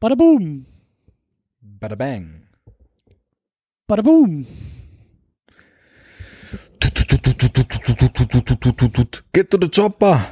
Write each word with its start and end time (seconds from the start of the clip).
Bada 0.00 0.14
boom. 0.14 0.64
Bada 1.60 1.96
bang. 1.96 2.46
Bada 3.88 4.02
boom. 4.02 4.46
Get 9.32 9.50
to 9.50 9.58
the 9.60 9.68
chopper. 9.68 10.26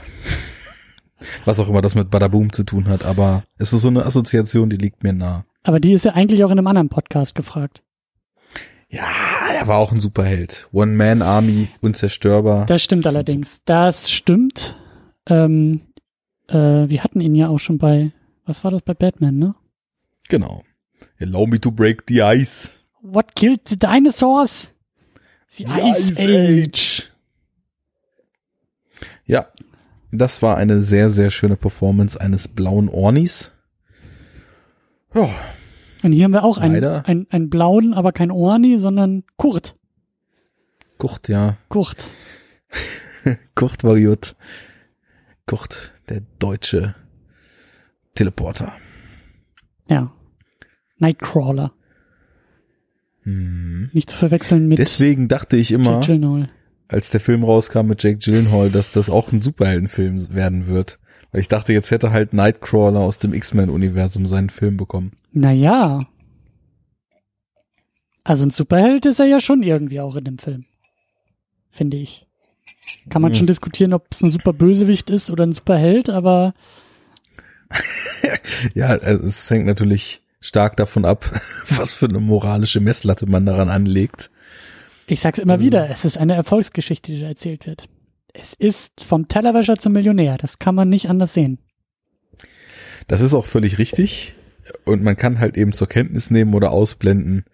Was 1.44 1.58
auch 1.58 1.68
immer 1.68 1.80
das 1.80 1.96
mit 1.96 2.10
Bada 2.10 2.28
boom 2.28 2.52
zu 2.52 2.62
tun 2.62 2.86
hat, 2.86 3.04
aber 3.04 3.42
es 3.58 3.72
ist 3.72 3.80
so 3.80 3.88
eine 3.88 4.06
Assoziation, 4.06 4.70
die 4.70 4.76
liegt 4.76 5.02
mir 5.02 5.12
nah. 5.12 5.44
Aber 5.64 5.80
die 5.80 5.94
ist 5.94 6.04
ja 6.04 6.12
eigentlich 6.12 6.44
auch 6.44 6.50
in 6.52 6.58
einem 6.58 6.68
anderen 6.68 6.88
Podcast 6.88 7.34
gefragt. 7.34 7.82
Ja, 8.88 9.02
er 9.52 9.66
war 9.66 9.78
auch 9.78 9.90
ein 9.90 9.98
Superheld. 9.98 10.68
One-Man-Army, 10.72 11.68
unzerstörbar. 11.80 12.66
Das 12.66 12.84
stimmt 12.84 13.04
allerdings. 13.04 13.62
Das 13.64 14.12
stimmt. 14.12 14.76
Ähm, 15.28 15.80
äh, 16.46 16.54
wir 16.54 17.02
hatten 17.02 17.20
ihn 17.20 17.34
ja 17.34 17.48
auch 17.48 17.58
schon 17.58 17.78
bei, 17.78 18.12
was 18.46 18.64
war 18.64 18.70
das 18.70 18.82
bei 18.82 18.94
Batman, 18.94 19.38
ne? 19.38 19.54
Genau. 20.28 20.62
Allow 21.20 21.46
me 21.46 21.60
to 21.60 21.70
break 21.70 22.04
the 22.08 22.22
ice. 22.22 22.72
What 23.02 23.34
killed 23.34 23.68
the 23.68 23.76
dinosaurs? 23.76 24.70
The, 25.50 25.64
The 25.64 25.80
Ice, 25.80 26.18
Age. 26.18 27.12
Ja, 29.24 29.48
das 30.10 30.42
war 30.42 30.56
eine 30.56 30.80
sehr, 30.80 31.08
sehr 31.08 31.30
schöne 31.30 31.56
Performance 31.56 32.20
eines 32.20 32.48
blauen 32.48 32.88
Ornis. 32.88 33.52
Ja, 35.14 35.30
Und 36.02 36.12
hier 36.12 36.24
haben 36.24 36.32
wir 36.32 36.44
auch 36.44 36.58
einen, 36.58 36.84
einen, 36.84 37.26
einen 37.30 37.50
blauen, 37.50 37.94
aber 37.94 38.12
kein 38.12 38.30
Orni, 38.30 38.78
sondern 38.78 39.24
Kurt. 39.36 39.76
Kurt, 40.98 41.28
ja. 41.28 41.56
Kurt. 41.68 42.08
Kurt 43.54 43.82
war 43.82 43.98
gut. 43.98 44.36
Kurt, 45.46 45.92
der 46.08 46.22
deutsche 46.38 46.94
Teleporter. 48.16 48.72
Ja. 49.88 50.12
Nightcrawler. 50.98 51.72
Hm. 53.22 53.90
Nicht 53.92 54.10
zu 54.10 54.16
verwechseln 54.16 54.68
mit 54.68 54.78
Deswegen 54.78 55.28
dachte 55.28 55.56
ich 55.56 55.72
immer, 55.72 56.00
als 56.88 57.10
der 57.10 57.20
Film 57.20 57.42
rauskam 57.44 57.86
mit 57.86 58.02
Jake 58.02 58.18
Gyllenhaal, 58.18 58.70
dass 58.70 58.92
das 58.92 59.10
auch 59.10 59.32
ein 59.32 59.42
Superheldenfilm 59.42 60.34
werden 60.34 60.66
wird. 60.68 60.98
Weil 61.32 61.40
ich 61.40 61.48
dachte, 61.48 61.72
jetzt 61.72 61.90
hätte 61.90 62.12
halt 62.12 62.32
Nightcrawler 62.32 63.00
aus 63.00 63.18
dem 63.18 63.34
X-Men-Universum 63.34 64.26
seinen 64.28 64.50
Film 64.50 64.76
bekommen. 64.76 65.12
Naja. 65.32 66.00
Also 68.22 68.44
ein 68.44 68.50
Superheld 68.50 69.06
ist 69.06 69.20
er 69.20 69.26
ja 69.26 69.40
schon 69.40 69.62
irgendwie 69.62 70.00
auch 70.00 70.16
in 70.16 70.24
dem 70.24 70.38
Film. 70.38 70.64
Finde 71.70 71.96
ich. 71.96 72.26
Kann 73.10 73.22
man 73.22 73.32
Hm. 73.32 73.36
schon 73.38 73.46
diskutieren, 73.46 73.92
ob 73.92 74.06
es 74.10 74.22
ein 74.22 74.30
super 74.30 74.52
Bösewicht 74.52 75.10
ist 75.10 75.30
oder 75.30 75.44
ein 75.44 75.52
Superheld, 75.52 76.08
aber 76.08 76.54
Ja, 78.74 78.88
also 78.88 79.24
es 79.24 79.50
hängt 79.50 79.66
natürlich 79.66 80.22
stark 80.40 80.76
davon 80.76 81.04
ab, 81.04 81.30
was 81.68 81.94
für 81.94 82.06
eine 82.06 82.20
moralische 82.20 82.80
Messlatte 82.80 83.26
man 83.26 83.46
daran 83.46 83.68
anlegt. 83.68 84.30
ich 85.06 85.20
sag's 85.20 85.38
immer 85.38 85.60
wieder, 85.60 85.90
es 85.90 86.04
ist 86.04 86.16
eine 86.16 86.34
Erfolgsgeschichte, 86.34 87.12
die 87.12 87.20
da 87.20 87.28
erzählt 87.28 87.66
wird. 87.66 87.88
Es 88.32 88.52
ist 88.52 89.02
vom 89.02 89.28
Tellerwäscher 89.28 89.76
zum 89.76 89.92
Millionär. 89.92 90.36
Das 90.36 90.58
kann 90.58 90.74
man 90.74 90.88
nicht 90.88 91.08
anders 91.08 91.32
sehen. 91.32 91.58
Das 93.08 93.20
ist 93.20 93.34
auch 93.34 93.46
völlig 93.46 93.78
richtig. 93.78 94.34
Und 94.84 95.02
man 95.02 95.16
kann 95.16 95.38
halt 95.38 95.56
eben 95.56 95.72
zur 95.72 95.88
Kenntnis 95.88 96.30
nehmen 96.30 96.54
oder 96.54 96.70
ausblenden, 96.70 97.44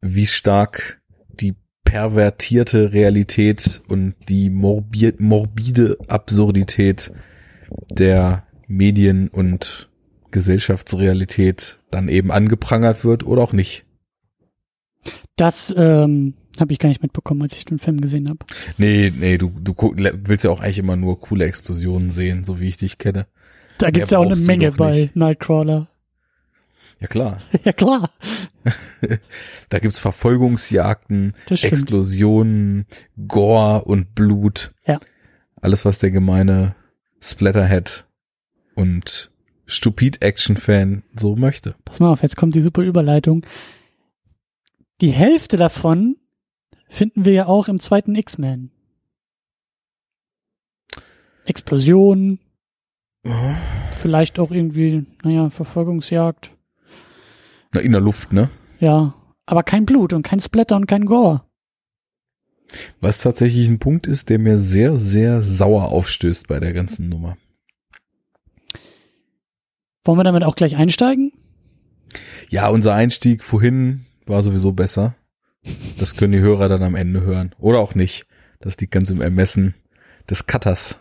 wie 0.00 0.26
stark 0.26 1.00
die 1.28 1.56
pervertierte 1.84 2.92
Realität 2.92 3.82
und 3.88 4.14
die 4.28 4.50
morbi 4.50 5.14
morbide 5.18 5.96
Absurdität 6.06 7.12
der 7.90 8.47
Medien- 8.68 9.28
und 9.28 9.88
Gesellschaftsrealität 10.30 11.78
dann 11.90 12.08
eben 12.08 12.30
angeprangert 12.30 13.04
wird 13.04 13.24
oder 13.26 13.42
auch 13.42 13.52
nicht. 13.52 13.84
Das 15.36 15.74
ähm, 15.76 16.34
habe 16.60 16.72
ich 16.72 16.78
gar 16.78 16.88
nicht 16.88 17.02
mitbekommen, 17.02 17.42
als 17.42 17.54
ich 17.54 17.64
den 17.64 17.78
Film 17.78 18.00
gesehen 18.00 18.28
habe. 18.28 18.38
Nee, 18.76 19.12
nee, 19.16 19.38
du, 19.38 19.50
du 19.60 19.74
willst 19.74 20.44
ja 20.44 20.50
auch 20.50 20.60
eigentlich 20.60 20.78
immer 20.78 20.96
nur 20.96 21.20
coole 21.20 21.44
Explosionen 21.44 22.10
sehen, 22.10 22.44
so 22.44 22.60
wie 22.60 22.68
ich 22.68 22.76
dich 22.76 22.98
kenne. 22.98 23.26
Da 23.78 23.90
gibt's 23.90 24.10
ja 24.10 24.18
auch 24.18 24.26
eine 24.26 24.36
Menge 24.36 24.72
bei 24.72 25.02
nicht. 25.02 25.16
Nightcrawler. 25.16 25.88
Ja 27.00 27.06
klar. 27.06 27.40
ja 27.64 27.72
klar. 27.72 28.10
Da 29.70 29.78
gibt's 29.78 29.98
Verfolgungsjagden. 29.98 31.34
Explosionen, 31.48 32.86
Gore 33.28 33.84
und 33.84 34.14
Blut. 34.14 34.72
Ja. 34.86 34.98
Alles, 35.60 35.84
was 35.84 35.98
der 35.98 36.10
gemeine 36.10 36.74
Splatterhead 37.20 38.07
und 38.78 39.32
Stupid-Action-Fan 39.66 41.02
so 41.16 41.34
möchte. 41.34 41.74
Pass 41.84 41.98
mal 41.98 42.12
auf, 42.12 42.22
jetzt 42.22 42.36
kommt 42.36 42.54
die 42.54 42.60
super 42.60 42.82
Überleitung. 42.82 43.44
Die 45.00 45.10
Hälfte 45.10 45.56
davon 45.56 46.16
finden 46.88 47.24
wir 47.24 47.32
ja 47.32 47.46
auch 47.46 47.66
im 47.66 47.80
zweiten 47.80 48.14
X-Men. 48.14 48.70
Explosion, 51.44 52.38
vielleicht 53.92 54.38
auch 54.38 54.52
irgendwie, 54.52 55.06
naja, 55.24 55.50
Verfolgungsjagd. 55.50 56.52
Na, 57.72 57.80
in 57.80 57.92
der 57.92 58.00
Luft, 58.00 58.32
ne? 58.32 58.48
Ja, 58.78 59.14
aber 59.44 59.64
kein 59.64 59.86
Blut 59.86 60.12
und 60.12 60.22
kein 60.22 60.40
Splatter 60.40 60.76
und 60.76 60.86
kein 60.86 61.04
Gore. 61.04 61.42
Was 63.00 63.18
tatsächlich 63.18 63.68
ein 63.68 63.80
Punkt 63.80 64.06
ist, 64.06 64.28
der 64.28 64.38
mir 64.38 64.56
sehr, 64.56 64.96
sehr 64.96 65.42
sauer 65.42 65.88
aufstößt 65.88 66.46
bei 66.46 66.60
der 66.60 66.72
ganzen 66.72 67.08
Nummer. 67.08 67.36
Wollen 70.04 70.18
wir 70.18 70.24
damit 70.24 70.44
auch 70.44 70.56
gleich 70.56 70.76
einsteigen? 70.76 71.32
Ja, 72.48 72.68
unser 72.68 72.94
Einstieg 72.94 73.42
vorhin 73.44 74.06
war 74.26 74.42
sowieso 74.42 74.72
besser. 74.72 75.14
Das 75.98 76.16
können 76.16 76.32
die 76.32 76.40
Hörer 76.40 76.68
dann 76.68 76.82
am 76.82 76.94
Ende 76.94 77.20
hören. 77.20 77.54
Oder 77.58 77.78
auch 77.80 77.94
nicht. 77.94 78.26
Das 78.60 78.78
liegt 78.78 78.92
ganz 78.92 79.10
im 79.10 79.20
Ermessen 79.20 79.74
des 80.30 80.46
Cutters. 80.46 80.98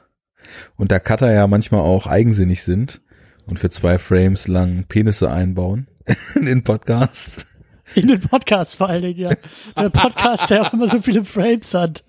Und 0.75 0.91
da 0.91 0.99
Cutter 0.99 1.31
ja 1.31 1.47
manchmal 1.47 1.81
auch 1.81 2.07
eigensinnig 2.07 2.63
sind 2.63 3.01
und 3.45 3.59
für 3.59 3.69
zwei 3.69 3.97
Frames 3.97 4.47
lang 4.47 4.85
Penisse 4.87 5.31
einbauen 5.31 5.87
in 6.35 6.45
den 6.45 6.63
Podcast. 6.63 7.47
In 7.95 8.07
den 8.07 8.19
Podcast 8.19 8.75
vor 8.75 8.89
allen 8.89 9.01
Dingen, 9.01 9.19
ja. 9.19 9.31
Der 9.77 9.89
Podcast, 9.89 10.49
der 10.49 10.61
auch 10.61 10.73
immer 10.73 10.89
so 10.89 11.01
viele 11.01 11.23
Frames 11.23 11.73
hat. 11.73 12.03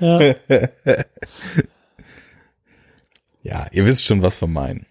Ja, 0.00 0.34
Ja, 3.44 3.66
ihr 3.72 3.86
wisst 3.86 4.04
schon, 4.04 4.22
was 4.22 4.40
wir 4.40 4.46
meinen. 4.48 4.86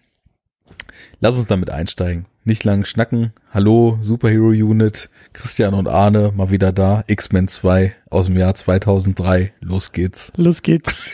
Lass 1.22 1.38
uns 1.38 1.46
damit 1.46 1.70
einsteigen. 1.70 2.26
Nicht 2.44 2.64
lang 2.64 2.84
schnacken. 2.84 3.32
Hallo, 3.54 3.96
Superhero 4.02 4.48
Unit. 4.48 5.08
Christian 5.32 5.72
und 5.72 5.86
Arne 5.86 6.32
mal 6.34 6.50
wieder 6.50 6.72
da. 6.72 7.04
X-Men 7.06 7.46
2 7.46 7.94
aus 8.10 8.26
dem 8.26 8.36
Jahr 8.36 8.56
2003. 8.56 9.52
Los 9.60 9.92
geht's. 9.92 10.32
los 10.36 10.62
geht's. 10.62 11.08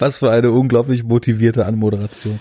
Was 0.00 0.18
für 0.18 0.32
eine 0.32 0.50
unglaublich 0.50 1.04
motivierte 1.04 1.66
Anmoderation. 1.66 2.40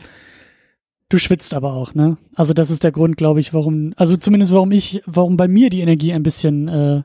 Du 1.10 1.20
schwitzt 1.20 1.54
aber 1.54 1.74
auch, 1.74 1.94
ne? 1.94 2.18
Also 2.34 2.56
das 2.56 2.72
ist 2.72 2.84
der 2.84 2.92
Grund, 2.92 3.16
glaube 3.16 3.42
ich, 3.42 3.54
warum, 3.54 3.94
also 3.96 4.18
zumindest 4.18 4.52
warum 4.52 4.72
ich, 4.72 5.04
warum 5.06 5.38
bei 5.38 5.48
mir 5.48 5.70
die 5.70 5.82
Energie 5.82 6.14
ein 6.14 6.24
bisschen 6.24 6.68
äh, 6.68 7.04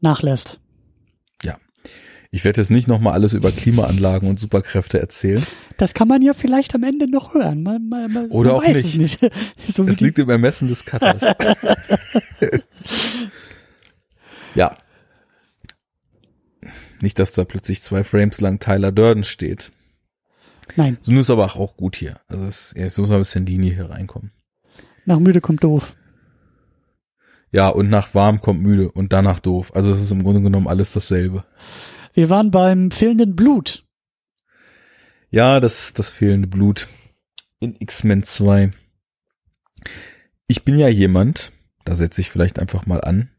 nachlässt. 0.00 0.58
Ich 2.34 2.44
werde 2.44 2.60
jetzt 2.60 2.70
nicht 2.72 2.88
nochmal 2.88 3.12
alles 3.12 3.32
über 3.32 3.52
Klimaanlagen 3.52 4.28
und 4.28 4.40
Superkräfte 4.40 4.98
erzählen. 4.98 5.46
Das 5.76 5.94
kann 5.94 6.08
man 6.08 6.20
ja 6.20 6.34
vielleicht 6.34 6.74
am 6.74 6.82
Ende 6.82 7.08
noch 7.08 7.32
hören. 7.32 7.62
Man, 7.62 7.88
man, 7.88 8.12
man, 8.12 8.28
Oder 8.32 8.54
man 8.54 8.60
auch 8.60 8.66
nicht. 8.66 8.86
es 8.86 8.94
nicht. 8.96 9.20
so 9.72 9.84
die, 9.84 10.02
liegt 10.02 10.18
im 10.18 10.28
Ermessen 10.28 10.66
des 10.66 10.84
Cutters. 10.84 11.22
ja. 14.56 14.76
Nicht, 17.00 17.20
dass 17.20 17.30
da 17.30 17.44
plötzlich 17.44 17.82
zwei 17.82 18.02
Frames 18.02 18.40
lang 18.40 18.58
Tyler 18.58 18.90
Durden 18.90 19.22
steht. 19.22 19.70
nein, 20.74 20.98
So 21.02 21.12
ist 21.12 21.30
aber 21.30 21.44
auch 21.44 21.76
gut 21.76 21.94
hier. 21.94 22.18
Also 22.26 22.46
es, 22.46 22.74
jetzt 22.76 22.98
muss 22.98 23.10
mal 23.10 23.14
ein 23.14 23.20
bisschen 23.20 23.46
Linie 23.46 23.74
hier 23.74 23.90
reinkommen. 23.90 24.32
nach 25.04 25.20
müde 25.20 25.40
kommt 25.40 25.62
doof. 25.62 25.94
Ja, 27.52 27.68
und 27.68 27.90
nach 27.90 28.12
warm 28.12 28.40
kommt 28.40 28.60
müde 28.60 28.90
und 28.90 29.12
danach 29.12 29.38
doof. 29.38 29.70
Also 29.76 29.92
es 29.92 30.02
ist 30.02 30.10
im 30.10 30.24
Grunde 30.24 30.42
genommen 30.42 30.66
alles 30.66 30.92
dasselbe. 30.92 31.44
Wir 32.14 32.30
waren 32.30 32.50
beim 32.50 32.90
fehlenden 32.92 33.34
Blut. 33.36 33.84
Ja, 35.30 35.58
das, 35.58 35.92
das 35.94 36.10
fehlende 36.10 36.46
Blut 36.46 36.86
in 37.58 37.74
X-Men 37.78 38.22
2. 38.22 38.70
Ich 40.46 40.64
bin 40.64 40.78
ja 40.78 40.88
jemand, 40.88 41.50
da 41.84 41.96
setze 41.96 42.20
ich 42.20 42.30
vielleicht 42.30 42.60
einfach 42.60 42.86
mal 42.86 43.00
an, 43.00 43.30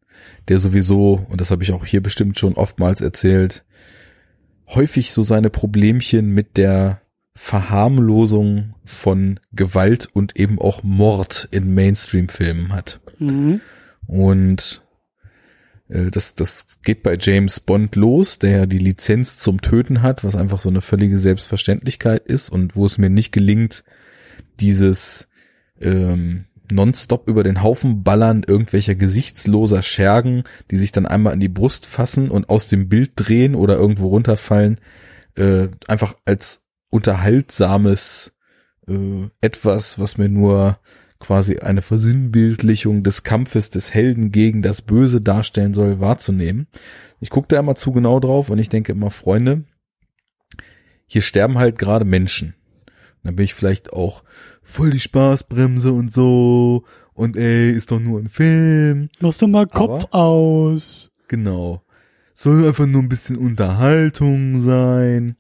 der 0.49 0.59
sowieso, 0.59 1.25
und 1.29 1.39
das 1.39 1.51
habe 1.51 1.63
ich 1.63 1.71
auch 1.71 1.85
hier 1.85 2.03
bestimmt 2.03 2.37
schon 2.37 2.55
oftmals 2.55 2.99
erzählt, 2.99 3.63
häufig 4.67 5.13
so 5.13 5.23
seine 5.23 5.49
Problemchen 5.49 6.31
mit 6.31 6.57
der 6.57 7.01
Verharmlosung 7.33 8.75
von 8.83 9.39
Gewalt 9.53 10.09
und 10.11 10.35
eben 10.35 10.59
auch 10.59 10.83
Mord 10.83 11.47
in 11.51 11.73
Mainstream-Filmen 11.73 12.73
hat. 12.73 12.99
Mhm. 13.19 13.61
Und 14.07 14.84
das, 15.87 16.33
das 16.33 16.79
geht 16.83 17.03
bei 17.03 17.15
James 17.19 17.59
Bond 17.59 17.95
los, 17.95 18.39
der 18.39 18.49
ja 18.51 18.65
die 18.65 18.79
Lizenz 18.79 19.37
zum 19.37 19.61
Töten 19.61 20.01
hat, 20.01 20.23
was 20.23 20.35
einfach 20.35 20.59
so 20.59 20.69
eine 20.69 20.81
völlige 20.81 21.17
Selbstverständlichkeit 21.17 22.25
ist 22.25 22.49
und 22.49 22.75
wo 22.75 22.85
es 22.85 22.97
mir 22.97 23.09
nicht 23.09 23.31
gelingt, 23.31 23.83
dieses 24.59 25.29
ähm, 25.79 26.45
nonstop 26.71 27.27
über 27.27 27.43
den 27.43 27.61
Haufen 27.61 28.03
ballern 28.03 28.43
irgendwelcher 28.45 28.95
gesichtsloser 28.95 29.83
Schergen, 29.83 30.43
die 30.71 30.77
sich 30.77 30.91
dann 30.91 31.05
einmal 31.05 31.33
an 31.33 31.39
die 31.39 31.49
Brust 31.49 31.85
fassen 31.85 32.31
und 32.31 32.49
aus 32.49 32.67
dem 32.67 32.89
Bild 32.89 33.11
drehen 33.15 33.55
oder 33.55 33.75
irgendwo 33.75 34.07
runterfallen, 34.07 34.79
äh, 35.35 35.67
einfach 35.87 36.15
als 36.25 36.65
unterhaltsames 36.89 38.35
äh, 38.87 39.27
etwas, 39.41 39.99
was 39.99 40.17
mir 40.17 40.29
nur 40.29 40.79
quasi 41.19 41.57
eine 41.57 41.81
Versinnbildlichung 41.81 43.03
des 43.03 43.23
Kampfes 43.23 43.69
des 43.69 43.93
Helden 43.93 44.31
gegen 44.31 44.61
das 44.61 44.81
Böse 44.81 45.21
darstellen 45.21 45.73
soll, 45.73 45.99
wahrzunehmen. 45.99 46.67
Ich 47.19 47.29
gucke 47.29 47.47
da 47.47 47.59
immer 47.59 47.75
zu 47.75 47.91
genau 47.91 48.19
drauf 48.19 48.49
und 48.49 48.59
ich 48.59 48.69
denke 48.69 48.91
immer, 48.91 49.11
Freunde, 49.11 49.63
hier 51.05 51.21
sterben 51.21 51.57
halt 51.57 51.77
gerade 51.77 52.05
Menschen. 52.05 52.55
Dann 53.23 53.35
bin 53.35 53.45
ich 53.45 53.53
vielleicht 53.53 53.91
auch 53.93 54.23
voll 54.61 54.91
die 54.91 54.99
Spaßbremse 54.99 55.91
und 55.91 56.13
so. 56.13 56.83
Und 57.13 57.37
ey, 57.37 57.71
ist 57.71 57.91
doch 57.91 57.99
nur 57.99 58.19
ein 58.19 58.29
Film. 58.29 59.09
Mach 59.19 59.35
doch 59.35 59.47
mal 59.47 59.65
Kopf 59.65 60.05
Aber, 60.11 60.15
aus. 60.15 61.11
Genau. 61.27 61.81
Soll 62.33 62.67
einfach 62.67 62.85
nur 62.85 63.01
ein 63.01 63.09
bisschen 63.09 63.37
Unterhaltung 63.37 64.59
sein. 64.59 65.37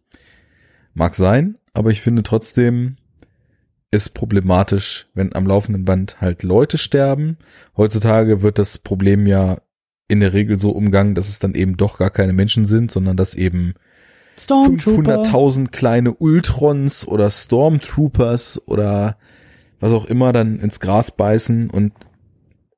Mag 0.93 1.13
sein, 1.13 1.57
aber 1.73 1.91
ich 1.91 2.01
finde 2.01 2.23
trotzdem, 2.23 2.95
ist 3.95 4.09
problematisch, 4.09 5.07
wenn 5.13 5.33
am 5.33 5.47
laufenden 5.47 5.85
Band 5.85 6.21
halt 6.21 6.43
Leute 6.43 6.77
sterben. 6.77 7.37
Heutzutage 7.75 8.41
wird 8.41 8.59
das 8.59 8.77
Problem 8.77 9.25
ja 9.27 9.59
in 10.07 10.19
der 10.19 10.33
Regel 10.33 10.59
so 10.59 10.71
umgangen, 10.71 11.15
dass 11.15 11.29
es 11.29 11.39
dann 11.39 11.55
eben 11.55 11.77
doch 11.77 11.97
gar 11.97 12.11
keine 12.11 12.33
Menschen 12.33 12.65
sind, 12.65 12.91
sondern 12.91 13.17
dass 13.17 13.33
eben 13.33 13.73
500.000 14.37 15.71
kleine 15.71 16.13
Ultrons 16.13 17.07
oder 17.07 17.29
Stormtroopers 17.31 18.61
oder 18.67 19.17
was 19.79 19.93
auch 19.93 20.05
immer 20.05 20.33
dann 20.33 20.59
ins 20.59 20.79
Gras 20.79 21.11
beißen 21.11 21.69
und 21.69 21.93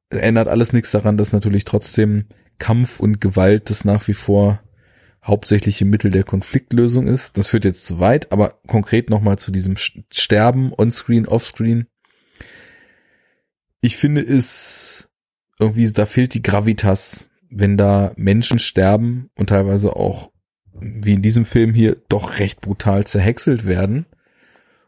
ändert 0.09 0.47
alles 0.47 0.73
nichts 0.73 0.91
daran, 0.91 1.17
dass 1.17 1.33
natürlich 1.33 1.65
trotzdem 1.65 2.25
Kampf 2.59 2.99
und 2.99 3.19
Gewalt 3.21 3.69
das 3.69 3.85
nach 3.85 4.07
wie 4.07 4.13
vor 4.13 4.61
hauptsächliche 5.27 5.83
Mittel 5.83 6.09
der 6.09 6.23
Konfliktlösung 6.23 7.07
ist. 7.07 7.37
Das 7.37 7.49
führt 7.49 7.65
jetzt 7.65 7.85
zu 7.85 7.99
weit, 7.99 8.31
aber 8.31 8.59
konkret 8.65 9.09
nochmal 9.09 9.37
zu 9.37 9.51
diesem 9.51 9.75
Sterben 9.77 10.71
onscreen, 10.73 11.27
offscreen. 11.27 11.87
Ich 13.81 13.97
finde 13.97 14.21
es 14.21 15.09
irgendwie, 15.59 15.91
da 15.91 16.05
fehlt 16.05 16.33
die 16.33 16.41
Gravitas, 16.41 17.29
wenn 17.49 17.77
da 17.77 18.13
Menschen 18.15 18.59
sterben 18.59 19.29
und 19.35 19.49
teilweise 19.49 19.95
auch, 19.95 20.31
wie 20.73 21.13
in 21.13 21.21
diesem 21.21 21.43
Film 21.43 21.73
hier, 21.73 21.97
doch 22.07 22.39
recht 22.39 22.61
brutal 22.61 23.05
zerhäckselt 23.05 23.65
werden. 23.65 24.05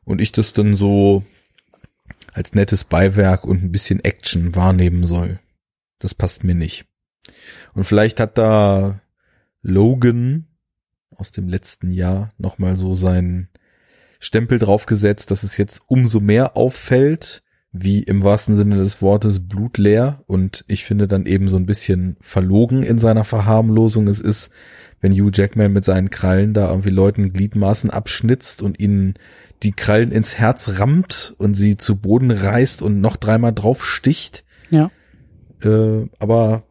Und 0.05 0.21
ich 0.21 0.31
das 0.31 0.53
dann 0.53 0.75
so 0.75 1.23
als 2.33 2.53
nettes 2.53 2.83
Beiwerk 2.85 3.43
und 3.43 3.63
ein 3.63 3.71
bisschen 3.71 4.03
Action 4.03 4.55
wahrnehmen 4.55 5.05
soll. 5.05 5.39
Das 5.99 6.13
passt 6.13 6.43
mir 6.43 6.55
nicht. 6.55 6.85
Und 7.73 7.83
vielleicht 7.83 8.19
hat 8.19 8.37
da 8.37 9.01
Logan 9.61 10.47
aus 11.15 11.31
dem 11.31 11.47
letzten 11.47 11.91
Jahr 11.91 12.33
nochmal 12.37 12.75
so 12.75 12.93
seinen 12.93 13.49
Stempel 14.19 14.59
draufgesetzt, 14.59 15.31
dass 15.31 15.43
es 15.43 15.57
jetzt 15.57 15.81
umso 15.87 16.19
mehr 16.19 16.57
auffällt, 16.57 17.43
wie 17.71 18.01
im 18.01 18.23
wahrsten 18.23 18.55
Sinne 18.55 18.77
des 18.77 19.01
Wortes 19.01 19.47
blutleer 19.47 20.23
und 20.25 20.65
ich 20.67 20.85
finde 20.85 21.07
dann 21.07 21.25
eben 21.25 21.49
so 21.49 21.57
ein 21.57 21.67
bisschen 21.67 22.17
verlogen 22.19 22.83
in 22.83 22.97
seiner 22.97 23.23
Verharmlosung 23.23 24.07
es 24.07 24.19
ist, 24.19 24.51
wenn 25.01 25.13
Hugh 25.13 25.31
Jackman 25.33 25.71
mit 25.71 25.85
seinen 25.85 26.09
Krallen 26.09 26.53
da 26.53 26.69
irgendwie 26.69 26.89
Leuten 26.89 27.31
Gliedmaßen 27.31 27.89
abschnitzt 27.89 28.61
und 28.61 28.79
ihnen 28.79 29.13
die 29.63 29.71
Krallen 29.71 30.11
ins 30.11 30.37
Herz 30.37 30.79
rammt 30.79 31.35
und 31.37 31.53
sie 31.53 31.77
zu 31.77 31.97
Boden 31.97 32.31
reißt 32.31 32.81
und 32.81 33.01
noch 33.01 33.17
dreimal 33.17 33.53
drauf 33.53 33.85
sticht. 33.85 34.43
Ja. 34.69 34.89
Äh, 35.61 36.07
aber 36.17 36.63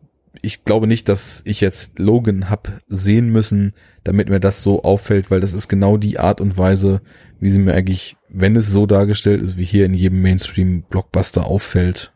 ich 0.42 0.64
glaube 0.64 0.86
nicht, 0.86 1.08
dass 1.08 1.42
ich 1.44 1.60
jetzt 1.60 1.98
Logan 1.98 2.48
hab 2.50 2.80
sehen 2.86 3.28
müssen, 3.28 3.74
damit 4.04 4.28
mir 4.28 4.40
das 4.40 4.62
so 4.62 4.82
auffällt, 4.82 5.30
weil 5.30 5.40
das 5.40 5.52
ist 5.52 5.68
genau 5.68 5.96
die 5.96 6.18
Art 6.18 6.40
und 6.40 6.56
Weise, 6.56 7.02
wie 7.40 7.48
sie 7.48 7.60
mir 7.60 7.74
eigentlich, 7.74 8.16
wenn 8.28 8.56
es 8.56 8.70
so 8.70 8.86
dargestellt 8.86 9.42
ist, 9.42 9.56
wie 9.56 9.64
hier 9.64 9.86
in 9.86 9.94
jedem 9.94 10.22
Mainstream-Blockbuster 10.22 11.46
auffällt. 11.46 12.12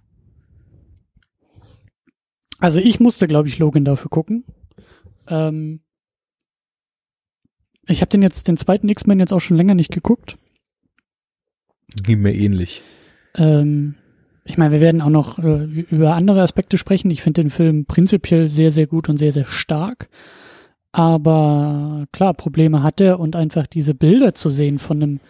Also 2.59 2.79
ich 2.81 3.01
musste, 3.01 3.27
glaube 3.27 3.49
ich, 3.49 3.59
Logan 3.59 3.85
dafür 3.85 4.09
gucken. 4.09 4.45
Ähm 5.27 5.81
ich 7.89 8.01
habe 8.01 8.11
den 8.11 8.23
jetzt, 8.23 8.47
den 8.47 8.57
zweiten 8.57 8.89
X-Men 8.89 9.19
jetzt 9.19 9.33
auch 9.33 9.41
schon 9.41 9.57
länger 9.57 9.75
nicht 9.75 9.91
geguckt. 9.91 10.39
Ging 12.05 12.21
mir 12.21 12.35
ähnlich. 12.35 12.83
Ähm 13.35 13.97
ich 14.45 14.59
meine, 14.59 14.73
wir 14.73 14.81
werden 14.81 15.03
auch 15.03 15.11
noch 15.11 15.39
äh, 15.39 15.65
über 15.65 16.15
andere 16.15 16.43
Aspekte 16.43 16.77
sprechen. 16.77 17.11
Ich 17.11 17.23
finde 17.23 17.43
den 17.43 17.51
Film 17.51 17.85
prinzipiell 17.85 18.49
sehr, 18.49 18.71
sehr 18.71 18.87
gut 18.87 19.09
und 19.09 19.17
sehr, 19.17 19.33
sehr 19.33 19.45
stark. 19.45 20.09
Aber 20.91 22.07
klar, 22.13 22.35
Probleme 22.35 22.83
hat 22.83 23.01
er 23.01 23.21
und 23.21 23.37
einfach 23.37 23.67
diese 23.67 23.95
Bilder 23.95 24.35
zu 24.35 24.51
sehen 24.51 24.79
von 24.79 25.03
einem, 25.03 25.21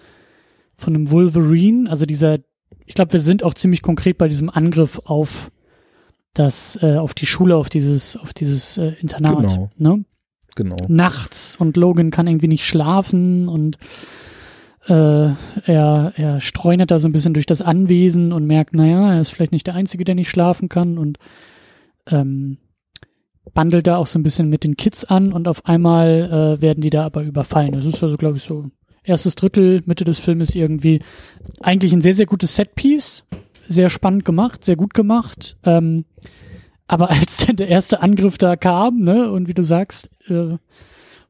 von 0.77 0.95
einem 0.95 1.11
Wolverine, 1.11 1.89
also 1.89 2.07
dieser, 2.07 2.39
ich 2.87 2.95
glaube, 2.95 3.13
wir 3.13 3.21
sind 3.21 3.45
auch 3.45 3.55
ziemlich 3.55 3.83
konkret 3.83 4.19
bei 4.19 4.29
diesem 4.29 4.51
Angriff 4.51 5.01
auf 5.05 5.51
das, 6.35 6.79
äh, 6.83 6.97
auf 6.97 7.15
die 7.15 7.27
Schule, 7.27 7.57
auf 7.57 7.69
dieses, 7.69 8.17
auf 8.17 8.33
dieses 8.33 8.79
äh, 8.79 8.95
Internat. 9.01 9.53
Genau. 9.53 9.71
Ne? 9.77 10.05
Genau. 10.57 10.77
Nachts 10.89 11.57
und 11.57 11.77
Logan 11.77 12.11
kann 12.11 12.27
irgendwie 12.27 12.49
nicht 12.49 12.67
schlafen 12.67 13.49
und 13.49 13.79
äh, 14.87 15.31
er, 15.65 16.13
er 16.17 16.41
streunert 16.41 16.91
da 16.91 16.99
so 16.99 17.09
ein 17.09 17.13
bisschen 17.13 17.35
durch 17.35 17.47
das 17.47 17.63
Anwesen 17.63 18.33
und 18.33 18.47
merkt, 18.47 18.75
naja, 18.75 19.15
er 19.15 19.21
ist 19.21 19.31
vielleicht 19.31 19.53
nicht 19.53 19.67
der 19.67 19.75
Einzige, 19.75 20.05
der 20.05 20.15
nicht 20.15 20.31
schlafen 20.31 20.69
kann 20.69 20.99
und 20.99 21.19
ähm, 22.11 22.59
bandelt 23.55 23.87
da 23.87 23.97
auch 23.97 24.07
so 24.07 24.19
ein 24.19 24.23
bisschen 24.23 24.49
mit 24.49 24.65
den 24.65 24.77
Kids 24.77 25.05
an 25.05 25.33
und 25.33 25.49
auf 25.49 25.67
einmal 25.67 26.59
äh, 26.59 26.63
werden 26.63 26.81
die 26.81 26.91
da 26.91 27.05
aber 27.05 27.23
überfallen. 27.23 27.73
Das 27.73 27.85
ist 27.85 28.03
also, 28.03 28.17
glaube 28.17 28.39
ich, 28.39 28.43
so 28.43 28.71
erstes 29.05 29.35
Drittel, 29.35 29.83
Mitte 29.87 30.05
des 30.05 30.19
Filmes 30.19 30.55
irgendwie 30.55 31.01
eigentlich 31.61 31.93
ein 31.93 32.01
sehr, 32.01 32.15
sehr 32.15 32.27
gutes 32.27 32.57
Setpiece. 32.57 33.25
Sehr 33.69 33.89
spannend 33.89 34.25
gemacht, 34.25 34.65
sehr 34.65 34.77
gut 34.77 34.95
gemacht. 34.95 35.57
Ähm, 35.65 36.05
aber 36.89 37.11
als 37.11 37.39
dann 37.39 37.57
der 37.57 37.69
erste 37.69 38.03
Angriff 38.03 38.39
da 38.39 38.57
kam, 38.57 39.01
ne, 39.01 39.31
und 39.31 39.49
wie 39.49 39.55
du 39.55 39.63
sagst, 39.63 40.11
äh, 40.29 40.57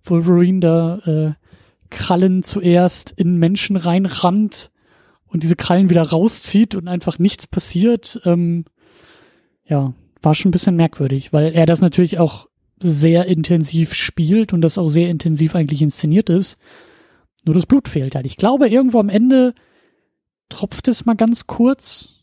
Wolverine 0.04 0.60
da 0.60 0.98
äh, 1.06 1.32
Krallen 1.92 2.42
zuerst 2.42 3.12
in 3.12 3.36
Menschen 3.36 3.76
reinrammt 3.76 4.70
und 5.26 5.42
diese 5.42 5.56
Krallen 5.56 5.90
wieder 5.90 6.02
rauszieht 6.02 6.74
und 6.74 6.88
einfach 6.88 7.18
nichts 7.18 7.46
passiert, 7.46 8.20
ähm, 8.24 8.64
ja, 9.64 9.94
war 10.20 10.34
schon 10.34 10.48
ein 10.48 10.52
bisschen 10.52 10.76
merkwürdig, 10.76 11.32
weil 11.32 11.54
er 11.54 11.66
das 11.66 11.80
natürlich 11.80 12.18
auch 12.18 12.48
sehr 12.80 13.26
intensiv 13.26 13.94
spielt 13.94 14.52
und 14.52 14.60
das 14.60 14.78
auch 14.78 14.88
sehr 14.88 15.08
intensiv 15.08 15.54
eigentlich 15.54 15.82
inszeniert 15.82 16.28
ist. 16.28 16.58
Nur 17.44 17.54
das 17.54 17.66
Blut 17.66 17.88
fehlt 17.88 18.14
halt. 18.14 18.26
Ich 18.26 18.36
glaube, 18.36 18.68
irgendwo 18.68 18.98
am 18.98 19.08
Ende 19.08 19.54
tropft 20.48 20.88
es 20.88 21.06
mal 21.06 21.14
ganz 21.14 21.46
kurz. 21.46 22.20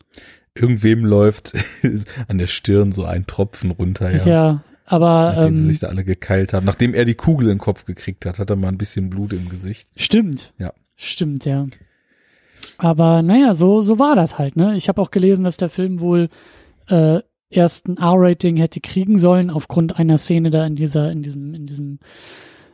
Irgendwem 0.56 1.06
läuft 1.06 1.54
an 2.28 2.38
der 2.38 2.48
Stirn 2.48 2.92
so 2.92 3.06
ein 3.06 3.28
Tropfen 3.28 3.72
runter, 3.72 4.12
ja. 4.12 4.26
Ja, 4.26 4.64
aber 4.90 5.34
nachdem 5.36 5.54
ähm, 5.54 5.58
sie 5.60 5.66
sich 5.68 5.80
da 5.80 5.88
alle 5.88 6.04
gekeilt 6.04 6.52
haben, 6.52 6.66
nachdem 6.66 6.96
er 6.96 7.06
die 7.06 7.14
Kugel 7.14 7.46
in 7.46 7.56
den 7.56 7.60
Kopf 7.60 7.86
gekriegt 7.86 8.26
hat, 8.26 8.40
hat 8.40 8.50
er 8.50 8.56
mal 8.56 8.70
ein 8.70 8.80
bisschen 8.80 9.12
Blut 9.12 9.34
im 9.34 9.48
Gesicht. 9.48 9.88
Stimmt. 9.96 10.52
Ja. 10.58 10.74
Stimmt, 10.96 11.46
ja. 11.46 11.68
Aber 12.80 13.22
naja, 13.22 13.54
so 13.54 13.84
so 13.84 14.00
war 14.00 14.16
das 14.16 14.40
halt. 14.40 14.56
Ne, 14.56 14.76
ich 14.76 14.90
habe 14.90 15.00
auch 15.00 15.12
gelesen, 15.12 15.44
dass 15.44 15.58
der 15.58 15.70
Film 15.70 16.00
wohl 16.00 16.30
äh, 16.88 17.20
erst 17.52 17.88
ein 17.88 17.98
R-Rating 17.98 18.58
hätte 18.58 18.82
kriegen 18.82 19.20
sollen 19.20 19.52
aufgrund 19.52 20.00
einer 20.00 20.18
Szene 20.18 20.50
da 20.50 20.66
in 20.66 20.76
dieser 20.76 21.12
in 21.12 21.22
diesem 21.22 21.54
in 21.54 21.68
diesem 21.68 22.00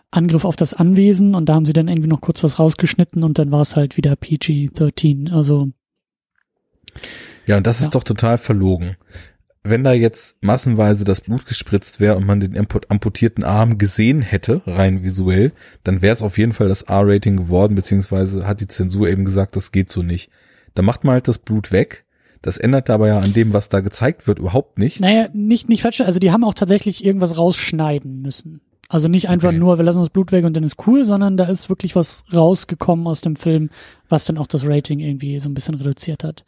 Angriff 0.09 0.45
auf 0.45 0.55
das 0.55 0.73
Anwesen 0.73 1.35
und 1.35 1.49
da 1.49 1.55
haben 1.55 1.65
sie 1.65 1.73
dann 1.73 1.89
irgendwie 1.89 2.07
noch 2.07 2.21
kurz 2.21 2.41
was 2.45 2.59
rausgeschnitten 2.59 3.25
und 3.25 3.37
dann 3.37 3.51
war 3.51 3.61
es 3.61 3.75
halt 3.75 3.97
wieder 3.97 4.13
PG-13. 4.13 5.33
Also 5.33 5.67
ja, 7.45 7.57
und 7.57 7.67
das 7.67 7.81
ja. 7.81 7.85
ist 7.85 7.95
doch 7.95 8.05
total 8.05 8.37
verlogen 8.37 8.95
wenn 9.65 9.83
da 9.83 9.93
jetzt 9.93 10.41
massenweise 10.43 11.03
das 11.03 11.21
Blut 11.21 11.45
gespritzt 11.45 11.99
wäre 11.99 12.15
und 12.15 12.25
man 12.25 12.39
den 12.39 12.55
amputierten 12.55 13.43
Arm 13.43 13.77
gesehen 13.77 14.21
hätte, 14.21 14.61
rein 14.65 15.03
visuell, 15.03 15.51
dann 15.83 16.01
wäre 16.01 16.13
es 16.13 16.21
auf 16.21 16.37
jeden 16.37 16.53
Fall 16.53 16.67
das 16.67 16.83
R-Rating 16.83 17.35
geworden, 17.35 17.75
beziehungsweise 17.75 18.47
hat 18.47 18.61
die 18.61 18.67
Zensur 18.67 19.09
eben 19.09 19.25
gesagt, 19.25 19.55
das 19.55 19.71
geht 19.71 19.89
so 19.89 20.03
nicht. 20.03 20.29
Da 20.75 20.81
macht 20.81 21.03
man 21.03 21.13
halt 21.13 21.27
das 21.27 21.39
Blut 21.39 21.71
weg. 21.71 22.05
Das 22.41 22.59
ändert 22.59 22.91
aber 22.91 23.07
ja 23.07 23.19
an 23.19 23.33
dem, 23.33 23.53
was 23.53 23.69
da 23.69 23.79
gezeigt 23.79 24.27
wird, 24.27 24.37
überhaupt 24.37 24.77
nichts. 24.77 24.99
Naja, 24.99 25.27
nicht, 25.33 25.67
nicht 25.67 25.81
falsch. 25.81 26.01
Also 26.01 26.19
die 26.19 26.31
haben 26.31 26.43
auch 26.43 26.53
tatsächlich 26.53 27.03
irgendwas 27.03 27.37
rausschneiden 27.37 28.21
müssen. 28.21 28.61
Also 28.87 29.07
nicht 29.07 29.29
einfach 29.29 29.49
okay. 29.49 29.57
nur, 29.57 29.77
wir 29.77 29.83
lassen 29.83 29.99
das 29.99 30.09
Blut 30.09 30.31
weg 30.31 30.45
und 30.45 30.53
dann 30.55 30.63
ist 30.63 30.85
cool, 30.85 31.05
sondern 31.05 31.37
da 31.37 31.45
ist 31.45 31.69
wirklich 31.69 31.95
was 31.95 32.23
rausgekommen 32.31 33.07
aus 33.07 33.21
dem 33.21 33.35
Film, 33.35 33.69
was 34.09 34.25
dann 34.25 34.37
auch 34.37 34.47
das 34.47 34.65
Rating 34.65 34.99
irgendwie 34.99 35.39
so 35.39 35.49
ein 35.49 35.55
bisschen 35.55 35.75
reduziert 35.75 36.23
hat. 36.23 36.43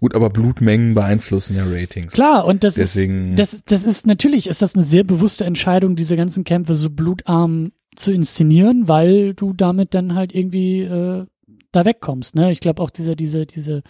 Gut, 0.00 0.14
aber 0.14 0.30
Blutmengen 0.30 0.94
beeinflussen 0.94 1.54
ja 1.54 1.64
Ratings. 1.64 2.14
Klar, 2.14 2.46
und 2.46 2.64
das 2.64 2.74
Deswegen 2.74 3.36
ist, 3.36 3.52
das, 3.52 3.62
das 3.66 3.84
ist, 3.84 4.06
natürlich 4.06 4.48
ist 4.48 4.62
das 4.62 4.74
eine 4.74 4.84
sehr 4.84 5.04
bewusste 5.04 5.44
Entscheidung, 5.44 5.94
diese 5.94 6.16
ganzen 6.16 6.44
Kämpfe 6.44 6.74
so 6.74 6.90
blutarm 6.90 7.72
zu 7.94 8.12
inszenieren, 8.12 8.88
weil 8.88 9.34
du 9.34 9.52
damit 9.52 9.94
dann 9.94 10.14
halt 10.14 10.34
irgendwie 10.34 10.80
äh, 10.80 11.26
da 11.72 11.84
wegkommst, 11.84 12.34
ne? 12.34 12.50
Ich 12.52 12.60
glaube 12.60 12.82
auch 12.82 12.90
diese, 12.90 13.16
diese, 13.16 13.46
diese, 13.46 13.82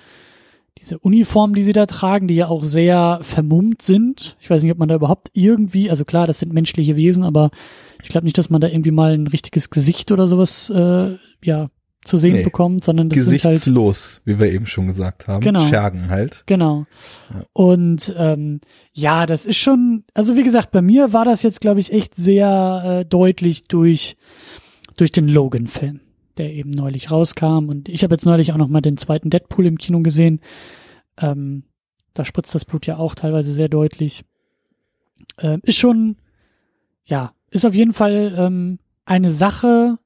diese 0.78 0.98
Uniformen, 0.98 1.54
die 1.54 1.62
sie 1.62 1.72
da 1.72 1.86
tragen, 1.86 2.28
die 2.28 2.34
ja 2.34 2.48
auch 2.48 2.64
sehr 2.64 3.20
vermummt 3.22 3.82
sind. 3.82 4.36
Ich 4.40 4.50
weiß 4.50 4.62
nicht, 4.62 4.72
ob 4.72 4.78
man 4.78 4.88
da 4.88 4.94
überhaupt 4.94 5.28
irgendwie, 5.32 5.90
also 5.90 6.04
klar, 6.04 6.26
das 6.26 6.38
sind 6.38 6.52
menschliche 6.52 6.96
Wesen, 6.96 7.24
aber 7.24 7.50
ich 8.02 8.08
glaube 8.08 8.24
nicht, 8.24 8.38
dass 8.38 8.50
man 8.50 8.60
da 8.60 8.68
irgendwie 8.68 8.90
mal 8.90 9.12
ein 9.12 9.26
richtiges 9.26 9.70
Gesicht 9.70 10.10
oder 10.10 10.26
sowas 10.28 10.70
äh, 10.70 11.16
ja 11.44 11.70
zu 12.04 12.16
sehen 12.16 12.34
nee. 12.34 12.42
bekommt, 12.42 12.82
sondern 12.82 13.08
das 13.08 13.16
gesichtslos, 13.16 14.14
sind 14.14 14.26
halt, 14.26 14.38
wie 14.38 14.42
wir 14.42 14.52
eben 14.52 14.66
schon 14.66 14.88
gesagt 14.88 15.28
haben, 15.28 15.40
genau, 15.40 15.60
Schergen 15.60 16.10
halt. 16.10 16.42
Genau. 16.46 16.86
Ja. 17.32 17.44
Und 17.52 18.12
ähm, 18.16 18.60
ja, 18.92 19.26
das 19.26 19.46
ist 19.46 19.58
schon, 19.58 20.04
also 20.14 20.36
wie 20.36 20.42
gesagt, 20.42 20.72
bei 20.72 20.82
mir 20.82 21.12
war 21.12 21.24
das 21.24 21.42
jetzt, 21.42 21.60
glaube 21.60 21.78
ich, 21.78 21.92
echt 21.92 22.16
sehr 22.16 23.02
äh, 23.02 23.04
deutlich 23.04 23.68
durch 23.68 24.16
durch 24.96 25.12
den 25.12 25.28
Logan-Film, 25.28 26.00
der 26.42 26.52
eben 26.52 26.70
neulich 26.70 27.10
rauskam. 27.10 27.68
Und 27.68 27.88
ich 27.88 28.02
habe 28.02 28.14
jetzt 28.14 28.26
neulich 28.26 28.52
auch 28.52 28.56
noch 28.56 28.68
mal 28.68 28.80
den 28.80 28.96
zweiten 28.96 29.30
Deadpool 29.30 29.66
im 29.66 29.78
Kino 29.78 30.00
gesehen. 30.00 30.40
Ähm, 31.18 31.64
da 32.14 32.24
spritzt 32.24 32.54
das 32.54 32.64
Blut 32.64 32.86
ja 32.86 32.96
auch 32.96 33.14
teilweise 33.14 33.52
sehr 33.52 33.68
deutlich. 33.68 34.24
Ähm, 35.38 35.60
ist 35.62 35.76
schon, 35.76 36.16
ja, 37.04 37.32
ist 37.50 37.64
auf 37.64 37.74
jeden 37.74 37.92
Fall 37.92 38.34
ähm, 38.36 38.78
eine 39.04 39.30
Sache, 39.30 39.98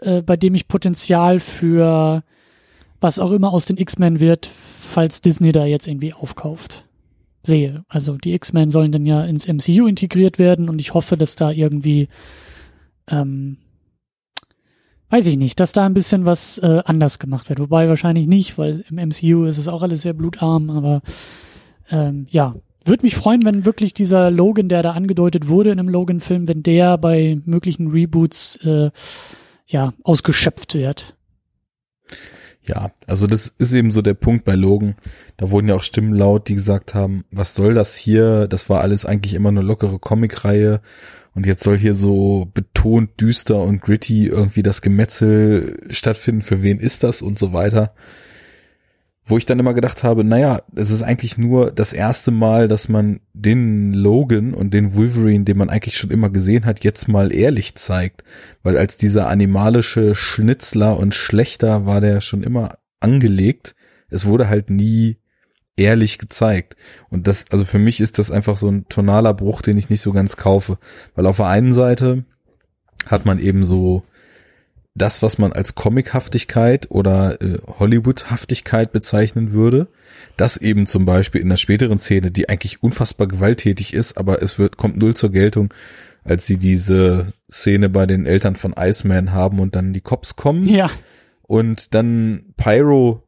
äh, 0.00 0.22
bei 0.22 0.36
dem 0.36 0.54
ich 0.54 0.66
Potenzial 0.66 1.40
für 1.40 2.24
was 3.00 3.18
auch 3.18 3.30
immer 3.30 3.52
aus 3.52 3.66
den 3.66 3.76
X-Men 3.76 4.18
wird, 4.18 4.46
falls 4.46 5.20
Disney 5.20 5.52
da 5.52 5.66
jetzt 5.66 5.86
irgendwie 5.86 6.14
aufkauft, 6.14 6.84
sehe. 7.42 7.84
Also 7.88 8.16
die 8.16 8.32
X-Men 8.32 8.70
sollen 8.70 8.90
dann 8.90 9.06
ja 9.06 9.24
ins 9.24 9.46
MCU 9.46 9.86
integriert 9.86 10.38
werden 10.38 10.68
und 10.68 10.80
ich 10.80 10.94
hoffe, 10.94 11.16
dass 11.16 11.36
da 11.36 11.52
irgendwie, 11.52 12.08
ähm, 13.08 13.58
weiß 15.10 15.26
ich 15.26 15.36
nicht, 15.36 15.60
dass 15.60 15.72
da 15.72 15.86
ein 15.86 15.94
bisschen 15.94 16.26
was 16.26 16.58
äh, 16.58 16.82
anders 16.84 17.18
gemacht 17.18 17.48
wird. 17.48 17.58
Wobei 17.60 17.88
wahrscheinlich 17.88 18.26
nicht, 18.26 18.58
weil 18.58 18.84
im 18.90 18.96
MCU 18.96 19.44
ist 19.44 19.58
es 19.58 19.68
auch 19.68 19.82
alles 19.82 20.02
sehr 20.02 20.14
blutarm, 20.14 20.70
aber 20.70 21.02
ähm, 21.90 22.26
ja, 22.30 22.54
würde 22.84 23.04
mich 23.04 23.16
freuen, 23.16 23.44
wenn 23.44 23.64
wirklich 23.64 23.94
dieser 23.94 24.30
Logan, 24.30 24.68
der 24.68 24.82
da 24.82 24.92
angedeutet 24.92 25.48
wurde 25.48 25.70
in 25.70 25.78
einem 25.78 25.88
Logan-Film, 25.88 26.46
wenn 26.48 26.62
der 26.62 26.98
bei 26.98 27.40
möglichen 27.44 27.90
Reboots 27.90 28.56
äh, 28.64 28.90
ja 29.66 29.92
ausgeschöpft 30.04 30.74
wird. 30.74 31.16
Ja, 32.62 32.90
also 33.06 33.26
das 33.26 33.54
ist 33.58 33.74
eben 33.74 33.92
so 33.92 34.02
der 34.02 34.14
Punkt 34.14 34.44
bei 34.44 34.54
Logan. 34.54 34.96
Da 35.36 35.50
wurden 35.50 35.68
ja 35.68 35.76
auch 35.76 35.82
Stimmen 35.82 36.14
laut, 36.14 36.48
die 36.48 36.54
gesagt 36.54 36.94
haben, 36.94 37.24
was 37.30 37.54
soll 37.54 37.74
das 37.74 37.96
hier? 37.96 38.48
Das 38.48 38.68
war 38.68 38.80
alles 38.80 39.06
eigentlich 39.06 39.34
immer 39.34 39.50
eine 39.50 39.62
lockere 39.62 39.98
Comicreihe 39.98 40.80
und 41.36 41.46
jetzt 41.46 41.62
soll 41.62 41.78
hier 41.78 41.94
so 41.94 42.50
betont 42.52 43.20
düster 43.20 43.62
und 43.62 43.80
gritty 43.80 44.26
irgendwie 44.26 44.64
das 44.64 44.82
Gemetzel 44.82 45.78
stattfinden. 45.90 46.42
Für 46.42 46.62
wen 46.62 46.80
ist 46.80 47.04
das 47.04 47.22
und 47.22 47.38
so 47.38 47.52
weiter? 47.52 47.94
wo 49.28 49.36
ich 49.36 49.44
dann 49.44 49.58
immer 49.58 49.74
gedacht 49.74 50.04
habe, 50.04 50.22
naja, 50.22 50.62
es 50.76 50.92
ist 50.92 51.02
eigentlich 51.02 51.36
nur 51.36 51.72
das 51.72 51.92
erste 51.92 52.30
Mal, 52.30 52.68
dass 52.68 52.88
man 52.88 53.20
den 53.32 53.92
Logan 53.92 54.54
und 54.54 54.72
den 54.72 54.94
Wolverine, 54.94 55.44
den 55.44 55.58
man 55.58 55.68
eigentlich 55.68 55.96
schon 55.96 56.12
immer 56.12 56.30
gesehen 56.30 56.64
hat, 56.64 56.84
jetzt 56.84 57.08
mal 57.08 57.32
ehrlich 57.32 57.74
zeigt. 57.74 58.22
Weil 58.62 58.78
als 58.78 58.96
dieser 58.96 59.26
animalische 59.26 60.14
Schnitzler 60.14 60.96
und 60.96 61.12
Schlechter 61.12 61.86
war 61.86 62.00
der 62.00 62.20
schon 62.20 62.44
immer 62.44 62.78
angelegt. 63.00 63.74
Es 64.08 64.26
wurde 64.26 64.48
halt 64.48 64.70
nie 64.70 65.18
ehrlich 65.76 66.18
gezeigt. 66.18 66.76
Und 67.10 67.26
das, 67.26 67.44
also 67.50 67.64
für 67.64 67.78
mich 67.78 68.00
ist 68.00 68.18
das 68.18 68.30
einfach 68.30 68.56
so 68.56 68.68
ein 68.68 68.88
tonaler 68.88 69.34
Bruch, 69.34 69.62
den 69.62 69.76
ich 69.76 69.90
nicht 69.90 70.00
so 70.00 70.12
ganz 70.12 70.36
kaufe. 70.36 70.78
Weil 71.14 71.26
auf 71.26 71.36
der 71.36 71.46
einen 71.46 71.72
Seite 71.72 72.24
hat 73.06 73.26
man 73.26 73.38
eben 73.38 73.64
so 73.64 74.02
das, 74.94 75.22
was 75.22 75.36
man 75.36 75.52
als 75.52 75.74
Comichaftigkeit 75.74 76.90
oder 76.90 77.40
äh, 77.42 77.58
Hollywoodhaftigkeit 77.78 78.92
bezeichnen 78.92 79.52
würde, 79.52 79.88
das 80.38 80.56
eben 80.56 80.86
zum 80.86 81.04
Beispiel 81.04 81.42
in 81.42 81.50
der 81.50 81.56
späteren 81.56 81.98
Szene, 81.98 82.30
die 82.30 82.48
eigentlich 82.48 82.82
unfassbar 82.82 83.28
gewalttätig 83.28 83.92
ist, 83.92 84.16
aber 84.16 84.42
es 84.42 84.58
wird, 84.58 84.78
kommt 84.78 84.96
null 84.96 85.14
zur 85.14 85.30
Geltung, 85.30 85.72
als 86.24 86.46
sie 86.46 86.56
diese 86.56 87.34
Szene 87.50 87.90
bei 87.90 88.06
den 88.06 88.24
Eltern 88.24 88.56
von 88.56 88.74
Iceman 88.76 89.32
haben 89.32 89.60
und 89.60 89.76
dann 89.76 89.92
die 89.92 90.00
Cops 90.00 90.34
kommen. 90.34 90.66
Ja. 90.66 90.90
Und 91.42 91.94
dann 91.94 92.54
Pyro 92.56 93.22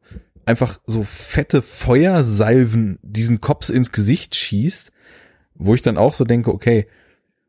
einfach 0.49 0.79
so 0.87 1.03
fette 1.03 1.61
Feuersalven 1.61 2.97
diesen 3.03 3.39
Cops 3.39 3.69
ins 3.69 3.91
Gesicht 3.91 4.35
schießt, 4.35 4.91
wo 5.53 5.75
ich 5.75 5.83
dann 5.83 5.97
auch 5.97 6.13
so 6.13 6.25
denke, 6.25 6.51
okay, 6.51 6.87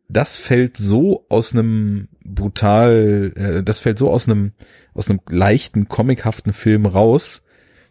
das 0.09 0.37
fällt 0.37 0.77
so 0.77 1.25
aus 1.31 1.55
einem 1.55 2.09
brutal, 2.23 3.33
äh, 3.37 3.63
das 3.63 3.79
fällt 3.79 3.99
so 3.99 4.11
aus 4.11 4.27
einem 4.27 4.53
aus 4.93 5.09
einem 5.09 5.21
leichten 5.31 5.89
comichaften 5.89 6.53
Film 6.53 6.85
raus, 6.85 7.43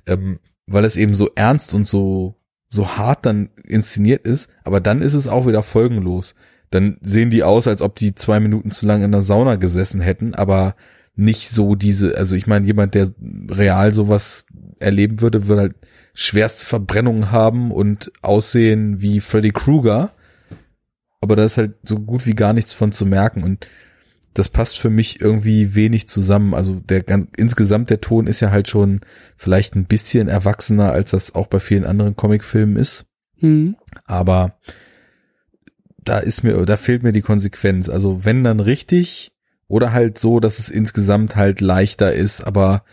ähm, 0.05 0.39
weil 0.67 0.85
es 0.85 0.95
eben 0.95 1.15
so 1.15 1.31
ernst 1.33 1.73
und 1.73 1.87
so 1.87 2.35
so 2.67 2.97
hart 2.97 3.25
dann 3.25 3.49
inszeniert 3.63 4.25
ist, 4.25 4.51
aber 4.63 4.79
dann 4.79 5.01
ist 5.01 5.15
es 5.15 5.27
auch 5.27 5.47
wieder 5.47 5.63
folgenlos. 5.63 6.35
Dann 6.69 6.97
sehen 7.01 7.31
die 7.31 7.41
aus, 7.41 7.67
als 7.67 7.81
ob 7.81 7.95
die 7.95 8.13
zwei 8.13 8.39
Minuten 8.39 8.69
zu 8.69 8.85
lang 8.85 9.01
in 9.01 9.11
der 9.11 9.23
Sauna 9.23 9.55
gesessen 9.55 10.01
hätten, 10.01 10.35
aber 10.35 10.75
nicht 11.19 11.49
so 11.49 11.75
diese, 11.75 12.15
also 12.15 12.35
ich 12.35 12.47
meine, 12.47 12.65
jemand, 12.65 12.95
der 12.95 13.09
real 13.49 13.93
sowas 13.93 14.45
erleben 14.79 15.21
würde, 15.21 15.47
würde 15.47 15.61
halt 15.61 15.75
schwerste 16.13 16.65
Verbrennungen 16.65 17.31
haben 17.31 17.71
und 17.71 18.11
aussehen 18.21 19.01
wie 19.01 19.19
Freddy 19.19 19.51
Krueger 19.51 20.13
aber 21.21 21.35
da 21.35 21.43
ist 21.43 21.57
halt 21.57 21.75
so 21.83 21.99
gut 21.99 22.25
wie 22.25 22.33
gar 22.33 22.53
nichts 22.53 22.73
von 22.73 22.91
zu 22.91 23.05
merken 23.05 23.43
und 23.43 23.67
das 24.33 24.47
passt 24.47 24.77
für 24.79 24.89
mich 24.89 25.19
irgendwie 25.19 25.75
wenig 25.75 26.07
zusammen. 26.07 26.53
Also 26.53 26.75
der 26.75 27.01
ganz, 27.01 27.27
insgesamt 27.35 27.89
der 27.89 27.99
Ton 27.99 28.27
ist 28.27 28.39
ja 28.39 28.51
halt 28.51 28.69
schon 28.69 29.01
vielleicht 29.35 29.75
ein 29.75 29.85
bisschen 29.85 30.27
erwachsener, 30.27 30.91
als 30.91 31.11
das 31.11 31.35
auch 31.35 31.47
bei 31.47 31.59
vielen 31.59 31.83
anderen 31.83 32.15
Comicfilmen 32.15 32.77
ist. 32.77 33.05
Mhm. 33.39 33.75
Aber 34.05 34.59
da 35.97 36.19
ist 36.19 36.43
mir, 36.43 36.63
da 36.65 36.77
fehlt 36.77 37.03
mir 37.03 37.11
die 37.11 37.21
Konsequenz. 37.21 37.89
Also 37.89 38.23
wenn 38.23 38.43
dann 38.43 38.59
richtig 38.59 39.33
oder 39.67 39.91
halt 39.91 40.19
so, 40.19 40.39
dass 40.39 40.59
es 40.59 40.69
insgesamt 40.69 41.35
halt 41.35 41.59
leichter 41.59 42.13
ist, 42.13 42.41
aber 42.41 42.83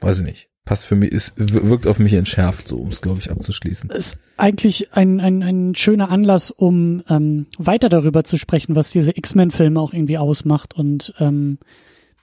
weiß 0.00 0.18
ich 0.20 0.24
nicht 0.24 0.51
passt 0.64 0.84
für 0.84 0.94
mich, 0.94 1.12
ist, 1.12 1.34
wirkt 1.36 1.86
auf 1.86 1.98
mich 1.98 2.12
entschärft, 2.12 2.68
so 2.68 2.78
um 2.78 2.88
es, 2.88 3.00
glaube 3.00 3.18
ich, 3.18 3.30
abzuschließen. 3.30 3.90
Ist 3.90 4.18
eigentlich 4.36 4.92
ein, 4.92 5.20
ein, 5.20 5.42
ein 5.42 5.74
schöner 5.74 6.10
Anlass, 6.10 6.50
um 6.50 7.02
ähm, 7.08 7.46
weiter 7.58 7.88
darüber 7.88 8.24
zu 8.24 8.38
sprechen, 8.38 8.76
was 8.76 8.90
diese 8.90 9.16
X-Men-Filme 9.16 9.80
auch 9.80 9.92
irgendwie 9.92 10.18
ausmacht. 10.18 10.74
Und 10.74 11.14
ähm, 11.18 11.58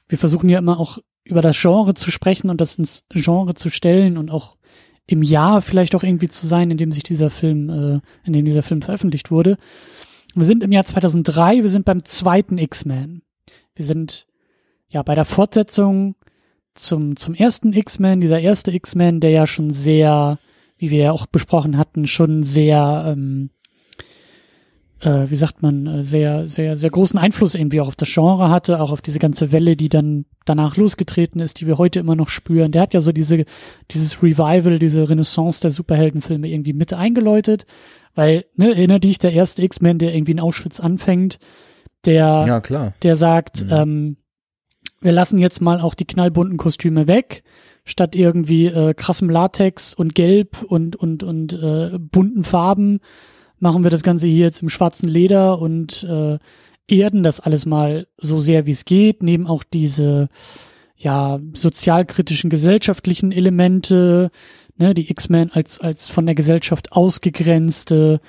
wir 0.07 0.17
versuchen 0.17 0.49
ja 0.49 0.59
immer 0.59 0.79
auch 0.79 0.99
über 1.23 1.41
das 1.41 1.59
Genre 1.59 1.93
zu 1.93 2.11
sprechen 2.11 2.49
und 2.49 2.61
das 2.61 2.75
ins 2.75 3.03
Genre 3.09 3.53
zu 3.55 3.69
stellen 3.69 4.17
und 4.17 4.31
auch 4.31 4.55
im 5.05 5.21
Jahr 5.21 5.61
vielleicht 5.61 5.95
auch 5.95 6.03
irgendwie 6.03 6.29
zu 6.29 6.47
sein, 6.47 6.71
in 6.71 6.77
dem 6.77 6.91
sich 6.91 7.03
dieser 7.03 7.29
Film, 7.29 7.69
äh, 7.69 7.99
in 8.25 8.33
dem 8.33 8.45
dieser 8.45 8.63
Film 8.63 8.81
veröffentlicht 8.81 9.31
wurde. 9.31 9.57
Wir 10.35 10.45
sind 10.45 10.63
im 10.63 10.71
Jahr 10.71 10.85
2003, 10.85 11.63
wir 11.63 11.69
sind 11.69 11.85
beim 11.85 12.05
zweiten 12.05 12.57
X-Men. 12.57 13.23
Wir 13.75 13.85
sind 13.85 14.27
ja 14.87 15.03
bei 15.03 15.15
der 15.15 15.25
Fortsetzung 15.25 16.15
zum, 16.79 17.15
zum 17.15 17.33
ersten 17.35 17.73
X-Men, 17.73 18.21
dieser 18.21 18.39
erste 18.39 18.71
X-Men, 18.71 19.19
der 19.19 19.31
ja 19.31 19.47
schon 19.47 19.71
sehr, 19.71 20.39
wie 20.77 20.89
wir 20.89 21.03
ja 21.03 21.11
auch 21.11 21.25
besprochen 21.25 21.77
hatten, 21.77 22.07
schon 22.07 22.43
sehr, 22.43 23.05
ähm, 23.07 23.49
äh, 25.01 25.29
wie 25.29 25.35
sagt 25.35 25.61
man, 25.61 25.85
äh, 25.87 26.03
sehr, 26.03 26.47
sehr, 26.47 26.77
sehr 26.77 26.89
großen 26.89 27.19
Einfluss 27.19 27.55
irgendwie 27.55 27.81
auch 27.81 27.87
auf 27.87 27.95
das 27.95 28.11
Genre 28.11 28.49
hatte, 28.49 28.81
auch 28.81 28.91
auf 28.91 29.01
diese 29.01 29.19
ganze 29.19 29.51
Welle, 29.51 29.75
die 29.75 29.89
dann 29.89 30.25
danach 30.45 30.77
losgetreten 30.77 31.39
ist, 31.41 31.59
die 31.59 31.67
wir 31.67 31.77
heute 31.77 31.99
immer 31.99 32.15
noch 32.15 32.29
spüren. 32.29 32.71
Der 32.71 32.81
hat 32.81 32.93
ja 32.93 33.01
so 33.01 33.11
diese, 33.11 33.45
dieses 33.91 34.23
Revival, 34.23 34.79
diese 34.79 35.09
Renaissance 35.09 35.61
der 35.61 35.71
Superheldenfilme 35.71 36.47
irgendwie 36.47 36.73
mit 36.73 36.93
eingeläutet, 36.93 37.65
weil, 38.15 38.45
ne, 38.55 38.69
erinnert 38.69 39.03
dich, 39.03 39.19
der 39.19 39.33
erste 39.33 39.61
X-Men, 39.63 39.99
der 39.99 40.15
irgendwie 40.15 40.31
in 40.31 40.39
Auschwitz 40.39 40.79
anfängt, 40.79 41.39
der, 42.05 42.45
ja, 42.47 42.61
klar. 42.61 42.93
der 43.03 43.15
sagt, 43.15 43.65
mhm. 43.65 43.71
ähm, 43.71 44.17
wir 45.01 45.11
lassen 45.11 45.37
jetzt 45.37 45.61
mal 45.61 45.81
auch 45.81 45.93
die 45.93 46.05
knallbunten 46.05 46.57
Kostüme 46.57 47.07
weg, 47.07 47.43
statt 47.85 48.15
irgendwie 48.15 48.67
äh, 48.67 48.93
krassem 48.93 49.29
Latex 49.29 49.93
und 49.93 50.15
Gelb 50.15 50.61
und 50.63 50.95
und 50.95 51.23
und 51.23 51.53
äh, 51.53 51.97
bunten 51.97 52.43
Farben 52.43 52.99
machen 53.59 53.83
wir 53.83 53.91
das 53.91 54.03
Ganze 54.03 54.27
hier 54.27 54.45
jetzt 54.45 54.61
im 54.61 54.69
schwarzen 54.69 55.09
Leder 55.09 55.59
und 55.59 56.03
äh, 56.03 56.37
erden 56.87 57.23
das 57.23 57.39
alles 57.39 57.65
mal 57.65 58.07
so 58.17 58.39
sehr 58.39 58.65
wie 58.65 58.71
es 58.71 58.85
geht, 58.85 59.23
nehmen 59.23 59.47
auch 59.47 59.63
diese 59.63 60.29
ja 60.95 61.39
sozialkritischen 61.53 62.49
gesellschaftlichen 62.49 63.31
Elemente, 63.31 64.31
ne, 64.77 64.93
die 64.93 65.09
X-Men 65.09 65.51
als 65.51 65.79
als 65.79 66.09
von 66.09 66.25
der 66.25 66.35
Gesellschaft 66.35 66.91
ausgegrenzte, 66.91 68.19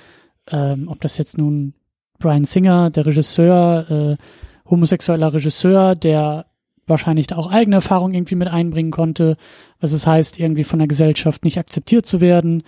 ähm, 0.49 0.87
ob 0.87 1.01
das 1.01 1.17
jetzt 1.17 1.37
nun 1.37 1.73
Brian 2.19 2.45
Singer, 2.45 2.89
der 2.91 3.05
Regisseur, 3.05 3.89
äh, 3.89 4.23
homosexueller 4.71 5.33
Regisseur, 5.33 5.95
der 5.95 6.47
wahrscheinlich 6.87 7.27
da 7.27 7.35
auch 7.35 7.51
eigene 7.51 7.75
Erfahrungen 7.75 8.15
irgendwie 8.15 8.35
mit 8.35 8.47
einbringen 8.47 8.91
konnte, 8.91 9.37
was 9.79 9.91
es 9.91 10.07
heißt, 10.07 10.39
irgendwie 10.39 10.63
von 10.63 10.79
der 10.79 10.87
Gesellschaft 10.87 11.45
nicht 11.45 11.59
akzeptiert 11.59 12.05
zu 12.07 12.21
werden. 12.21 12.63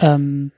Ähm, 0.00 0.52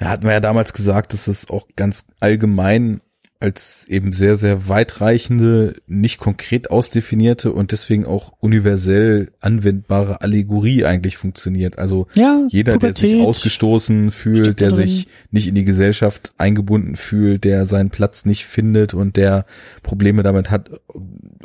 ja, 0.00 0.08
hatten 0.08 0.24
wir 0.24 0.32
ja 0.32 0.40
damals 0.40 0.72
gesagt, 0.72 1.12
dass 1.12 1.28
es 1.28 1.50
auch 1.50 1.66
ganz 1.76 2.06
allgemein 2.20 3.00
als 3.40 3.86
eben 3.88 4.12
sehr, 4.12 4.34
sehr 4.34 4.68
weitreichende, 4.68 5.74
nicht 5.86 6.18
konkret 6.18 6.70
ausdefinierte 6.72 7.52
und 7.52 7.70
deswegen 7.70 8.04
auch 8.04 8.32
universell 8.40 9.30
anwendbare 9.40 10.22
Allegorie 10.22 10.84
eigentlich 10.84 11.16
funktioniert. 11.16 11.78
Also 11.78 12.08
Ja, 12.14 12.46
jeder, 12.48 12.72
Pubertät, 12.72 13.02
der 13.02 13.10
sich 13.10 13.20
ausgestoßen 13.20 14.10
fühlt, 14.10 14.60
der 14.60 14.72
sich 14.72 15.06
nicht 15.30 15.46
in 15.46 15.54
die 15.54 15.64
Gesellschaft 15.64 16.32
eingebunden 16.36 16.96
fühlt, 16.96 17.44
der 17.44 17.64
seinen 17.64 17.90
Platz 17.90 18.24
nicht 18.24 18.44
findet 18.44 18.92
und 18.92 19.16
der 19.16 19.46
Probleme 19.84 20.24
damit 20.24 20.50
hat, 20.50 20.70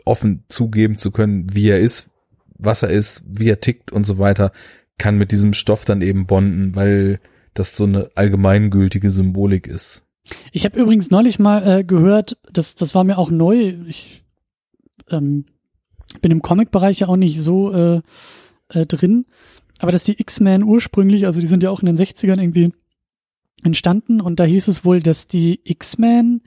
offen 0.04 0.46
zugeben 0.48 0.98
zu 0.98 1.12
können, 1.12 1.46
wie 1.54 1.70
er 1.70 1.80
ist, 1.80 2.10
was 2.58 2.82
er 2.82 2.90
ist, 2.90 3.24
wie 3.28 3.50
er 3.50 3.60
tickt 3.60 3.92
und 3.92 4.06
so 4.06 4.18
weiter, 4.18 4.52
kann 4.98 5.18
mit 5.18 5.32
diesem 5.32 5.54
Stoff 5.54 5.86
dann 5.86 6.02
eben 6.02 6.26
bonden, 6.26 6.76
weil 6.76 7.20
das 7.54 7.78
so 7.78 7.84
eine 7.84 8.10
allgemeingültige 8.16 9.12
Symbolik 9.12 9.68
ist. 9.68 10.08
Ich 10.52 10.66
habe 10.66 10.80
übrigens 10.80 11.12
neulich 11.12 11.40
mal 11.40 11.80
äh, 11.80 11.84
gehört, 11.84 12.38
das, 12.52 12.76
das 12.76 12.96
war 12.96 13.04
mir 13.04 13.18
auch 13.18 13.30
neu. 13.30 13.76
Ich 13.88 14.24
ähm, 15.10 15.46
bin 16.22 16.32
im 16.32 16.42
Comic-Bereich 16.42 17.00
ja 17.00 17.08
auch 17.08 17.18
nicht 17.18 17.40
so 17.42 17.74
äh, 17.74 18.02
äh, 18.70 18.86
drin, 18.86 19.26
aber 19.80 19.92
dass 19.92 20.06
die 20.06 20.20
X-Men 20.20 20.64
ursprünglich, 20.64 21.26
also 21.26 21.42
die 21.42 21.48
sind 21.48 21.64
ja 21.64 21.70
auch 21.70 21.82
in 21.82 21.88
den 21.88 21.98
60ern 21.98 22.40
irgendwie 22.40 22.72
entstanden 23.64 24.22
und 24.22 24.40
da 24.40 24.46
hieß 24.46 24.68
es 24.68 24.86
wohl, 24.86 25.02
dass 25.02 25.28
die 25.28 25.60
X-Men 25.64 26.42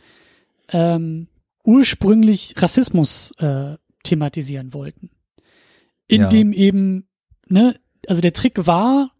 ähm, 0.70 1.28
ursprünglich 1.64 2.54
Rassismus 2.56 3.32
äh, 3.38 3.76
thematisieren 4.02 4.72
wollten. 4.72 5.10
Indem 6.08 6.52
eben, 6.52 7.08
ne, 7.48 7.74
also 8.06 8.20
der 8.20 8.32
Trick 8.32 8.66
war, 8.66 9.12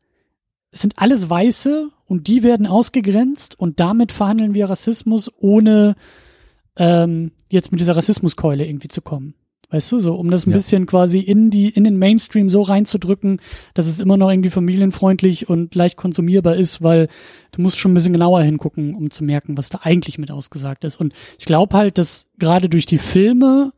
es 0.71 0.81
sind 0.81 0.99
alles 0.99 1.29
Weiße 1.29 1.91
und 2.07 2.27
die 2.29 2.43
werden 2.43 2.67
ausgegrenzt 2.67 3.59
und 3.59 3.81
damit 3.81 4.13
verhandeln 4.13 4.55
wir 4.55 4.69
Rassismus, 4.71 5.31
ohne 5.39 5.95
ähm, 6.77 7.33
jetzt 7.49 7.73
mit 7.73 7.81
dieser 7.81 7.97
Rassismuskeule 7.97 8.67
irgendwie 8.67 8.89
zu 8.89 9.01
kommen. 9.01 9.35
Weißt 9.69 9.91
du, 9.91 9.99
so, 9.99 10.15
um 10.15 10.31
das 10.31 10.47
ein 10.47 10.51
Ja. 10.51 10.57
bisschen 10.59 10.87
quasi 10.87 11.19
in 11.19 11.51
die, 11.51 11.69
in 11.71 11.83
den 11.83 11.97
Mainstream 11.99 12.49
so 12.51 12.63
reinzudrücken, 12.63 13.41
dass 13.75 13.89
es 13.89 13.99
immer 13.99 14.17
noch 14.17 14.31
irgendwie 14.31 14.51
familienfreundlich 14.51 15.49
und 15.49 15.75
leicht 15.75 15.97
konsumierbar 15.97 16.55
ist, 16.55 16.83
weil 16.83 17.09
du 17.51 17.63
musst 17.63 17.79
schon 17.81 17.91
ein 17.91 17.95
bisschen 17.95 18.13
genauer 18.13 18.43
hingucken, 18.43 18.95
um 18.95 19.11
zu 19.11 19.25
merken, 19.25 19.59
was 19.59 19.69
da 19.69 19.81
eigentlich 19.83 20.19
mit 20.19 20.31
ausgesagt 20.31 20.85
ist. 20.85 21.01
Und 21.01 21.15
ich 21.39 21.47
glaube 21.47 21.77
halt, 21.77 21.99
dass 21.99 22.29
gerade 22.39 22.69
durch 22.69 22.87
die 22.87 22.99
Filme, 22.99 23.73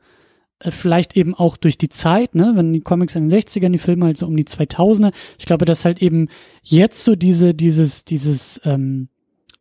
vielleicht 0.60 1.16
eben 1.16 1.34
auch 1.34 1.56
durch 1.56 1.78
die 1.78 1.88
Zeit, 1.88 2.34
ne, 2.34 2.52
wenn 2.54 2.72
die 2.72 2.80
Comics 2.80 3.14
in 3.14 3.28
den 3.28 3.38
60ern, 3.38 3.70
die 3.70 3.78
Filme 3.78 4.06
halt 4.06 4.16
so 4.16 4.26
um 4.26 4.36
die 4.36 4.44
2000er, 4.44 5.12
ich 5.38 5.46
glaube, 5.46 5.64
dass 5.64 5.84
halt 5.84 6.02
eben 6.02 6.28
jetzt 6.62 7.04
so 7.04 7.14
diese, 7.14 7.54
dieses, 7.54 8.04
dieses, 8.04 8.60
ähm, 8.64 9.08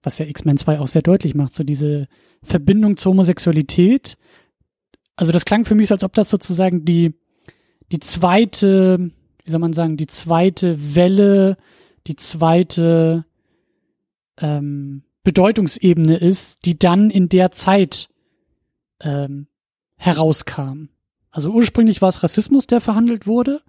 was 0.01 0.17
ja 0.17 0.25
X-Men 0.25 0.57
2 0.57 0.79
auch 0.79 0.87
sehr 0.87 1.03
deutlich 1.03 1.35
macht, 1.35 1.53
so 1.53 1.63
diese 1.63 2.07
Verbindung 2.43 2.97
zur 2.97 3.11
Homosexualität. 3.11 4.17
Also 5.15 5.31
das 5.31 5.45
klang 5.45 5.65
für 5.65 5.75
mich, 5.75 5.91
als 5.91 6.03
ob 6.03 6.13
das 6.13 6.29
sozusagen 6.29 6.85
die, 6.85 7.13
die 7.91 7.99
zweite, 7.99 9.11
wie 9.43 9.51
soll 9.51 9.59
man 9.59 9.73
sagen, 9.73 9.97
die 9.97 10.07
zweite 10.07 10.95
Welle, 10.95 11.57
die 12.07 12.15
zweite 12.15 13.25
ähm, 14.39 15.03
Bedeutungsebene 15.23 16.17
ist, 16.17 16.65
die 16.65 16.79
dann 16.79 17.09
in 17.09 17.29
der 17.29 17.51
Zeit 17.51 18.09
ähm, 19.01 19.47
herauskam. 19.97 20.89
Also 21.31 21.51
ursprünglich 21.51 22.01
war 22.01 22.09
es 22.09 22.23
Rassismus, 22.23 22.67
der 22.67 22.81
verhandelt 22.81 23.27
wurde. 23.27 23.61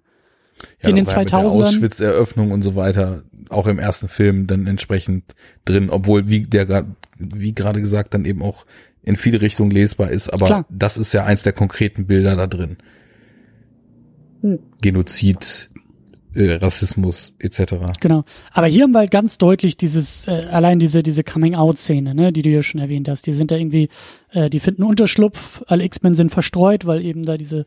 In 0.79 0.95
den 0.95 1.05
das 1.05 1.15
war 1.15 1.23
ja 1.23 1.43
mit 1.43 1.51
2000ern. 1.51 1.51
der 1.51 1.67
Auschwitz-Eröffnung 1.67 2.51
und 2.51 2.61
so 2.61 2.75
weiter, 2.75 3.23
auch 3.49 3.67
im 3.67 3.79
ersten 3.79 4.07
Film 4.07 4.47
dann 4.47 4.67
entsprechend 4.67 5.35
drin, 5.65 5.89
obwohl, 5.89 6.29
wie 6.29 6.43
der 6.43 6.85
wie 7.17 7.53
gerade 7.53 7.81
gesagt, 7.81 8.13
dann 8.13 8.25
eben 8.25 8.41
auch 8.41 8.65
in 9.01 9.15
viele 9.15 9.41
Richtungen 9.41 9.71
lesbar 9.71 10.11
ist, 10.11 10.29
aber 10.29 10.45
Klar. 10.45 10.65
das 10.69 10.97
ist 10.97 11.13
ja 11.13 11.23
eins 11.23 11.43
der 11.43 11.53
konkreten 11.53 12.05
Bilder 12.05 12.35
da 12.35 12.47
drin. 12.47 12.77
Hm. 14.41 14.59
Genozid, 14.81 15.69
äh, 16.33 16.53
Rassismus 16.53 17.35
etc. 17.39 17.75
Genau. 17.99 18.23
Aber 18.51 18.67
hier 18.67 18.83
haben 18.83 18.91
wir 18.91 18.99
halt 18.99 19.11
ganz 19.11 19.37
deutlich 19.37 19.77
dieses, 19.77 20.27
äh, 20.27 20.47
allein 20.51 20.79
diese, 20.79 21.03
diese 21.03 21.23
Coming-out-Szene, 21.23 22.13
ne, 22.13 22.31
die 22.31 22.41
du 22.41 22.49
ja 22.49 22.61
schon 22.61 22.79
erwähnt 22.79 23.09
hast. 23.09 23.25
Die 23.25 23.31
sind 23.31 23.51
da 23.51 23.55
irgendwie, 23.55 23.89
äh, 24.31 24.49
die 24.49 24.59
finden 24.59 24.83
Unterschlupf, 24.83 25.63
alle 25.67 25.83
X-Men 25.83 26.15
sind 26.15 26.31
verstreut, 26.31 26.85
weil 26.85 27.03
eben 27.03 27.23
da 27.23 27.37
diese 27.37 27.65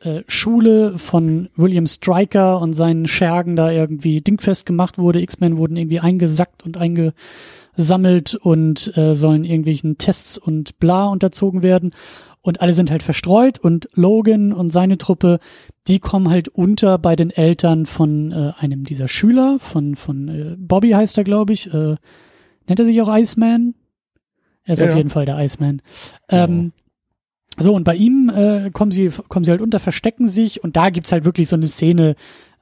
äh, 0.00 0.22
Schule 0.28 0.98
von 0.98 1.48
William 1.56 1.86
Stryker 1.86 2.60
und 2.60 2.74
seinen 2.74 3.06
Schergen 3.06 3.56
da 3.56 3.70
irgendwie 3.70 4.20
dingfest 4.20 4.66
gemacht 4.66 4.98
wurde. 4.98 5.20
X-Men 5.20 5.56
wurden 5.56 5.76
irgendwie 5.76 6.00
eingesackt 6.00 6.64
und 6.64 6.76
eingesammelt 6.76 8.34
und 8.36 8.96
äh, 8.96 9.14
sollen 9.14 9.44
irgendwelchen 9.44 9.98
Tests 9.98 10.38
und 10.38 10.78
bla 10.78 11.06
unterzogen 11.06 11.62
werden. 11.62 11.92
Und 12.44 12.60
alle 12.60 12.74
sind 12.74 12.90
halt 12.90 13.02
verstreut 13.02 13.58
und 13.58 13.88
Logan 13.94 14.52
und 14.52 14.68
seine 14.68 14.98
Truppe, 14.98 15.38
die 15.86 15.98
kommen 15.98 16.28
halt 16.28 16.48
unter 16.48 16.98
bei 16.98 17.16
den 17.16 17.30
Eltern 17.30 17.86
von 17.86 18.32
äh, 18.32 18.52
einem 18.58 18.84
dieser 18.84 19.08
Schüler, 19.08 19.56
von, 19.60 19.96
von 19.96 20.28
äh, 20.28 20.54
Bobby 20.58 20.90
heißt 20.90 21.16
er, 21.16 21.24
glaube 21.24 21.54
ich. 21.54 21.72
Äh, 21.72 21.96
nennt 22.66 22.78
er 22.78 22.84
sich 22.84 23.00
auch 23.00 23.08
Iceman? 23.08 23.74
Er 24.64 24.74
ist 24.74 24.80
Ja, 24.80 24.86
auf 24.86 24.90
ja. 24.90 24.98
jeden 24.98 25.08
Fall 25.08 25.24
der 25.24 25.38
Iceman. 25.38 25.80
Ähm, 26.28 26.72
so, 27.56 27.74
und 27.74 27.84
bei 27.84 27.96
ihm 27.96 28.30
äh, 28.34 28.70
kommen 28.70 28.90
sie, 28.90 29.10
kommen 29.28 29.44
sie 29.44 29.50
halt 29.50 29.62
unter, 29.62 29.80
verstecken 29.80 30.28
sich 30.28 30.62
und 30.62 30.76
da 30.76 30.90
gibt's 30.90 31.12
halt 31.12 31.24
wirklich 31.24 31.48
so 31.48 31.56
eine 31.56 31.68
Szene, 31.68 32.14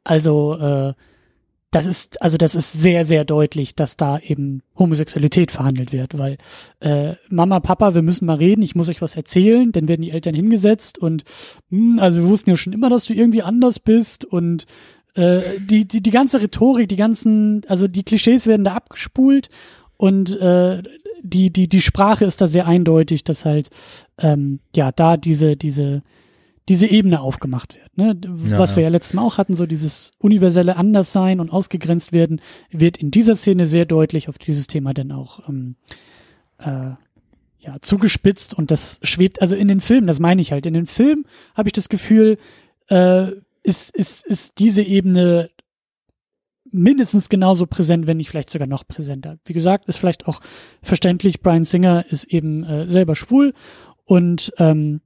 also 0.04 0.56
äh, 0.58 0.94
das 1.72 1.86
ist, 1.86 2.20
also 2.20 2.36
das 2.36 2.54
ist 2.54 2.70
sehr, 2.72 3.06
sehr 3.06 3.24
deutlich, 3.24 3.74
dass 3.74 3.96
da 3.96 4.18
eben 4.18 4.62
Homosexualität 4.78 5.50
verhandelt 5.50 5.90
wird, 5.90 6.18
weil 6.18 6.36
äh, 6.80 7.14
Mama, 7.30 7.60
Papa, 7.60 7.94
wir 7.94 8.02
müssen 8.02 8.26
mal 8.26 8.36
reden, 8.36 8.60
ich 8.60 8.74
muss 8.74 8.90
euch 8.90 9.00
was 9.00 9.16
erzählen, 9.16 9.72
dann 9.72 9.88
werden 9.88 10.02
die 10.02 10.10
Eltern 10.10 10.34
hingesetzt 10.34 10.98
und 10.98 11.24
hm, 11.70 11.98
also 11.98 12.20
wir 12.22 12.28
wussten 12.28 12.50
ja 12.50 12.58
schon 12.58 12.74
immer, 12.74 12.90
dass 12.90 13.06
du 13.06 13.14
irgendwie 13.14 13.42
anders 13.42 13.78
bist 13.78 14.26
und 14.26 14.66
äh, 15.14 15.40
die, 15.58 15.88
die, 15.88 16.02
die 16.02 16.10
ganze 16.10 16.42
Rhetorik, 16.42 16.90
die 16.90 16.96
ganzen, 16.96 17.62
also 17.68 17.88
die 17.88 18.04
Klischees 18.04 18.46
werden 18.46 18.64
da 18.64 18.74
abgespult 18.74 19.48
und 19.96 20.38
äh, 20.38 20.82
die, 21.22 21.50
die, 21.50 21.68
die 21.68 21.80
Sprache 21.80 22.26
ist 22.26 22.42
da 22.42 22.48
sehr 22.48 22.66
eindeutig, 22.66 23.24
dass 23.24 23.46
halt 23.46 23.70
ähm, 24.18 24.60
ja 24.76 24.92
da 24.92 25.16
diese, 25.16 25.56
diese, 25.56 26.02
diese 26.68 26.86
Ebene 26.86 27.20
aufgemacht 27.20 27.76
wird. 27.76 27.96
Ne? 27.96 28.16
Ja, 28.48 28.58
Was 28.58 28.76
wir 28.76 28.82
ja 28.82 28.88
letztes 28.88 29.14
Mal 29.14 29.22
auch 29.22 29.38
hatten, 29.38 29.56
so 29.56 29.66
dieses 29.66 30.12
universelle 30.18 30.76
Anderssein 30.76 31.40
und 31.40 31.50
ausgegrenzt 31.50 32.12
werden, 32.12 32.40
wird 32.70 32.96
in 32.96 33.10
dieser 33.10 33.36
Szene 33.36 33.66
sehr 33.66 33.84
deutlich 33.84 34.28
auf 34.28 34.38
dieses 34.38 34.66
Thema 34.66 34.94
dann 34.94 35.12
auch 35.12 35.48
ähm, 35.48 35.76
äh, 36.58 36.92
ja, 37.58 37.76
zugespitzt 37.80 38.54
und 38.54 38.70
das 38.70 38.98
schwebt, 39.02 39.40
also 39.40 39.54
in 39.54 39.68
den 39.68 39.80
Filmen, 39.80 40.06
das 40.06 40.20
meine 40.20 40.42
ich 40.42 40.52
halt, 40.52 40.66
in 40.66 40.74
den 40.74 40.86
Filmen 40.86 41.26
habe 41.54 41.68
ich 41.68 41.72
das 41.72 41.88
Gefühl, 41.88 42.38
äh, 42.88 43.28
ist, 43.62 43.94
ist, 43.94 44.26
ist 44.26 44.58
diese 44.58 44.82
Ebene 44.82 45.50
mindestens 46.72 47.28
genauso 47.28 47.66
präsent, 47.66 48.06
wenn 48.06 48.16
nicht 48.16 48.30
vielleicht 48.30 48.50
sogar 48.50 48.66
noch 48.66 48.86
präsenter. 48.86 49.38
Wie 49.44 49.52
gesagt, 49.52 49.86
ist 49.86 49.98
vielleicht 49.98 50.26
auch 50.26 50.40
verständlich, 50.82 51.40
Brian 51.40 51.64
Singer 51.64 52.04
ist 52.08 52.24
eben 52.24 52.64
äh, 52.64 52.88
selber 52.88 53.14
schwul 53.14 53.52
und 54.04 54.52
ähm, 54.58 55.00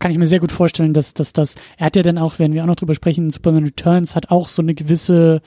kann 0.00 0.10
ich 0.10 0.18
mir 0.18 0.26
sehr 0.26 0.40
gut 0.40 0.50
vorstellen, 0.50 0.94
dass, 0.94 1.14
dass 1.14 1.32
das, 1.32 1.54
er 1.76 1.86
hat 1.86 1.94
ja 1.94 2.02
dann 2.02 2.18
auch, 2.18 2.38
wenn 2.38 2.52
wir 2.52 2.62
auch 2.62 2.66
noch 2.66 2.76
drüber 2.76 2.94
sprechen, 2.94 3.30
Superman 3.30 3.64
Returns 3.64 4.16
hat 4.16 4.30
auch 4.30 4.48
so 4.48 4.62
eine 4.62 4.74
gewisse 4.74 5.42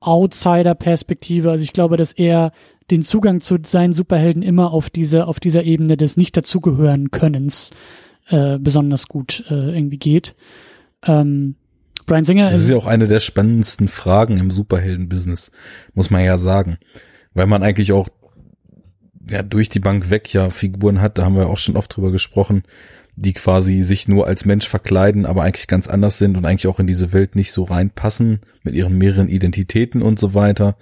Outsider-Perspektive. 0.00 1.50
Also 1.50 1.64
ich 1.64 1.72
glaube, 1.72 1.96
dass 1.96 2.12
er 2.12 2.52
den 2.90 3.02
Zugang 3.02 3.40
zu 3.40 3.56
seinen 3.64 3.94
Superhelden 3.94 4.42
immer 4.42 4.70
auf 4.70 4.90
diese, 4.90 5.26
auf 5.26 5.40
dieser 5.40 5.64
Ebene 5.64 5.96
des 5.96 6.16
nicht 6.16 6.36
dazugehören 6.36 7.10
Könnens 7.10 7.70
äh, 8.28 8.58
besonders 8.58 9.08
gut 9.08 9.44
äh, 9.48 9.74
irgendwie 9.74 9.98
geht. 9.98 10.36
Ähm, 11.04 11.56
Brian 12.04 12.24
Singer 12.24 12.50
Das 12.50 12.60
ist 12.60 12.68
ja 12.68 12.76
auch 12.76 12.86
eine 12.86 13.08
der 13.08 13.20
spannendsten 13.20 13.88
Fragen 13.88 14.36
im 14.38 14.50
Superhelden-Business, 14.50 15.50
muss 15.94 16.10
man 16.10 16.22
ja 16.22 16.38
sagen. 16.38 16.76
Weil 17.34 17.46
man 17.46 17.62
eigentlich 17.62 17.92
auch 17.92 18.08
ja, 19.28 19.42
durch 19.42 19.68
die 19.68 19.80
Bank 19.80 20.10
weg 20.10 20.32
ja 20.32 20.50
Figuren 20.50 21.00
hat, 21.00 21.18
da 21.18 21.24
haben 21.24 21.36
wir 21.36 21.48
auch 21.48 21.58
schon 21.58 21.76
oft 21.76 21.96
drüber 21.96 22.12
gesprochen, 22.12 22.62
die 23.16 23.32
quasi 23.32 23.82
sich 23.82 24.08
nur 24.08 24.26
als 24.26 24.44
Mensch 24.44 24.68
verkleiden, 24.68 25.26
aber 25.26 25.42
eigentlich 25.42 25.66
ganz 25.66 25.88
anders 25.88 26.18
sind 26.18 26.36
und 26.36 26.44
eigentlich 26.44 26.66
auch 26.66 26.78
in 26.78 26.86
diese 26.86 27.12
Welt 27.12 27.34
nicht 27.34 27.50
so 27.50 27.64
reinpassen 27.64 28.40
mit 28.62 28.74
ihren 28.74 28.96
mehreren 28.96 29.28
Identitäten 29.28 30.02
und 30.02 30.18
so 30.18 30.34
weiter. 30.34 30.76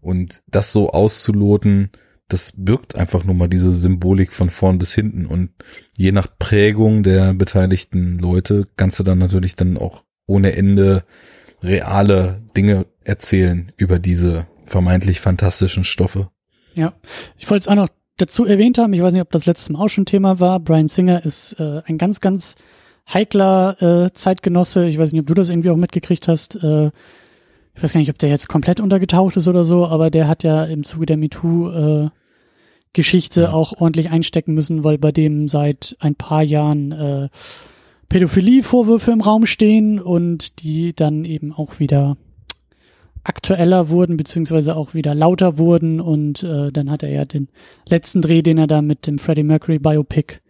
Und 0.00 0.42
das 0.48 0.72
so 0.72 0.90
auszuloten, 0.90 1.90
das 2.28 2.52
birgt 2.56 2.96
einfach 2.96 3.24
nur 3.24 3.34
mal 3.34 3.48
diese 3.48 3.72
Symbolik 3.72 4.32
von 4.32 4.50
vorn 4.50 4.78
bis 4.78 4.94
hinten 4.94 5.24
und 5.24 5.50
je 5.96 6.12
nach 6.12 6.28
Prägung 6.38 7.02
der 7.02 7.32
beteiligten 7.32 8.18
Leute 8.18 8.68
kannst 8.76 8.98
du 8.98 9.02
dann 9.02 9.18
natürlich 9.18 9.56
dann 9.56 9.78
auch 9.78 10.04
ohne 10.26 10.54
Ende 10.54 11.04
reale 11.62 12.42
Dinge 12.56 12.86
erzählen 13.02 13.72
über 13.76 13.98
diese 13.98 14.46
vermeintlich 14.64 15.20
fantastischen 15.20 15.84
Stoffe. 15.84 16.30
Ja, 16.74 16.92
ich 17.38 17.48
wollte 17.50 17.62
es 17.62 17.68
auch 17.68 17.74
noch 17.74 17.88
dazu 18.18 18.44
erwähnt 18.44 18.78
haben, 18.78 18.92
ich 18.92 19.02
weiß 19.02 19.12
nicht, 19.12 19.22
ob 19.22 19.30
das 19.30 19.46
letztes 19.46 19.70
Mal 19.70 19.80
auch 19.80 19.88
schon 19.88 20.04
Thema 20.04 20.38
war, 20.40 20.60
Brian 20.60 20.88
Singer 20.88 21.24
ist 21.24 21.54
äh, 21.58 21.82
ein 21.86 21.98
ganz, 21.98 22.20
ganz 22.20 22.56
heikler 23.12 24.04
äh, 24.06 24.12
Zeitgenosse. 24.12 24.86
Ich 24.86 24.98
weiß 24.98 25.12
nicht, 25.12 25.20
ob 25.22 25.26
du 25.26 25.34
das 25.34 25.48
irgendwie 25.48 25.70
auch 25.70 25.76
mitgekriegt 25.76 26.28
hast. 26.28 26.56
Äh, 26.56 26.90
ich 27.74 27.82
weiß 27.82 27.92
gar 27.92 28.00
nicht, 28.00 28.10
ob 28.10 28.18
der 28.18 28.28
jetzt 28.28 28.48
komplett 28.48 28.80
untergetaucht 28.80 29.36
ist 29.36 29.48
oder 29.48 29.64
so, 29.64 29.86
aber 29.86 30.10
der 30.10 30.28
hat 30.28 30.42
ja 30.42 30.64
im 30.64 30.84
Zuge 30.84 31.06
der 31.06 31.16
MeToo 31.16 31.70
äh, 31.70 32.10
Geschichte 32.92 33.42
Ja. 33.42 33.52
auch 33.52 33.80
ordentlich 33.80 34.10
einstecken 34.10 34.54
müssen, 34.54 34.82
weil 34.82 34.98
bei 34.98 35.12
dem 35.12 35.48
seit 35.48 35.96
ein 36.00 36.14
paar 36.14 36.42
Jahren 36.42 36.92
äh, 36.92 37.28
Pädophilie-Vorwürfe 38.08 39.10
im 39.12 39.20
Raum 39.20 39.46
stehen 39.46 40.00
und 40.00 40.62
die 40.62 40.94
dann 40.94 41.24
eben 41.24 41.52
auch 41.52 41.78
wieder 41.78 42.16
aktueller 43.24 43.88
wurden, 43.88 44.16
beziehungsweise 44.16 44.76
auch 44.76 44.94
wieder 44.94 45.14
lauter 45.14 45.58
wurden 45.58 46.00
und 46.00 46.42
äh, 46.42 46.72
dann 46.72 46.90
hat 46.90 47.02
er 47.02 47.10
ja 47.10 47.24
den 47.24 47.48
letzten 47.86 48.22
Dreh, 48.22 48.42
den 48.42 48.58
er 48.58 48.66
da 48.66 48.82
mit 48.82 49.06
dem 49.06 49.18
Freddie 49.18 49.42
Mercury 49.42 49.78
Biopic, 49.78 50.40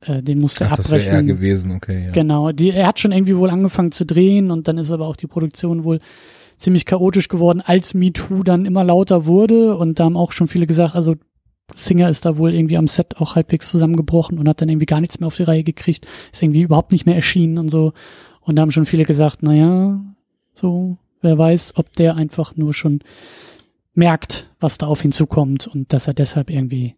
äh, 0.00 0.22
den 0.22 0.40
musste 0.40 0.66
Ach, 0.66 0.76
das 0.76 0.90
wäre 0.90 1.00
abbrechen. 1.00 1.28
er 1.28 1.34
gewesen, 1.34 1.72
okay. 1.72 2.06
Ja. 2.06 2.12
Genau, 2.12 2.52
die, 2.52 2.70
er 2.70 2.86
hat 2.86 3.00
schon 3.00 3.12
irgendwie 3.12 3.36
wohl 3.36 3.50
angefangen 3.50 3.92
zu 3.92 4.06
drehen 4.06 4.50
und 4.50 4.68
dann 4.68 4.78
ist 4.78 4.90
aber 4.90 5.06
auch 5.06 5.16
die 5.16 5.26
Produktion 5.26 5.84
wohl 5.84 6.00
ziemlich 6.58 6.84
chaotisch 6.84 7.28
geworden, 7.28 7.62
als 7.64 7.94
MeToo 7.94 8.42
dann 8.42 8.66
immer 8.66 8.84
lauter 8.84 9.26
wurde 9.26 9.76
und 9.76 9.98
da 9.98 10.04
haben 10.04 10.16
auch 10.16 10.32
schon 10.32 10.48
viele 10.48 10.66
gesagt, 10.66 10.94
also 10.94 11.16
Singer 11.74 12.08
ist 12.08 12.24
da 12.24 12.36
wohl 12.36 12.54
irgendwie 12.54 12.76
am 12.76 12.88
Set 12.88 13.16
auch 13.18 13.36
halbwegs 13.36 13.70
zusammengebrochen 13.70 14.38
und 14.38 14.48
hat 14.48 14.60
dann 14.60 14.68
irgendwie 14.68 14.86
gar 14.86 15.00
nichts 15.00 15.20
mehr 15.20 15.28
auf 15.28 15.36
die 15.36 15.44
Reihe 15.44 15.62
gekriegt, 15.62 16.06
ist 16.32 16.42
irgendwie 16.42 16.62
überhaupt 16.62 16.92
nicht 16.92 17.06
mehr 17.06 17.14
erschienen 17.14 17.58
und 17.58 17.68
so. 17.68 17.92
Und 18.40 18.56
da 18.56 18.62
haben 18.62 18.72
schon 18.72 18.86
viele 18.86 19.04
gesagt, 19.04 19.42
naja, 19.42 20.00
so, 20.54 20.98
wer 21.22 21.38
weiß, 21.38 21.74
ob 21.76 21.92
der 21.94 22.16
einfach 22.16 22.56
nur 22.56 22.74
schon 22.74 23.00
merkt, 23.94 24.50
was 24.60 24.78
da 24.78 24.86
auf 24.86 25.04
ihn 25.04 25.12
zukommt 25.12 25.66
und 25.66 25.92
dass 25.92 26.06
er 26.06 26.14
deshalb 26.14 26.50
irgendwie 26.50 26.96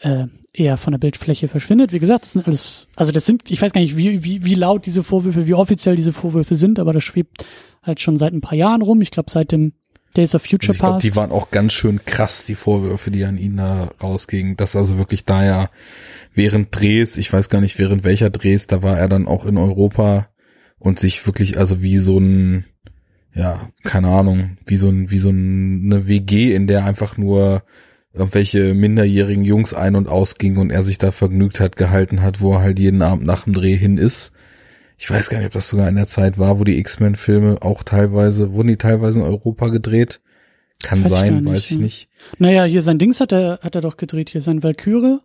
äh, 0.00 0.26
eher 0.52 0.76
von 0.76 0.92
der 0.92 0.98
Bildfläche 0.98 1.48
verschwindet. 1.48 1.92
Wie 1.92 1.98
gesagt, 1.98 2.24
das 2.24 2.32
sind 2.32 2.46
alles, 2.46 2.86
also 2.96 3.12
das 3.12 3.24
sind, 3.24 3.50
ich 3.50 3.62
weiß 3.62 3.72
gar 3.72 3.80
nicht, 3.80 3.96
wie, 3.96 4.22
wie, 4.22 4.44
wie 4.44 4.54
laut 4.54 4.84
diese 4.86 5.02
Vorwürfe, 5.02 5.46
wie 5.46 5.54
offiziell 5.54 5.96
diese 5.96 6.12
Vorwürfe 6.12 6.54
sind, 6.54 6.78
aber 6.78 6.92
das 6.92 7.04
schwebt 7.04 7.44
halt 7.82 8.00
schon 8.00 8.18
seit 8.18 8.32
ein 8.32 8.40
paar 8.40 8.56
Jahren 8.56 8.82
rum. 8.82 9.00
Ich 9.00 9.10
glaube, 9.10 9.30
seit 9.30 9.52
dem 9.52 9.72
Days 10.16 10.34
of 10.34 10.42
Future 10.42 10.70
Also 10.70 10.72
ich 10.72 10.78
glaube, 10.78 10.92
Past. 10.94 11.04
die 11.04 11.16
waren 11.16 11.32
auch 11.32 11.50
ganz 11.50 11.72
schön 11.72 12.04
krass, 12.04 12.44
die 12.44 12.54
Vorwürfe, 12.54 13.10
die 13.10 13.24
an 13.24 13.38
ihn 13.38 13.56
da 13.56 13.92
rausgingen. 14.02 14.56
Das 14.56 14.76
also 14.76 14.98
wirklich 14.98 15.24
da 15.24 15.44
ja 15.44 15.70
während 16.34 16.78
Drehs, 16.78 17.16
ich 17.16 17.32
weiß 17.32 17.48
gar 17.48 17.60
nicht 17.60 17.78
während 17.78 18.04
welcher 18.04 18.30
Drehs, 18.30 18.66
da 18.66 18.82
war 18.82 18.98
er 18.98 19.08
dann 19.08 19.26
auch 19.26 19.46
in 19.46 19.56
Europa 19.56 20.28
und 20.78 20.98
sich 20.98 21.24
wirklich 21.26 21.56
also 21.56 21.82
wie 21.82 21.96
so 21.96 22.18
ein, 22.18 22.66
ja, 23.34 23.68
keine 23.82 24.08
Ahnung, 24.08 24.58
wie 24.66 24.76
so 24.76 24.88
ein, 24.88 25.10
wie 25.10 25.18
so 25.18 25.30
ein, 25.30 25.84
eine 25.84 26.06
WG, 26.06 26.54
in 26.54 26.66
der 26.66 26.84
einfach 26.84 27.16
nur 27.16 27.62
irgendwelche 28.12 28.74
minderjährigen 28.74 29.44
Jungs 29.44 29.72
ein- 29.72 29.96
und 29.96 30.08
ausgingen 30.08 30.58
und 30.58 30.70
er 30.70 30.84
sich 30.84 30.98
da 30.98 31.12
vergnügt 31.12 31.60
hat, 31.60 31.76
gehalten 31.76 32.22
hat, 32.22 32.40
wo 32.40 32.54
er 32.54 32.60
halt 32.60 32.78
jeden 32.78 33.00
Abend 33.00 33.24
nach 33.24 33.44
dem 33.44 33.54
Dreh 33.54 33.76
hin 33.76 33.96
ist. 33.96 34.32
Ich 34.98 35.10
weiß 35.10 35.30
gar 35.30 35.38
nicht, 35.38 35.46
ob 35.46 35.52
das 35.52 35.68
sogar 35.68 35.88
in 35.88 35.96
der 35.96 36.06
Zeit 36.06 36.38
war, 36.38 36.58
wo 36.58 36.64
die 36.64 36.78
X-Men-Filme 36.78 37.62
auch 37.62 37.82
teilweise, 37.82 38.52
wurden 38.52 38.68
die 38.68 38.76
teilweise 38.76 39.20
in 39.20 39.24
Europa 39.24 39.68
gedreht? 39.68 40.20
Kann 40.82 41.02
Weiß 41.04 41.12
ich 41.12 41.18
sein, 41.18 41.34
nicht, 41.36 41.46
weiß 41.46 41.64
ich 41.64 41.70
ja. 41.70 41.78
nicht. 41.78 42.08
Naja, 42.38 42.64
hier 42.64 42.82
sein 42.82 42.98
Dings 42.98 43.20
hat 43.20 43.32
er, 43.32 43.60
hat 43.62 43.74
er 43.74 43.80
doch 43.80 43.96
gedreht, 43.96 44.30
hier 44.30 44.40
sein 44.40 44.62
Valkyrie, 44.62 45.20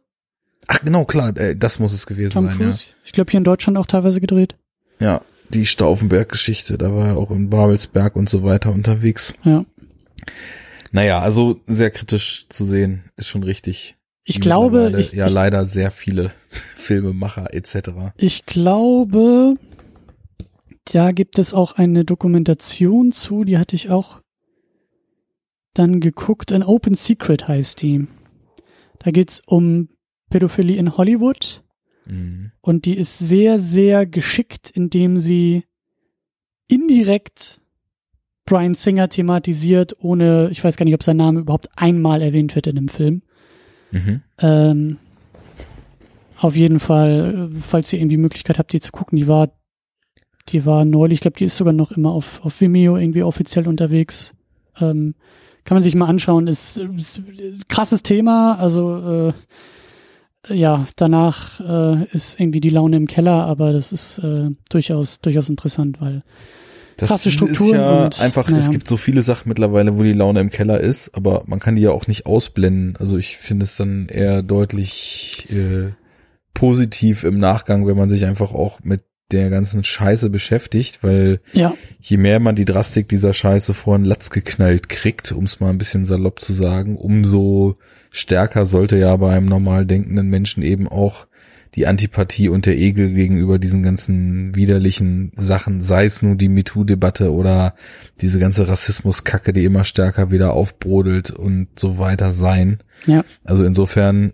Ach 0.67 0.81
genau, 0.83 1.05
klar, 1.05 1.35
äh, 1.37 1.55
das 1.55 1.79
muss 1.79 1.93
es 1.93 2.05
gewesen 2.05 2.33
Tom 2.33 2.45
sein, 2.45 2.57
Cruise. 2.57 2.87
Ich 3.05 3.13
glaube, 3.13 3.31
hier 3.31 3.37
in 3.37 3.43
Deutschland 3.43 3.77
auch 3.77 3.85
teilweise 3.85 4.21
gedreht. 4.21 4.55
ja. 4.99 5.21
Die 5.49 5.65
Stauffenberg-Geschichte, 5.65 6.77
da 6.77 6.93
war 6.93 7.07
er 7.07 7.17
auch 7.17 7.31
in 7.31 7.49
Babelsberg 7.49 8.15
und 8.15 8.29
so 8.29 8.43
weiter 8.43 8.71
unterwegs. 8.71 9.33
Ja. 9.43 9.65
Naja, 10.91 11.19
also 11.19 11.61
sehr 11.67 11.91
kritisch 11.91 12.47
zu 12.49 12.65
sehen, 12.65 13.11
ist 13.15 13.27
schon 13.27 13.43
richtig. 13.43 13.95
Ich 14.23 14.41
glaube, 14.41 14.93
ich, 14.97 15.13
ja 15.13 15.27
ich, 15.27 15.33
leider 15.33 15.63
sehr 15.63 15.91
viele 15.91 16.31
Filmemacher 16.75 17.53
etc. 17.53 17.89
ich 18.17 18.45
glaube, 18.45 19.55
da 20.91 21.11
gibt 21.11 21.39
es 21.39 21.53
auch 21.53 21.73
eine 21.73 22.03
Dokumentation 22.03 23.11
zu, 23.11 23.43
die 23.43 23.57
hatte 23.57 23.75
ich 23.75 23.89
auch 23.89 24.21
dann 25.73 25.99
geguckt. 25.99 26.51
An 26.51 26.63
Open 26.63 26.95
Secret 26.95 27.47
heißt 27.47 27.81
die. 27.81 28.07
Da 28.99 29.11
geht's 29.11 29.41
um 29.45 29.89
Pädophilie 30.29 30.77
in 30.77 30.97
Hollywood 30.97 31.63
Mhm. 32.09 32.51
und 32.61 32.85
die 32.85 32.95
ist 32.95 33.17
sehr, 33.19 33.59
sehr 33.59 34.05
geschickt, 34.05 34.69
indem 34.69 35.19
sie 35.19 35.63
indirekt 36.67 37.61
Brian 38.45 38.73
Singer 38.73 39.09
thematisiert, 39.09 39.95
ohne, 39.99 40.49
ich 40.51 40.63
weiß 40.63 40.77
gar 40.77 40.85
nicht, 40.85 40.93
ob 40.93 41.03
sein 41.03 41.17
Name 41.17 41.41
überhaupt 41.41 41.69
einmal 41.75 42.21
erwähnt 42.21 42.55
wird 42.55 42.67
in 42.67 42.75
dem 42.75 42.87
Film. 42.87 43.21
Mhm. 43.91 44.21
Ähm, 44.39 44.97
auf 46.37 46.55
jeden 46.55 46.79
Fall, 46.79 47.51
äh, 47.53 47.59
falls 47.61 47.91
ihr 47.91 47.99
irgendwie 47.99 48.15
die 48.15 48.21
Möglichkeit 48.21 48.57
habt, 48.57 48.73
die 48.73 48.79
zu 48.79 48.91
gucken, 48.91 49.17
die 49.17 49.27
war, 49.27 49.49
die 50.49 50.65
war 50.65 50.85
neulich, 50.85 51.17
ich 51.17 51.21
glaube, 51.21 51.37
die 51.37 51.45
ist 51.45 51.57
sogar 51.57 51.73
noch 51.73 51.91
immer 51.91 52.11
auf, 52.11 52.43
auf 52.43 52.59
Vimeo 52.61 52.95
irgendwie 52.97 53.23
offiziell 53.23 53.67
unterwegs. 53.67 54.33
Ähm, 54.79 55.15
kann 55.65 55.75
man 55.75 55.83
sich 55.83 55.95
mal 55.95 56.07
anschauen, 56.07 56.47
ist, 56.47 56.77
ist 56.77 57.21
krasses 57.67 58.01
Thema, 58.01 58.57
also 58.57 59.27
äh, 59.27 59.33
ja, 60.49 60.87
danach 60.95 61.59
äh, 61.59 62.05
ist 62.11 62.39
irgendwie 62.39 62.61
die 62.61 62.69
Laune 62.69 62.97
im 62.97 63.07
Keller, 63.07 63.45
aber 63.45 63.73
das 63.73 63.91
ist 63.91 64.19
äh, 64.19 64.49
durchaus, 64.69 65.19
durchaus 65.21 65.49
interessant, 65.49 66.01
weil 66.01 66.23
Das 66.97 67.09
Krasse 67.09 67.29
ist 67.29 67.35
Strukturen 67.35 67.75
ja 67.75 68.05
und, 68.05 68.19
einfach, 68.19 68.49
naja. 68.49 68.59
es 68.59 68.69
gibt 68.69 68.87
so 68.87 68.97
viele 68.97 69.21
Sachen 69.21 69.49
mittlerweile, 69.49 69.97
wo 69.97 70.03
die 70.03 70.13
Laune 70.13 70.39
im 70.39 70.49
Keller 70.49 70.79
ist, 70.79 71.15
aber 71.15 71.43
man 71.47 71.59
kann 71.59 71.75
die 71.75 71.83
ja 71.83 71.91
auch 71.91 72.07
nicht 72.07 72.25
ausblenden. 72.25 72.95
Also 72.97 73.17
ich 73.17 73.37
finde 73.37 73.65
es 73.65 73.75
dann 73.75 74.07
eher 74.09 74.43
deutlich 74.43 75.47
äh, 75.49 75.91
positiv 76.53 77.23
im 77.23 77.37
Nachgang, 77.37 77.85
wenn 77.85 77.97
man 77.97 78.09
sich 78.09 78.25
einfach 78.25 78.53
auch 78.53 78.79
mit 78.83 79.03
der 79.31 79.49
ganzen 79.49 79.83
Scheiße 79.83 80.29
beschäftigt, 80.29 81.03
weil 81.03 81.41
ja, 81.51 81.73
je 81.99 82.17
mehr 82.17 82.39
man 82.39 82.55
die 82.55 82.65
Drastik 82.65 83.09
dieser 83.09 83.33
Scheiße 83.33 83.73
vor 83.73 83.97
den 83.97 84.05
Latz 84.05 84.29
geknallt 84.29 84.87
kriegt, 84.89 85.31
um 85.33 85.43
es 85.43 85.59
mal 85.59 85.69
ein 85.69 85.77
bisschen 85.77 86.05
salopp 86.05 86.41
zu 86.41 86.53
sagen, 86.53 86.95
umso 86.95 87.77
stärker 88.17 88.65
sollte 88.65 88.97
ja 88.97 89.15
bei 89.15 89.35
einem 89.35 89.47
normal 89.47 89.85
denkenden 89.85 90.29
Menschen 90.29 90.63
eben 90.63 90.87
auch 90.87 91.27
die 91.75 91.85
Antipathie 91.85 92.49
und 92.49 92.65
der 92.65 92.77
Ekel 92.77 93.13
gegenüber 93.13 93.59
diesen 93.59 93.83
ganzen 93.83 94.55
widerlichen 94.55 95.31
Sachen, 95.35 95.81
sei 95.81 96.05
es 96.05 96.21
nun 96.21 96.37
die 96.37 96.49
MeToo-Debatte 96.49 97.31
oder 97.31 97.75
diese 98.21 98.39
ganze 98.39 98.67
Rassismuskacke, 98.67 99.53
die 99.53 99.63
immer 99.63 99.83
stärker 99.83 100.31
wieder 100.31 100.53
aufbrodelt 100.53 101.29
und 101.29 101.67
so 101.77 101.99
weiter 101.99 102.31
sein. 102.31 102.79
ja, 103.05 103.23
Also 103.43 103.63
insofern 103.63 104.33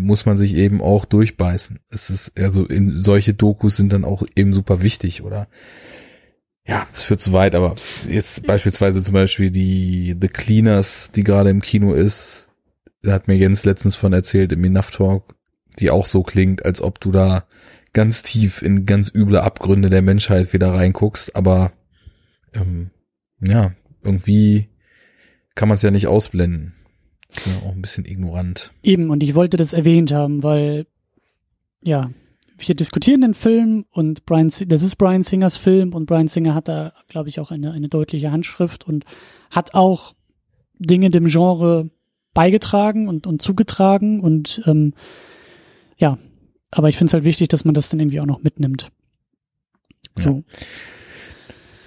muss 0.00 0.26
man 0.26 0.36
sich 0.36 0.54
eben 0.54 0.80
auch 0.80 1.04
durchbeißen. 1.04 1.78
Es 1.88 2.10
ist, 2.10 2.38
also 2.38 2.64
in 2.66 3.02
solche 3.02 3.34
Dokus 3.34 3.76
sind 3.76 3.92
dann 3.92 4.04
auch 4.04 4.22
eben 4.36 4.52
super 4.52 4.82
wichtig, 4.82 5.22
oder? 5.22 5.48
Ja, 6.66 6.86
es 6.92 7.02
führt 7.02 7.20
zu 7.20 7.32
weit, 7.32 7.54
aber 7.54 7.74
jetzt 8.08 8.46
beispielsweise 8.46 9.02
zum 9.02 9.14
Beispiel 9.14 9.50
die 9.50 10.16
The 10.20 10.28
Cleaners, 10.28 11.10
die 11.12 11.24
gerade 11.24 11.50
im 11.50 11.60
Kino 11.60 11.92
ist, 11.92 12.48
da 13.02 13.12
hat 13.12 13.28
mir 13.28 13.36
Jens 13.36 13.64
letztens 13.64 13.96
von 13.96 14.12
erzählt 14.12 14.52
im 14.52 14.64
Enough 14.64 14.90
Talk, 14.90 15.34
die 15.78 15.90
auch 15.90 16.06
so 16.06 16.22
klingt, 16.22 16.64
als 16.64 16.80
ob 16.80 17.00
du 17.00 17.10
da 17.10 17.44
ganz 17.92 18.22
tief 18.22 18.62
in 18.62 18.86
ganz 18.86 19.12
üble 19.14 19.40
Abgründe 19.40 19.90
der 19.90 20.02
Menschheit 20.02 20.52
wieder 20.52 20.72
reinguckst, 20.72 21.36
aber 21.36 21.72
ähm, 22.54 22.90
ja, 23.40 23.72
irgendwie 24.02 24.68
kann 25.54 25.68
man 25.68 25.76
es 25.76 25.82
ja 25.82 25.90
nicht 25.90 26.06
ausblenden. 26.06 26.74
Ist 27.28 27.46
ja 27.46 27.56
auch 27.66 27.72
ein 27.72 27.82
bisschen 27.82 28.04
ignorant. 28.04 28.72
Eben, 28.82 29.10
und 29.10 29.22
ich 29.22 29.34
wollte 29.34 29.56
das 29.56 29.72
erwähnt 29.72 30.12
haben, 30.12 30.42
weil, 30.42 30.86
ja, 31.82 32.10
wir 32.58 32.74
diskutieren 32.74 33.22
den 33.22 33.34
Film 33.34 33.84
und 33.90 34.24
Brian, 34.24 34.50
das 34.66 34.82
ist 34.82 34.96
Brian 34.96 35.22
Singers 35.22 35.56
Film 35.56 35.94
und 35.94 36.06
Brian 36.06 36.28
Singer 36.28 36.54
hat 36.54 36.68
da, 36.68 36.92
glaube 37.08 37.28
ich, 37.28 37.40
auch 37.40 37.50
eine, 37.50 37.72
eine 37.72 37.88
deutliche 37.88 38.30
Handschrift 38.30 38.86
und 38.86 39.04
hat 39.50 39.74
auch 39.74 40.14
Dinge 40.78 41.10
dem 41.10 41.26
Genre 41.26 41.90
beigetragen 42.34 43.08
und, 43.08 43.26
und 43.26 43.42
zugetragen 43.42 44.20
und, 44.20 44.62
ähm, 44.66 44.94
ja, 45.96 46.18
aber 46.70 46.88
ich 46.88 46.96
finde 46.96 47.10
es 47.10 47.14
halt 47.14 47.24
wichtig, 47.24 47.48
dass 47.48 47.64
man 47.64 47.74
das 47.74 47.88
dann 47.88 48.00
irgendwie 48.00 48.20
auch 48.20 48.26
noch 48.26 48.42
mitnimmt. 48.42 48.90
So, 50.18 50.42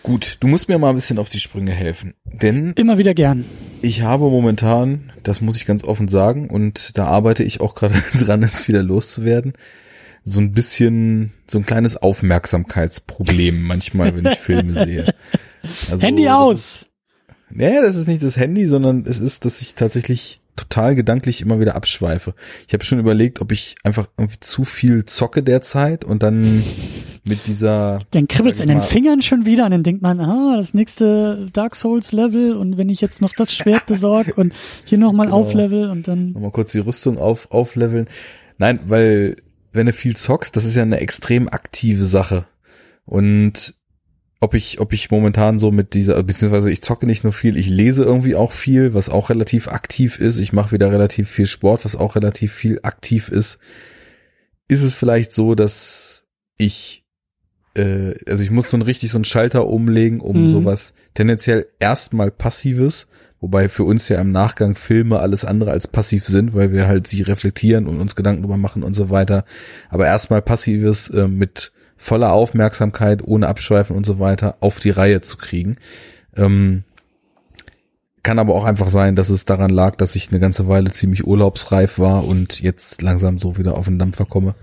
Gut, 0.05 0.37
du 0.39 0.47
musst 0.47 0.69
mir 0.69 0.77
mal 0.77 0.89
ein 0.89 0.95
bisschen 0.95 1.17
auf 1.17 1.29
die 1.29 1.39
Sprünge 1.39 1.71
helfen. 1.71 2.13
Denn 2.25 2.73
immer 2.75 2.99
wieder 2.99 3.15
gern. 3.15 3.43
ich 3.81 4.03
habe 4.03 4.25
momentan, 4.29 5.11
das 5.23 5.41
muss 5.41 5.55
ich 5.55 5.65
ganz 5.65 5.83
offen 5.83 6.07
sagen, 6.07 6.47
und 6.47 6.95
da 6.95 7.05
arbeite 7.05 7.43
ich 7.43 7.59
auch 7.59 7.73
gerade 7.73 7.95
dran, 8.19 8.43
es 8.43 8.67
wieder 8.67 8.83
loszuwerden, 8.83 9.53
so 10.23 10.39
ein 10.41 10.51
bisschen, 10.51 11.33
so 11.47 11.57
ein 11.57 11.65
kleines 11.65 11.97
Aufmerksamkeitsproblem 11.97 13.63
manchmal, 13.63 14.15
wenn 14.15 14.31
ich 14.31 14.37
Filme 14.37 14.75
sehe. 14.75 15.11
Also, 15.89 16.05
Handy 16.05 16.29
aus! 16.29 16.85
Nee, 17.49 17.79
das 17.81 17.95
ist 17.95 18.07
nicht 18.07 18.23
das 18.23 18.37
Handy, 18.37 18.65
sondern 18.65 19.05
es 19.07 19.19
ist, 19.19 19.45
dass 19.45 19.61
ich 19.61 19.75
tatsächlich 19.75 20.41
total 20.55 20.95
gedanklich 20.95 21.41
immer 21.41 21.59
wieder 21.59 21.75
abschweife. 21.75 22.33
Ich 22.67 22.73
habe 22.73 22.83
schon 22.85 22.99
überlegt, 22.99 23.41
ob 23.41 23.51
ich 23.51 23.75
einfach 23.83 24.07
irgendwie 24.17 24.39
zu 24.39 24.63
viel 24.63 25.05
zocke 25.05 25.43
derzeit 25.43 26.05
und 26.05 26.23
dann 26.23 26.63
mit 27.27 27.45
dieser 27.47 27.99
Dann 28.11 28.27
kribbelt's 28.27 28.61
in 28.61 28.69
den 28.69 28.79
Fingern 28.81 29.21
schon 29.21 29.45
wieder 29.45 29.65
und 29.65 29.71
dann 29.71 29.83
denkt 29.83 30.01
man, 30.01 30.19
ah, 30.21 30.55
das 30.57 30.73
nächste 30.73 31.47
Dark 31.51 31.75
Souls 31.75 32.11
Level 32.13 32.55
und 32.55 32.77
wenn 32.77 32.87
ich 32.87 33.01
jetzt 33.01 33.21
noch 33.21 33.33
das 33.33 33.53
Schwert 33.53 33.85
besorge 33.87 34.33
und 34.33 34.53
hier 34.85 34.97
nochmal 34.97 35.25
Genau. 35.25 35.37
auflevel 35.39 35.89
und 35.89 36.07
dann, 36.07 36.31
nochmal 36.31 36.51
kurz 36.51 36.71
die 36.71 36.79
Rüstung 36.79 37.17
auf, 37.17 37.51
aufleveln. 37.51 38.07
Nein, 38.57 38.79
weil 38.87 39.35
wenn 39.73 39.87
du 39.87 39.91
viel 39.91 40.15
zockst, 40.15 40.55
das 40.55 40.63
ist 40.63 40.75
ja 40.75 40.83
eine 40.83 41.01
extrem 41.01 41.49
aktive 41.49 42.05
Sache. 42.05 42.45
Und 43.05 43.75
ob 44.45 44.53
ich, 44.53 44.79
ob 44.79 44.93
ich 44.93 45.09
momentan 45.09 45.57
so 45.57 45.71
mit 45.71 45.95
dieser, 45.95 46.21
beziehungsweise 46.21 46.71
ich 46.71 46.83
zocke 46.83 47.07
nicht 47.07 47.23
nur 47.23 47.33
viel, 47.33 47.57
ich 47.57 47.67
lese 47.67 48.03
irgendwie 48.03 48.35
auch 48.35 48.51
viel, 48.51 48.93
was 48.93 49.09
auch 49.09 49.31
relativ 49.31 49.67
aktiv 49.67 50.19
ist. 50.19 50.37
Ich 50.37 50.53
mache 50.53 50.71
wieder 50.71 50.91
relativ 50.91 51.31
viel 51.31 51.47
Sport, 51.47 51.83
was 51.83 51.95
auch 51.95 52.15
relativ 52.15 52.53
viel 52.53 52.79
aktiv 52.83 53.29
ist. 53.29 53.57
Ist 54.67 54.83
es 54.83 54.93
vielleicht 54.93 55.31
so, 55.31 55.55
dass 55.55 56.27
ich, 56.57 57.03
äh, 57.73 58.13
also 58.29 58.43
ich 58.43 58.51
muss 58.51 58.69
so 58.69 58.77
ein 58.77 58.83
richtig 58.83 59.09
so 59.09 59.17
einen 59.17 59.25
Schalter 59.25 59.65
umlegen, 59.65 60.19
um 60.19 60.43
mhm. 60.43 60.49
sowas 60.51 60.93
tendenziell 61.15 61.65
erstmal 61.79 62.29
passives, 62.29 63.07
wobei 63.39 63.67
für 63.67 63.83
uns 63.83 64.09
ja 64.09 64.21
im 64.21 64.31
Nachgang 64.31 64.75
Filme 64.75 65.21
alles 65.21 65.43
andere 65.43 65.71
als 65.71 65.87
passiv 65.87 66.27
sind, 66.27 66.53
weil 66.53 66.71
wir 66.71 66.85
halt 66.85 67.07
sie 67.07 67.23
reflektieren 67.23 67.87
und 67.87 67.99
uns 67.99 68.15
Gedanken 68.15 68.43
drüber 68.43 68.57
machen 68.57 68.83
und 68.83 68.93
so 68.93 69.09
weiter. 69.09 69.43
Aber 69.89 70.05
erstmal 70.05 70.43
passives 70.43 71.09
äh, 71.09 71.27
mit 71.27 71.71
voller 71.97 72.33
Aufmerksamkeit, 72.33 73.23
ohne 73.23 73.47
Abschweifen 73.47 73.95
und 73.95 74.05
so 74.05 74.19
weiter 74.19 74.57
auf 74.59 74.79
die 74.79 74.89
Reihe 74.89 75.21
zu 75.21 75.37
kriegen. 75.37 75.77
Ähm, 76.35 76.83
kann 78.23 78.39
aber 78.39 78.55
auch 78.55 78.65
einfach 78.65 78.89
sein, 78.89 79.15
dass 79.15 79.29
es 79.29 79.45
daran 79.45 79.69
lag, 79.69 79.95
dass 79.97 80.15
ich 80.15 80.29
eine 80.29 80.39
ganze 80.39 80.67
Weile 80.67 80.91
ziemlich 80.91 81.27
urlaubsreif 81.27 81.99
war 81.99 82.25
und 82.25 82.59
jetzt 82.59 83.01
langsam 83.01 83.37
so 83.37 83.57
wieder 83.57 83.77
auf 83.77 83.85
den 83.85 83.99
Dampfer 83.99 84.25
komme. 84.25 84.55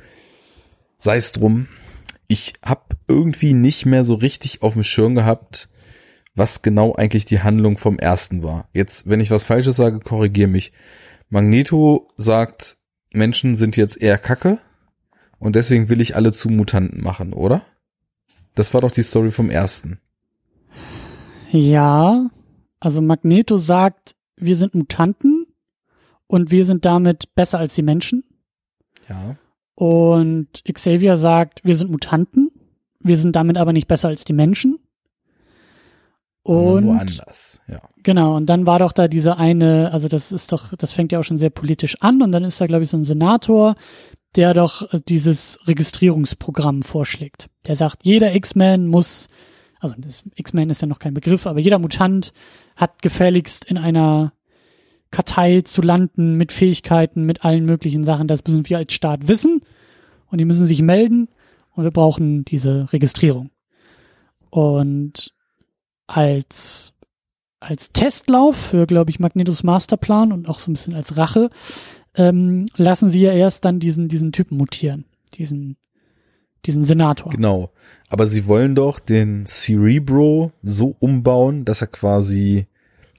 Sei 0.99 1.16
es 1.16 1.33
drum. 1.33 1.68
Ich 2.27 2.55
habe 2.64 2.97
irgendwie 3.07 3.55
nicht 3.55 3.87
mehr 3.87 4.05
so 4.05 4.14
richtig 4.14 4.62
auf 4.62 4.73
dem 4.73 4.83
Schirm 4.83 5.14
gehabt, 5.14 5.68
was 6.35 6.62
genau 6.62 6.95
eigentlich 6.95 7.25
die 7.25 7.40
Handlung 7.40 7.77
vom 7.77 7.99
ersten 7.99 8.42
war. 8.42 8.68
Jetzt, 8.73 9.09
wenn 9.09 9.21
ich 9.21 9.31
was 9.31 9.45
Falsches 9.45 9.77
sage, 9.77 10.01
korrigier 10.01 10.49
mich. 10.49 10.73
Magneto 11.29 12.09
sagt, 12.16 12.79
Menschen 13.12 13.55
sind 13.57 13.77
jetzt 13.77 14.01
eher 14.01 14.18
Kacke 14.18 14.59
und 15.42 15.57
deswegen 15.57 15.88
will 15.88 16.00
ich 16.00 16.14
alle 16.14 16.33
zu 16.33 16.48
Mutanten 16.50 17.02
machen, 17.02 17.33
oder? 17.33 17.62
Das 18.55 18.72
war 18.74 18.81
doch 18.81 18.92
die 18.92 19.02
Story 19.02 19.33
vom 19.33 19.50
ersten. 19.50 19.98
Ja, 21.50 22.31
also 22.78 23.02
Magneto 23.02 23.57
sagt, 23.57 24.14
wir 24.37 24.55
sind 24.55 24.76
Mutanten 24.76 25.44
und 26.28 26.52
wir 26.52 26.64
sind 26.64 26.85
damit 26.85 27.35
besser 27.35 27.59
als 27.59 27.74
die 27.74 27.83
Menschen. 27.83 28.22
Ja. 29.09 29.37
Und 29.74 30.62
Xavier 30.72 31.16
sagt, 31.16 31.64
wir 31.64 31.74
sind 31.74 31.90
Mutanten, 31.90 32.52
wir 33.00 33.16
sind 33.16 33.35
damit 33.35 33.57
aber 33.59 33.72
nicht 33.72 33.88
besser 33.88 34.09
als 34.09 34.24
die 34.24 34.35
Menschen. 34.35 34.78
Und 36.44 36.85
nur 36.85 37.00
anders, 37.00 37.61
ja. 37.66 37.81
Genau, 38.05 38.37
und 38.37 38.46
dann 38.46 38.64
war 38.64 38.78
doch 38.78 38.92
da 38.92 39.09
diese 39.09 39.38
eine, 39.38 39.90
also 39.92 40.07
das 40.07 40.31
ist 40.31 40.52
doch, 40.52 40.76
das 40.76 40.92
fängt 40.92 41.11
ja 41.11 41.18
auch 41.18 41.24
schon 41.24 41.38
sehr 41.38 41.50
politisch 41.50 42.00
an 42.00 42.22
und 42.22 42.31
dann 42.31 42.44
ist 42.44 42.61
da, 42.61 42.68
glaube 42.68 42.85
ich, 42.85 42.90
so 42.90 42.96
ein 42.96 43.05
Senator, 43.05 43.74
der 44.37 44.55
doch 44.55 44.92
äh, 44.92 45.01
dieses 45.07 45.59
Registrierungsprogramm 45.66 46.83
vorschlägt. 46.83 47.49
Der 47.66 47.77
sagt, 47.77 48.05
jeder 48.05 48.35
X-Men 48.35 48.88
muss, 48.88 49.29
also 49.81 49.95
X-Men 50.35 50.71
ist 50.71 50.81
ja 50.81 50.88
noch 50.88 50.99
kein 50.99 51.14
Begriff, 51.14 51.47
aber 51.47 51.61
jeder 51.61 51.79
Mutant 51.79 52.33
hat 52.77 53.03
gefälligst 53.03 53.64
in 53.64 53.79
einer 53.79 54.33
Kartei 55.11 55.61
zu 55.61 55.83
landen 55.83 56.37
mit 56.37 56.53
Fähigkeiten, 56.53 57.25
mit 57.25 57.45
allen 57.45 57.66
möglichen 57.66 58.05
Sachen. 58.05 58.29
Das 58.29 58.42
müssen 58.47 58.68
wir 58.68 58.79
als 58.79 58.92
Staat 58.92 59.29
wissen 59.29 59.61
und 60.31 60.38
die 60.38 60.47
müssen 60.47 60.66
sich 60.66 60.81
melden 60.81 61.29
und 61.75 61.85
wir 61.85 61.90
brauchen 61.90 62.45
diese 62.45 62.92
Registrierung. 62.92 63.51
Und 64.51 65.33
als 66.07 66.92
als 67.61 67.92
Testlauf 67.92 68.57
für, 68.57 68.87
glaube 68.87 69.11
ich, 69.11 69.21
Magnetos 69.21 69.62
Masterplan 69.62 70.33
und 70.33 70.49
auch 70.49 70.59
so 70.59 70.71
ein 70.71 70.75
bisschen 70.75 70.95
als 70.95 71.16
Rache 71.16 71.49
ähm, 72.16 72.66
lassen 72.77 73.11
sie 73.11 73.20
ja 73.20 73.33
erst 73.33 73.64
dann 73.64 73.81
diesen, 73.81 74.09
diesen 74.09 74.33
Typen 74.33 74.57
mutieren, 74.57 75.05
diesen, 75.35 75.77
diesen 76.66 76.85
Senator. 76.85 77.31
Genau. 77.31 77.70
Aber 78.09 78.27
sie 78.27 78.46
wollen 78.46 78.75
doch 78.75 79.01
den 79.01 79.46
Cerebro 79.46 80.53
so 80.62 80.96
umbauen, 80.98 81.64
dass 81.64 81.81
er 81.81 81.87
quasi 81.88 82.66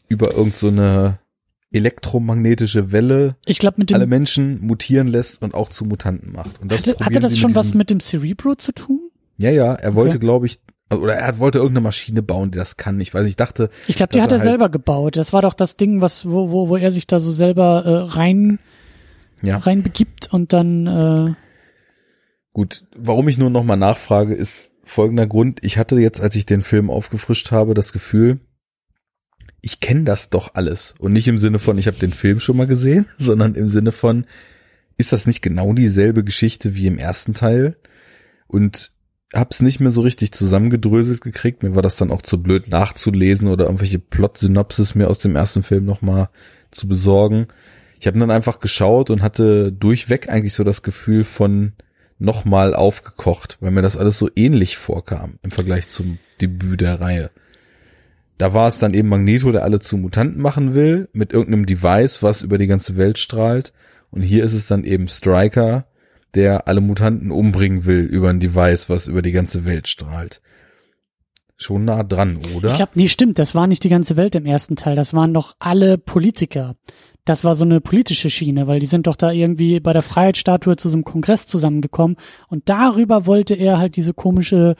über 0.07 0.35
irgendeine 0.35 1.19
so 1.19 1.23
elektromagnetische 1.73 2.91
Welle 2.91 3.35
ich 3.45 3.57
glaub, 3.57 3.79
mit 3.79 3.89
dem, 3.89 3.95
alle 3.95 4.05
Menschen 4.05 4.61
mutieren 4.61 5.07
lässt 5.07 5.41
und 5.41 5.55
auch 5.55 5.69
zu 5.69 5.85
Mutanten 5.85 6.31
macht. 6.31 6.61
Und 6.61 6.71
das 6.71 6.81
hatte, 6.81 7.03
hatte 7.03 7.19
das 7.19 7.37
schon 7.37 7.55
was 7.55 7.73
mit 7.73 7.89
dem 7.89 7.99
Cerebro 7.99 8.55
zu 8.55 8.73
tun? 8.73 9.09
Ja, 9.37 9.49
ja, 9.49 9.73
er 9.73 9.95
wollte, 9.95 10.17
okay. 10.17 10.19
glaube 10.19 10.45
ich, 10.45 10.59
oder 10.91 11.15
er 11.15 11.39
wollte 11.39 11.57
irgendeine 11.57 11.81
Maschine 11.81 12.21
bauen, 12.21 12.51
die 12.51 12.59
das 12.59 12.77
kann. 12.77 13.01
Ich 13.01 13.11
weiß, 13.11 13.25
ich 13.25 13.35
dachte. 13.35 13.71
Ich 13.87 13.95
glaube, 13.95 14.13
die 14.13 14.21
hat 14.21 14.31
er, 14.31 14.37
halt 14.37 14.43
selber 14.43 14.69
gebaut. 14.69 15.17
Das 15.17 15.33
war 15.33 15.41
doch 15.41 15.55
das 15.55 15.75
Ding, 15.75 16.01
was 16.01 16.29
wo 16.29 16.51
wo 16.51 16.69
wo 16.69 16.77
er 16.77 16.91
sich 16.91 17.07
da 17.07 17.19
so 17.19 17.31
selber 17.31 17.83
äh, 17.83 18.13
rein 18.13 18.59
ja. 19.43 19.57
reinbegibt 19.57 20.33
und 20.33 20.53
dann 20.53 20.87
äh 20.87 21.33
Gut, 22.53 22.85
warum 22.95 23.27
ich 23.27 23.39
nur 23.39 23.49
nochmal 23.49 23.77
nachfrage, 23.77 24.35
ist 24.35 24.73
folgender 24.83 25.25
Grund. 25.25 25.59
Ich 25.63 25.77
hatte 25.77 25.99
jetzt, 25.99 26.21
als 26.21 26.35
ich 26.35 26.45
den 26.45 26.61
Film 26.61 26.91
aufgefrischt 26.91 27.51
habe, 27.51 27.73
das 27.73 27.93
Gefühl, 27.93 28.39
ich 29.61 29.79
kenne 29.79 30.03
das 30.03 30.29
doch 30.29 30.53
alles. 30.53 30.93
Und 30.99 31.13
nicht 31.13 31.27
im 31.27 31.39
Sinne 31.39 31.57
von, 31.57 31.77
ich 31.77 31.87
habe 31.87 31.97
den 31.97 32.13
Film 32.13 32.39
schon 32.39 32.57
mal 32.57 32.67
gesehen, 32.67 33.05
sondern 33.17 33.55
im 33.55 33.69
Sinne 33.69 33.91
von, 33.91 34.25
ist 34.97 35.13
das 35.13 35.25
nicht 35.25 35.41
genau 35.41 35.73
dieselbe 35.73 36.23
Geschichte 36.23 36.75
wie 36.75 36.85
im 36.85 36.99
ersten 36.99 37.33
Teil? 37.33 37.77
Und 38.45 38.91
hab's 39.33 39.61
nicht 39.61 39.79
mehr 39.79 39.89
so 39.89 40.01
richtig 40.01 40.31
zusammengedröselt 40.31 41.21
gekriegt. 41.21 41.63
Mir 41.63 41.73
war 41.75 41.81
das 41.81 41.95
dann 41.95 42.11
auch 42.11 42.21
zu 42.21 42.41
blöd 42.41 42.67
nachzulesen 42.67 43.47
oder 43.47 43.65
irgendwelche 43.65 43.97
Plot-Synopsis 43.97 44.93
mir 44.93 45.09
aus 45.09 45.17
dem 45.19 45.35
ersten 45.35 45.63
Film 45.63 45.85
nochmal 45.85 46.29
zu 46.69 46.87
besorgen. 46.87 47.47
Ich 48.03 48.07
habe 48.07 48.19
dann 48.19 48.31
einfach 48.31 48.59
geschaut 48.59 49.09
und 49.11 49.21
hatte 49.21 49.71
durchweg 49.71 50.27
eigentlich 50.27 50.55
so 50.55 50.65
das 50.65 50.83
Gefühl 50.83 51.23
von 51.23 51.71
nochmal 52.19 52.75
aufgekocht, 52.75 53.55
weil 53.61 53.71
mir 53.71 53.81
das 53.81 53.95
alles 53.95 54.19
so 54.19 54.29
ähnlich 54.35 54.75
vorkam 54.75 55.39
im 55.41 55.51
Vergleich 55.51 55.87
zum 55.87 56.17
Debüt 56.41 56.81
der 56.81 56.99
Reihe. 56.99 57.31
Da 58.37 58.53
war 58.53 58.67
es 58.67 58.77
dann 58.77 58.93
eben 58.93 59.07
Magneto, 59.07 59.53
der 59.53 59.63
alle 59.63 59.79
zu 59.79 59.95
Mutanten 59.95 60.41
machen 60.41 60.75
will, 60.75 61.07
mit 61.13 61.31
irgendeinem 61.31 61.65
Device, 61.65 62.21
was 62.21 62.41
über 62.41 62.57
die 62.57 62.67
ganze 62.67 62.97
Welt 62.97 63.19
strahlt. 63.19 63.71
Und 64.11 64.21
hier 64.21 64.43
ist 64.43 64.53
es 64.53 64.67
dann 64.67 64.83
eben 64.83 65.07
Striker, 65.07 65.85
der 66.35 66.67
alle 66.67 66.81
Mutanten 66.81 67.31
umbringen 67.31 67.85
will 67.85 68.01
über 68.03 68.31
ein 68.31 68.41
Device, 68.41 68.89
was 68.89 69.07
über 69.07 69.21
die 69.21 69.31
ganze 69.31 69.63
Welt 69.63 69.87
strahlt. 69.87 70.41
Schon 71.55 71.85
nah 71.85 72.03
dran, 72.03 72.39
oder? 72.53 72.73
Ich 72.73 72.81
hab, 72.81 72.97
nee, 72.97 73.07
stimmt, 73.07 73.39
das 73.39 73.55
war 73.55 73.67
nicht 73.67 73.85
die 73.85 73.89
ganze 73.89 74.17
Welt 74.17 74.35
im 74.35 74.45
ersten 74.45 74.75
Teil, 74.75 74.97
das 74.97 75.13
waren 75.13 75.33
doch 75.33 75.55
alle 75.59 75.97
Politiker 75.97 76.75
das 77.25 77.43
war 77.43 77.55
so 77.55 77.65
eine 77.65 77.81
politische 77.81 78.29
Schiene, 78.29 78.67
weil 78.67 78.79
die 78.79 78.85
sind 78.85 79.07
doch 79.07 79.15
da 79.15 79.31
irgendwie 79.31 79.79
bei 79.79 79.93
der 79.93 80.01
Freiheitsstatue 80.01 80.75
zu 80.75 80.89
so 80.89 80.95
einem 80.95 81.05
Kongress 81.05 81.47
zusammengekommen 81.47 82.17
und 82.49 82.67
darüber 82.69 83.25
wollte 83.25 83.53
er 83.53 83.77
halt 83.77 83.95
diese 83.95 84.13
komische 84.13 84.75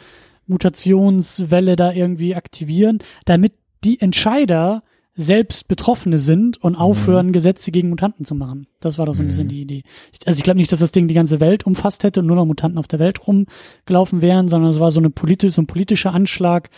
Mutationswelle 0.46 1.76
da 1.76 1.92
irgendwie 1.92 2.36
aktivieren, 2.36 3.00
damit 3.26 3.54
die 3.84 4.00
Entscheider 4.02 4.84
selbst 5.16 5.68
Betroffene 5.68 6.18
sind 6.18 6.58
und 6.58 6.76
aufhören, 6.76 7.28
mhm. 7.28 7.34
Gesetze 7.34 7.72
gegen 7.72 7.90
Mutanten 7.90 8.26
zu 8.26 8.34
machen. 8.34 8.68
Das 8.80 8.98
war 8.98 9.06
doch 9.06 9.14
so 9.14 9.22
ein 9.22 9.26
mhm. 9.26 9.30
bisschen 9.30 9.48
die 9.48 9.62
Idee. 9.62 9.84
Also 10.26 10.38
ich 10.38 10.44
glaube 10.44 10.58
nicht, 10.58 10.72
dass 10.72 10.80
das 10.80 10.92
Ding 10.92 11.08
die 11.08 11.14
ganze 11.14 11.40
Welt 11.40 11.66
umfasst 11.66 12.04
hätte 12.04 12.22
und 12.22 12.26
nur 12.26 12.36
noch 12.36 12.46
Mutanten 12.46 12.80
auf 12.80 12.88
der 12.88 13.00
Welt 13.00 13.20
rumgelaufen 13.28 14.22
wären, 14.22 14.48
sondern 14.48 14.72
es 14.72 14.80
war 14.80 14.90
so, 14.92 15.00
eine 15.00 15.12
politische, 15.12 15.54
so 15.54 15.62
ein 15.62 15.68
politischer 15.68 16.14
Anschlag, 16.14 16.72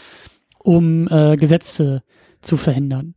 um 0.60 1.08
äh, 1.08 1.38
Gesetze 1.38 2.04
zu 2.41 2.58
verhindern. 2.58 3.15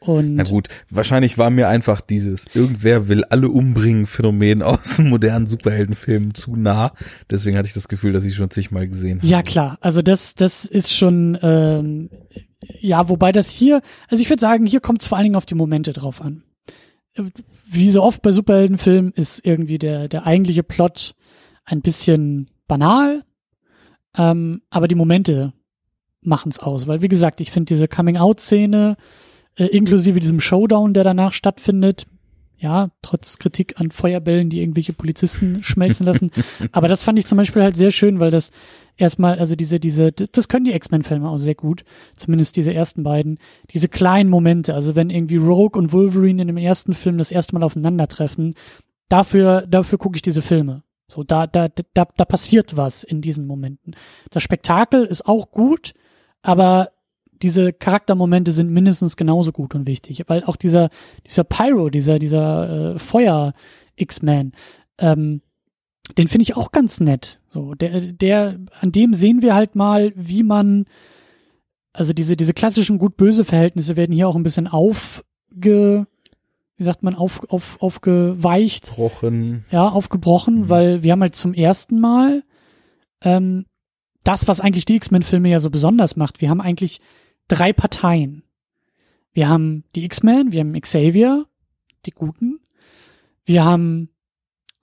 Und 0.00 0.36
Na 0.36 0.44
gut, 0.44 0.68
wahrscheinlich 0.90 1.38
war 1.38 1.50
mir 1.50 1.66
einfach 1.68 2.00
dieses 2.00 2.46
irgendwer 2.54 3.08
will 3.08 3.24
alle 3.24 3.48
umbringen 3.48 4.06
Phänomen 4.06 4.62
aus 4.62 4.98
modernen 4.98 5.48
Superheldenfilmen 5.48 6.34
zu 6.34 6.54
nah. 6.54 6.92
Deswegen 7.30 7.56
hatte 7.56 7.66
ich 7.66 7.74
das 7.74 7.88
Gefühl, 7.88 8.12
dass 8.12 8.24
ich 8.24 8.36
schon 8.36 8.50
zigmal 8.50 8.86
gesehen 8.86 9.18
habe. 9.18 9.26
Ja 9.26 9.42
klar, 9.42 9.78
also 9.80 10.00
das 10.00 10.34
das 10.34 10.64
ist 10.64 10.94
schon 10.94 11.36
ähm, 11.42 12.10
ja, 12.80 13.08
wobei 13.08 13.32
das 13.32 13.48
hier, 13.48 13.82
also 14.08 14.22
ich 14.22 14.30
würde 14.30 14.40
sagen, 14.40 14.66
hier 14.66 14.80
kommt 14.80 15.00
es 15.00 15.06
vor 15.06 15.16
allen 15.16 15.24
Dingen 15.24 15.36
auf 15.36 15.46
die 15.46 15.54
Momente 15.54 15.92
drauf 15.92 16.20
an. 16.20 16.42
Wie 17.66 17.90
so 17.90 18.02
oft 18.02 18.22
bei 18.22 18.30
Superheldenfilmen 18.30 19.12
ist 19.12 19.44
irgendwie 19.44 19.78
der 19.78 20.06
der 20.08 20.26
eigentliche 20.26 20.62
Plot 20.62 21.16
ein 21.64 21.82
bisschen 21.82 22.50
banal, 22.68 23.24
ähm, 24.16 24.62
aber 24.70 24.86
die 24.86 24.94
Momente 24.94 25.52
machen 26.20 26.50
es 26.50 26.60
aus, 26.60 26.86
weil 26.86 27.02
wie 27.02 27.08
gesagt, 27.08 27.40
ich 27.40 27.50
finde 27.50 27.74
diese 27.74 27.88
Coming-out-Szene 27.88 28.96
äh, 29.58 29.66
inklusive 29.66 30.20
diesem 30.20 30.40
Showdown, 30.40 30.94
der 30.94 31.04
danach 31.04 31.32
stattfindet. 31.32 32.06
Ja, 32.60 32.90
trotz 33.02 33.38
Kritik 33.38 33.80
an 33.80 33.92
Feuerbällen, 33.92 34.50
die 34.50 34.60
irgendwelche 34.60 34.92
Polizisten 34.92 35.62
schmelzen 35.62 36.06
lassen. 36.06 36.30
Aber 36.72 36.88
das 36.88 37.02
fand 37.02 37.18
ich 37.18 37.26
zum 37.26 37.38
Beispiel 37.38 37.62
halt 37.62 37.76
sehr 37.76 37.92
schön, 37.92 38.18
weil 38.18 38.32
das 38.32 38.50
erstmal, 38.96 39.38
also 39.38 39.54
diese, 39.54 39.78
diese, 39.78 40.10
das 40.10 40.48
können 40.48 40.64
die 40.64 40.74
X-Men-Filme 40.74 41.28
auch 41.28 41.38
sehr 41.38 41.54
gut, 41.54 41.84
zumindest 42.16 42.56
diese 42.56 42.74
ersten 42.74 43.04
beiden, 43.04 43.38
diese 43.70 43.88
kleinen 43.88 44.28
Momente, 44.28 44.74
also 44.74 44.96
wenn 44.96 45.10
irgendwie 45.10 45.36
Rogue 45.36 45.80
und 45.80 45.92
Wolverine 45.92 46.42
in 46.42 46.48
dem 46.48 46.56
ersten 46.56 46.94
Film 46.94 47.16
das 47.16 47.30
erste 47.30 47.54
Mal 47.54 47.62
aufeinandertreffen, 47.62 48.54
dafür, 49.08 49.64
dafür 49.68 49.98
gucke 49.98 50.16
ich 50.16 50.22
diese 50.22 50.42
Filme. 50.42 50.82
So, 51.10 51.22
da, 51.22 51.46
da, 51.46 51.68
da, 51.68 52.06
da 52.16 52.24
passiert 52.24 52.76
was 52.76 53.02
in 53.02 53.22
diesen 53.22 53.46
Momenten. 53.46 53.94
Das 54.30 54.42
Spektakel 54.42 55.04
ist 55.04 55.26
auch 55.26 55.50
gut, 55.50 55.94
aber 56.42 56.90
diese 57.42 57.72
Charaktermomente 57.72 58.52
sind 58.52 58.70
mindestens 58.70 59.16
genauso 59.16 59.52
gut 59.52 59.74
und 59.74 59.86
wichtig, 59.86 60.24
weil 60.26 60.44
auch 60.44 60.56
dieser 60.56 60.90
dieser 61.26 61.44
Pyro, 61.44 61.90
dieser 61.90 62.18
dieser 62.18 62.94
äh, 62.94 62.98
Feuer 62.98 63.52
X-Man, 63.96 64.52
ähm, 64.98 65.42
den 66.16 66.28
finde 66.28 66.42
ich 66.42 66.56
auch 66.56 66.72
ganz 66.72 67.00
nett. 67.00 67.40
So 67.48 67.74
der 67.74 68.00
der 68.00 68.58
an 68.80 68.92
dem 68.92 69.14
sehen 69.14 69.42
wir 69.42 69.54
halt 69.54 69.74
mal, 69.74 70.12
wie 70.16 70.42
man 70.42 70.84
also 71.92 72.12
diese, 72.12 72.36
diese 72.36 72.54
klassischen 72.54 72.98
gut-böse 72.98 73.44
Verhältnisse 73.44 73.96
werden 73.96 74.12
hier 74.14 74.28
auch 74.28 74.36
ein 74.36 74.44
bisschen 74.44 74.68
aufge, 74.68 76.06
wie 76.76 76.84
sagt 76.84 77.02
man, 77.02 77.16
auf, 77.16 77.40
auf, 77.50 77.76
aufgeweicht. 77.82 78.86
Gebrochen. 78.90 79.64
Ja, 79.72 79.88
aufgebrochen, 79.88 80.60
Mhm. 80.60 80.68
weil 80.68 81.02
wir 81.02 81.10
haben 81.12 81.22
halt 81.22 81.34
zum 81.34 81.54
ersten 81.54 81.98
Mal 81.98 82.44
ähm, 83.22 83.64
das, 84.22 84.46
was 84.46 84.60
eigentlich 84.60 84.84
die 84.84 84.94
X-Men-Filme 84.96 85.48
ja 85.48 85.58
so 85.58 85.70
besonders 85.70 86.14
macht. 86.14 86.40
Wir 86.40 86.50
haben 86.50 86.60
eigentlich 86.60 87.00
drei 87.48 87.72
Parteien. 87.72 88.42
Wir 89.32 89.48
haben 89.48 89.84
die 89.94 90.04
X-Men, 90.04 90.52
wir 90.52 90.60
haben 90.60 90.80
Xavier, 90.80 91.46
die 92.06 92.10
Guten. 92.10 92.60
Wir 93.44 93.64
haben 93.64 94.10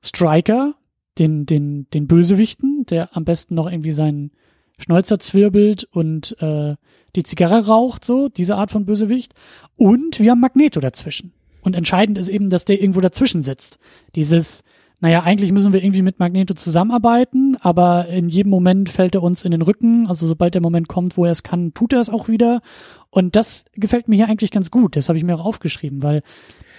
Striker, 0.03 0.75
den, 1.17 1.45
den, 1.45 1.89
den 1.91 2.07
Bösewichten, 2.07 2.85
der 2.85 3.15
am 3.15 3.25
besten 3.25 3.55
noch 3.55 3.69
irgendwie 3.69 3.91
seinen 3.91 4.31
Schnäuzer 4.77 5.19
zwirbelt 5.19 5.85
und 5.85 6.35
äh, 6.41 6.75
die 7.15 7.23
Zigarre 7.23 7.65
raucht, 7.67 8.03
so, 8.03 8.27
diese 8.27 8.55
Art 8.57 8.71
von 8.71 8.85
Bösewicht. 8.85 9.33
Und 9.77 10.19
wir 10.19 10.31
haben 10.31 10.41
Magneto 10.41 10.79
dazwischen. 10.79 11.33
Und 11.61 11.75
entscheidend 11.75 12.17
ist 12.17 12.27
eben, 12.27 12.49
dass 12.49 12.65
der 12.65 12.81
irgendwo 12.81 13.01
dazwischen 13.01 13.41
sitzt. 13.41 13.79
Dieses, 14.15 14.63
naja, 15.01 15.23
eigentlich 15.23 15.51
müssen 15.51 15.73
wir 15.73 15.83
irgendwie 15.83 16.01
mit 16.01 16.19
Magneto 16.19 16.53
zusammenarbeiten, 16.53 17.57
aber 17.61 18.07
in 18.07 18.29
jedem 18.29 18.49
Moment 18.49 18.89
fällt 18.89 19.15
er 19.15 19.23
uns 19.23 19.43
in 19.43 19.51
den 19.51 19.61
Rücken. 19.61 20.07
Also 20.07 20.25
sobald 20.25 20.53
der 20.55 20.61
Moment 20.61 20.87
kommt, 20.87 21.17
wo 21.17 21.25
er 21.25 21.31
es 21.31 21.43
kann, 21.43 21.73
tut 21.73 21.93
er 21.93 21.99
es 21.99 22.09
auch 22.09 22.27
wieder. 22.27 22.61
Und 23.09 23.35
das 23.35 23.65
gefällt 23.73 24.07
mir 24.07 24.15
hier 24.15 24.27
eigentlich 24.27 24.51
ganz 24.51 24.71
gut. 24.71 24.95
Das 24.95 25.09
habe 25.09 25.17
ich 25.17 25.23
mir 25.23 25.35
auch 25.35 25.45
aufgeschrieben, 25.45 26.01
weil 26.01 26.23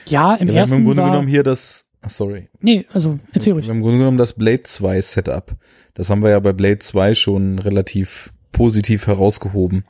ja, 0.09 0.35
im 0.35 0.49
Ja, 0.49 0.55
wir 0.55 0.55
haben 0.55 0.57
ersten 0.59 0.77
im 0.77 0.85
Grunde 0.85 1.03
war, 1.03 1.11
genommen 1.11 1.29
hier 1.29 1.43
das, 1.43 1.87
sorry. 2.07 2.49
nee, 2.61 2.87
also 2.93 3.19
erzähl 3.33 3.53
ruhig. 3.53 3.67
Wir 3.67 3.71
haben 3.71 3.79
im 3.79 3.83
Grunde 3.83 3.99
genommen 3.99 4.19
das 4.19 4.33
Blade 4.33 4.63
2 4.63 5.01
Setup. 5.01 5.55
Das 5.95 6.11
haben 6.11 6.23
wir 6.23 6.31
ja 6.31 6.41
bei 6.41 6.53
Blade 6.53 6.79
2 6.79 7.15
schon 7.15 7.59
relativ 7.59 8.33
positiv 8.53 9.07
herausgehoben, 9.07 9.85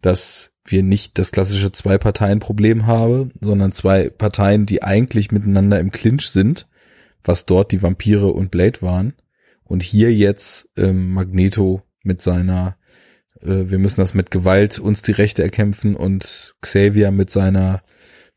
dass 0.00 0.52
wir 0.64 0.82
nicht 0.82 1.18
das 1.18 1.30
klassische 1.32 1.72
Zwei-Parteien-Problem 1.72 2.86
haben, 2.86 3.32
sondern 3.40 3.72
zwei 3.72 4.08
Parteien, 4.08 4.66
die 4.66 4.82
eigentlich 4.82 5.30
miteinander 5.30 5.78
im 5.80 5.90
Clinch 5.90 6.28
sind, 6.30 6.66
was 7.24 7.46
dort 7.46 7.72
die 7.72 7.82
Vampire 7.82 8.28
und 8.28 8.50
Blade 8.50 8.82
waren. 8.82 9.14
Und 9.64 9.82
hier 9.82 10.12
jetzt 10.12 10.70
ähm, 10.76 11.12
Magneto 11.12 11.82
mit 12.02 12.20
seiner, 12.20 12.76
äh, 13.40 13.64
wir 13.66 13.78
müssen 13.78 14.00
das 14.00 14.14
mit 14.14 14.30
Gewalt 14.30 14.78
uns 14.78 15.02
die 15.02 15.12
Rechte 15.12 15.42
erkämpfen 15.42 15.96
und 15.96 16.54
Xavier 16.60 17.10
mit 17.10 17.30
seiner, 17.30 17.82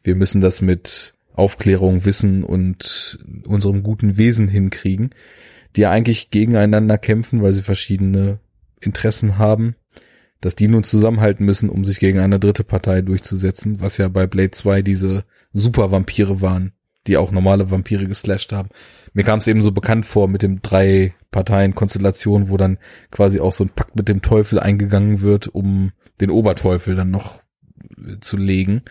wir 0.03 0.15
müssen 0.15 0.41
das 0.41 0.61
mit 0.61 1.13
Aufklärung, 1.33 2.05
Wissen 2.05 2.43
und 2.43 3.19
unserem 3.45 3.83
guten 3.83 4.17
Wesen 4.17 4.47
hinkriegen, 4.47 5.11
die 5.75 5.81
ja 5.81 5.91
eigentlich 5.91 6.31
gegeneinander 6.31 6.97
kämpfen, 6.97 7.43
weil 7.43 7.53
sie 7.53 7.61
verschiedene 7.61 8.39
Interessen 8.79 9.37
haben, 9.37 9.75
dass 10.41 10.55
die 10.55 10.67
nun 10.67 10.83
zusammenhalten 10.83 11.45
müssen, 11.45 11.69
um 11.69 11.83
sich 11.85 11.99
gegen 11.99 12.19
eine 12.19 12.39
dritte 12.39 12.63
Partei 12.63 13.01
durchzusetzen, 13.01 13.81
was 13.81 13.97
ja 13.97 14.07
bei 14.07 14.27
Blade 14.27 14.51
2 14.51 14.81
diese 14.81 15.25
Super-Vampire 15.53 16.41
waren, 16.41 16.73
die 17.07 17.17
auch 17.17 17.31
normale 17.31 17.71
Vampire 17.71 18.07
geslasht 18.07 18.51
haben. 18.51 18.69
Mir 19.13 19.23
kam 19.23 19.39
es 19.39 19.47
eben 19.47 19.61
so 19.61 19.71
bekannt 19.71 20.05
vor 20.05 20.27
mit 20.27 20.43
dem 20.43 20.61
drei 20.61 21.13
Parteien-Konstellation, 21.31 22.49
wo 22.49 22.57
dann 22.57 22.77
quasi 23.11 23.39
auch 23.39 23.53
so 23.53 23.63
ein 23.63 23.69
Pakt 23.69 23.95
mit 23.95 24.09
dem 24.09 24.21
Teufel 24.21 24.59
eingegangen 24.59 25.21
wird, 25.21 25.47
um 25.47 25.91
den 26.21 26.29
Oberteufel 26.29 26.95
dann 26.95 27.11
noch 27.11 27.41
äh, 27.97 28.19
zu 28.21 28.37
legen. 28.37 28.83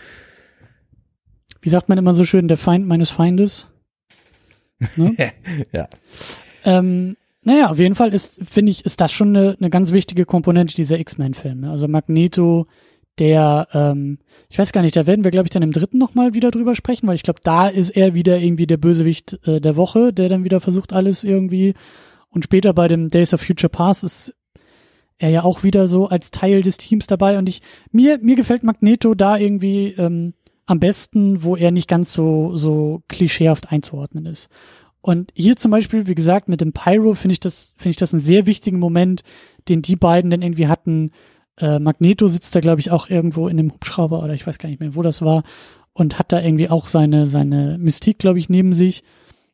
Wie 1.61 1.68
sagt 1.68 1.88
man 1.88 1.98
immer 1.98 2.14
so 2.14 2.24
schön, 2.24 2.48
der 2.48 2.59
Feind 2.59 2.87
meines 2.87 3.11
Feindes? 3.11 3.68
Ne? 4.96 5.16
Ja. 5.72 5.88
Ähm, 6.64 7.16
naja, 7.42 7.70
auf 7.70 7.79
jeden 7.79 7.94
Fall 7.94 8.12
ist, 8.12 8.40
finde 8.44 8.72
ich, 8.72 8.85
ist 8.85 9.00
das 9.00 9.12
schon 9.12 9.37
eine, 9.37 9.57
eine 9.59 9.70
ganz 9.70 9.92
wichtige 9.92 10.26
Komponente 10.26 10.74
dieser 10.74 10.98
X-Men-Filme. 10.98 11.70
Also 11.70 11.87
Magneto, 11.87 12.66
der, 13.18 13.68
ähm, 13.72 14.18
ich 14.48 14.59
weiß 14.59 14.72
gar 14.72 14.83
nicht, 14.83 14.96
da 14.96 15.07
werden 15.07 15.24
wir, 15.24 15.31
glaube 15.31 15.46
ich, 15.46 15.50
dann 15.50 15.62
im 15.62 15.72
dritten 15.72 15.98
nochmal 15.98 16.35
wieder 16.35 16.50
drüber 16.50 16.74
sprechen, 16.74 17.07
weil 17.07 17.14
ich 17.14 17.22
glaube, 17.22 17.40
da 17.42 17.68
ist 17.68 17.90
er 17.90 18.14
wieder 18.14 18.38
irgendwie 18.38 18.66
der 18.66 18.76
Bösewicht 18.76 19.38
äh, 19.46 19.61
der 19.61 19.76
Woche, 19.76 20.12
der 20.12 20.29
dann 20.29 20.44
wieder 20.44 20.61
versucht, 20.61 20.92
alles 20.92 21.24
irgendwie. 21.24 21.74
Und 22.29 22.44
später 22.44 22.74
bei 22.74 22.88
dem 22.88 23.09
Days 23.09 23.33
of 23.33 23.40
Future 23.40 23.70
Past 23.70 24.05
ist 24.05 24.35
er 25.18 25.31
ja 25.31 25.44
auch 25.44 25.62
wieder 25.62 25.88
so 25.88 26.09
als 26.09 26.31
Teil 26.31 26.62
des 26.62 26.76
Teams 26.76 27.07
dabei. 27.07 27.38
Und 27.38 27.48
ich, 27.48 27.62
mir, 27.90 28.18
mir 28.20 28.37
gefällt 28.37 28.62
Magneto 28.62 29.14
da 29.14 29.38
irgendwie 29.38 29.94
ähm, 29.96 30.35
am 30.66 30.81
besten, 30.81 31.42
wo 31.42 31.57
er 31.57 31.70
nicht 31.70 31.88
ganz 31.88 32.12
so, 32.12 32.57
so 32.57 33.02
klischeehaft 33.09 33.72
einzuordnen 33.72 34.26
ist. 34.26 34.48
Und 35.00 35.31
hier 35.35 35.57
zum 35.57 35.70
Beispiel, 35.70 36.09
wie 36.09 36.16
gesagt, 36.16 36.48
mit 36.48 36.61
dem 36.61 36.72
Pyro 36.72 37.14
finde 37.14 37.35
ich 37.35 37.40
das, 37.40 37.74
finde 37.76 37.90
ich 37.90 37.96
das 37.96 38.12
einen 38.12 38.22
sehr 38.22 38.46
wichtigen 38.46 38.81
Moment, 38.81 39.22
den 39.68 39.81
die 39.81 39.96
beiden 39.96 40.31
dann 40.31 40.42
irgendwie 40.42 40.66
hatten. 40.66 41.12
Äh, 41.59 41.79
Magneto 41.79 42.29
sitzt 42.29 42.55
da, 42.55 42.61
glaube 42.61 42.81
ich, 42.81 42.90
auch 42.90 43.09
irgendwo 43.09 43.49
in 43.49 43.57
dem 43.57 43.73
Hubschrauber 43.73 44.23
oder 44.23 44.35
ich 44.35 44.47
weiß 44.47 44.59
gar 44.59 44.69
nicht 44.69 44.81
mehr, 44.81 44.95
wo 44.95 45.03
das 45.03 45.23
war 45.23 45.42
und 45.92 46.19
hat 46.19 46.33
da 46.33 46.40
irgendwie 46.42 46.69
auch 46.69 46.87
seine, 46.87 47.27
seine 47.27 47.79
Mystik, 47.79 48.19
glaube 48.19 48.38
ich, 48.38 48.49
neben 48.49 48.75
sich. 48.75 49.03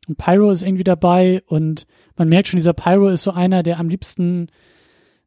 Und 0.09 0.19
Pyro 0.19 0.51
ist 0.51 0.63
irgendwie 0.63 0.85
dabei 0.85 1.43
und 1.47 1.87
man 2.17 2.29
merkt 2.29 2.49
schon, 2.49 2.59
dieser 2.59 2.73
Pyro 2.73 3.09
ist 3.09 3.23
so 3.23 3.31
einer, 3.31 3.63
der 3.63 3.79
am 3.79 3.89
liebsten, 3.89 4.49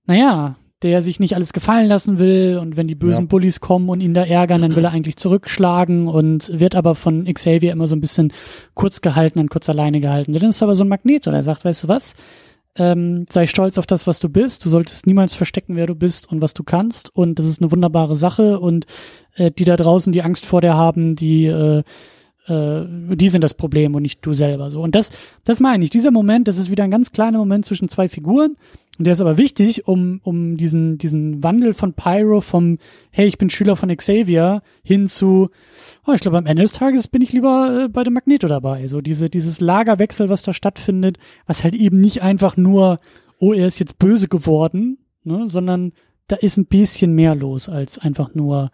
naja, 0.06 0.58
der 0.82 1.02
sich 1.02 1.22
nicht 1.22 1.36
alles 1.36 1.54
gefallen 1.54 1.88
lassen 1.88 2.20
will 2.20 2.60
und 2.62 2.76
wenn 2.76 2.88
die 2.88 2.96
bösen 2.96 3.24
Ja. 3.24 3.28
Bullies 3.28 3.62
kommen 3.62 3.88
und 3.88 4.02
ihn 4.02 4.14
da 4.14 4.24
ärgern, 4.26 4.62
dann 4.62 4.76
will 4.76 4.84
er 4.84 4.92
eigentlich 4.92 5.16
zurückschlagen 5.16 6.10
und 6.10 6.52
wird 6.60 6.76
aber 6.76 6.96
von 6.96 7.24
Xavier 7.34 7.72
immer 7.72 7.88
so 7.88 7.96
ein 7.96 8.02
bisschen 8.02 8.34
kurz 8.74 9.00
gehalten 9.00 9.40
und 9.40 9.50
kurz 9.50 9.70
alleine 9.70 10.02
gehalten. 10.02 10.34
Dann 10.34 10.50
ist 10.50 10.62
aber 10.62 10.76
so 10.76 10.84
ein 10.84 10.90
Magnet, 10.90 11.26
der 11.26 11.42
sagt, 11.42 11.64
weißt 11.64 11.86
du 11.86 11.88
was, 11.88 12.14
ähm, 12.78 13.26
sei 13.30 13.48
stolz 13.48 13.78
auf 13.78 13.88
das, 13.88 14.06
was 14.08 14.20
du 14.20 14.30
bist. 14.30 14.66
Du 14.66 14.70
solltest 14.70 15.08
niemals 15.08 15.34
verstecken, 15.34 15.76
wer 15.76 15.88
du 15.88 15.96
bist 15.96 16.30
und 16.30 16.42
was 16.42 16.54
du 16.54 16.64
kannst. 16.64 17.16
Und 17.16 17.40
das 17.40 17.46
ist 17.46 17.62
eine 17.62 17.72
wunderbare 17.72 18.16
Sache. 18.16 18.60
Und 18.60 18.86
äh, 19.36 19.52
die 19.52 19.64
da 19.64 19.78
draußen, 19.78 20.12
die 20.12 20.24
Angst 20.24 20.46
vor 20.46 20.62
dir 20.62 20.74
haben, 20.76 21.16
die 21.16 21.46
äh, 21.46 21.84
äh, 22.48 22.82
die 23.16 23.30
sind 23.30 23.44
das 23.44 23.54
Problem 23.54 23.96
und 23.96 24.02
nicht 24.02 24.26
du 24.26 24.34
selber 24.34 24.70
so. 24.70 24.82
Und 24.82 24.96
das, 24.96 25.12
das 25.44 25.60
meine 25.60 25.84
ich. 25.84 25.90
Dieser 25.90 26.12
Moment, 26.12 26.48
das 26.48 26.58
ist 26.58 26.70
wieder 26.70 26.84
ein 26.84 26.92
ganz 26.92 27.12
kleiner 27.12 27.38
Moment 27.38 27.66
zwischen 27.66 27.90
zwei 27.90 28.10
Figuren. 28.10 28.56
Und 28.98 29.06
der 29.06 29.14
ist 29.14 29.22
aber 29.22 29.38
wichtig, 29.38 29.88
um, 29.88 30.22
um 30.24 30.56
diesen, 30.56 30.98
diesen 30.98 31.44
Wandel 31.44 31.74
von 31.74 31.94
Pyro 31.94 32.40
vom, 32.40 32.78
hey, 33.12 33.28
ich 33.28 33.38
bin 33.38 33.50
Schüler 33.50 33.76
von 33.76 33.96
Xavier, 33.96 34.62
hin 34.84 35.08
zu, 35.08 35.50
oh, 36.08 36.14
ich 36.14 36.22
glaube, 36.22 36.38
am 36.38 36.46
Ende 36.46 36.62
des 36.62 36.72
Tages 36.72 37.10
bin 37.10 37.22
ich 37.22 37.34
lieber 37.34 37.86
äh, 37.86 37.90
bei 37.90 38.04
dem 38.04 38.14
Magneto 38.14 38.48
dabei. 38.48 38.88
So 38.88 39.02
diese, 39.02 39.30
dieses 39.30 39.60
Lagerwechsel, 39.60 40.30
was 40.30 40.44
da 40.44 40.54
stattfindet, 40.54 41.18
was 41.46 41.64
halt 41.64 41.76
eben 41.76 42.00
nicht 42.00 42.22
einfach 42.22 42.56
nur, 42.56 42.98
oh, 43.40 43.52
er 43.54 43.68
ist 43.68 43.80
jetzt 43.80 44.00
böse 44.00 44.30
geworden, 44.30 45.00
ne, 45.24 45.50
sondern 45.50 45.92
da 46.28 46.38
ist 46.38 46.58
ein 46.58 46.66
bisschen 46.66 47.14
mehr 47.14 47.36
los 47.36 47.68
als 47.68 47.98
einfach 47.98 48.34
nur, 48.34 48.72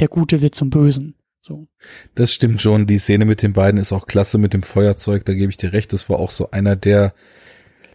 der 0.00 0.08
Gute 0.08 0.40
wird 0.40 0.54
zum 0.54 0.70
Bösen. 0.70 1.14
So. 1.48 1.66
Das 2.14 2.32
stimmt 2.32 2.60
schon. 2.60 2.86
Die 2.86 2.98
Szene 2.98 3.24
mit 3.24 3.42
den 3.42 3.54
beiden 3.54 3.80
ist 3.80 3.92
auch 3.92 4.06
klasse 4.06 4.36
mit 4.36 4.52
dem 4.52 4.62
Feuerzeug. 4.62 5.24
Da 5.24 5.32
gebe 5.32 5.50
ich 5.50 5.56
dir 5.56 5.72
recht. 5.72 5.94
Das 5.94 6.10
war 6.10 6.18
auch 6.18 6.30
so 6.30 6.50
einer 6.50 6.76
der, 6.76 7.14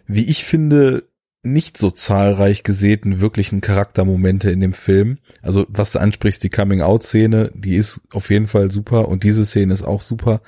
wie 0.06 0.24
ich 0.24 0.44
finde, 0.44 1.04
nicht 1.44 1.78
so 1.78 1.90
zahlreich 1.90 2.64
gesäten 2.64 3.20
wirklichen 3.20 3.60
Charaktermomente 3.60 4.50
in 4.50 4.60
dem 4.60 4.72
Film. 4.72 5.18
Also 5.40 5.66
was 5.68 5.92
du 5.92 6.00
ansprichst, 6.00 6.42
die 6.42 6.50
Coming-out-Szene, 6.50 7.52
die 7.54 7.76
ist 7.76 8.00
auf 8.12 8.30
jeden 8.30 8.46
Fall 8.46 8.70
super 8.70 9.08
und 9.08 9.22
diese 9.22 9.44
Szene 9.44 9.72
ist 9.72 9.82
auch 9.82 10.00
super. 10.00 10.40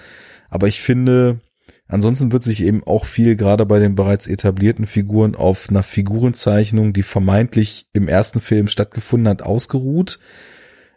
Aber 0.48 0.66
ich 0.66 0.80
finde, 0.80 1.40
ansonsten 1.86 2.32
wird 2.32 2.42
sich 2.42 2.62
eben 2.62 2.82
auch 2.82 3.04
viel 3.04 3.36
gerade 3.36 3.66
bei 3.66 3.78
den 3.78 3.94
bereits 3.94 4.26
etablierten 4.26 4.86
Figuren 4.86 5.34
auf 5.36 5.68
einer 5.68 5.82
Figurenzeichnung, 5.82 6.92
die 6.92 7.02
vermeintlich 7.02 7.88
im 7.92 8.08
ersten 8.08 8.40
Film 8.40 8.66
stattgefunden 8.66 9.28
hat, 9.28 9.42
ausgeruht. 9.42 10.18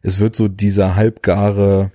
Es 0.01 0.19
wird 0.19 0.35
so 0.35 0.47
dieser 0.47 0.95
halbgare, 0.95 1.91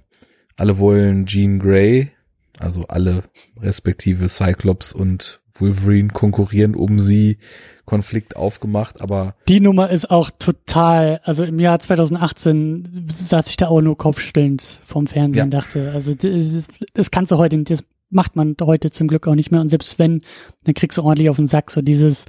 alle 0.56 0.78
wollen 0.78 1.26
Jean 1.26 1.58
Grey, 1.58 2.10
also 2.58 2.84
alle 2.88 3.24
respektive 3.60 4.28
Cyclops 4.28 4.92
und 4.92 5.40
Wolverine 5.56 6.08
konkurrieren 6.08 6.74
um 6.74 7.00
sie, 7.00 7.38
Konflikt 7.84 8.34
aufgemacht, 8.36 9.00
aber 9.02 9.34
Die 9.48 9.60
Nummer 9.60 9.90
ist 9.90 10.10
auch 10.10 10.30
total, 10.30 11.20
also 11.22 11.44
im 11.44 11.60
Jahr 11.60 11.78
2018 11.80 13.08
saß 13.14 13.48
ich 13.48 13.56
da 13.58 13.68
auch 13.68 13.82
nur 13.82 13.96
kopfstillend 13.98 14.80
vorm 14.86 15.06
Fernsehen 15.06 15.36
Ja. 15.36 15.44
und 15.44 15.50
dachte, 15.50 15.92
also 15.92 16.14
das, 16.14 16.68
das 16.94 17.10
kannst 17.10 17.30
du 17.30 17.36
heute, 17.36 17.62
das 17.62 17.84
macht 18.10 18.36
man 18.36 18.56
heute 18.62 18.90
zum 18.90 19.06
Glück 19.06 19.26
auch 19.28 19.34
nicht 19.34 19.50
mehr 19.50 19.60
und 19.60 19.68
selbst 19.68 19.98
wenn, 19.98 20.22
dann 20.64 20.74
kriegst 20.74 20.96
du 20.98 21.02
ordentlich 21.02 21.28
auf 21.28 21.36
den 21.36 21.46
Sack, 21.46 21.70
so 21.70 21.82
dieses 21.82 22.24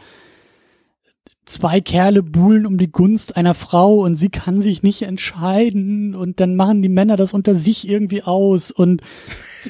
zwei 1.46 1.80
Kerle 1.80 2.24
buhlen 2.24 2.66
um 2.66 2.78
die 2.78 2.92
Gunst 2.92 3.38
einer 3.38 3.54
Frau 3.54 4.00
und 4.00 4.16
sie 4.16 4.30
kann 4.30 4.62
sich 4.62 4.84
nicht 4.84 5.04
entscheiden 5.04 6.16
und 6.16 6.40
dann 6.40 6.56
machen 6.56 6.82
die 6.82 6.90
Männer 6.90 7.18
das 7.18 7.34
unter 7.34 7.56
sich 7.56 7.88
irgendwie 7.88 8.24
aus 8.24 8.72
und 8.72 9.02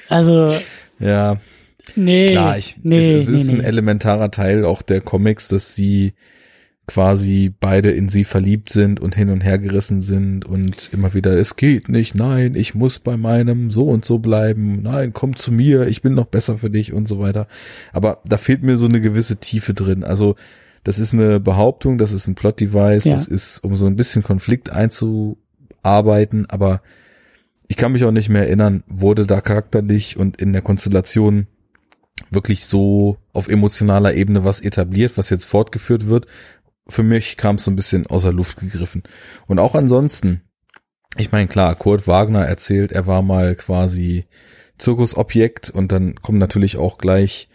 also 0.10 0.54
ja, 1.00 1.38
nee, 1.96 2.32
klar, 2.32 2.58
ich, 2.58 2.78
nee, 2.82 3.16
es, 3.16 3.24
es 3.24 3.30
ist 3.30 3.48
nee, 3.48 3.54
ein 3.54 3.58
nee. 3.60 3.66
elementarer 3.66 4.32
Teil 4.32 4.66
auch 4.66 4.82
der 4.82 5.02
Comics, 5.02 5.48
dass 5.48 5.76
sie 5.76 6.14
quasi 6.88 7.52
beide 7.60 7.92
in 7.92 8.10
sie 8.10 8.24
verliebt 8.24 8.70
sind 8.70 9.00
und 9.00 9.16
hin 9.16 9.30
und 9.30 9.42
her 9.42 9.58
gerissen 9.58 10.02
sind 10.02 10.46
und 10.46 10.92
immer 10.94 11.14
wieder, 11.14 11.36
es 11.36 11.56
geht 11.56 11.90
nicht, 11.90 12.14
nein, 12.16 12.56
ich 12.56 12.76
muss 12.76 13.00
bei 13.00 13.18
meinem 13.18 13.72
so 13.72 13.88
und 13.88 14.06
so 14.06 14.20
bleiben, 14.20 14.84
nein, 14.84 15.12
komm 15.12 15.36
zu 15.36 15.52
mir, 15.52 15.88
ich 15.88 16.04
bin 16.04 16.14
noch 16.14 16.28
besser 16.28 16.60
für 16.60 16.70
dich 16.70 16.94
und 16.94 17.08
so 17.08 17.20
weiter. 17.20 17.48
Aber 17.92 18.22
da 18.26 18.38
fehlt 18.38 18.62
mir 18.62 18.78
so 18.78 18.86
eine 18.86 19.02
gewisse 19.02 19.38
Tiefe 19.38 19.74
drin. 19.74 20.04
Also 20.04 20.36
das 20.86 21.00
ist 21.00 21.14
eine 21.14 21.40
Behauptung, 21.40 21.98
das 21.98 22.14
ist 22.14 22.28
ein 22.28 22.36
Plot-Device, 22.36 23.06
Ja. 23.06 23.14
das 23.14 23.28
ist, 23.28 23.58
um 23.64 23.76
so 23.76 23.88
ein 23.88 23.96
bisschen 23.96 24.24
Konflikt 24.24 24.70
einzuarbeiten, 24.70 26.46
aber 26.50 26.82
ich 27.68 27.76
kann 27.76 27.92
mich 27.92 28.04
auch 28.06 28.12
nicht 28.12 28.30
mehr 28.30 28.44
erinnern, 28.44 28.84
wurde 28.88 29.26
da 29.26 29.42
charakterlich 29.42 30.16
und 30.16 30.40
in 30.40 30.54
der 30.54 30.62
Konstellation 30.62 31.48
wirklich 32.30 32.68
so 32.68 33.18
auf 33.34 33.48
emotionaler 33.48 34.14
Ebene 34.14 34.44
was 34.44 34.62
etabliert, 34.62 35.18
was 35.18 35.32
jetzt 35.32 35.46
fortgeführt 35.46 36.06
wird. 36.08 36.28
Für 36.88 37.04
mich 37.04 37.36
kam 37.36 37.56
es 37.56 37.64
so 37.64 37.72
ein 37.72 37.76
bisschen 37.76 38.06
außer 38.06 38.32
Luft 38.32 38.58
gegriffen. 38.60 39.02
Und 39.48 39.58
auch 39.58 39.74
ansonsten, 39.74 40.42
ich 41.18 41.32
meine, 41.32 41.48
klar, 41.48 41.74
Kurt 41.76 42.08
Wagner 42.08 42.46
erzählt, 42.46 42.92
er 42.92 43.08
war 43.08 43.24
mal 43.24 43.56
quasi 43.56 44.26
Zirkusobjekt 44.78 45.72
und 45.72 45.92
dann 45.92 46.16
kommen 46.22 46.38
natürlich 46.38 46.78
auch 46.78 47.00
gleich 47.00 47.50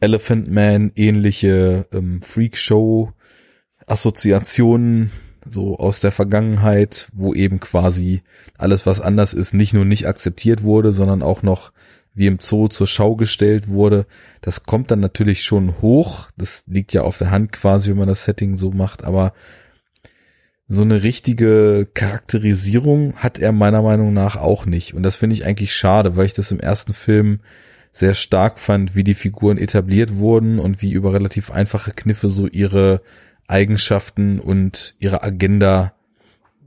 Elephant 0.00 0.50
Man 0.50 0.92
ähnliche 0.94 1.86
ähm, 1.92 2.20
Freakshow 2.22 3.12
Assoziationen 3.86 5.10
so 5.46 5.76
aus 5.76 6.00
der 6.00 6.12
Vergangenheit, 6.12 7.08
wo 7.12 7.34
eben 7.34 7.60
quasi 7.60 8.22
alles, 8.56 8.86
was 8.86 9.00
anders 9.00 9.34
ist, 9.34 9.52
nicht 9.52 9.74
nur 9.74 9.84
nicht 9.84 10.06
akzeptiert 10.06 10.62
wurde, 10.62 10.92
sondern 10.92 11.22
auch 11.22 11.42
noch 11.42 11.72
wie 12.14 12.26
im 12.26 12.38
Zoo 12.40 12.68
zur 12.68 12.86
Schau 12.86 13.16
gestellt 13.16 13.68
wurde. 13.68 14.06
Das 14.40 14.64
kommt 14.64 14.90
dann 14.90 15.00
natürlich 15.00 15.42
schon 15.42 15.82
hoch. 15.82 16.30
Das 16.36 16.64
liegt 16.66 16.92
ja 16.92 17.02
auf 17.02 17.18
der 17.18 17.30
Hand 17.30 17.52
quasi, 17.52 17.90
wenn 17.90 17.98
man 17.98 18.08
das 18.08 18.24
Setting 18.24 18.56
so 18.56 18.70
macht, 18.70 19.04
aber 19.04 19.34
so 20.66 20.82
eine 20.82 21.02
richtige 21.02 21.86
Charakterisierung 21.92 23.16
hat 23.16 23.38
er 23.38 23.52
meiner 23.52 23.82
Meinung 23.82 24.14
nach 24.14 24.36
auch 24.36 24.64
nicht. 24.64 24.94
Und 24.94 25.02
das 25.02 25.16
finde 25.16 25.34
ich 25.34 25.44
eigentlich 25.44 25.74
schade, 25.74 26.16
weil 26.16 26.24
ich 26.24 26.34
das 26.34 26.52
im 26.52 26.60
ersten 26.60 26.94
Film 26.94 27.40
sehr 27.94 28.14
stark 28.14 28.58
fand, 28.58 28.96
wie 28.96 29.04
die 29.04 29.14
Figuren 29.14 29.56
etabliert 29.56 30.16
wurden 30.16 30.58
und 30.58 30.82
wie 30.82 30.92
über 30.92 31.14
relativ 31.14 31.52
einfache 31.52 31.92
Kniffe 31.92 32.28
so 32.28 32.48
ihre 32.48 33.00
Eigenschaften 33.46 34.40
und 34.40 34.96
ihre 34.98 35.22
Agenda 35.22 35.94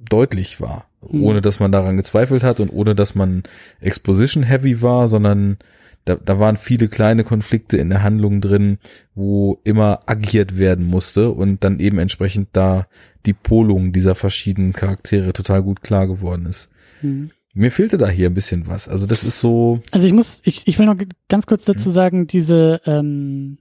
deutlich 0.09 0.61
war. 0.61 0.87
Mhm. 1.01 1.23
Ohne 1.23 1.41
dass 1.41 1.59
man 1.59 1.71
daran 1.73 1.97
gezweifelt 1.97 2.43
hat 2.43 2.61
und 2.61 2.69
ohne 2.69 2.95
dass 2.95 3.13
man 3.13 3.43
Exposition 3.81 4.43
heavy 4.43 4.81
war, 4.81 5.09
sondern 5.09 5.57
da, 6.05 6.15
da 6.15 6.39
waren 6.39 6.55
viele 6.55 6.87
kleine 6.87 7.25
Konflikte 7.25 7.75
in 7.75 7.89
der 7.89 8.03
Handlung 8.03 8.39
drin, 8.39 8.77
wo 9.13 9.59
immer 9.65 9.99
agiert 10.05 10.57
werden 10.57 10.85
musste 10.85 11.31
und 11.31 11.65
dann 11.65 11.81
eben 11.81 11.99
entsprechend 11.99 12.47
da 12.53 12.87
die 13.25 13.33
Polung 13.33 13.91
dieser 13.91 14.15
verschiedenen 14.15 14.71
Charaktere 14.71 15.33
total 15.33 15.61
gut 15.61 15.83
klar 15.83 16.07
geworden 16.07 16.45
ist. 16.45 16.69
Mhm. 17.01 17.31
Mir 17.57 17.71
fehlte 17.71 17.97
da 17.97 18.07
hier 18.07 18.29
ein 18.29 18.33
bisschen 18.33 18.67
was. 18.67 18.87
Also 18.87 19.05
das 19.07 19.23
ist 19.23 19.39
so, 19.41 19.79
Also 19.91 20.05
ich 20.05 20.13
muss, 20.13 20.41
ich, 20.43 20.67
ich 20.67 20.77
will 20.79 20.85
noch 20.85 20.95
ganz 21.27 21.45
kurz 21.47 21.67
Mhm. 21.67 21.73
dazu 21.73 21.89
sagen, 21.89 22.27
diese, 22.27 22.81
ähm, 22.85 23.57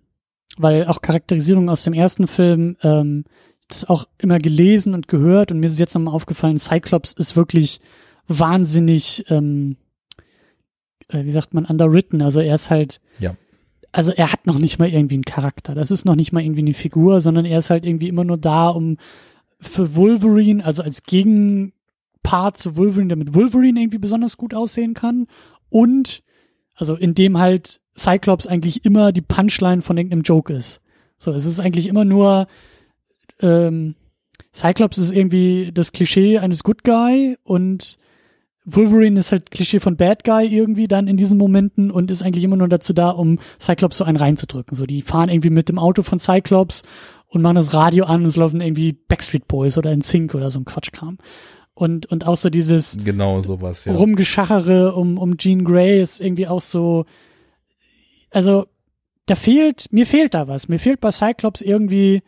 weil 0.59 0.87
auch 0.87 1.01
Charakterisierung 1.03 1.69
aus 1.71 1.83
dem 1.85 1.93
ersten 1.95 2.27
Film, 2.27 2.77
ähm, 2.83 3.25
das 3.69 3.85
auch 3.85 4.07
immer 4.19 4.39
gelesen 4.39 4.95
und 4.95 5.09
gehört 5.09 5.51
und 5.51 5.59
mir 5.61 5.67
ist 5.67 5.79
jetzt 5.79 5.95
nochmal 5.95 6.15
aufgefallen, 6.15 6.59
Cyclops 6.59 7.13
ist 7.15 7.35
wirklich 7.37 7.81
wahnsinnig, 8.29 9.25
ähm, 9.29 9.77
äh, 11.09 11.25
wie 11.25 11.31
sagt 11.33 11.55
man, 11.55 11.65
underwritten. 11.65 12.23
Also 12.23 12.41
er 12.41 12.55
ist 12.55 12.71
halt, 12.71 13.01
Ja. 13.19 13.35
also 13.93 14.13
er 14.13 14.33
hat 14.33 14.47
noch 14.47 14.59
nicht 14.59 14.79
mal 14.79 14.89
irgendwie 14.89 15.15
einen 15.17 15.25
Charakter. 15.25 15.75
Das 15.75 15.91
ist 15.91 16.05
noch 16.05 16.17
nicht 16.17 16.33
mal 16.33 16.43
irgendwie 16.43 16.61
eine 16.61 16.75
Figur, 16.75 17.21
sondern 17.21 17.45
er 17.45 17.59
ist 17.59 17.71
halt 17.71 17.85
irgendwie 17.87 18.09
immer 18.09 18.25
nur 18.25 18.37
da, 18.39 18.69
um 18.69 18.99
für 19.61 19.97
Wolverine, 19.97 20.65
also 20.65 20.83
als 20.83 21.03
Gegenpart 22.27 22.59
zu 22.59 22.77
Wolverine, 22.77 23.09
damit 23.09 23.35
Wolverine 23.35 23.81
irgendwie 23.81 23.99
besonders 23.99 24.37
gut 24.37 24.55
aussehen 24.55 24.95
kann. 24.95 25.27
Und, 25.69 26.23
also 26.75 26.95
in 26.95 27.15
dem 27.15 27.39
halt 27.39 27.81
Cyclops 27.97 28.47
eigentlich 28.47 28.85
immer 28.85 29.13
die 29.13 29.23
Punchline 29.23 29.83
von 29.83 29.97
irgendeinem 29.97 30.23
Joke 30.23 30.53
ist. 30.53 30.81
So, 31.19 31.33
es 31.33 31.47
ist 31.47 31.61
eigentlich 31.61 31.87
immer 31.87 32.05
nur, 32.05 32.47
ähm, 33.41 33.95
Cyclops 34.55 34.99
ist 34.99 35.13
irgendwie 35.13 35.71
das 35.73 35.93
Klischee 35.93 36.39
eines 36.39 36.63
Good 36.63 36.85
Guy 36.85 37.37
und 37.43 37.99
Wolverine 38.65 39.21
ist 39.21 39.31
halt 39.31 39.51
Klischee 39.53 39.79
von 39.79 39.97
Bad 39.97 40.25
Guy 40.25 40.47
irgendwie 40.49 40.89
dann 40.89 41.07
in 41.07 41.17
diesen 41.17 41.39
Momenten 41.39 41.91
und 41.91 42.11
ist 42.11 42.23
eigentlich 42.23 42.45
immer 42.45 42.57
nur 42.57 42.69
dazu 42.69 42.93
da, 42.93 43.11
um 43.11 43.39
Cyclops 43.61 43.99
so 43.99 44.05
einen 44.05 44.17
reinzudrücken. 44.17 44.77
So, 44.77 44.87
die 44.87 45.03
fahren 45.03 45.29
irgendwie 45.29 45.51
mit 45.51 45.69
dem 45.69 45.79
Auto 45.79 46.03
von 46.03 46.19
Cyclops 46.19 46.83
und 47.29 47.43
machen 47.43 47.55
das 47.55 47.73
Radio 47.73 48.07
an 48.07 48.23
und 48.23 48.27
es 48.27 48.37
laufen 48.37 48.61
irgendwie 48.61 48.93
Backstreet 48.93 49.47
Boys 49.47 49.79
oder 49.79 49.91
ein 49.91 50.03
Zink 50.03 50.35
oder 50.35 50.51
so 50.51 50.59
ein 50.59 50.65
Quatschkram. 50.65 51.19
Und, 51.77 52.07
und 52.07 52.27
auch 52.27 52.39
so 52.39 52.49
dieses 52.49 52.97
genau 53.05 53.43
sowas, 53.43 53.85
ja. 53.85 53.93
Rumgeschachere 53.93 54.95
um, 54.95 55.19
um 55.19 55.37
Jean 55.37 55.63
Grey 55.63 56.01
ist 56.01 56.23
irgendwie 56.23 56.49
auch 56.49 56.63
so, 56.63 57.05
also, 58.31 58.67
da 59.27 59.35
fehlt, 59.35 59.93
mir 59.93 60.07
fehlt 60.07 60.33
da 60.33 60.49
was. 60.49 60.69
Mir 60.69 60.79
fehlt 60.79 61.03
bei 61.03 61.11
Cyclops 61.11 61.61
irgendwie, 61.61 62.23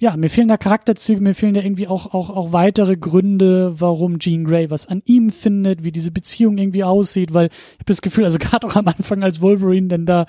ja, 0.00 0.16
mir 0.16 0.30
fehlen 0.30 0.48
da 0.48 0.56
Charakterzüge, 0.56 1.20
mir 1.20 1.36
fehlen 1.36 1.54
da 1.54 1.60
irgendwie 1.60 1.86
auch, 1.86 2.12
auch, 2.12 2.30
auch 2.30 2.52
weitere 2.52 2.96
Gründe, 2.96 3.80
warum 3.80 4.18
Jean 4.18 4.44
Grey 4.46 4.68
was 4.68 4.88
an 4.88 5.00
ihm 5.04 5.30
findet, 5.30 5.84
wie 5.84 5.92
diese 5.92 6.10
Beziehung 6.10 6.58
irgendwie 6.58 6.82
aussieht, 6.82 7.34
weil 7.34 7.46
ich 7.46 7.78
habe 7.78 7.84
das 7.86 8.02
Gefühl, 8.02 8.24
also 8.24 8.38
gerade 8.40 8.66
auch 8.66 8.74
am 8.74 8.88
Anfang, 8.88 9.22
als 9.22 9.40
Wolverine 9.40 9.86
dann 9.86 10.06
da 10.06 10.26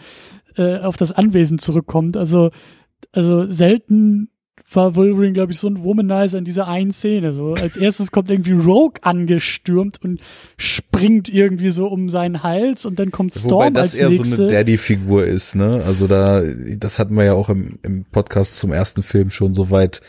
äh, 0.58 0.78
auf 0.78 0.96
das 0.96 1.12
Anwesen 1.12 1.58
zurückkommt, 1.58 2.18
also, 2.18 2.52
also 3.14 3.52
selten 3.52 4.30
war 4.72 4.96
Wolverine, 4.96 5.34
glaube 5.34 5.54
ich, 5.54 5.60
so 5.60 5.68
ein 5.68 5.84
Womanizer 5.84 6.38
in 6.38 6.46
dieser 6.46 6.68
einen 6.68 6.92
Szene. 6.92 7.34
So 7.34 7.54
als 7.54 7.78
erstes 7.78 8.12
kommt 8.12 8.30
irgendwie 8.30 8.52
Rogue 8.52 9.00
angestürmt 9.02 10.00
und 10.04 10.20
springt 10.58 11.30
irgendwie 11.30 11.70
so 11.70 11.88
um 11.88 12.10
seinen 12.10 12.44
Hals 12.44 12.86
und 12.86 13.00
dann 13.00 13.12
kommt 13.12 13.34
Storm 13.34 13.52
Wobei 13.52 13.70
das 13.70 13.92
als 13.92 13.96
eher 13.96 14.10
nächste. 14.10 14.36
so 14.36 14.44
eine 14.44 14.52
Daddy-Figur 14.52 15.26
ist, 15.26 15.56
ne? 15.56 15.84
Also 15.86 16.08
da, 16.08 16.44
das 16.78 17.00
hatten 17.00 17.16
wir 17.16 17.24
ja 17.24 17.34
auch 17.34 17.50
im, 17.50 17.80
im 17.84 18.06
Podcast 18.06 18.58
zum 18.58 18.74
ersten 18.74 19.04
Film 19.04 19.30
schon 19.30 19.54
so 19.54 19.70
weit 19.70 20.02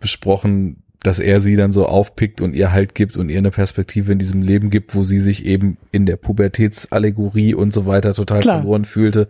besprochen, 0.00 0.82
dass 1.02 1.18
er 1.18 1.40
sie 1.40 1.56
dann 1.56 1.72
so 1.72 1.86
aufpickt 1.86 2.40
und 2.40 2.54
ihr 2.54 2.72
Halt 2.72 2.94
gibt 2.94 3.16
und 3.16 3.30
ihr 3.30 3.38
eine 3.38 3.50
Perspektive 3.50 4.12
in 4.12 4.18
diesem 4.18 4.42
Leben 4.42 4.70
gibt, 4.70 4.94
wo 4.94 5.04
sie 5.04 5.20
sich 5.20 5.46
eben 5.46 5.76
in 5.92 6.04
der 6.04 6.16
Pubertätsallegorie 6.16 7.54
und 7.54 7.72
so 7.72 7.86
weiter 7.86 8.14
total 8.14 8.40
Klar. 8.40 8.60
verloren 8.60 8.84
fühlte. 8.84 9.28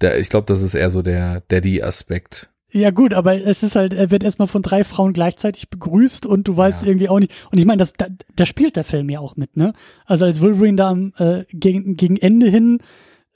Da, 0.00 0.14
ich 0.14 0.28
glaube, 0.28 0.46
das 0.46 0.62
ist 0.62 0.74
eher 0.74 0.90
so 0.90 1.00
der 1.00 1.42
Daddy-Aspekt. 1.48 2.50
Ja 2.76 2.90
gut, 2.90 3.14
aber 3.14 3.34
es 3.42 3.62
ist 3.62 3.74
halt, 3.74 3.94
er 3.94 4.10
wird 4.10 4.22
erstmal 4.22 4.48
von 4.48 4.60
drei 4.60 4.84
Frauen 4.84 5.14
gleichzeitig 5.14 5.70
begrüßt 5.70 6.26
und 6.26 6.46
du 6.46 6.54
weißt 6.56 6.82
Ja. 6.82 6.88
irgendwie 6.88 7.08
auch 7.08 7.18
nicht. 7.18 7.32
Und 7.50 7.56
ich 7.58 7.64
meine, 7.64 7.78
das, 7.78 7.94
da, 7.96 8.06
da 8.34 8.44
spielt 8.44 8.76
der 8.76 8.84
Film 8.84 9.08
ja 9.08 9.18
auch 9.20 9.34
mit, 9.36 9.56
ne? 9.56 9.72
Also 10.04 10.26
als 10.26 10.42
Wolverine 10.42 10.76
da 10.76 10.90
am 10.90 11.14
äh, 11.16 11.44
gegen, 11.50 11.96
gegen 11.96 12.18
Ende 12.18 12.48
hin 12.48 12.80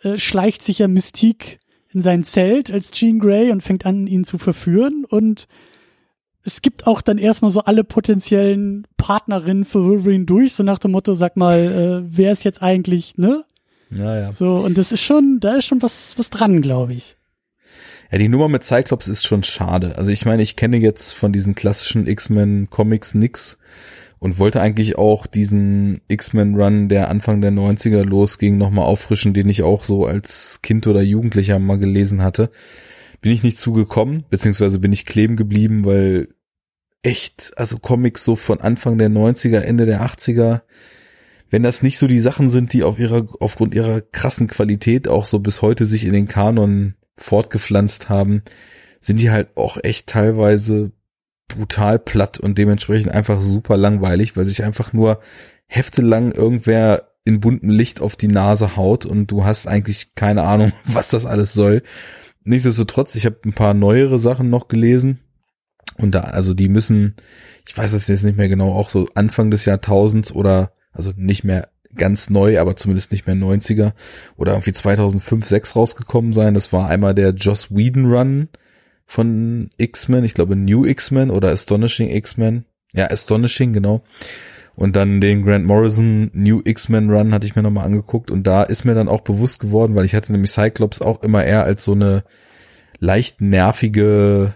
äh, 0.02 0.18
schleicht 0.18 0.62
sich 0.62 0.80
ja 0.80 0.88
Mystique 0.88 1.58
in 1.88 2.02
sein 2.02 2.22
Zelt 2.24 2.70
als 2.70 2.90
Jean 2.90 3.18
Grey 3.18 3.50
und 3.50 3.62
fängt 3.62 3.86
an, 3.86 4.06
ihn 4.06 4.24
zu 4.24 4.36
verführen 4.36 5.06
und 5.08 5.48
es 6.42 6.60
gibt 6.62 6.86
auch 6.86 7.00
dann 7.00 7.16
erstmal 7.18 7.50
so 7.50 7.60
alle 7.60 7.82
potenziellen 7.84 8.86
Partnerinnen 8.98 9.64
für 9.64 9.82
Wolverine 9.84 10.24
durch, 10.26 10.52
so 10.54 10.62
nach 10.62 10.78
dem 10.78 10.90
Motto, 10.90 11.14
sag 11.14 11.36
mal, 11.38 12.02
äh, 12.04 12.16
wer 12.16 12.32
ist 12.32 12.44
jetzt 12.44 12.62
eigentlich, 12.62 13.16
ne? 13.16 13.44
Ja, 13.90 14.18
ja. 14.20 14.32
So, 14.32 14.52
und 14.54 14.76
das 14.76 14.92
ist 14.92 15.00
schon, 15.02 15.38
da 15.40 15.56
ist 15.56 15.64
schon 15.64 15.80
was, 15.82 16.14
was 16.18 16.28
dran, 16.30 16.60
glaube 16.62 16.92
ich. 16.92 17.16
Ja, 18.10 18.18
die 18.18 18.28
Nummer 18.28 18.48
mit 18.48 18.64
Cyclops 18.64 19.06
ist 19.06 19.24
schon 19.24 19.44
schade. 19.44 19.96
Also 19.96 20.10
ich 20.10 20.24
meine, 20.24 20.42
ich 20.42 20.56
kenne 20.56 20.78
jetzt 20.78 21.12
von 21.12 21.32
diesen 21.32 21.54
klassischen 21.54 22.08
X-Men-Comics 22.08 23.14
nix 23.14 23.60
und 24.18 24.38
wollte 24.40 24.60
eigentlich 24.60 24.98
auch 24.98 25.26
diesen 25.28 26.00
X-Men-Run, 26.08 26.88
der 26.88 27.08
Anfang 27.08 27.40
der 27.40 27.52
90er 27.52 28.02
losging, 28.02 28.58
nochmal 28.58 28.86
auffrischen, 28.86 29.32
den 29.32 29.48
ich 29.48 29.62
auch 29.62 29.84
so 29.84 30.06
als 30.06 30.60
Kind 30.60 30.88
oder 30.88 31.02
Jugendlicher 31.02 31.60
mal 31.60 31.78
gelesen 31.78 32.22
hatte. 32.22 32.50
Bin 33.20 33.30
ich 33.30 33.44
nicht 33.44 33.58
zugekommen, 33.58 34.24
beziehungsweise 34.28 34.80
bin 34.80 34.92
ich 34.92 35.06
kleben 35.06 35.36
geblieben, 35.36 35.84
weil 35.84 36.28
echt, 37.02 37.52
also 37.56 37.78
Comics 37.78 38.24
so 38.24 38.34
von 38.34 38.60
Anfang 38.60 38.98
der 38.98 39.08
90er, 39.08 39.60
Ende 39.60 39.86
der 39.86 40.02
80er, 40.02 40.62
wenn 41.48 41.62
das 41.62 41.82
nicht 41.82 41.98
so 41.98 42.08
die 42.08 42.18
Sachen 42.18 42.50
sind, 42.50 42.72
die 42.72 42.82
auf 42.82 42.98
ihrer, 42.98 43.28
aufgrund 43.38 43.74
ihrer 43.74 44.00
krassen 44.00 44.48
Qualität 44.48 45.06
auch 45.06 45.26
so 45.26 45.38
bis 45.38 45.62
heute 45.62 45.84
sich 45.84 46.04
in 46.04 46.12
den 46.12 46.26
Kanon 46.26 46.94
fortgepflanzt 47.16 48.08
haben, 48.08 48.42
sind 49.00 49.20
die 49.20 49.30
halt 49.30 49.56
auch 49.56 49.78
echt 49.82 50.08
teilweise 50.08 50.92
brutal 51.48 51.98
platt 51.98 52.38
und 52.38 52.58
dementsprechend 52.58 53.12
einfach 53.12 53.40
super 53.40 53.76
langweilig, 53.76 54.36
weil 54.36 54.44
sich 54.44 54.62
einfach 54.62 54.92
nur 54.92 55.20
heftelang 55.66 56.32
irgendwer 56.32 57.10
in 57.24 57.40
buntem 57.40 57.70
Licht 57.70 58.00
auf 58.00 58.16
die 58.16 58.28
Nase 58.28 58.76
haut 58.76 59.04
und 59.04 59.26
du 59.28 59.44
hast 59.44 59.66
eigentlich 59.66 60.14
keine 60.14 60.42
Ahnung, 60.42 60.72
was 60.84 61.08
das 61.08 61.26
alles 61.26 61.52
soll. 61.52 61.82
Nichtsdestotrotz, 62.42 63.14
ich 63.14 63.26
habe 63.26 63.36
ein 63.44 63.52
paar 63.52 63.74
neuere 63.74 64.18
Sachen 64.18 64.48
noch 64.48 64.68
gelesen 64.68 65.20
und 65.98 66.14
da, 66.14 66.20
also 66.20 66.54
die 66.54 66.68
müssen, 66.68 67.14
ich 67.66 67.76
weiß 67.76 67.92
es 67.92 68.08
jetzt 68.08 68.24
nicht 68.24 68.36
mehr 68.36 68.48
genau, 68.48 68.72
auch 68.72 68.88
so 68.88 69.08
Anfang 69.14 69.50
des 69.50 69.64
Jahrtausends 69.66 70.32
oder, 70.32 70.72
also 70.92 71.12
nicht 71.16 71.44
mehr 71.44 71.68
ganz 71.96 72.30
neu, 72.30 72.60
aber 72.60 72.76
zumindest 72.76 73.12
nicht 73.12 73.26
mehr 73.26 73.36
90er 73.36 73.92
oder 74.36 74.52
irgendwie 74.52 74.72
2005, 74.72 75.46
6 75.46 75.76
rausgekommen 75.76 76.32
sein. 76.32 76.54
Das 76.54 76.72
war 76.72 76.88
einmal 76.88 77.14
der 77.14 77.30
Joss 77.30 77.74
Whedon 77.74 78.06
Run 78.06 78.48
von 79.06 79.70
X-Men, 79.76 80.24
ich 80.24 80.34
glaube 80.34 80.56
New 80.56 80.84
X-Men 80.84 81.30
oder 81.30 81.50
Astonishing 81.50 82.10
X-Men. 82.10 82.64
Ja, 82.92 83.10
Astonishing, 83.10 83.72
genau. 83.72 84.02
Und 84.76 84.96
dann 84.96 85.20
den 85.20 85.44
Grant 85.44 85.66
Morrison 85.66 86.30
New 86.32 86.62
X-Men 86.64 87.10
Run 87.10 87.34
hatte 87.34 87.46
ich 87.46 87.56
mir 87.56 87.62
nochmal 87.62 87.86
angeguckt 87.86 88.30
und 88.30 88.46
da 88.46 88.62
ist 88.62 88.84
mir 88.84 88.94
dann 88.94 89.08
auch 89.08 89.20
bewusst 89.20 89.60
geworden, 89.60 89.94
weil 89.94 90.04
ich 90.04 90.14
hatte 90.14 90.32
nämlich 90.32 90.52
Cyclops 90.52 91.02
auch 91.02 91.22
immer 91.22 91.44
eher 91.44 91.64
als 91.64 91.84
so 91.84 91.92
eine 91.92 92.24
leicht 92.98 93.40
nervige 93.40 94.54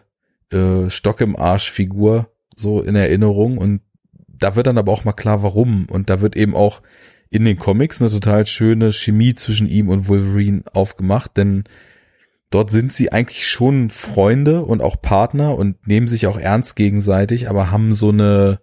äh, 0.50 0.88
Stock 0.88 1.20
im 1.20 1.36
Arsch 1.36 1.70
Figur 1.70 2.30
so 2.56 2.80
in 2.80 2.94
Erinnerung 2.94 3.58
und 3.58 3.80
da 4.38 4.56
wird 4.56 4.66
dann 4.66 4.78
aber 4.78 4.92
auch 4.92 5.04
mal 5.04 5.12
klar, 5.12 5.42
warum. 5.42 5.86
Und 5.90 6.10
da 6.10 6.20
wird 6.20 6.36
eben 6.36 6.54
auch 6.54 6.82
in 7.34 7.44
den 7.44 7.58
Comics 7.58 8.00
eine 8.00 8.10
total 8.10 8.46
schöne 8.46 8.92
Chemie 8.92 9.34
zwischen 9.34 9.68
ihm 9.68 9.88
und 9.88 10.08
Wolverine 10.08 10.62
aufgemacht, 10.72 11.36
denn 11.36 11.64
dort 12.50 12.70
sind 12.70 12.92
sie 12.92 13.10
eigentlich 13.10 13.48
schon 13.48 13.90
Freunde 13.90 14.62
und 14.62 14.80
auch 14.80 15.00
Partner 15.02 15.56
und 15.56 15.86
nehmen 15.86 16.06
sich 16.06 16.26
auch 16.26 16.38
ernst 16.38 16.76
gegenseitig, 16.76 17.50
aber 17.50 17.70
haben 17.70 17.92
so 17.92 18.10
eine 18.10 18.60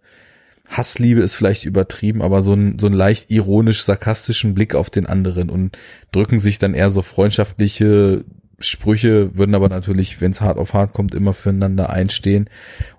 Hassliebe 0.70 1.20
ist 1.20 1.36
vielleicht 1.36 1.66
übertrieben, 1.66 2.22
aber 2.22 2.42
so 2.42 2.54
ein, 2.54 2.80
so 2.80 2.88
ein 2.88 2.94
leicht 2.94 3.30
ironisch-sarkastischen 3.30 4.54
Blick 4.54 4.74
auf 4.74 4.90
den 4.90 5.06
anderen 5.06 5.50
und 5.50 5.78
drücken 6.14 6.40
sich 6.40 6.58
dann 6.60 6.74
eher 6.74 6.90
so 6.90 7.02
freundschaftliche 7.02 8.24
Sprüche, 8.58 9.36
würden 9.36 9.54
aber 9.54 9.68
natürlich, 9.68 10.22
wenn 10.22 10.32
es 10.32 10.40
hart 10.40 10.58
auf 10.58 10.74
hart 10.74 10.94
kommt, 10.94 11.14
immer 11.14 11.34
füreinander 11.34 11.90
einstehen. 11.90 12.50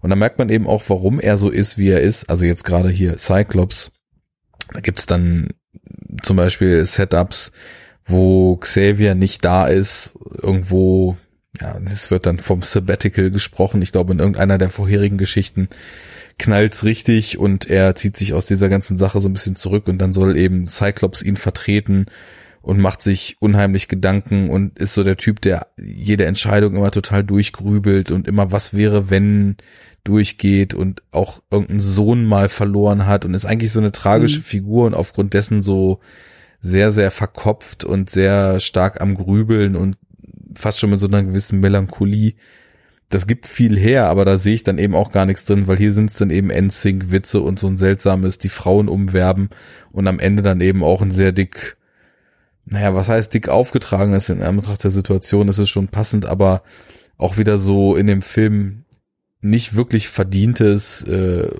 Und 0.02 0.10
da 0.10 0.16
merkt 0.16 0.38
man 0.38 0.50
eben 0.50 0.66
auch, 0.66 0.82
warum 0.88 1.18
er 1.18 1.38
so 1.38 1.48
ist, 1.48 1.78
wie 1.78 1.88
er 1.88 2.02
ist. 2.02 2.28
Also 2.28 2.44
jetzt 2.44 2.64
gerade 2.64 2.90
hier 2.90 3.16
Cyclops. 3.16 3.92
Da 4.74 4.80
gibt's 4.80 5.06
dann 5.06 5.48
zum 6.22 6.36
Beispiel 6.36 6.84
Setups, 6.84 7.52
wo 8.04 8.56
Xavier 8.56 9.14
nicht 9.14 9.44
da 9.44 9.66
ist, 9.66 10.18
irgendwo, 10.42 11.16
ja, 11.60 11.78
es 11.84 12.10
wird 12.10 12.26
dann 12.26 12.38
vom 12.38 12.62
Sabbatical 12.62 13.30
gesprochen. 13.30 13.82
Ich 13.82 13.92
glaube, 13.92 14.12
in 14.12 14.18
irgendeiner 14.18 14.58
der 14.58 14.70
vorherigen 14.70 15.18
Geschichten 15.18 15.68
knallt's 16.38 16.84
richtig 16.84 17.38
und 17.38 17.68
er 17.68 17.94
zieht 17.94 18.16
sich 18.16 18.34
aus 18.34 18.46
dieser 18.46 18.68
ganzen 18.68 18.98
Sache 18.98 19.20
so 19.20 19.28
ein 19.28 19.32
bisschen 19.32 19.56
zurück 19.56 19.86
und 19.88 19.98
dann 19.98 20.12
soll 20.12 20.36
eben 20.36 20.68
Cyclops 20.68 21.22
ihn 21.22 21.36
vertreten 21.36 22.06
und 22.62 22.80
macht 22.80 23.02
sich 23.02 23.36
unheimlich 23.40 23.88
Gedanken 23.88 24.48
und 24.48 24.78
ist 24.78 24.94
so 24.94 25.02
der 25.02 25.16
Typ, 25.16 25.40
der 25.40 25.66
jede 25.76 26.26
Entscheidung 26.26 26.76
immer 26.76 26.92
total 26.92 27.24
durchgrübelt 27.24 28.10
und 28.12 28.28
immer 28.28 28.52
was 28.52 28.72
wäre, 28.72 29.10
wenn 29.10 29.56
durchgeht 30.04 30.74
und 30.74 31.02
auch 31.10 31.42
irgendeinen 31.50 31.80
Sohn 31.80 32.24
mal 32.24 32.48
verloren 32.48 33.06
hat 33.06 33.24
und 33.24 33.34
ist 33.34 33.46
eigentlich 33.46 33.70
so 33.70 33.80
eine 33.80 33.92
tragische 33.92 34.38
mhm. 34.38 34.44
Figur 34.44 34.86
und 34.86 34.94
aufgrund 34.94 35.34
dessen 35.34 35.62
so 35.62 36.00
sehr, 36.60 36.92
sehr 36.92 37.10
verkopft 37.10 37.84
und 37.84 38.10
sehr 38.10 38.60
stark 38.60 39.00
am 39.00 39.14
Grübeln 39.14 39.76
und 39.76 39.96
fast 40.54 40.78
schon 40.78 40.90
mit 40.90 40.98
so 40.98 41.06
einer 41.06 41.22
gewissen 41.22 41.60
Melancholie. 41.60 42.34
Das 43.08 43.26
gibt 43.26 43.46
viel 43.46 43.78
her, 43.78 44.06
aber 44.06 44.24
da 44.24 44.38
sehe 44.38 44.54
ich 44.54 44.64
dann 44.64 44.78
eben 44.78 44.94
auch 44.94 45.12
gar 45.12 45.26
nichts 45.26 45.44
drin, 45.44 45.66
weil 45.66 45.76
hier 45.76 45.92
sind 45.92 46.10
es 46.10 46.16
dann 46.16 46.30
eben 46.30 46.48
NSYNC-Witze 46.48 47.40
und 47.40 47.58
so 47.58 47.66
ein 47.66 47.76
seltsames, 47.76 48.38
die 48.38 48.48
Frauen 48.48 48.88
umwerben 48.88 49.50
und 49.90 50.06
am 50.08 50.18
Ende 50.18 50.42
dann 50.42 50.60
eben 50.60 50.82
auch 50.82 51.02
ein 51.02 51.10
sehr 51.10 51.32
dick, 51.32 51.76
naja, 52.64 52.94
was 52.94 53.08
heißt 53.08 53.32
dick 53.34 53.48
aufgetragen 53.48 54.14
ist 54.14 54.30
in 54.30 54.42
Anbetracht 54.42 54.84
der 54.84 54.90
Situation, 54.90 55.48
ist 55.48 55.58
es 55.58 55.68
schon 55.68 55.88
passend, 55.88 56.26
aber 56.26 56.62
auch 57.18 57.36
wieder 57.36 57.58
so 57.58 57.96
in 57.96 58.06
dem 58.06 58.22
Film 58.22 58.84
nicht 59.40 59.74
wirklich 59.74 60.08
verdientes 60.08 61.02
äh, 61.04 61.50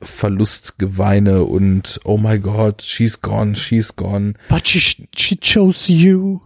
Verlustgeweine 0.00 1.44
und 1.44 2.00
oh 2.04 2.18
my 2.18 2.38
God, 2.38 2.82
she's 2.82 3.20
gone, 3.20 3.54
she's 3.54 3.94
gone. 3.94 4.34
But 4.48 4.66
she, 4.66 5.08
she 5.14 5.36
chose 5.36 5.92
you. 5.92 6.40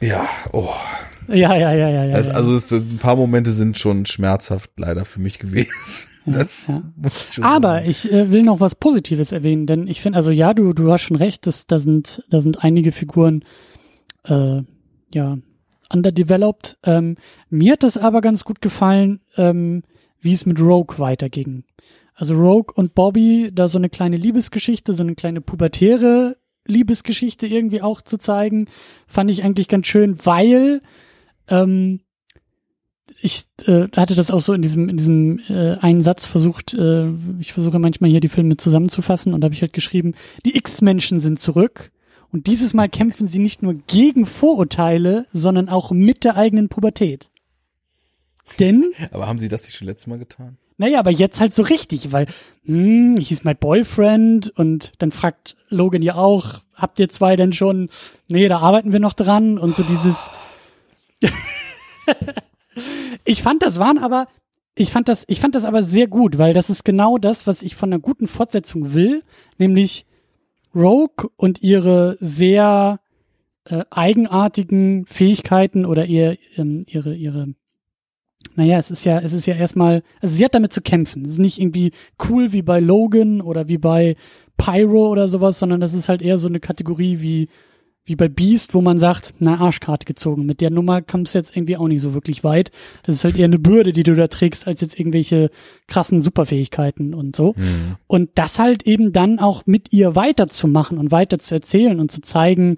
Ja, 0.00 0.28
oh. 0.52 0.74
Ja, 1.28 1.56
ja, 1.56 1.72
ja, 1.72 1.88
ja. 1.88 2.04
ja, 2.04 2.16
das, 2.16 2.28
also 2.28 2.56
es, 2.56 2.70
ein 2.70 2.98
paar 2.98 3.16
Momente 3.16 3.52
sind 3.52 3.78
schon 3.78 4.06
schmerzhaft 4.06 4.70
leider 4.78 5.04
für 5.04 5.20
mich 5.20 5.38
gewesen. 5.38 5.70
Das 6.26 6.68
ja. 6.68 6.82
muss 6.96 7.28
ich 7.30 7.44
Aber 7.44 7.74
sagen. 7.74 7.90
ich 7.90 8.10
äh, 8.10 8.30
will 8.30 8.42
noch 8.42 8.60
was 8.60 8.74
Positives 8.74 9.32
erwähnen, 9.32 9.66
denn 9.66 9.86
ich 9.86 10.00
finde, 10.00 10.16
also 10.16 10.30
ja, 10.30 10.54
du, 10.54 10.72
du 10.72 10.90
hast 10.90 11.02
schon 11.02 11.16
recht, 11.16 11.46
dass, 11.46 11.66
da 11.66 11.78
sind, 11.78 12.24
da 12.30 12.40
sind 12.40 12.64
einige 12.64 12.92
Figuren, 12.92 13.44
äh, 14.24 14.62
ja, 15.12 15.38
underdeveloped. 15.92 16.78
Ähm, 16.84 17.16
mir 17.50 17.72
hat 17.72 17.82
das 17.82 17.98
aber 17.98 18.20
ganz 18.22 18.44
gut 18.44 18.62
gefallen, 18.62 19.20
ähm, 19.36 19.82
wie 20.20 20.32
es 20.32 20.46
mit 20.46 20.60
Rogue 20.60 20.98
weiterging. 20.98 21.64
Also 22.14 22.34
Rogue 22.34 22.72
und 22.74 22.94
Bobby, 22.94 23.50
da 23.52 23.68
so 23.68 23.78
eine 23.78 23.90
kleine 23.90 24.16
Liebesgeschichte, 24.16 24.94
so 24.94 25.02
eine 25.02 25.14
kleine 25.16 25.40
pubertäre 25.40 26.36
Liebesgeschichte 26.66 27.46
irgendwie 27.46 27.82
auch 27.82 28.00
zu 28.00 28.18
zeigen, 28.18 28.68
fand 29.06 29.30
ich 29.30 29.44
eigentlich 29.44 29.68
ganz 29.68 29.86
schön, 29.86 30.16
weil 30.24 30.80
ähm, 31.48 32.00
ich 33.20 33.46
äh, 33.66 33.88
hatte 33.96 34.14
das 34.14 34.30
auch 34.30 34.40
so 34.40 34.52
in 34.52 34.62
diesem 34.62 34.88
in 34.88 34.96
diesem 34.96 35.40
äh, 35.48 35.76
einen 35.78 36.02
Satz 36.02 36.26
versucht. 36.26 36.74
Äh, 36.74 37.08
ich 37.40 37.52
versuche 37.52 37.78
manchmal 37.78 38.10
hier 38.10 38.20
die 38.20 38.28
Filme 38.28 38.56
zusammenzufassen 38.56 39.32
und 39.32 39.40
da 39.40 39.46
habe 39.46 39.54
ich 39.54 39.62
halt 39.62 39.72
geschrieben: 39.72 40.14
Die 40.44 40.56
X-Menschen 40.56 41.20
sind 41.20 41.40
zurück 41.40 41.90
und 42.32 42.46
dieses 42.46 42.74
Mal 42.74 42.88
kämpfen 42.88 43.28
sie 43.28 43.38
nicht 43.38 43.62
nur 43.62 43.74
gegen 43.86 44.26
Vorurteile, 44.26 45.26
sondern 45.32 45.68
auch 45.68 45.90
mit 45.90 46.24
der 46.24 46.36
eigenen 46.36 46.68
Pubertät. 46.68 47.30
Denn. 48.58 48.92
Aber 49.10 49.26
haben 49.26 49.38
sie 49.38 49.48
das 49.48 49.62
nicht 49.62 49.76
schon 49.76 49.86
letztes 49.86 50.06
Mal 50.06 50.18
getan? 50.18 50.58
Naja, 50.76 50.98
aber 50.98 51.12
jetzt 51.12 51.40
halt 51.40 51.54
so 51.54 51.62
richtig, 51.62 52.10
weil, 52.12 52.26
hm, 52.64 53.16
hieß 53.16 53.44
my 53.44 53.54
boyfriend 53.54 54.50
und 54.50 54.92
dann 54.98 55.12
fragt 55.12 55.56
Logan 55.68 56.02
ja 56.02 56.16
auch, 56.16 56.62
habt 56.74 56.98
ihr 56.98 57.08
zwei 57.08 57.36
denn 57.36 57.52
schon, 57.52 57.88
nee, 58.28 58.48
da 58.48 58.58
arbeiten 58.58 58.92
wir 58.92 59.00
noch 59.00 59.12
dran 59.12 59.56
und 59.56 59.76
so 59.76 59.82
dieses. 59.82 60.28
ich 63.24 63.42
fand, 63.42 63.62
das 63.62 63.78
waren 63.78 63.98
aber, 63.98 64.28
ich 64.74 64.90
fand 64.90 65.08
das, 65.08 65.24
ich 65.28 65.40
fand 65.40 65.54
das 65.54 65.64
aber 65.64 65.82
sehr 65.82 66.06
gut, 66.06 66.38
weil 66.38 66.54
das 66.54 66.70
ist 66.70 66.84
genau 66.84 67.18
das, 67.18 67.46
was 67.46 67.62
ich 67.62 67.76
von 67.76 67.92
einer 67.92 68.00
guten 68.00 68.28
Fortsetzung 68.28 68.94
will, 68.94 69.22
nämlich 69.58 70.06
Rogue 70.74 71.30
und 71.36 71.62
ihre 71.62 72.16
sehr 72.20 73.00
äh, 73.64 73.84
eigenartigen 73.90 75.06
Fähigkeiten 75.06 75.86
oder 75.86 76.06
ihr, 76.06 76.36
ähm, 76.56 76.82
ihre, 76.86 77.14
ihre 77.14 77.54
naja, 78.56 78.78
es 78.78 78.90
ist 78.90 79.04
ja, 79.04 79.20
es 79.20 79.32
ist 79.32 79.46
ja 79.46 79.54
erstmal, 79.54 80.02
also 80.20 80.34
sie 80.34 80.44
hat 80.44 80.54
damit 80.54 80.72
zu 80.72 80.82
kämpfen. 80.82 81.24
Es 81.24 81.32
ist 81.32 81.38
nicht 81.38 81.58
irgendwie 81.58 81.92
cool 82.28 82.52
wie 82.52 82.62
bei 82.62 82.78
Logan 82.78 83.40
oder 83.40 83.68
wie 83.68 83.78
bei 83.78 84.16
Pyro 84.56 85.08
oder 85.08 85.28
sowas, 85.28 85.58
sondern 85.58 85.80
das 85.80 85.94
ist 85.94 86.08
halt 86.08 86.22
eher 86.22 86.38
so 86.38 86.48
eine 86.48 86.60
Kategorie 86.60 87.20
wie, 87.20 87.48
wie 88.06 88.16
bei 88.16 88.28
Beast, 88.28 88.74
wo 88.74 88.82
man 88.82 88.98
sagt, 88.98 89.32
na, 89.38 89.58
Arschkarte 89.58 90.04
gezogen. 90.04 90.44
Mit 90.44 90.60
der 90.60 90.70
Nummer 90.70 91.00
kommst 91.00 91.34
du 91.34 91.38
jetzt 91.38 91.56
irgendwie 91.56 91.76
auch 91.78 91.88
nicht 91.88 92.02
so 92.02 92.12
wirklich 92.12 92.44
weit. 92.44 92.70
Das 93.02 93.14
ist 93.14 93.24
halt 93.24 93.36
eher 93.36 93.46
eine 93.46 93.58
Bürde, 93.58 93.92
die 93.92 94.02
du 94.02 94.14
da 94.14 94.26
trägst, 94.28 94.66
als 94.66 94.82
jetzt 94.82 94.98
irgendwelche 94.98 95.50
krassen 95.86 96.20
Superfähigkeiten 96.20 97.14
und 97.14 97.34
so. 97.34 97.54
Mhm. 97.56 97.96
Und 98.06 98.30
das 98.34 98.58
halt 98.58 98.86
eben 98.86 99.12
dann 99.12 99.38
auch 99.38 99.64
mit 99.64 99.92
ihr 99.92 100.14
weiterzumachen 100.14 100.98
und 100.98 101.12
weiter 101.12 101.38
zu 101.38 101.54
erzählen 101.54 101.98
und 101.98 102.12
zu 102.12 102.20
zeigen, 102.20 102.76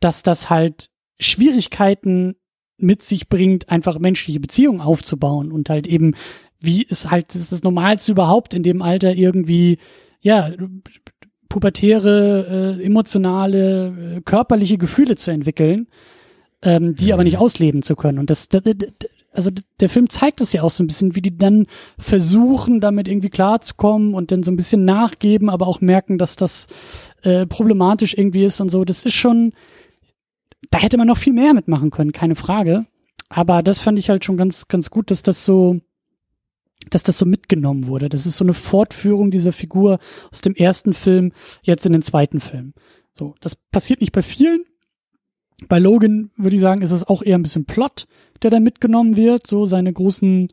dass 0.00 0.24
das 0.24 0.50
halt 0.50 0.90
Schwierigkeiten 1.20 2.34
mit 2.78 3.02
sich 3.02 3.28
bringt, 3.28 3.70
einfach 3.70 3.98
menschliche 3.98 4.40
Beziehungen 4.40 4.80
aufzubauen 4.80 5.52
und 5.52 5.70
halt 5.70 5.86
eben, 5.86 6.14
wie 6.58 6.82
ist 6.82 7.10
halt 7.10 7.28
das, 7.30 7.42
ist 7.42 7.52
das 7.52 7.62
Normalste 7.62 8.12
überhaupt 8.12 8.52
in 8.52 8.64
dem 8.64 8.82
Alter 8.82 9.14
irgendwie, 9.14 9.78
ja, 10.20 10.50
pubertäre, 11.56 12.76
äh, 12.78 12.84
emotionale, 12.84 14.18
äh, 14.18 14.20
körperliche 14.20 14.76
Gefühle 14.76 15.16
zu 15.16 15.30
entwickeln, 15.30 15.86
ähm, 16.60 16.94
die 16.94 17.14
aber 17.14 17.24
nicht 17.24 17.38
ausleben 17.38 17.80
zu 17.80 17.96
können. 17.96 18.18
Und 18.18 18.28
das, 18.28 18.50
das, 18.50 18.62
also 19.32 19.50
der 19.80 19.88
Film 19.88 20.10
zeigt 20.10 20.42
es 20.42 20.52
ja 20.52 20.62
auch 20.62 20.70
so 20.70 20.84
ein 20.84 20.86
bisschen, 20.86 21.16
wie 21.16 21.22
die 21.22 21.34
dann 21.34 21.66
versuchen, 21.98 22.82
damit 22.82 23.08
irgendwie 23.08 23.30
klarzukommen 23.30 24.12
und 24.12 24.32
dann 24.32 24.42
so 24.42 24.50
ein 24.50 24.56
bisschen 24.56 24.84
nachgeben, 24.84 25.48
aber 25.48 25.66
auch 25.66 25.80
merken, 25.80 26.18
dass 26.18 26.36
das 26.36 26.66
äh, 27.22 27.46
problematisch 27.46 28.12
irgendwie 28.12 28.44
ist 28.44 28.60
und 28.60 28.68
so. 28.68 28.84
Das 28.84 29.06
ist 29.06 29.14
schon, 29.14 29.54
da 30.70 30.78
hätte 30.78 30.98
man 30.98 31.06
noch 31.06 31.16
viel 31.16 31.32
mehr 31.32 31.54
mitmachen 31.54 31.88
können, 31.88 32.12
keine 32.12 32.34
Frage. 32.34 32.84
Aber 33.30 33.62
das 33.62 33.80
fand 33.80 33.98
ich 33.98 34.10
halt 34.10 34.26
schon 34.26 34.36
ganz, 34.36 34.68
ganz 34.68 34.90
gut, 34.90 35.10
dass 35.10 35.22
das 35.22 35.42
so, 35.42 35.80
dass 36.90 37.02
das 37.02 37.18
so 37.18 37.26
mitgenommen 37.26 37.86
wurde. 37.86 38.08
Das 38.08 38.26
ist 38.26 38.36
so 38.36 38.44
eine 38.44 38.54
Fortführung 38.54 39.30
dieser 39.30 39.52
Figur 39.52 39.98
aus 40.30 40.40
dem 40.40 40.54
ersten 40.54 40.94
Film 40.94 41.32
jetzt 41.62 41.86
in 41.86 41.92
den 41.92 42.02
zweiten 42.02 42.40
Film. 42.40 42.74
So, 43.14 43.34
das 43.40 43.56
passiert 43.56 44.00
nicht 44.00 44.12
bei 44.12 44.22
vielen. 44.22 44.64
Bei 45.68 45.78
Logan 45.78 46.30
würde 46.36 46.56
ich 46.56 46.62
sagen, 46.62 46.82
ist 46.82 46.90
es 46.90 47.04
auch 47.04 47.22
eher 47.22 47.38
ein 47.38 47.42
bisschen 47.42 47.64
Plot, 47.64 48.06
der 48.42 48.50
da 48.50 48.60
mitgenommen 48.60 49.16
wird, 49.16 49.46
so 49.46 49.66
seine 49.66 49.92
großen 49.92 50.48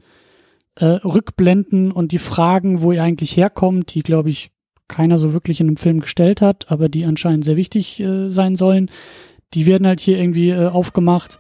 äh, 0.75 0.85
Rückblenden 0.85 1.91
und 1.91 2.13
die 2.13 2.19
Fragen, 2.19 2.81
wo 2.81 2.93
er 2.93 3.03
eigentlich 3.03 3.35
herkommt, 3.35 3.93
die 3.93 4.01
glaube 4.01 4.29
ich 4.29 4.51
keiner 4.87 5.19
so 5.19 5.33
wirklich 5.33 5.59
in 5.59 5.67
einem 5.67 5.77
Film 5.77 5.99
gestellt 5.99 6.41
hat, 6.41 6.71
aber 6.71 6.87
die 6.87 7.05
anscheinend 7.05 7.43
sehr 7.43 7.57
wichtig 7.57 7.99
äh, 7.99 8.29
sein 8.29 8.55
sollen 8.55 8.89
die 9.53 9.65
werden 9.65 9.87
halt 9.87 9.99
hier 9.99 10.17
irgendwie 10.17 10.49
äh, 10.49 10.67
aufgemacht. 10.67 11.39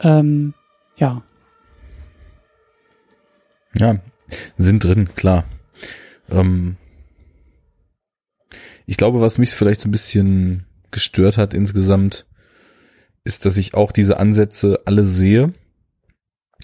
Ähm, 0.00 0.54
ja. 0.96 1.22
Ja, 3.74 3.96
sind 4.56 4.84
drin, 4.84 5.08
klar. 5.14 5.44
Ähm, 6.30 6.76
ich 8.86 8.96
glaube, 8.96 9.20
was 9.20 9.38
mich 9.38 9.50
vielleicht 9.50 9.80
so 9.80 9.88
ein 9.88 9.92
bisschen 9.92 10.66
gestört 10.90 11.36
hat 11.36 11.54
insgesamt, 11.54 12.26
ist, 13.24 13.44
dass 13.44 13.56
ich 13.56 13.74
auch 13.74 13.92
diese 13.92 14.18
Ansätze 14.18 14.80
alle 14.84 15.04
sehe 15.04 15.52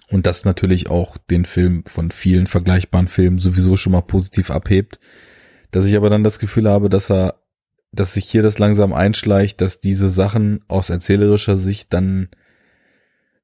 und 0.08 0.26
das 0.26 0.44
natürlich 0.44 0.88
auch 0.88 1.16
den 1.16 1.44
Film 1.44 1.84
von 1.86 2.10
vielen 2.10 2.46
vergleichbaren 2.46 3.08
Filmen 3.08 3.38
sowieso 3.38 3.76
schon 3.76 3.92
mal 3.92 4.02
positiv 4.02 4.50
abhebt, 4.50 5.00
dass 5.72 5.86
ich 5.86 5.96
aber 5.96 6.10
dann 6.10 6.22
das 6.22 6.38
Gefühl 6.38 6.68
habe, 6.68 6.88
dass 6.88 7.10
er 7.10 7.42
dass 7.92 8.14
sich 8.14 8.24
hier 8.28 8.42
das 8.42 8.58
langsam 8.58 8.94
einschleicht, 8.94 9.60
dass 9.60 9.78
diese 9.78 10.08
Sachen 10.08 10.64
aus 10.66 10.88
erzählerischer 10.88 11.58
Sicht 11.58 11.92
dann 11.92 12.30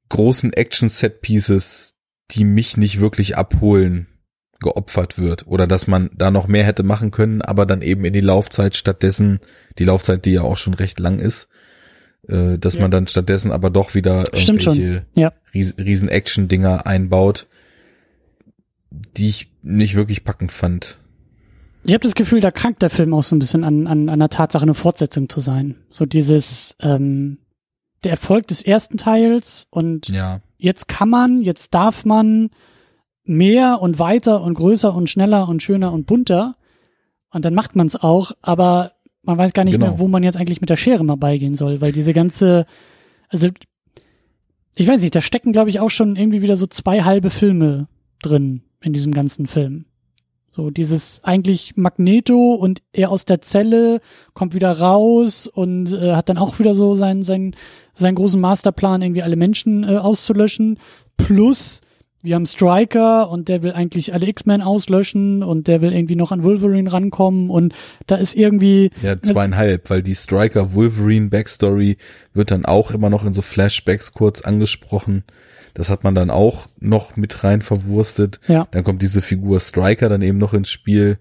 großen 0.09 0.55
Action-Set-Pieces, 0.55 1.98
die 2.33 2.45
mich 2.45 2.77
nicht 2.77 3.01
wirklich 3.01 3.37
abholen, 3.37 4.07
geopfert 4.61 5.19
wird. 5.19 5.47
Oder 5.47 5.67
dass 5.67 5.87
man 5.87 6.11
da 6.15 6.31
noch 6.31 6.49
mehr 6.49 6.65
hätte 6.65 6.83
machen 6.83 7.11
können, 7.11 7.43
aber 7.43 7.65
dann 7.65 7.81
eben 7.83 8.05
in 8.05 8.13
die 8.13 8.21
Laufzeit 8.21 8.77
stattdessen, 8.77 9.41
die 9.79 9.85
Laufzeit, 9.85 10.25
die 10.25 10.33
ja 10.33 10.43
auch 10.43 10.57
schon 10.57 10.75
recht 10.75 10.99
lang 10.99 11.21
ist, 11.21 11.49
äh, 12.29 12.59
dass 12.59 12.75
Ja. 12.75 12.83
man 12.83 12.91
dann 12.91 13.07
stattdessen 13.07 13.53
aber 13.53 13.71
doch 13.71 13.95
wieder 13.95 14.25
Stimmt 14.35 14.65
irgendwelche 14.67 15.07
Ja. 15.15 15.33
Ries 15.55 15.77
riesen 15.79 16.09
Action-Dinger 16.09 16.87
einbaut, 16.87 17.47
die 18.91 19.29
ich 19.29 19.53
nicht 19.63 19.95
wirklich 19.95 20.25
packend 20.25 20.53
fand. 20.53 20.99
Ich 21.85 21.95
habe 21.95 22.03
das 22.03 22.15
Gefühl, 22.15 22.41
da 22.41 22.51
krankt 22.51 22.83
der 22.83 22.91
Film 22.91 23.15
auch 23.15 23.23
so 23.23 23.37
ein 23.37 23.39
bisschen 23.39 23.65
an, 23.65 23.87
an, 23.87 24.09
an 24.09 24.19
der 24.19 24.29
Tatsache, 24.29 24.63
eine 24.63 24.75
Fortsetzung 24.75 25.29
zu 25.29 25.41
sein. 25.41 25.77
So 25.91 26.05
dieses, 26.05 26.75
ähm, 26.81 27.39
der 28.05 28.11
Erfolg 28.13 28.47
des 28.49 28.63
ersten 28.63 28.97
Teils 28.97 29.67
und 29.71 30.09
Ja. 30.09 30.43
Jetzt 30.59 30.89
kann 30.89 31.09
man, 31.09 31.41
jetzt 31.41 31.73
darf 31.75 32.05
man 32.05 32.51
mehr 33.25 33.81
und 33.81 33.99
weiter 33.99 34.43
und 34.43 34.55
größer 34.55 34.95
und 34.95 35.09
schneller 35.09 35.49
und 35.49 35.63
schöner 35.63 35.93
und 35.93 36.07
bunter. 36.07 36.57
Und 37.31 37.45
dann 37.45 37.55
macht 37.55 37.77
man 37.77 37.87
es 37.87 37.97
auch, 37.97 38.33
aber 38.43 38.93
man 39.23 39.37
weiß 39.39 39.53
gar 39.53 39.65
nicht 39.65 39.75
Genau. 39.75 39.87
mehr, 39.87 39.99
wo 39.99 40.09
man 40.09 40.23
jetzt 40.23 40.37
eigentlich 40.37 40.61
mit 40.61 40.71
der 40.71 40.77
Schere 40.77 41.05
mal 41.05 41.17
beigehen 41.17 41.55
soll, 41.55 41.81
weil 41.81 41.93
diese 41.93 42.13
ganze, 42.15 42.67
also 43.29 43.49
ich 44.77 44.89
weiß 44.89 45.03
nicht, 45.03 45.15
da 45.15 45.21
stecken, 45.21 45.53
glaube 45.53 45.71
ich, 45.71 45.81
auch 45.81 45.91
schon 45.91 46.17
irgendwie 46.17 46.41
wieder 46.43 46.57
so 46.57 46.67
zwei 46.67 47.03
halbe 47.03 47.31
Filme 47.31 47.89
drin 48.23 48.63
in 48.81 48.93
diesem 48.93 49.13
ganzen 49.13 49.47
Film. 49.47 49.85
So 50.59 50.71
dieses 50.71 51.21
eigentlich 51.23 51.77
Magneto 51.77 52.55
und 52.55 52.83
er 52.93 53.13
aus 53.13 53.25
der 53.25 53.41
Zelle 53.43 54.01
kommt 54.35 54.55
wieder 54.55 54.73
raus 54.73 55.47
und 55.47 55.93
äh, 55.93 56.17
hat 56.17 56.29
dann 56.29 56.37
auch 56.37 56.59
wieder 56.59 56.75
so 56.75 56.97
seinen 56.97 57.23
seinen 57.23 57.55
seinen 57.95 58.17
großen 58.17 58.41
Masterplan 58.41 59.01
irgendwie 59.01 59.23
alle 59.23 59.37
Menschen 59.37 59.85
äh, 59.85 59.99
auszulöschen. 59.99 60.81
Plus 61.17 61.81
wir 62.23 62.35
haben 62.35 62.45
Striker 62.45 63.31
und 63.31 63.49
der 63.49 63.63
will 63.63 63.71
eigentlich 63.71 64.13
alle 64.13 64.27
X-Men 64.27 64.61
auslöschen 64.61 65.45
und 65.45 65.69
der 65.69 65.81
will 65.81 65.93
irgendwie 65.93 66.17
noch 66.17 66.33
an 66.33 66.43
Wolverine 66.43 66.93
rankommen 66.93 67.51
und 67.51 67.73
da 68.09 68.17
ist 68.17 68.35
irgendwie 68.35 68.91
Ja, 69.01 69.23
zweieinhalb, 69.23 69.89
weil 69.91 70.03
die 70.03 70.17
Striker 70.17 70.75
Wolverine 70.75 71.29
Backstory 71.29 71.99
wird 72.35 72.51
dann 72.51 72.65
auch 72.65 72.91
immer 72.91 73.11
noch 73.11 73.25
in 73.25 73.33
so 73.33 73.43
Flashbacks 73.43 74.13
kurz 74.13 74.41
angesprochen. 74.41 75.23
Das 75.79 75.91
hat 75.91 76.03
man 76.03 76.17
dann 76.17 76.29
auch 76.29 76.69
noch 76.81 77.17
mit 77.17 77.45
rein 77.45 77.63
verwurstet. 77.63 78.41
ja 78.49 78.67
Dann 78.73 78.83
kommt 78.83 79.01
diese 79.01 79.23
Figur 79.23 79.61
Striker 79.61 80.09
dann 80.09 80.23
eben 80.23 80.37
noch 80.37 80.53
ins 80.53 80.71
Spiel, 80.71 81.19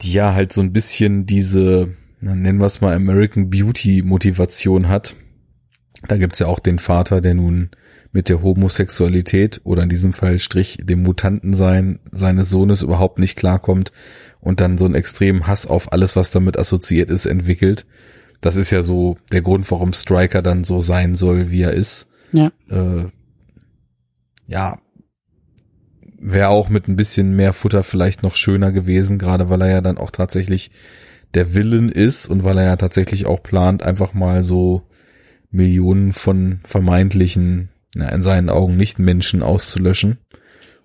die 0.00 0.14
ja 0.14 0.32
halt 0.32 0.50
so 0.50 0.62
ein 0.62 0.72
bisschen 0.72 1.26
diese, 1.26 1.90
nennen 2.20 2.58
wir 2.58 2.64
es 2.64 2.80
mal 2.80 2.96
American 2.96 3.50
Beauty 3.50 4.00
Motivation 4.02 4.88
hat. 4.88 5.14
Da 6.08 6.16
gibt's 6.16 6.38
ja 6.38 6.46
auch 6.46 6.58
den 6.58 6.78
Vater, 6.78 7.20
der 7.20 7.34
nun 7.34 7.68
mit 8.12 8.30
der 8.30 8.40
Homosexualität 8.40 9.60
oder 9.62 9.82
in 9.82 9.90
diesem 9.90 10.14
Fall 10.14 10.38
Strich 10.38 10.78
dem 10.82 11.02
Mutantensein 11.02 11.98
seines 12.10 12.48
Sohnes 12.48 12.80
überhaupt 12.80 13.18
nicht 13.18 13.36
klarkommt 13.36 13.92
und 14.40 14.62
dann 14.62 14.78
so 14.78 14.86
einen 14.86 14.94
extremen 14.94 15.46
Hass 15.46 15.66
auf 15.66 15.92
alles, 15.92 16.16
was 16.16 16.30
damit 16.30 16.58
assoziiert 16.58 17.10
ist, 17.10 17.26
entwickelt. 17.26 17.84
Das 18.40 18.56
ist 18.56 18.70
ja 18.70 18.80
so 18.80 19.18
der 19.32 19.42
Grund, 19.42 19.70
warum 19.70 19.92
Striker 19.92 20.40
dann 20.40 20.64
so 20.64 20.80
sein 20.80 21.14
soll, 21.14 21.50
wie 21.50 21.60
er 21.60 21.74
ist 21.74 22.10
ja 22.32 22.50
äh, 22.70 23.08
ja, 24.48 24.78
wäre 26.18 26.48
auch 26.48 26.68
mit 26.68 26.88
ein 26.88 26.96
bisschen 26.96 27.36
mehr 27.36 27.52
Futter 27.52 27.84
vielleicht 27.84 28.24
noch 28.24 28.34
schöner 28.34 28.72
gewesen, 28.72 29.18
gerade 29.18 29.50
weil 29.50 29.62
er 29.62 29.70
ja 29.70 29.80
dann 29.80 29.98
auch 29.98 30.10
tatsächlich 30.10 30.72
der 31.34 31.54
Willen 31.54 31.90
ist 31.90 32.26
und 32.26 32.42
weil 32.42 32.58
er 32.58 32.64
ja 32.64 32.76
tatsächlich 32.76 33.26
auch 33.26 33.42
plant, 33.42 33.82
einfach 33.84 34.14
mal 34.14 34.42
so 34.42 34.82
Millionen 35.50 36.12
von 36.12 36.60
vermeintlichen, 36.64 37.68
na, 37.94 38.08
in 38.08 38.22
seinen 38.22 38.48
Augen 38.48 38.76
nicht 38.76 38.98
Menschen 38.98 39.42
auszulöschen. 39.42 40.18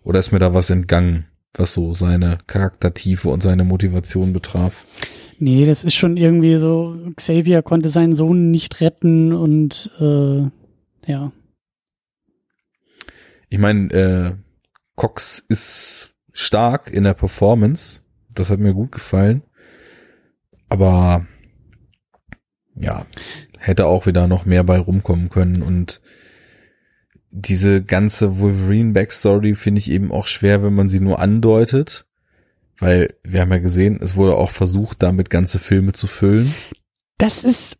Oder 0.04 0.20
ist 0.20 0.32
mir 0.32 0.40
da 0.40 0.54
was 0.54 0.70
entgangen, 0.70 1.26
was 1.54 1.74
so 1.74 1.94
seine 1.94 2.38
Charaktertiefe 2.46 3.30
und 3.30 3.42
seine 3.42 3.64
Motivation 3.64 4.34
betraf? 4.34 4.86
nee 5.40 5.66
das 5.66 5.84
ist 5.84 5.96
schon 5.96 6.16
irgendwie 6.16 6.58
so 6.58 6.96
Xavier 7.16 7.64
konnte 7.64 7.90
seinen 7.90 8.16
Sohn 8.16 8.52
nicht 8.52 8.82
retten 8.82 9.34
und 9.34 9.90
äh, 10.00 10.44
ja 11.12 11.32
Ich 13.54 13.60
meine, 13.60 13.94
äh, 13.94 14.32
Cox 14.96 15.38
ist 15.38 16.16
stark 16.32 16.92
in 16.92 17.04
der 17.04 17.14
Performance. 17.14 18.02
Das 18.34 18.50
hat 18.50 18.58
mir 18.58 18.74
gut 18.74 18.92
gefallen. 18.92 19.44
Aber 20.70 21.28
ja, 22.74 23.06
hätte 23.60 23.86
auch 23.86 24.08
wieder 24.08 24.26
noch 24.26 24.46
mehr 24.46 24.64
bei 24.64 24.80
rumkommen 24.80 25.30
können. 25.30 25.62
Und 25.62 26.02
diese 27.30 27.84
ganze 27.84 28.40
Wolverine-Backstory 28.40 29.54
finde 29.54 29.78
ich 29.78 29.92
eben 29.92 30.12
auch 30.12 30.26
schwer, 30.26 30.64
wenn 30.64 30.74
man 30.74 30.90
sie 30.90 31.00
nur 31.00 31.20
andeutet. 31.20 32.08
Weil 32.80 33.14
wir 33.22 33.42
haben 33.42 33.52
ja 33.52 33.60
gesehen, 33.60 34.00
es 34.02 34.16
wurde 34.16 34.36
auch 34.36 34.50
versucht, 34.50 35.04
damit 35.04 35.30
ganze 35.30 35.60
Filme 35.60 35.94
zu 35.94 36.08
füllen. 36.08 36.56
Das 37.20 37.44
ist, 37.44 37.78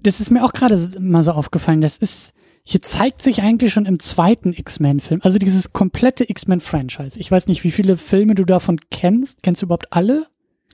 das 0.00 0.20
ist 0.20 0.30
mir 0.30 0.44
auch 0.44 0.52
gerade 0.52 0.78
mal 1.00 1.24
so 1.24 1.32
aufgefallen. 1.32 1.80
Das 1.80 1.96
ist, 1.96 2.34
hier 2.64 2.80
zeigt 2.82 3.22
sich 3.22 3.42
eigentlich 3.42 3.72
schon 3.72 3.86
im 3.86 3.98
zweiten 3.98 4.52
X-Men-Film, 4.52 5.20
also 5.24 5.38
dieses 5.38 5.72
komplette 5.72 6.28
X-Men-Franchise. 6.28 7.18
Ich 7.18 7.30
weiß 7.30 7.48
nicht, 7.48 7.64
wie 7.64 7.70
viele 7.72 7.96
Filme 7.96 8.34
du 8.34 8.44
davon 8.44 8.78
kennst. 8.90 9.42
Kennst 9.42 9.62
du 9.62 9.66
überhaupt 9.66 9.92
alle? 9.92 10.26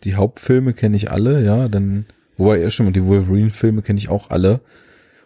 Die 0.05 0.15
Hauptfilme 0.15 0.75
kenne 0.75 0.97
ich 0.97 1.11
alle, 1.11 1.43
ja, 1.45 1.69
dann, 1.69 2.07
wobei, 2.37 2.61
ja 2.61 2.69
stimmt, 2.71 2.89
und 2.89 2.97
die 2.97 3.05
Wolverine-Filme 3.07 3.83
kenne 3.83 3.99
ich 3.99 4.09
auch 4.11 4.31
alle. 4.31 4.61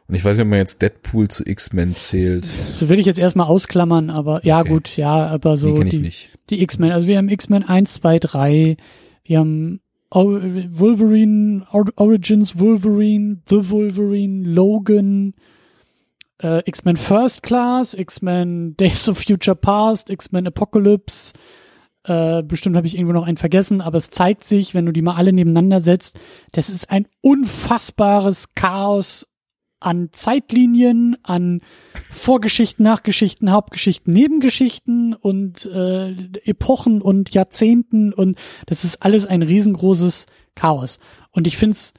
Und 0.09 0.15
ich 0.15 0.25
weiß 0.25 0.37
nicht, 0.37 0.45
ob 0.45 0.51
man 0.51 0.59
jetzt 0.59 0.83
Deadpool 0.83 1.29
zu 1.29 1.45
X-Men 1.47 1.95
zählt. 1.97 2.47
Das 2.81 2.89
will 2.89 2.99
ich 2.99 3.07
jetzt 3.07 3.19
erstmal 3.19 3.47
ausklammern, 3.47 4.11
aber 4.11 4.45
ja 4.45 4.61
Okay. 4.61 4.69
gut, 4.71 4.97
ja, 4.97 5.27
aber 5.27 5.57
so 5.57 5.69
die 5.73 5.79
kenne 5.79 5.91
ich 5.91 6.01
nicht. 6.01 6.31
die 6.51 6.63
X-Men. 6.63 6.93
Also 6.93 7.07
wir 7.09 7.19
haben 7.19 7.29
X-Men 7.29 7.65
1, 7.65 7.93
2, 7.95 8.19
3, 8.19 8.77
wir 9.25 9.39
haben 9.39 9.81
Wolverine, 10.11 11.65
Or- 11.73 11.93
Origins 11.97 12.59
Wolverine, 12.59 13.39
The 13.49 13.71
Wolverine, 13.71 14.47
Logan, 14.49 15.35
äh, 16.43 16.62
X-Men 16.68 16.97
First 16.97 17.43
Class, 17.43 17.95
X-Men 17.95 18.76
Days 18.76 19.09
of 19.09 19.18
Future 19.18 19.57
Past, 19.57 20.11
X-Men 20.11 20.47
Apocalypse. 20.47 21.32
Äh, 22.05 22.43
bestimmt 22.43 22.76
habe 22.76 22.86
ich 22.86 22.97
irgendwo 22.97 23.12
noch 23.12 23.26
einen 23.26 23.36
vergessen, 23.36 23.80
aber 23.80 23.99
es 23.99 24.11
zeigt 24.11 24.45
sich, 24.45 24.74
wenn 24.74 24.86
du 24.86 24.93
die 24.93 25.03
mal 25.03 25.14
alle 25.14 25.32
nebeneinander 25.32 25.80
setzt, 25.80 26.18
das 26.51 26.68
ist 26.68 26.90
ein 26.90 27.07
unfassbares 27.20 28.55
Chaos 28.55 29.28
an 29.78 30.11
Zeitlinien, 30.12 31.16
an 31.22 31.61
Vorgeschichten, 32.11 32.84
Nachgeschichten, 32.84 33.51
Hauptgeschichten, 33.51 34.12
Nebengeschichten 34.12 35.14
und 35.14 35.66
äh, 35.66 36.12
Epochen 36.45 37.03
und 37.03 37.34
Jahrzehnten 37.34 38.12
und 38.12 38.38
das 38.66 38.84
ist 38.84 39.03
alles 39.03 39.26
ein 39.26 39.43
riesengroßes 39.43 40.26
Chaos. 40.55 40.99
Und 41.30 41.47
ich 41.47 41.57
find's 41.57 41.95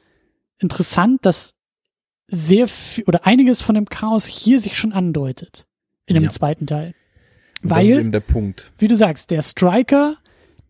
interessant, 0.60 1.26
dass 1.26 1.56
sehr 2.36 2.68
viel 2.68 3.04
oder 3.06 3.26
einiges 3.26 3.62
von 3.62 3.76
dem 3.76 3.86
Chaos 3.86 4.26
hier 4.26 4.60
sich 4.60 4.78
schon 4.78 4.92
andeutet 4.94 5.66
in 6.06 6.16
dem 6.16 6.24
Ja. 6.24 6.30
zweiten 6.32 6.66
Teil. 6.68 6.96
Und 7.62 7.72
das 7.72 7.80
ist 7.80 7.90
Weil 7.92 8.00
eben 8.00 8.12
der 8.12 8.20
Punkt. 8.20 8.72
wie 8.80 8.88
du 8.88 8.98
sagst, 8.98 9.30
der 9.32 9.42
Striker, 9.42 10.18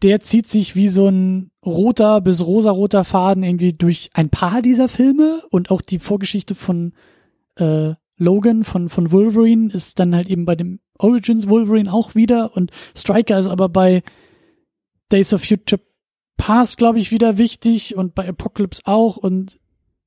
der 0.02 0.20
zieht 0.20 0.48
sich 0.50 0.76
wie 0.76 0.90
so 0.90 1.08
ein 1.08 1.52
roter 1.66 2.20
bis 2.22 2.46
rosaroter 2.46 3.04
Faden 3.06 3.44
irgendwie 3.44 3.74
durch 3.74 4.10
ein 4.14 4.30
paar 4.30 4.62
dieser 4.62 4.90
Filme 4.90 5.42
und 5.50 5.72
auch 5.72 5.82
die 5.82 6.00
Vorgeschichte 6.00 6.54
von 6.56 6.94
äh, 7.56 7.94
Logan 8.18 8.64
von 8.66 8.90
von 8.90 9.12
Wolverine 9.12 9.72
ist 9.72 10.00
dann 10.00 10.14
halt 10.14 10.30
eben 10.30 10.46
bei 10.46 10.56
dem 10.56 10.80
Origins 11.00 11.48
Wolverine 11.50 11.92
auch 11.92 12.14
wieder 12.16 12.56
und 12.56 12.72
Striker 12.96 13.40
ist 13.40 13.48
aber 13.48 13.70
bei 13.70 14.04
Days 15.12 15.34
of 15.34 15.44
Future 15.44 15.82
Past 16.38 16.78
glaube 16.78 17.00
ich 17.00 17.12
wieder 17.12 17.38
wichtig 17.38 17.96
und 17.96 18.14
bei 18.16 18.28
Apocalypse 18.28 18.82
auch 18.86 19.18
und 19.18 19.58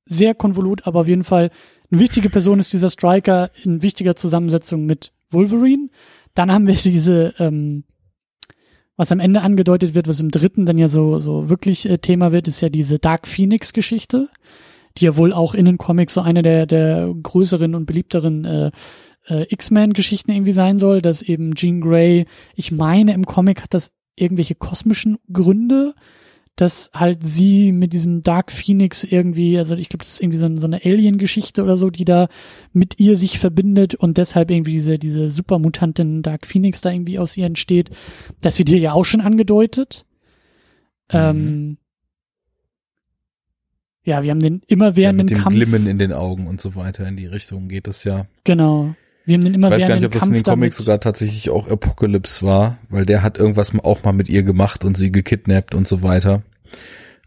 sehr 0.07 0.35
konvolut, 0.35 0.85
aber 0.87 1.01
auf 1.01 1.07
jeden 1.07 1.23
Fall 1.23 1.51
eine 1.91 2.01
wichtige 2.01 2.29
Person 2.29 2.59
ist 2.59 2.73
dieser 2.73 2.89
Striker 2.89 3.49
in 3.63 3.81
wichtiger 3.81 4.15
Zusammensetzung 4.15 4.85
mit 4.85 5.11
Wolverine. 5.29 5.89
Dann 6.33 6.51
haben 6.51 6.67
wir 6.67 6.75
diese, 6.75 7.33
ähm, 7.39 7.83
was 8.95 9.11
am 9.11 9.19
Ende 9.19 9.41
angedeutet 9.41 9.95
wird, 9.95 10.07
was 10.07 10.19
im 10.19 10.31
dritten 10.31 10.65
dann 10.65 10.77
ja 10.77 10.87
so, 10.87 11.19
so 11.19 11.49
wirklich 11.49 11.89
äh, 11.89 11.97
Thema 11.97 12.31
wird, 12.31 12.47
ist 12.47 12.61
ja 12.61 12.69
diese 12.69 12.99
Dark 12.99 13.27
Phoenix 13.27 13.73
Geschichte, 13.73 14.29
die 14.97 15.05
ja 15.05 15.15
wohl 15.15 15.33
auch 15.33 15.53
in 15.53 15.65
den 15.65 15.77
Comics 15.77 16.15
so 16.15 16.21
eine 16.21 16.41
der, 16.41 16.65
der 16.65 17.13
größeren 17.21 17.75
und 17.75 17.85
beliebteren 17.85 18.45
äh, 18.45 18.71
äh, 19.27 19.45
X-Men-Geschichten 19.49 20.31
irgendwie 20.31 20.53
sein 20.53 20.79
soll, 20.79 21.01
dass 21.01 21.21
eben 21.21 21.55
Jean 21.55 21.81
Grey, 21.81 22.25
ich 22.55 22.71
meine 22.71 23.13
im 23.13 23.25
Comic 23.25 23.61
hat 23.61 23.73
das 23.73 23.91
irgendwelche 24.15 24.55
kosmischen 24.55 25.17
Gründe, 25.31 25.93
dass 26.57 26.89
halt 26.93 27.25
sie 27.25 27.71
mit 27.71 27.93
diesem 27.93 28.23
Dark 28.23 28.51
Phoenix 28.51 29.03
irgendwie, 29.03 29.59
also 29.59 29.75
ich 29.75 29.89
glaube, 29.89 30.03
das 30.03 30.13
ist 30.13 30.21
irgendwie 30.21 30.39
so, 30.39 30.55
so 30.57 30.65
eine 30.65 30.83
Alien-Geschichte 30.83 31.63
oder 31.63 31.77
so, 31.77 31.91
die 31.91 32.03
da 32.03 32.29
mit 32.73 32.99
ihr 32.99 33.15
sich 33.15 33.37
verbindet 33.37 33.93
und 33.93 34.17
deshalb 34.17 34.49
irgendwie 34.49 34.73
diese, 34.73 34.97
diese 34.97 35.29
Supermutantin 35.29 36.23
Dark 36.23 36.47
Phoenix 36.47 36.81
da 36.81 36.91
irgendwie 36.91 37.19
aus 37.19 37.37
ihr 37.37 37.45
entsteht. 37.45 37.91
Das 38.41 38.57
wird 38.57 38.69
hier 38.69 38.79
ja 38.79 38.93
auch 38.93 39.05
schon 39.05 39.21
angedeutet. 39.21 40.05
Mhm. 41.13 41.19
Ähm, 41.19 41.77
ja, 44.03 44.23
wir 44.23 44.31
haben 44.31 44.39
den 44.39 44.55
Ja, 44.55 44.61
immerwährenden 44.67 45.25
mit 45.25 45.29
dem 45.29 45.37
Kampf. 45.37 45.55
Glimmen 45.55 45.85
in 45.85 45.99
den 45.99 46.11
Augen 46.11 46.47
und 46.47 46.59
so 46.59 46.75
weiter 46.75 47.07
in 47.07 47.17
die 47.17 47.27
Richtung 47.27 47.67
geht 47.67 47.87
es 47.87 48.03
ja. 48.03 48.25
Genau. 48.45 48.95
Wir 49.27 49.33
haben 49.33 49.43
den 49.43 49.55
immer 49.55 49.67
ich 49.67 49.81
weiß 49.81 49.89
gar 49.89 49.95
nicht, 49.95 50.05
ob 50.05 50.13
das 50.13 50.21
Kampf 50.21 50.29
in 50.29 50.41
den 50.41 50.43
Comics 50.43 50.77
sogar 50.77 51.01
tatsächlich 51.01 51.49
auch 51.49 51.69
Apocalypse 51.69 52.45
war, 52.45 52.77
weil 52.87 53.05
der 53.05 53.23
hat 53.23 53.37
irgendwas 53.37 53.77
auch 53.83 54.01
mal 54.03 54.13
mit 54.13 54.29
ihr 54.29 54.43
gemacht 54.43 54.85
und 54.85 54.95
sie 54.95 55.11
gekidnappt 55.11 55.75
und 55.75 55.85
so 55.85 56.01
weiter. 56.01 56.43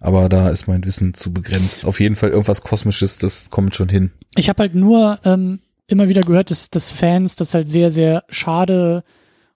Aber 0.01 0.31
da 0.31 0.49
ist 0.49 0.67
mein 0.67 0.83
Wissen 0.87 1.13
zu 1.13 1.31
begrenzt. 1.31 1.85
Auf 1.85 2.01
jeden 2.01 2.17
Fall 2.17 2.31
irgendwas 2.31 2.63
Kosmisches, 2.63 3.19
das 3.19 3.51
kommt 3.51 3.77
schon 3.77 3.91
hin. 3.91 4.13
Ich 4.35 4.49
habe 4.49 4.63
halt 4.63 4.75
nur 4.75 5.19
ähm, 5.27 5.61
immer 5.89 6.09
wieder 6.09 6.23
gehört, 6.23 6.51
dass, 6.51 6.71
dass 6.71 6.89
Fans 6.89 7.37
das 7.37 7.53
halt 7.53 7.69
sehr, 7.69 7.91
sehr 7.91 8.25
schade 8.31 9.05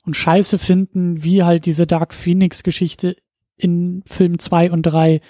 und 0.05 0.14
scheiße 0.14 0.59
finden, 0.59 1.24
wie 1.24 1.45
halt 1.45 1.64
diese 1.64 1.86
Dark 1.86 2.12
Phoenix-Geschichte 2.12 3.16
in 3.57 4.03
Film 4.05 4.38
2 4.38 4.70
und 4.70 4.82
3 4.82 5.22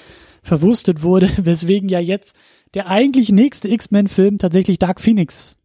verwurstet 0.43 1.05
wurde, 1.05 1.31
weswegen 1.37 1.89
ja 1.89 2.01
jetzt 2.01 2.35
der 2.75 2.89
eigentlich 2.89 3.31
nächste 3.31 3.69
X-Men-Film 3.69 4.39
tatsächlich 4.39 4.81
Dark 4.81 5.01
Phoenix, 5.01 5.57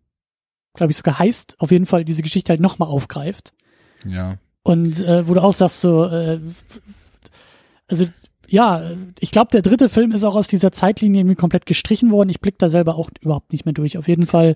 glaube 0.74 0.92
ich, 0.92 0.98
sogar 0.98 1.20
heißt, 1.20 1.56
auf 1.60 1.72
jeden 1.72 1.86
Fall 1.86 2.06
diese 2.06 2.22
Geschichte 2.22 2.52
halt 2.52 2.62
nochmal 2.62 2.90
aufgreift. 2.90 3.54
Ja. 4.06 4.38
Und 4.64 5.00
äh, 5.02 5.28
wo 5.28 5.34
du 5.34 5.42
auch 5.42 5.54
sagst, 5.54 5.82
so, 5.82 6.06
äh, 6.06 6.40
also 7.88 8.08
ja, 8.48 8.92
ich 9.20 9.32
glaube, 9.32 9.52
der 9.52 9.62
dritte 9.62 9.90
Film 9.90 10.12
ist 10.12 10.24
auch 10.24 10.36
aus 10.36 10.48
dieser 10.48 10.72
Zeitlinie 10.72 11.22
irgendwie 11.22 11.36
komplett 11.36 11.66
gestrichen 11.66 12.12
worden. 12.12 12.30
Ich 12.30 12.42
blick 12.42 12.58
da 12.58 12.70
selber 12.70 12.96
auch 12.96 13.10
überhaupt 13.22 13.52
nicht 13.52 13.66
mehr 13.66 13.74
durch. 13.74 13.98
Auf 13.98 14.08
jeden 14.08 14.26
Fall 14.26 14.56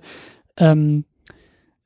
ähm, 0.57 1.05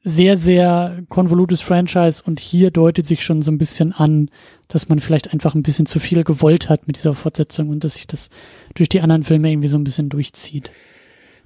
sehr, 0.04 0.38
sehr 0.38 1.04
konvolutes 1.10 1.60
Franchise 1.62 2.24
und 2.26 2.40
hier 2.40 2.72
deutet 2.72 3.06
sich 3.06 3.26
schon 3.26 3.42
so 3.42 3.52
ein 3.52 3.58
bisschen 3.58 3.92
an, 3.92 4.30
dass 4.70 4.88
man 4.88 5.00
vielleicht 5.00 5.34
einfach 5.34 5.54
ein 5.54 5.64
bisschen 5.64 5.86
zu 5.86 6.00
viel 6.00 6.24
gewollt 6.24 6.70
hat 6.70 6.88
mit 6.88 6.96
dieser 6.96 7.14
Fortsetzung 7.14 7.70
und 7.70 7.84
dass 7.84 7.96
sich 7.96 8.08
das 8.08 8.30
durch 8.74 8.88
die 8.88 9.02
anderen 9.02 9.24
Filme 9.24 9.52
irgendwie 9.52 9.68
so 9.68 9.78
ein 9.78 9.84
bisschen 9.84 10.10
durchzieht. 10.10 10.72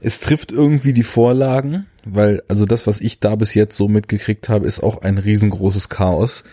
Es 0.01 0.19
trifft 0.19 0.51
irgendwie 0.51 0.93
die 0.93 1.03
Vorlagen, 1.03 1.85
weil 2.03 2.41
also 2.47 2.65
das, 2.65 2.87
was 2.87 2.99
ich 2.99 3.19
da 3.19 3.35
bis 3.35 3.53
jetzt 3.53 3.77
so 3.77 3.87
mitgekriegt 3.87 4.49
habe, 4.49 4.65
ist 4.65 4.81
auch 4.81 5.03
ein 5.03 5.19
riesengroßes 5.19 5.89
Chaos. 5.89 6.43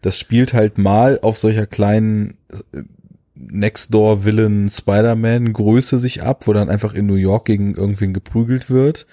Das 0.00 0.18
spielt 0.18 0.54
halt 0.54 0.78
mal 0.78 1.18
auf 1.20 1.36
solcher 1.36 1.66
kleinen 1.66 2.38
äh, 2.72 2.82
Next-Door-Villain 3.34 4.68
Spider-Man-Größe 4.68 5.98
sich 5.98 6.22
ab, 6.22 6.46
wo 6.46 6.52
dann 6.52 6.70
einfach 6.70 6.94
in 6.94 7.06
New 7.06 7.16
York 7.16 7.46
gegen 7.46 7.74
irgendwen 7.74 8.14
geprügelt 8.14 8.70
wird. 8.70 9.06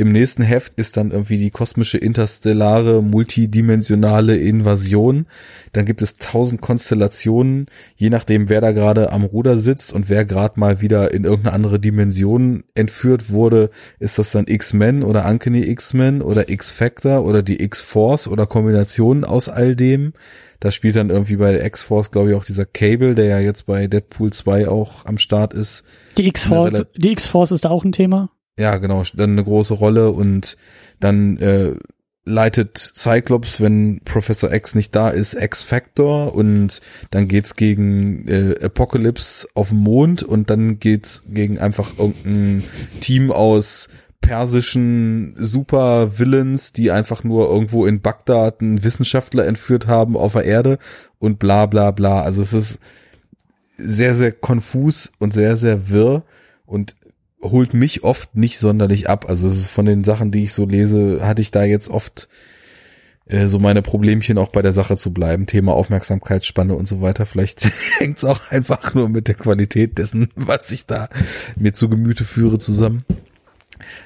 Im 0.00 0.12
nächsten 0.12 0.44
Heft 0.44 0.74
ist 0.74 0.96
dann 0.96 1.10
irgendwie 1.10 1.38
die 1.38 1.50
kosmische, 1.50 1.98
interstellare, 1.98 3.02
multidimensionale 3.02 4.36
Invasion. 4.36 5.26
Dann 5.72 5.86
gibt 5.86 6.02
es 6.02 6.18
tausend 6.18 6.60
Konstellationen, 6.60 7.66
je 7.96 8.08
nachdem, 8.08 8.48
wer 8.48 8.60
da 8.60 8.70
gerade 8.70 9.10
am 9.10 9.24
Ruder 9.24 9.56
sitzt 9.56 9.92
und 9.92 10.08
wer 10.08 10.24
gerade 10.24 10.60
mal 10.60 10.80
wieder 10.80 11.12
in 11.12 11.24
irgendeine 11.24 11.52
andere 11.52 11.80
Dimension 11.80 12.62
entführt 12.76 13.30
wurde, 13.30 13.70
ist 13.98 14.20
das 14.20 14.30
dann 14.30 14.46
X-Men 14.46 15.02
oder 15.02 15.24
Ankeny 15.24 15.68
X-Men 15.68 16.22
oder 16.22 16.48
X-Factor 16.48 17.24
oder 17.24 17.42
die 17.42 17.60
X-Force 17.60 18.28
oder 18.28 18.46
Kombinationen 18.46 19.24
aus 19.24 19.48
all 19.48 19.74
dem. 19.74 20.12
Da 20.60 20.70
spielt 20.70 20.94
dann 20.94 21.10
irgendwie 21.10 21.38
bei 21.38 21.60
X-Force, 21.60 22.12
glaube 22.12 22.30
ich, 22.30 22.36
auch 22.36 22.44
dieser 22.44 22.66
Cable, 22.66 23.16
der 23.16 23.24
ja 23.24 23.40
jetzt 23.40 23.66
bei 23.66 23.88
Deadpool 23.88 24.32
2 24.32 24.68
auch 24.68 25.06
am 25.06 25.18
Start 25.18 25.54
ist. 25.54 25.82
Die 26.16 26.28
X-Force, 26.28 26.86
die 26.96 27.10
X-Force 27.10 27.50
ist 27.50 27.64
da 27.64 27.70
auch 27.70 27.82
ein 27.82 27.90
Thema. 27.90 28.30
Ja, 28.58 28.76
genau, 28.78 29.02
dann 29.14 29.32
eine 29.32 29.44
große 29.44 29.74
Rolle 29.74 30.10
und 30.10 30.56
dann 30.98 31.36
äh, 31.38 31.76
leitet 32.24 32.76
Cyclops, 32.76 33.60
wenn 33.60 34.00
Professor 34.04 34.52
X 34.52 34.74
nicht 34.74 34.94
da 34.94 35.08
ist, 35.08 35.34
X-Factor 35.34 36.34
und 36.34 36.80
dann 37.10 37.28
geht's 37.28 37.56
gegen 37.56 38.26
äh, 38.28 38.56
Apocalypse 38.62 39.48
auf 39.54 39.70
dem 39.70 39.78
Mond 39.78 40.22
und 40.24 40.50
dann 40.50 40.78
geht's 40.78 41.22
gegen 41.28 41.58
einfach 41.58 41.98
irgendein 41.98 42.64
Team 43.00 43.30
aus 43.30 43.88
persischen 44.20 45.36
Super-Villains, 45.38 46.72
die 46.72 46.90
einfach 46.90 47.24
nur 47.24 47.48
irgendwo 47.48 47.86
in 47.86 48.00
Bagdad 48.00 48.60
einen 48.60 48.82
Wissenschaftler 48.82 49.46
entführt 49.46 49.86
haben 49.86 50.16
auf 50.16 50.32
der 50.32 50.44
Erde 50.44 50.78
und 51.18 51.38
bla 51.38 51.66
bla 51.66 51.92
bla. 51.92 52.22
Also 52.22 52.42
es 52.42 52.52
ist 52.52 52.78
sehr, 53.78 54.14
sehr 54.14 54.32
konfus 54.32 55.12
und 55.18 55.32
sehr, 55.32 55.56
sehr 55.56 55.88
wirr 55.88 56.24
und 56.66 56.96
holt 57.40 57.74
mich 57.74 58.04
oft 58.04 58.36
nicht 58.36 58.58
sonderlich 58.58 59.08
ab. 59.08 59.28
Also 59.28 59.48
es 59.48 59.56
ist 59.56 59.70
von 59.70 59.86
den 59.86 60.04
Sachen, 60.04 60.30
die 60.30 60.44
ich 60.44 60.52
so 60.52 60.66
lese, 60.66 61.20
hatte 61.22 61.42
ich 61.42 61.50
da 61.50 61.64
jetzt 61.64 61.88
oft 61.88 62.28
äh, 63.26 63.46
so 63.46 63.58
meine 63.58 63.82
Problemchen 63.82 64.38
auch 64.38 64.48
bei 64.48 64.62
der 64.62 64.72
Sache 64.72 64.96
zu 64.96 65.12
bleiben. 65.12 65.46
Thema 65.46 65.74
Aufmerksamkeitsspanne 65.74 66.74
und 66.74 66.88
so 66.88 67.00
weiter. 67.00 67.26
Vielleicht 67.26 67.70
hängt 67.98 68.18
es 68.18 68.24
auch 68.24 68.50
einfach 68.50 68.94
nur 68.94 69.08
mit 69.08 69.28
der 69.28 69.34
Qualität 69.34 69.98
dessen, 69.98 70.30
was 70.34 70.70
ich 70.72 70.86
da 70.86 71.08
mir 71.58 71.72
zu 71.72 71.88
Gemüte 71.88 72.24
führe, 72.24 72.58
zusammen. 72.58 73.04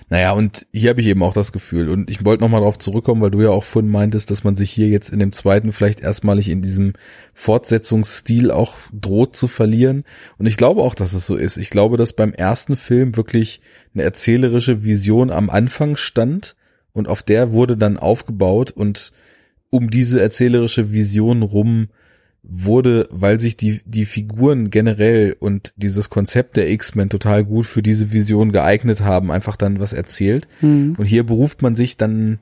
Naja, 0.08 0.32
und 0.32 0.66
hier 0.72 0.90
habe 0.90 1.00
ich 1.00 1.06
eben 1.06 1.22
auch 1.22 1.34
das 1.34 1.52
Gefühl. 1.52 1.88
Und 1.88 2.10
ich 2.10 2.24
wollte 2.24 2.42
nochmal 2.42 2.60
darauf 2.60 2.78
zurückkommen, 2.78 3.20
weil 3.22 3.30
du 3.30 3.42
ja 3.42 3.50
auch 3.50 3.64
vorhin 3.64 3.90
meintest, 3.90 4.30
dass 4.30 4.44
man 4.44 4.56
sich 4.56 4.70
hier 4.70 4.88
jetzt 4.88 5.10
in 5.10 5.18
dem 5.18 5.32
zweiten 5.32 5.72
vielleicht 5.72 6.00
erstmalig 6.00 6.48
in 6.48 6.62
diesem 6.62 6.94
Fortsetzungsstil 7.34 8.50
auch 8.50 8.76
droht 8.92 9.36
zu 9.36 9.48
verlieren. 9.48 10.04
Und 10.38 10.46
ich 10.46 10.56
glaube 10.56 10.82
auch, 10.82 10.94
dass 10.94 11.12
es 11.12 11.26
so 11.26 11.36
ist. 11.36 11.56
Ich 11.56 11.70
glaube, 11.70 11.96
dass 11.96 12.12
beim 12.12 12.32
ersten 12.32 12.76
Film 12.76 13.16
wirklich 13.16 13.60
eine 13.94 14.02
erzählerische 14.02 14.84
Vision 14.84 15.30
am 15.30 15.50
Anfang 15.50 15.96
stand 15.96 16.56
und 16.92 17.08
auf 17.08 17.22
der 17.22 17.52
wurde 17.52 17.76
dann 17.76 17.96
aufgebaut 17.96 18.70
und 18.70 19.12
um 19.70 19.90
diese 19.90 20.20
erzählerische 20.20 20.92
Vision 20.92 21.42
rum 21.42 21.88
wurde, 22.42 23.08
weil 23.10 23.38
sich 23.38 23.56
die, 23.56 23.80
die 23.84 24.04
Figuren 24.04 24.70
generell 24.70 25.36
und 25.38 25.72
dieses 25.76 26.10
Konzept 26.10 26.56
der 26.56 26.68
X-Men 26.70 27.08
total 27.08 27.44
gut 27.44 27.66
für 27.66 27.82
diese 27.82 28.12
Vision 28.12 28.50
geeignet 28.50 29.02
haben, 29.02 29.30
einfach 29.30 29.56
dann 29.56 29.78
was 29.78 29.92
erzählt. 29.92 30.48
Mhm. 30.60 30.94
Und 30.98 31.04
hier 31.04 31.24
beruft 31.24 31.62
man 31.62 31.76
sich 31.76 31.96
dann 31.96 32.40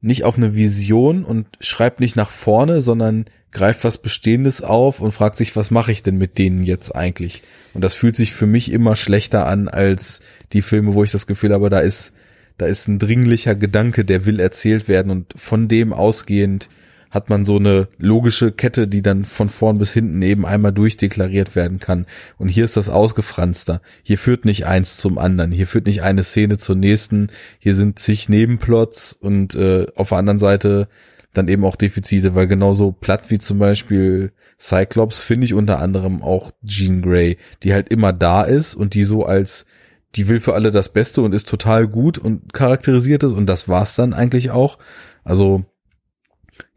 nicht 0.00 0.24
auf 0.24 0.36
eine 0.36 0.54
Vision 0.54 1.24
und 1.24 1.46
schreibt 1.60 2.00
nicht 2.00 2.16
nach 2.16 2.30
vorne, 2.30 2.80
sondern 2.80 3.26
greift 3.52 3.84
was 3.84 3.98
Bestehendes 3.98 4.62
auf 4.62 5.00
und 5.00 5.12
fragt 5.12 5.36
sich, 5.36 5.56
was 5.56 5.70
mache 5.70 5.92
ich 5.92 6.02
denn 6.02 6.16
mit 6.16 6.38
denen 6.38 6.64
jetzt 6.64 6.94
eigentlich? 6.94 7.42
Und 7.74 7.82
das 7.82 7.94
fühlt 7.94 8.16
sich 8.16 8.32
für 8.32 8.46
mich 8.46 8.70
immer 8.70 8.96
schlechter 8.96 9.46
an 9.46 9.68
als 9.68 10.20
die 10.52 10.62
Filme, 10.62 10.94
wo 10.94 11.04
ich 11.04 11.10
das 11.10 11.26
Gefühl 11.26 11.52
habe, 11.52 11.70
da 11.70 11.80
ist, 11.80 12.14
da 12.58 12.66
ist 12.66 12.88
ein 12.88 12.98
dringlicher 12.98 13.54
Gedanke, 13.54 14.04
der 14.04 14.24
will 14.24 14.40
erzählt 14.40 14.88
werden 14.88 15.10
und 15.10 15.32
von 15.36 15.68
dem 15.68 15.92
ausgehend 15.92 16.68
hat 17.10 17.30
man 17.30 17.44
so 17.44 17.56
eine 17.56 17.88
logische 17.98 18.52
Kette, 18.52 18.88
die 18.88 19.02
dann 19.02 19.24
von 19.24 19.48
vorn 19.48 19.78
bis 19.78 19.92
hinten 19.92 20.22
eben 20.22 20.44
einmal 20.44 20.72
durchdeklariert 20.72 21.56
werden 21.56 21.78
kann. 21.78 22.06
Und 22.38 22.48
hier 22.48 22.64
ist 22.64 22.76
das 22.76 22.88
ausgefranster. 22.88 23.80
Hier 24.02 24.18
führt 24.18 24.44
nicht 24.44 24.66
eins 24.66 24.96
zum 24.96 25.18
anderen. 25.18 25.52
Hier 25.52 25.66
führt 25.66 25.86
nicht 25.86 26.02
eine 26.02 26.22
Szene 26.22 26.58
zur 26.58 26.76
nächsten. 26.76 27.28
Hier 27.58 27.74
sind 27.74 27.98
zig 27.98 28.28
Nebenplots 28.28 29.12
und 29.12 29.54
äh, 29.54 29.86
auf 29.94 30.10
der 30.10 30.18
anderen 30.18 30.38
Seite 30.38 30.88
dann 31.32 31.48
eben 31.48 31.64
auch 31.64 31.76
Defizite, 31.76 32.34
weil 32.34 32.46
genauso 32.46 32.92
platt 32.92 33.30
wie 33.30 33.38
zum 33.38 33.58
Beispiel 33.58 34.32
Cyclops 34.58 35.20
finde 35.20 35.44
ich 35.44 35.54
unter 35.54 35.80
anderem 35.80 36.22
auch 36.22 36.50
Jean 36.64 37.02
Grey, 37.02 37.36
die 37.62 37.74
halt 37.74 37.90
immer 37.90 38.12
da 38.12 38.42
ist 38.42 38.74
und 38.74 38.94
die 38.94 39.04
so 39.04 39.24
als 39.24 39.66
die 40.14 40.28
will 40.28 40.40
für 40.40 40.54
alle 40.54 40.70
das 40.70 40.88
Beste 40.92 41.20
und 41.20 41.34
ist 41.34 41.48
total 41.48 41.86
gut 41.86 42.16
und 42.16 42.52
charakterisiert 42.54 43.22
ist 43.22 43.32
und 43.32 43.46
das 43.46 43.68
war's 43.68 43.96
dann 43.96 44.14
eigentlich 44.14 44.50
auch. 44.50 44.78
Also 45.24 45.64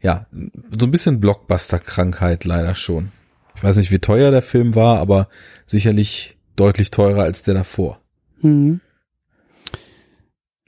ja, 0.00 0.26
so 0.32 0.86
ein 0.86 0.90
bisschen 0.90 1.20
Blockbuster-Krankheit 1.20 2.44
leider 2.44 2.74
schon. 2.74 3.12
Ich 3.54 3.62
weiß 3.62 3.76
nicht, 3.76 3.90
wie 3.90 3.98
teuer 3.98 4.30
der 4.30 4.42
Film 4.42 4.74
war, 4.74 4.98
aber 4.98 5.28
sicherlich 5.66 6.38
deutlich 6.56 6.90
teurer 6.90 7.22
als 7.22 7.42
der 7.42 7.54
davor. 7.54 8.00
Mhm. 8.40 8.80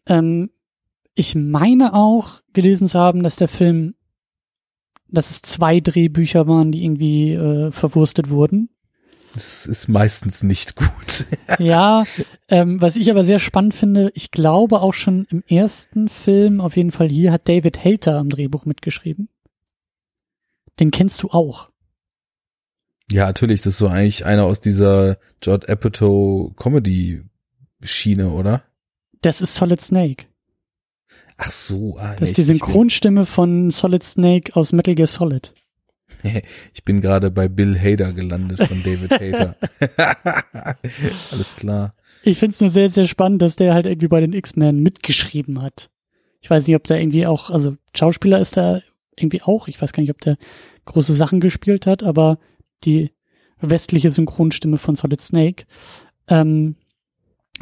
Ähm, 0.06 0.50
ich 1.14 1.34
meine 1.34 1.94
auch 1.94 2.40
gelesen 2.52 2.88
zu 2.88 2.98
haben, 2.98 3.22
dass 3.22 3.36
der 3.36 3.48
Film, 3.48 3.94
dass 5.08 5.30
es 5.30 5.42
zwei 5.42 5.80
Drehbücher 5.80 6.46
waren, 6.46 6.72
die 6.72 6.84
irgendwie 6.84 7.32
äh, 7.32 7.72
verwurstet 7.72 8.30
wurden. 8.30 8.70
Das 9.34 9.66
ist 9.66 9.88
meistens 9.88 10.42
nicht 10.42 10.76
gut. 10.76 11.26
ja, 11.58 12.04
ähm, 12.48 12.80
was 12.80 12.96
ich 12.96 13.10
aber 13.10 13.24
sehr 13.24 13.38
spannend 13.38 13.74
finde, 13.74 14.12
ich 14.14 14.30
glaube 14.30 14.80
auch 14.80 14.94
schon 14.94 15.26
im 15.30 15.42
ersten 15.46 16.08
Film, 16.08 16.60
auf 16.60 16.76
jeden 16.76 16.92
Fall 16.92 17.08
hier, 17.08 17.32
hat 17.32 17.48
David 17.48 17.82
Hayter 17.82 18.18
am 18.18 18.28
Drehbuch 18.28 18.66
mitgeschrieben. 18.66 19.28
Den 20.80 20.90
kennst 20.90 21.22
du 21.22 21.30
auch. 21.30 21.70
Ja, 23.10 23.26
natürlich, 23.26 23.60
das 23.60 23.74
ist 23.74 23.78
so 23.78 23.88
eigentlich 23.88 24.24
einer 24.24 24.44
aus 24.44 24.60
dieser 24.60 25.18
Judd 25.42 25.68
Apatow 25.68 26.54
Comedy 26.56 27.22
Schiene, 27.82 28.30
oder? 28.30 28.62
Das 29.20 29.40
ist 29.40 29.54
Solid 29.54 29.80
Snake. 29.80 30.26
Ach 31.36 31.50
so, 31.50 31.96
ah, 31.98 32.14
Das 32.18 32.30
ist 32.30 32.38
die 32.38 32.44
Synchronstimme 32.44 33.26
von 33.26 33.70
Solid 33.70 34.02
Snake 34.02 34.54
aus 34.54 34.72
Metal 34.72 34.94
Gear 34.94 35.06
Solid. 35.06 35.52
Ich 36.74 36.84
bin 36.84 37.00
gerade 37.00 37.30
bei 37.30 37.48
Bill 37.48 37.78
Hader 37.78 38.12
gelandet 38.12 38.58
von 38.66 38.82
David 38.82 39.12
Hader. 39.20 39.56
Alles 41.30 41.56
klar. 41.56 41.94
Ich 42.22 42.38
find's 42.38 42.60
nur 42.60 42.70
sehr, 42.70 42.88
sehr 42.88 43.06
spannend, 43.06 43.42
dass 43.42 43.56
der 43.56 43.74
halt 43.74 43.86
irgendwie 43.86 44.08
bei 44.08 44.20
den 44.20 44.32
X-Men 44.32 44.80
mitgeschrieben 44.80 45.60
hat. 45.62 45.90
Ich 46.40 46.50
weiß 46.50 46.66
nicht, 46.66 46.76
ob 46.76 46.86
da 46.86 46.96
irgendwie 46.96 47.26
auch, 47.26 47.50
also 47.50 47.76
Schauspieler 47.94 48.40
ist 48.40 48.56
da 48.56 48.80
irgendwie 49.16 49.42
auch. 49.42 49.68
Ich 49.68 49.80
weiß 49.80 49.92
gar 49.92 50.02
nicht, 50.02 50.10
ob 50.10 50.20
der 50.20 50.38
große 50.84 51.12
Sachen 51.14 51.40
gespielt 51.40 51.86
hat, 51.86 52.02
aber 52.02 52.38
die 52.84 53.10
westliche 53.60 54.10
Synchronstimme 54.10 54.78
von 54.78 54.96
Solid 54.96 55.20
Snake. 55.20 55.64
Ähm, 56.28 56.76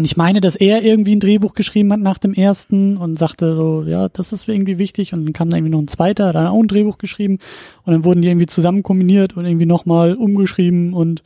Und 0.01 0.07
ich 0.07 0.17
meine, 0.17 0.41
dass 0.41 0.57
er 0.57 0.83
irgendwie 0.83 1.15
ein 1.15 1.21
Drehbuch 1.21 1.53
geschrieben 1.53 1.93
hat 1.93 2.01
nach 2.01 2.17
dem 2.17 2.33
ersten 2.33 2.97
und 2.97 3.19
sagte 3.19 3.55
so, 3.55 3.83
ja, 3.83 4.09
das 4.09 4.33
ist 4.33 4.49
irgendwie 4.49 4.79
wichtig. 4.79 5.13
Und 5.13 5.27
dann 5.27 5.35
kam 5.35 5.51
da 5.51 5.59
irgendwie 5.59 5.73
noch 5.73 5.83
ein 5.83 5.89
zweiter, 5.89 6.29
hat 6.29 6.37
auch 6.37 6.59
ein 6.59 6.69
Drehbuch 6.69 6.97
geschrieben. 6.97 7.37
Und 7.85 7.93
dann 7.93 8.03
wurden 8.03 8.23
die 8.23 8.29
irgendwie 8.29 8.47
zusammen 8.47 8.83
kombiniert 8.83 9.37
und 9.37 9.45
irgendwie 9.45 9.67
nochmal 9.67 10.15
umgeschrieben 10.15 10.95
und 10.95 11.23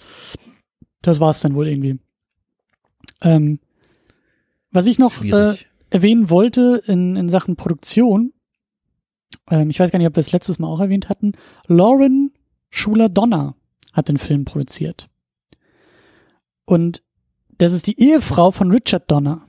das 1.02 1.20
war's 1.20 1.40
dann 1.40 1.54
wohl 1.54 1.68
irgendwie. 1.68 2.00
Ähm, 3.20 3.60
was 4.72 4.86
ich 4.86 4.98
noch 4.98 5.22
äh, 5.22 5.54
erwähnen 5.90 6.28
wollte 6.28 6.82
in, 6.84 7.14
in 7.14 7.28
Sachen 7.28 7.54
Produktion, 7.54 8.32
ähm, 9.52 9.70
ich 9.70 9.78
weiß 9.78 9.92
gar 9.92 10.00
nicht, 10.00 10.08
ob 10.08 10.16
wir 10.16 10.20
es 10.20 10.32
letztes 10.32 10.58
Mal 10.58 10.66
auch 10.66 10.80
erwähnt 10.80 11.08
hatten, 11.08 11.34
Lauren 11.68 12.32
Schuler-Donner 12.70 13.54
hat 13.92 14.08
den 14.08 14.18
Film 14.18 14.44
produziert. 14.44 15.08
Und 16.64 17.04
das 17.58 17.72
ist 17.72 17.86
die 17.86 18.00
Ehefrau 18.00 18.50
von 18.50 18.70
Richard 18.70 19.10
Donner. 19.10 19.46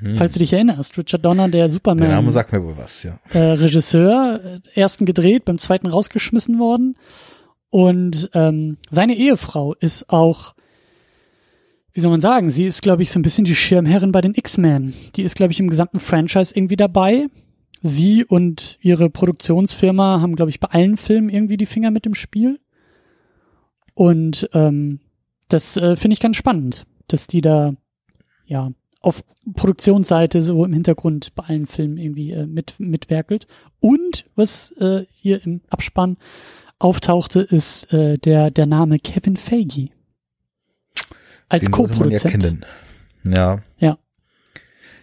Mhm. 0.00 0.16
Falls 0.16 0.34
du 0.34 0.38
dich 0.38 0.52
erinnerst, 0.52 0.96
Richard 0.96 1.24
Donner, 1.24 1.48
der 1.48 1.68
Superman. 1.68 2.08
Der 2.08 2.16
Name 2.16 2.30
sagt 2.30 2.52
mir 2.52 2.62
wohl 2.62 2.76
was, 2.76 3.02
ja. 3.02 3.18
Äh, 3.32 3.52
Regisseur, 3.52 4.40
äh, 4.44 4.80
ersten 4.80 5.06
gedreht, 5.06 5.44
beim 5.44 5.58
zweiten 5.58 5.88
rausgeschmissen 5.88 6.58
worden. 6.58 6.96
Und 7.70 8.30
ähm, 8.32 8.78
seine 8.90 9.16
Ehefrau 9.16 9.74
ist 9.74 10.08
auch, 10.08 10.54
wie 11.92 12.00
soll 12.00 12.10
man 12.10 12.20
sagen, 12.20 12.50
sie 12.50 12.66
ist, 12.66 12.82
glaube 12.82 13.02
ich, 13.02 13.10
so 13.10 13.18
ein 13.18 13.22
bisschen 13.22 13.44
die 13.44 13.56
Schirmherrin 13.56 14.12
bei 14.12 14.20
den 14.20 14.34
X-Men. 14.34 14.94
Die 15.16 15.22
ist, 15.22 15.34
glaube 15.34 15.52
ich, 15.52 15.60
im 15.60 15.68
gesamten 15.68 15.98
Franchise 15.98 16.54
irgendwie 16.54 16.76
dabei. 16.76 17.26
Sie 17.82 18.24
und 18.24 18.78
ihre 18.80 19.10
Produktionsfirma 19.10 20.20
haben, 20.20 20.36
glaube 20.36 20.50
ich, 20.50 20.60
bei 20.60 20.68
allen 20.68 20.96
Filmen 20.96 21.28
irgendwie 21.28 21.56
die 21.56 21.66
Finger 21.66 21.90
mit 21.90 22.06
im 22.06 22.14
Spiel. 22.14 22.60
Und 23.94 24.48
ähm, 24.52 25.00
das 25.48 25.76
äh, 25.76 25.96
finde 25.96 26.14
ich 26.14 26.20
ganz 26.20 26.36
spannend, 26.36 26.86
dass 27.08 27.26
die 27.26 27.40
da 27.40 27.74
ja 28.46 28.70
auf 29.00 29.22
Produktionsseite 29.54 30.42
so 30.42 30.64
im 30.64 30.72
Hintergrund 30.72 31.34
bei 31.34 31.44
allen 31.44 31.66
Filmen 31.66 31.98
irgendwie 31.98 32.32
äh, 32.32 32.46
mit 32.46 32.74
mitwerkelt. 32.78 33.46
Und 33.80 34.24
was 34.34 34.72
äh, 34.72 35.04
hier 35.10 35.44
im 35.44 35.60
Abspann 35.70 36.16
auftauchte, 36.78 37.40
ist 37.40 37.92
äh, 37.92 38.18
der 38.18 38.50
der 38.50 38.66
Name 38.66 38.98
Kevin 38.98 39.36
Feige 39.36 39.90
als 41.48 41.70
Co-Produzent. 41.70 42.66
Ja. 43.24 43.62
Ja. 43.78 43.98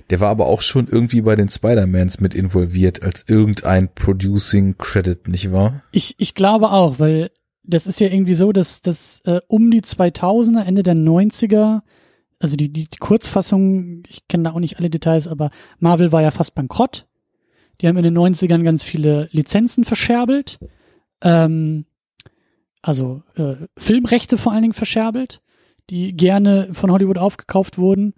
Der 0.09 0.19
war 0.19 0.29
aber 0.29 0.47
auch 0.47 0.61
schon 0.61 0.87
irgendwie 0.87 1.21
bei 1.21 1.35
den 1.35 1.49
Spider-Mans 1.49 2.19
mit 2.19 2.33
involviert 2.33 3.01
als 3.01 3.23
irgendein 3.27 3.93
Producing 3.93 4.77
Credit, 4.77 5.27
nicht 5.27 5.51
wahr? 5.51 5.81
Ich, 5.91 6.15
ich 6.17 6.35
glaube 6.35 6.71
auch, 6.71 6.99
weil 6.99 7.31
das 7.63 7.87
ist 7.87 7.99
ja 7.99 8.07
irgendwie 8.07 8.35
so, 8.35 8.51
dass 8.51 8.81
das 8.81 9.21
äh, 9.25 9.39
um 9.47 9.71
die 9.71 9.81
2000er, 9.81 10.63
Ende 10.63 10.83
der 10.83 10.95
90er, 10.95 11.81
also 12.39 12.57
die, 12.57 12.71
die, 12.71 12.89
die 12.89 12.97
Kurzfassung, 12.97 14.03
ich 14.07 14.27
kenne 14.27 14.43
da 14.43 14.51
auch 14.51 14.59
nicht 14.59 14.77
alle 14.77 14.89
Details, 14.89 15.27
aber 15.27 15.49
Marvel 15.79 16.11
war 16.11 16.21
ja 16.21 16.31
fast 16.31 16.55
bankrott. 16.55 17.07
Die 17.81 17.87
haben 17.87 17.97
in 17.97 18.03
den 18.03 18.17
90ern 18.17 18.63
ganz 18.63 18.83
viele 18.83 19.29
Lizenzen 19.31 19.85
verscherbelt. 19.85 20.59
Ähm, 21.21 21.85
also 22.81 23.23
äh, 23.35 23.55
Filmrechte 23.77 24.37
vor 24.37 24.51
allen 24.51 24.61
Dingen 24.61 24.73
verscherbelt, 24.73 25.41
die 25.89 26.15
gerne 26.15 26.69
von 26.73 26.91
Hollywood 26.91 27.17
aufgekauft 27.17 27.77
wurden. 27.77 28.13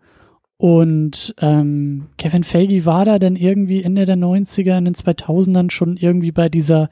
Und 0.58 1.36
ähm, 1.40 2.08
Kevin 2.18 2.44
Feige 2.44 2.86
war 2.86 3.06
da 3.06 3.20
dann 3.20 3.36
irgendwie 3.36 3.84
Ende 3.84 4.06
der 4.06 4.18
90er, 4.18 4.78
in 4.78 4.86
den 4.86 4.96
2000ern 4.96 5.70
schon 5.70 5.98
irgendwie 5.98 6.32
bei 6.32 6.50
dieser 6.50 6.90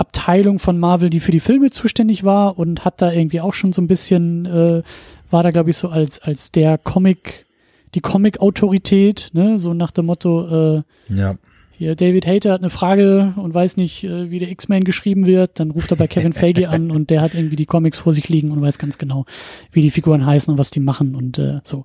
Abteilung 0.00 0.58
von 0.58 0.78
Marvel, 0.78 1.10
die 1.10 1.20
für 1.20 1.30
die 1.30 1.40
Filme 1.40 1.70
zuständig 1.70 2.24
war 2.24 2.58
und 2.58 2.84
hat 2.84 3.02
da 3.02 3.12
irgendwie 3.12 3.40
auch 3.40 3.52
schon 3.52 3.72
so 3.72 3.82
ein 3.82 3.86
bisschen, 3.86 4.46
äh, 4.46 4.82
war 5.30 5.42
da 5.42 5.50
glaube 5.50 5.70
ich 5.70 5.76
so 5.76 5.88
als, 5.88 6.20
als 6.20 6.50
der 6.50 6.78
Comic, 6.78 7.46
die 7.94 8.00
Comic-Autorität, 8.00 9.30
ne, 9.34 9.58
so 9.58 9.74
nach 9.74 9.90
dem 9.90 10.06
Motto, 10.06 10.78
äh, 10.78 10.82
ja. 11.08 11.36
hier 11.70 11.96
David 11.96 12.26
Hater 12.26 12.52
hat 12.52 12.62
eine 12.62 12.70
Frage 12.70 13.34
und 13.36 13.52
weiß 13.52 13.76
nicht, 13.76 14.04
äh, 14.04 14.30
wie 14.30 14.38
der 14.38 14.50
X-Men 14.50 14.84
geschrieben 14.84 15.26
wird, 15.26 15.60
dann 15.60 15.70
ruft 15.70 15.90
er 15.90 15.98
bei 15.98 16.06
Kevin 16.06 16.32
Feige 16.32 16.70
an 16.70 16.90
und 16.90 17.10
der 17.10 17.20
hat 17.20 17.34
irgendwie 17.34 17.56
die 17.56 17.66
Comics 17.66 17.98
vor 17.98 18.14
sich 18.14 18.28
liegen 18.30 18.52
und 18.52 18.62
weiß 18.62 18.78
ganz 18.78 18.96
genau, 18.96 19.26
wie 19.70 19.82
die 19.82 19.90
Figuren 19.90 20.24
heißen 20.24 20.50
und 20.50 20.58
was 20.58 20.70
die 20.70 20.80
machen 20.80 21.14
und 21.14 21.38
äh, 21.38 21.60
so. 21.62 21.84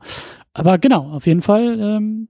Aber 0.54 0.78
genau, 0.78 1.10
auf 1.12 1.28
jeden 1.28 1.42
Fall 1.42 1.78
ähm, 1.82 2.30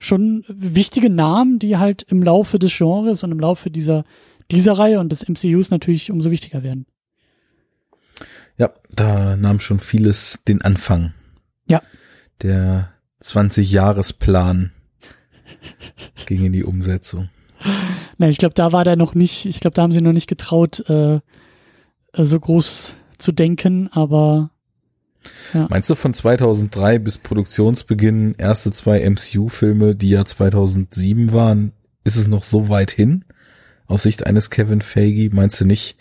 schon 0.00 0.44
wichtige 0.48 1.10
Namen, 1.10 1.60
die 1.60 1.76
halt 1.76 2.02
im 2.02 2.24
Laufe 2.24 2.58
des 2.58 2.76
Genres 2.76 3.22
und 3.22 3.30
im 3.30 3.38
Laufe 3.38 3.70
dieser 3.70 4.04
dieser 4.52 4.78
Reihe 4.78 5.00
und 5.00 5.10
des 5.10 5.28
MCUs 5.28 5.70
natürlich 5.70 6.10
umso 6.10 6.30
wichtiger 6.30 6.62
werden. 6.62 6.86
Ja, 8.58 8.70
da 8.94 9.36
nahm 9.36 9.60
schon 9.60 9.80
vieles 9.80 10.44
den 10.46 10.62
Anfang. 10.62 11.14
Ja. 11.68 11.82
Der 12.42 12.92
20-Jahres-Plan 13.22 14.72
ging 16.26 16.44
in 16.44 16.52
die 16.52 16.64
Umsetzung. 16.64 17.30
Na, 18.18 18.28
ich 18.28 18.38
glaube, 18.38 18.54
da 18.54 18.72
war 18.72 18.84
der 18.84 18.96
noch 18.96 19.14
nicht, 19.14 19.46
ich 19.46 19.60
glaube, 19.60 19.74
da 19.74 19.82
haben 19.82 19.92
sie 19.92 20.00
noch 20.00 20.12
nicht 20.12 20.28
getraut, 20.28 20.88
äh, 20.88 21.20
so 22.12 22.40
groß 22.40 22.94
zu 23.18 23.32
denken, 23.32 23.88
aber 23.92 24.50
ja. 25.54 25.66
Meinst 25.70 25.88
du 25.88 25.94
von 25.94 26.14
2003 26.14 26.98
bis 26.98 27.18
Produktionsbeginn 27.18 28.34
erste 28.38 28.72
zwei 28.72 29.08
MCU-Filme, 29.08 29.94
die 29.94 30.10
ja 30.10 30.24
2007 30.24 31.32
waren, 31.32 31.72
ist 32.04 32.16
es 32.16 32.26
noch 32.26 32.42
so 32.42 32.68
weit 32.68 32.90
hin? 32.90 33.24
Aus 33.86 34.02
Sicht 34.02 34.26
eines 34.26 34.50
Kevin 34.50 34.80
Feige? 34.80 35.34
Meinst 35.34 35.60
du 35.60 35.64
nicht, 35.64 35.96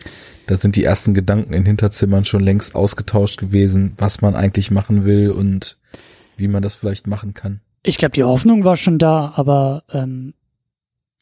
da 0.47 0.57
sind 0.57 0.75
die 0.75 0.83
ersten 0.83 1.13
Gedanken 1.13 1.53
in 1.53 1.65
Hinterzimmern 1.65 2.25
schon 2.25 2.41
längst 2.41 2.75
ausgetauscht 2.75 3.39
gewesen, 3.39 3.93
was 3.97 4.21
man 4.21 4.35
eigentlich 4.35 4.71
machen 4.71 5.05
will 5.05 5.31
und 5.31 5.77
wie 6.37 6.47
man 6.47 6.61
das 6.61 6.75
vielleicht 6.75 7.07
machen 7.07 7.33
kann? 7.33 7.61
Ich 7.83 7.97
glaube, 7.97 8.13
die 8.13 8.23
Hoffnung 8.23 8.63
war 8.63 8.77
schon 8.77 8.97
da, 8.97 9.33
aber 9.35 9.83
ähm, 9.91 10.33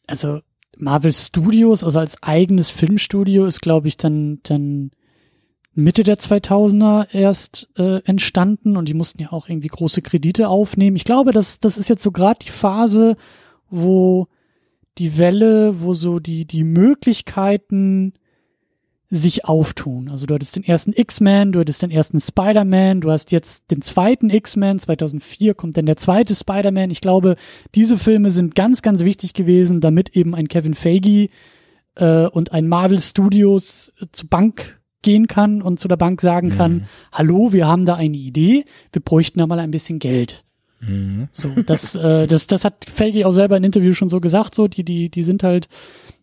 also 0.06 0.40
Marvel 0.76 1.12
Studios, 1.12 1.84
also 1.84 1.98
als 1.98 2.22
eigenes 2.22 2.70
Filmstudio, 2.70 3.46
ist 3.46 3.60
glaube 3.60 3.88
ich 3.88 3.96
dann 3.96 4.40
dann 4.42 4.90
Mitte 5.74 6.02
der 6.02 6.18
2000er 6.18 7.14
erst 7.14 7.70
äh, 7.76 8.02
entstanden 8.04 8.76
und 8.76 8.88
die 8.88 8.94
mussten 8.94 9.22
ja 9.22 9.32
auch 9.32 9.48
irgendwie 9.48 9.68
große 9.68 10.02
Kredite 10.02 10.48
aufnehmen. 10.48 10.96
Ich 10.96 11.04
glaube, 11.04 11.32
das 11.32 11.60
das 11.60 11.78
ist 11.78 11.88
jetzt 11.88 12.02
so 12.02 12.10
gerade 12.10 12.40
die 12.44 12.50
Phase, 12.50 13.16
wo 13.68 14.26
die 14.98 15.18
Welle, 15.18 15.80
wo 15.80 15.94
so 15.94 16.18
die, 16.18 16.44
die 16.44 16.64
Möglichkeiten 16.64 18.14
sich 19.10 19.44
auftun. 19.44 20.08
Also 20.08 20.26
du 20.26 20.34
hattest 20.34 20.54
den 20.54 20.62
ersten 20.62 20.92
X-Men, 20.94 21.50
du 21.50 21.58
hattest 21.58 21.82
den 21.82 21.90
ersten 21.90 22.20
Spider-Man, 22.20 23.00
du 23.00 23.10
hast 23.10 23.32
jetzt 23.32 23.68
den 23.70 23.82
zweiten 23.82 24.30
X-Men, 24.30 24.78
2004 24.78 25.54
kommt 25.54 25.76
dann 25.76 25.86
der 25.86 25.96
zweite 25.96 26.34
Spider-Man. 26.34 26.90
Ich 26.90 27.00
glaube, 27.00 27.34
diese 27.74 27.98
Filme 27.98 28.30
sind 28.30 28.54
ganz, 28.54 28.82
ganz 28.82 29.02
wichtig 29.02 29.34
gewesen, 29.34 29.80
damit 29.80 30.16
eben 30.16 30.36
ein 30.36 30.46
Kevin 30.46 30.74
Feige 30.74 31.28
äh, 31.96 32.26
und 32.26 32.52
ein 32.52 32.68
Marvel 32.68 33.00
Studios 33.00 33.92
äh, 34.00 34.06
zur 34.12 34.28
Bank 34.28 34.80
gehen 35.02 35.26
kann 35.26 35.60
und 35.60 35.80
zu 35.80 35.88
der 35.88 35.96
Bank 35.96 36.20
sagen 36.20 36.48
mhm. 36.48 36.56
kann, 36.56 36.86
hallo, 37.10 37.52
wir 37.52 37.66
haben 37.66 37.86
da 37.86 37.96
eine 37.96 38.16
Idee, 38.16 38.64
wir 38.92 39.02
bräuchten 39.02 39.40
da 39.40 39.46
mal 39.46 39.58
ein 39.58 39.72
bisschen 39.72 39.98
Geld. 39.98 40.44
Mhm. 40.80 41.28
So, 41.32 41.48
das, 41.66 41.94
äh, 41.94 42.26
das, 42.26 42.46
das 42.46 42.64
hat 42.64 42.86
Feige 42.88 43.26
auch 43.26 43.32
selber 43.32 43.56
in 43.56 43.64
Interview 43.64 43.94
schon 43.94 44.08
so 44.08 44.20
gesagt, 44.20 44.54
so, 44.54 44.68
die, 44.68 44.84
die, 44.84 45.10
die 45.10 45.22
sind 45.22 45.42
halt 45.42 45.68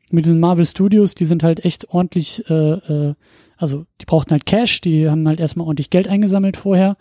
mit 0.09 0.25
diesen 0.25 0.39
Marvel 0.39 0.65
Studios, 0.65 1.15
die 1.15 1.25
sind 1.25 1.43
halt 1.43 1.65
echt 1.65 1.89
ordentlich, 1.89 2.49
äh, 2.49 2.53
äh, 2.53 3.13
also 3.57 3.85
die 4.01 4.05
brauchten 4.05 4.31
halt 4.31 4.45
Cash, 4.45 4.81
die 4.81 5.09
haben 5.09 5.27
halt 5.27 5.39
erstmal 5.39 5.67
ordentlich 5.67 5.89
Geld 5.89 6.07
eingesammelt 6.07 6.57
vorher. 6.57 6.97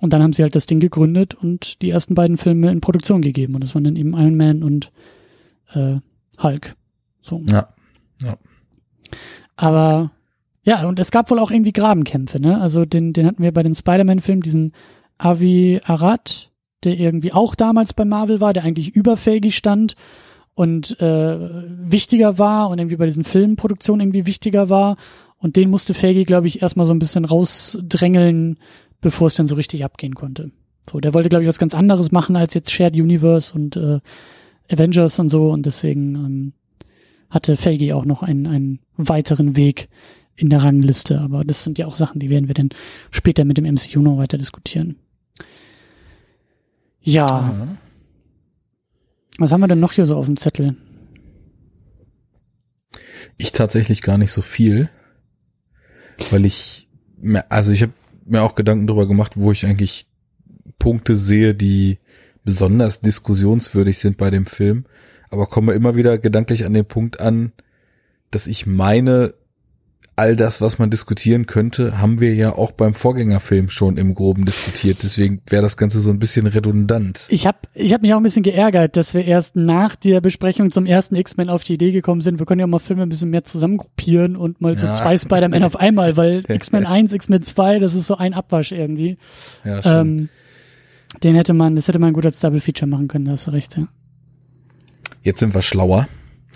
Und 0.00 0.12
dann 0.12 0.22
haben 0.22 0.32
sie 0.32 0.42
halt 0.42 0.54
das 0.54 0.66
Ding 0.66 0.80
gegründet 0.80 1.34
und 1.34 1.80
die 1.80 1.90
ersten 1.90 2.14
beiden 2.14 2.36
Filme 2.36 2.70
in 2.70 2.80
Produktion 2.80 3.22
gegeben. 3.22 3.54
Und 3.54 3.62
das 3.62 3.74
waren 3.74 3.84
dann 3.84 3.96
eben 3.96 4.12
Iron 4.12 4.36
Man 4.36 4.62
und 4.62 4.90
äh, 5.72 5.96
Hulk. 6.42 6.74
So. 7.22 7.40
Ja. 7.48 7.68
ja. 8.22 8.36
Aber 9.56 10.10
ja, 10.64 10.86
und 10.86 10.98
es 10.98 11.10
gab 11.10 11.30
wohl 11.30 11.38
auch 11.38 11.50
irgendwie 11.50 11.72
Grabenkämpfe, 11.72 12.40
ne? 12.40 12.60
Also 12.60 12.84
den, 12.84 13.12
den 13.12 13.26
hatten 13.26 13.42
wir 13.42 13.52
bei 13.52 13.62
den 13.62 13.74
Spider-Man-Filmen, 13.74 14.42
diesen 14.42 14.72
Avi 15.18 15.80
Arad, 15.84 16.50
der 16.84 16.98
irgendwie 16.98 17.32
auch 17.32 17.54
damals 17.54 17.92
bei 17.92 18.04
Marvel 18.04 18.40
war, 18.40 18.52
der 18.52 18.64
eigentlich 18.64 18.94
überfähig 18.94 19.56
stand 19.56 19.96
und 20.54 21.00
äh, 21.00 21.38
wichtiger 21.90 22.38
war 22.38 22.70
und 22.70 22.78
irgendwie 22.78 22.96
bei 22.96 23.06
diesen 23.06 23.24
Filmproduktionen 23.24 24.06
irgendwie 24.06 24.26
wichtiger 24.26 24.68
war. 24.68 24.96
Und 25.38 25.56
den 25.56 25.70
musste 25.70 25.94
Feige, 25.94 26.24
glaube 26.24 26.46
ich, 26.46 26.62
erstmal 26.62 26.86
so 26.86 26.94
ein 26.94 26.98
bisschen 26.98 27.24
rausdrängeln, 27.24 28.58
bevor 29.00 29.26
es 29.26 29.34
dann 29.34 29.48
so 29.48 29.56
richtig 29.56 29.84
abgehen 29.84 30.14
konnte. 30.14 30.50
So, 30.90 31.00
der 31.00 31.12
wollte, 31.12 31.28
glaube 31.28 31.42
ich, 31.42 31.48
was 31.48 31.58
ganz 31.58 31.74
anderes 31.74 32.12
machen 32.12 32.36
als 32.36 32.54
jetzt 32.54 32.70
Shared 32.70 32.94
Universe 32.94 33.52
und 33.52 33.76
äh, 33.76 34.00
Avengers 34.70 35.18
und 35.18 35.28
so. 35.28 35.50
Und 35.50 35.66
deswegen 35.66 36.14
ähm, 36.14 36.52
hatte 37.30 37.56
Feige 37.56 37.96
auch 37.96 38.04
noch 38.04 38.22
einen, 38.22 38.46
einen 38.46 38.78
weiteren 38.96 39.56
Weg 39.56 39.88
in 40.36 40.50
der 40.50 40.62
Rangliste. 40.62 41.20
Aber 41.20 41.44
das 41.44 41.64
sind 41.64 41.78
ja 41.78 41.86
auch 41.86 41.96
Sachen, 41.96 42.20
die 42.20 42.30
werden 42.30 42.48
wir 42.48 42.54
dann 42.54 42.70
später 43.10 43.44
mit 43.44 43.58
dem 43.58 43.64
MCU 43.64 44.00
noch 44.00 44.18
weiter 44.18 44.38
diskutieren. 44.38 44.96
Ja. 47.04 47.42
Mhm. 47.42 47.78
Was 49.38 49.52
haben 49.52 49.60
wir 49.60 49.68
denn 49.68 49.80
noch 49.80 49.92
hier 49.92 50.06
so 50.06 50.16
auf 50.16 50.26
dem 50.26 50.36
Zettel? 50.36 50.76
Ich 53.36 53.52
tatsächlich 53.52 54.02
gar 54.02 54.18
nicht 54.18 54.32
so 54.32 54.42
viel, 54.42 54.88
weil 56.30 56.46
ich, 56.46 56.88
also 57.48 57.72
ich 57.72 57.82
habe 57.82 57.92
mir 58.24 58.42
auch 58.42 58.54
Gedanken 58.54 58.86
darüber 58.86 59.06
gemacht, 59.06 59.36
wo 59.36 59.52
ich 59.52 59.66
eigentlich 59.66 60.08
Punkte 60.78 61.16
sehe, 61.16 61.54
die 61.54 61.98
besonders 62.44 63.00
diskussionswürdig 63.00 63.98
sind 63.98 64.16
bei 64.16 64.30
dem 64.30 64.46
Film, 64.46 64.86
aber 65.30 65.46
komme 65.46 65.72
immer 65.72 65.96
wieder 65.96 66.18
gedanklich 66.18 66.64
an 66.64 66.74
den 66.74 66.84
Punkt 66.84 67.20
an, 67.20 67.52
dass 68.30 68.46
ich 68.46 68.66
meine, 68.66 69.34
all 70.16 70.36
das, 70.36 70.60
was 70.60 70.78
man 70.78 70.90
diskutieren 70.90 71.46
könnte, 71.46 71.98
haben 71.98 72.20
wir 72.20 72.34
ja 72.34 72.54
auch 72.54 72.70
beim 72.72 72.94
Vorgängerfilm 72.94 73.68
schon 73.68 73.96
im 73.96 74.14
Groben 74.14 74.44
diskutiert. 74.44 75.02
Deswegen 75.02 75.40
wäre 75.48 75.62
das 75.62 75.76
Ganze 75.76 76.00
so 76.00 76.10
ein 76.10 76.18
bisschen 76.18 76.46
redundant. 76.46 77.26
Ich 77.28 77.46
habe 77.46 77.58
ich 77.74 77.92
hab 77.92 78.02
mich 78.02 78.12
auch 78.12 78.18
ein 78.18 78.22
bisschen 78.22 78.44
geärgert, 78.44 78.96
dass 78.96 79.12
wir 79.12 79.24
erst 79.24 79.56
nach 79.56 79.96
der 79.96 80.20
Besprechung 80.20 80.70
zum 80.70 80.86
ersten 80.86 81.16
X-Men 81.16 81.48
auf 81.48 81.64
die 81.64 81.74
Idee 81.74 81.90
gekommen 81.90 82.20
sind, 82.20 82.38
wir 82.38 82.46
können 82.46 82.60
ja 82.60 82.66
mal 82.66 82.78
Filme 82.78 83.02
ein 83.02 83.08
bisschen 83.08 83.30
mehr 83.30 83.44
zusammengruppieren 83.44 84.36
und 84.36 84.60
mal 84.60 84.76
so 84.76 84.86
ja. 84.86 84.92
zwei 84.92 85.18
Spider-Man 85.18 85.64
auf 85.64 85.76
einmal, 85.76 86.16
weil 86.16 86.44
X-Men 86.48 86.86
1, 86.86 87.12
X-Men 87.12 87.42
2, 87.42 87.80
das 87.80 87.94
ist 87.94 88.06
so 88.06 88.16
ein 88.16 88.34
Abwasch 88.34 88.70
irgendwie. 88.70 89.18
Ja, 89.64 89.82
schon. 89.82 89.92
Ähm, 89.92 90.28
den 91.22 91.34
hätte 91.34 91.54
man, 91.54 91.76
das 91.76 91.88
hätte 91.88 91.98
man 91.98 92.12
gut 92.12 92.26
als 92.26 92.40
Double 92.40 92.60
Feature 92.60 92.88
machen 92.88 93.08
können, 93.08 93.24
da 93.24 93.32
hast 93.32 93.46
du 93.46 93.50
recht, 93.50 93.76
ja. 93.76 93.88
Jetzt 95.22 95.40
sind 95.40 95.54
wir 95.54 95.62
schlauer. 95.62 96.08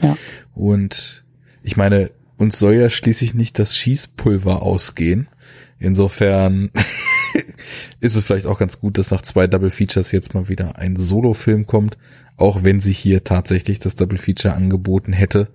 Ja. 0.03 0.17
Und 0.55 1.25
ich 1.63 1.77
meine, 1.77 2.11
uns 2.39 2.59
soll 2.59 2.75
ja 2.75 2.89
schließlich 2.89 3.35
nicht 3.35 3.59
das 3.59 3.77
Schießpulver 3.77 4.63
ausgehen. 4.63 5.29
Insofern 5.79 6.71
ist 8.01 8.17
es 8.17 8.25
vielleicht 8.25 8.47
auch 8.47 8.59
ganz 8.59 8.81
gut, 8.81 8.97
dass 8.97 9.11
nach 9.11 9.23
zwei 9.23 9.47
Double 9.47 9.71
Features 9.71 10.13
jetzt 10.13 10.35
mal 10.35 10.49
wieder 10.49 10.77
ein 10.77 10.97
Solo-Film 10.97 11.67
kommt, 11.67 11.99
auch 12.37 12.65
wenn 12.65 12.81
sie 12.81 12.93
hier 12.93 13.25
tatsächlich 13.25 13.81
das 13.81 13.97
Double 13.97 14.19
Feature 14.19 14.55
angeboten 14.55 15.13
hätte, 15.13 15.49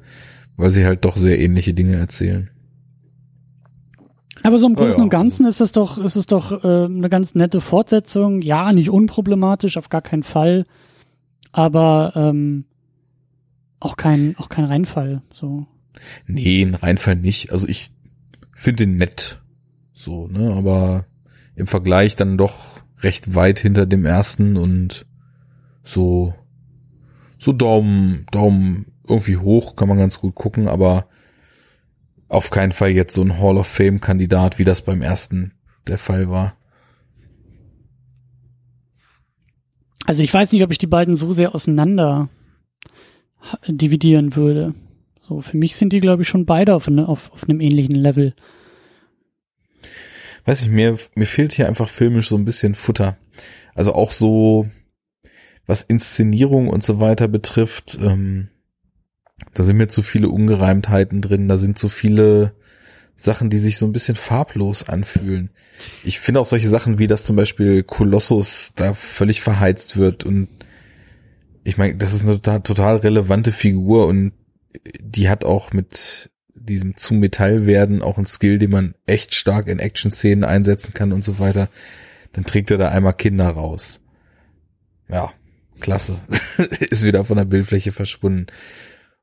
weil 0.58 0.72
sie 0.72 0.86
halt 0.86 1.06
doch 1.06 1.18
sehr 1.18 1.40
ähnliche 1.40 1.74
Dinge 1.74 1.96
erzählen. 1.96 2.50
Aber 4.44 4.58
so 4.60 4.68
im 4.68 4.76
Großen 4.76 4.96
oh 4.96 4.98
ja. 4.98 5.04
und 5.04 5.10
Ganzen 5.10 5.46
ist 5.46 5.62
es 5.62 5.72
doch, 5.72 5.98
ist 5.98 6.18
es 6.18 6.26
doch 6.26 6.64
äh, 6.66 6.86
eine 6.86 7.08
ganz 7.08 7.34
nette 7.34 7.62
Fortsetzung. 7.62 8.42
Ja, 8.42 8.74
nicht 8.74 8.90
unproblematisch, 8.90 9.78
auf 9.78 9.88
gar 9.88 10.02
keinen 10.02 10.24
Fall. 10.24 10.66
Aber 11.54 12.12
ähm, 12.16 12.66
auch 13.80 13.96
kein, 13.96 14.36
auch 14.38 14.50
kein 14.50 14.66
Reinfall. 14.66 15.22
So. 15.34 15.66
Nee, 16.28 16.64
ein 16.64 16.76
Reinfall 16.76 17.16
nicht. 17.16 17.52
Also 17.52 17.68
ich 17.68 17.92
finde 18.54 18.84
ihn 18.84 18.96
nett. 18.96 19.42
So, 19.94 20.28
ne, 20.28 20.54
aber 20.54 21.06
im 21.56 21.68
Vergleich 21.68 22.16
dann 22.16 22.38
doch 22.38 22.82
recht 23.00 23.36
weit 23.36 23.60
hinter 23.60 23.86
dem 23.86 24.06
ersten 24.06 24.58
und 24.58 25.06
so, 25.84 26.34
so 27.38 27.52
Daumen, 27.52 28.26
Daumen 28.32 28.86
irgendwie 29.08 29.38
hoch 29.38 29.76
kann 29.76 29.90
man 29.90 29.98
ganz 29.98 30.20
gut 30.20 30.36
gucken, 30.36 30.68
aber 30.68 31.08
auf 32.28 32.50
keinen 32.50 32.72
Fall 32.72 32.92
jetzt 32.92 33.14
so 33.14 33.22
ein 33.22 33.40
Hall 33.40 33.58
of 33.58 33.68
Fame 33.68 34.02
Kandidat, 34.02 34.58
wie 34.58 34.64
das 34.64 34.82
beim 34.82 35.02
ersten 35.02 35.54
der 35.88 35.98
Fall 35.98 36.30
war. 36.30 36.58
Also 40.06 40.24
ich 40.24 40.34
weiß 40.34 40.52
nicht, 40.52 40.64
ob 40.64 40.72
ich 40.72 40.78
die 40.78 40.88
beiden 40.88 41.16
so 41.16 41.34
sehr 41.34 41.54
auseinander 41.54 42.30
dividieren 43.68 44.36
würde. 44.36 44.74
So, 45.28 45.40
für 45.40 45.56
mich 45.56 45.76
sind 45.78 45.94
die, 45.94 46.02
glaube 46.02 46.24
ich, 46.24 46.28
schon 46.28 46.46
beide 46.46 46.76
auf, 46.76 46.90
ne, 46.90 47.08
auf, 47.08 47.32
auf 47.32 47.48
einem 47.48 47.62
ähnlichen 47.62 47.96
Level. 47.96 48.36
Weiß 50.46 50.62
ich, 50.62 50.70
mir, 50.70 50.98
mir 51.16 51.26
fehlt 51.26 51.54
hier 51.54 51.68
einfach 51.68 51.88
filmisch 51.88 52.28
so 52.28 52.36
ein 52.36 52.44
bisschen 52.44 52.76
Futter. 52.76 53.18
Also 53.74 53.94
auch 53.94 54.12
so, 54.12 54.68
was 55.66 55.84
Inszenierung 55.84 56.68
und 56.68 56.84
so 56.84 57.00
weiter 57.00 57.30
betrifft, 57.30 57.98
ähm, 58.02 58.50
da 59.54 59.64
sind 59.64 59.78
mir 59.78 59.88
zu 59.88 60.02
viele 60.02 60.30
Ungereimtheiten 60.30 61.22
drin, 61.22 61.48
da 61.48 61.58
sind 61.58 61.80
zu 61.80 61.88
viele 61.88 62.54
Sachen, 63.16 63.50
die 63.50 63.58
sich 63.58 63.78
so 63.78 63.86
ein 63.86 63.94
bisschen 63.94 64.16
farblos 64.16 64.90
anfühlen. 64.90 65.52
Ich 66.04 66.20
finde 66.20 66.42
auch 66.42 66.46
solche 66.46 66.70
Sachen 66.70 67.00
wie, 67.00 67.08
dass 67.08 67.24
zum 67.24 67.38
Beispiel 67.38 67.84
Kolossus 67.84 68.74
da 68.76 68.94
völlig 68.94 69.42
verheizt 69.42 69.96
wird 69.96 70.26
und 70.26 70.50
ich 71.64 71.78
meine, 71.78 71.96
das 71.96 72.14
ist 72.14 72.24
eine 72.24 72.34
total, 72.34 72.62
total 72.62 72.96
relevante 72.98 73.54
Figur 73.54 74.08
und 74.08 74.34
die 75.00 75.30
hat 75.30 75.46
auch 75.46 75.74
mit 75.74 76.32
diesem 76.56 76.96
zu 76.96 77.14
Metall 77.14 77.66
werden 77.66 78.02
auch 78.02 78.18
ein 78.18 78.26
Skill, 78.26 78.60
den 78.60 78.72
man 78.72 78.96
echt 79.06 79.36
stark 79.36 79.68
in 79.68 79.80
Action-Szenen 79.80 80.44
einsetzen 80.44 80.94
kann 80.94 81.12
und 81.12 81.24
so 81.24 81.40
weiter. 81.40 81.70
Dann 82.32 82.46
trägt 82.46 82.72
er 82.72 82.78
da 82.78 82.90
einmal 82.90 83.14
Kinder 83.14 83.48
raus. 83.48 84.00
Ja, 85.10 85.32
klasse. 85.80 86.20
ist 86.80 87.04
wieder 87.04 87.26
von 87.26 87.38
der 87.38 87.46
Bildfläche 87.46 87.92
verschwunden. 87.92 88.48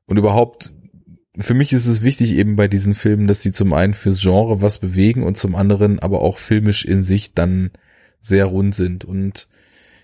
Und 0.05 0.17
überhaupt, 0.17 0.71
für 1.37 1.53
mich 1.53 1.73
ist 1.73 1.87
es 1.87 2.03
wichtig 2.03 2.33
eben 2.33 2.55
bei 2.55 2.67
diesen 2.67 2.95
Filmen, 2.95 3.27
dass 3.27 3.41
sie 3.41 3.51
zum 3.51 3.73
einen 3.73 3.93
fürs 3.93 4.21
Genre 4.21 4.61
was 4.61 4.79
bewegen 4.79 5.23
und 5.23 5.37
zum 5.37 5.55
anderen 5.55 5.99
aber 5.99 6.21
auch 6.21 6.37
filmisch 6.37 6.85
in 6.85 7.03
sich 7.03 7.33
dann 7.33 7.71
sehr 8.19 8.45
rund 8.45 8.75
sind. 8.75 9.03
Und 9.03 9.47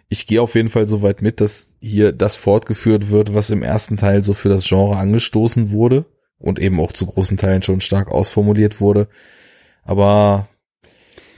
ich 0.10 0.28
gehe 0.28 0.42
auf 0.42 0.56
jeden 0.56 0.70
Fall 0.70 0.88
so 0.88 1.02
weit 1.02 1.22
mit, 1.22 1.42
dass 1.42 1.70
hier 1.80 2.12
das 2.12 2.36
fortgeführt 2.36 3.12
wird, 3.12 3.34
was 3.34 3.50
im 3.50 3.64
ersten 3.64 3.98
Teil 3.98 4.24
so 4.24 4.34
für 4.34 4.50
das 4.50 4.68
Genre 4.68 4.98
angestoßen 4.98 5.72
wurde 5.72 6.06
und 6.38 6.60
eben 6.60 6.80
auch 6.80 6.92
zu 6.92 7.06
großen 7.06 7.38
Teilen 7.38 7.62
schon 7.62 7.82
stark 7.82 8.10
ausformuliert 8.10 8.80
wurde. 8.80 9.10
Aber 9.84 10.48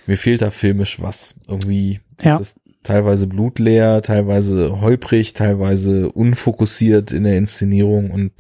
mir 0.05 0.17
fehlt 0.17 0.41
da 0.41 0.51
filmisch 0.51 1.01
was. 1.01 1.35
Irgendwie 1.47 1.99
ja. 2.21 2.35
ist 2.35 2.41
es 2.41 2.55
teilweise 2.83 3.27
blutleer, 3.27 4.01
teilweise 4.01 4.81
holprig, 4.81 5.33
teilweise 5.33 6.11
unfokussiert 6.11 7.11
in 7.11 7.23
der 7.23 7.37
Inszenierung 7.37 8.11
und 8.11 8.31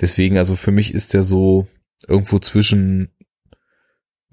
deswegen, 0.00 0.38
also 0.38 0.56
für 0.56 0.72
mich 0.72 0.92
ist 0.92 1.14
der 1.14 1.22
so 1.22 1.66
irgendwo 2.06 2.38
zwischen 2.38 3.10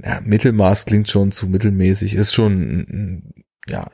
ja, 0.04 0.22
Mittelmaß 0.22 0.86
klingt 0.86 1.10
schon 1.10 1.32
zu 1.32 1.48
mittelmäßig, 1.48 2.16
ist 2.16 2.34
schon 2.34 2.54
ein, 2.54 3.34
ja, 3.70 3.92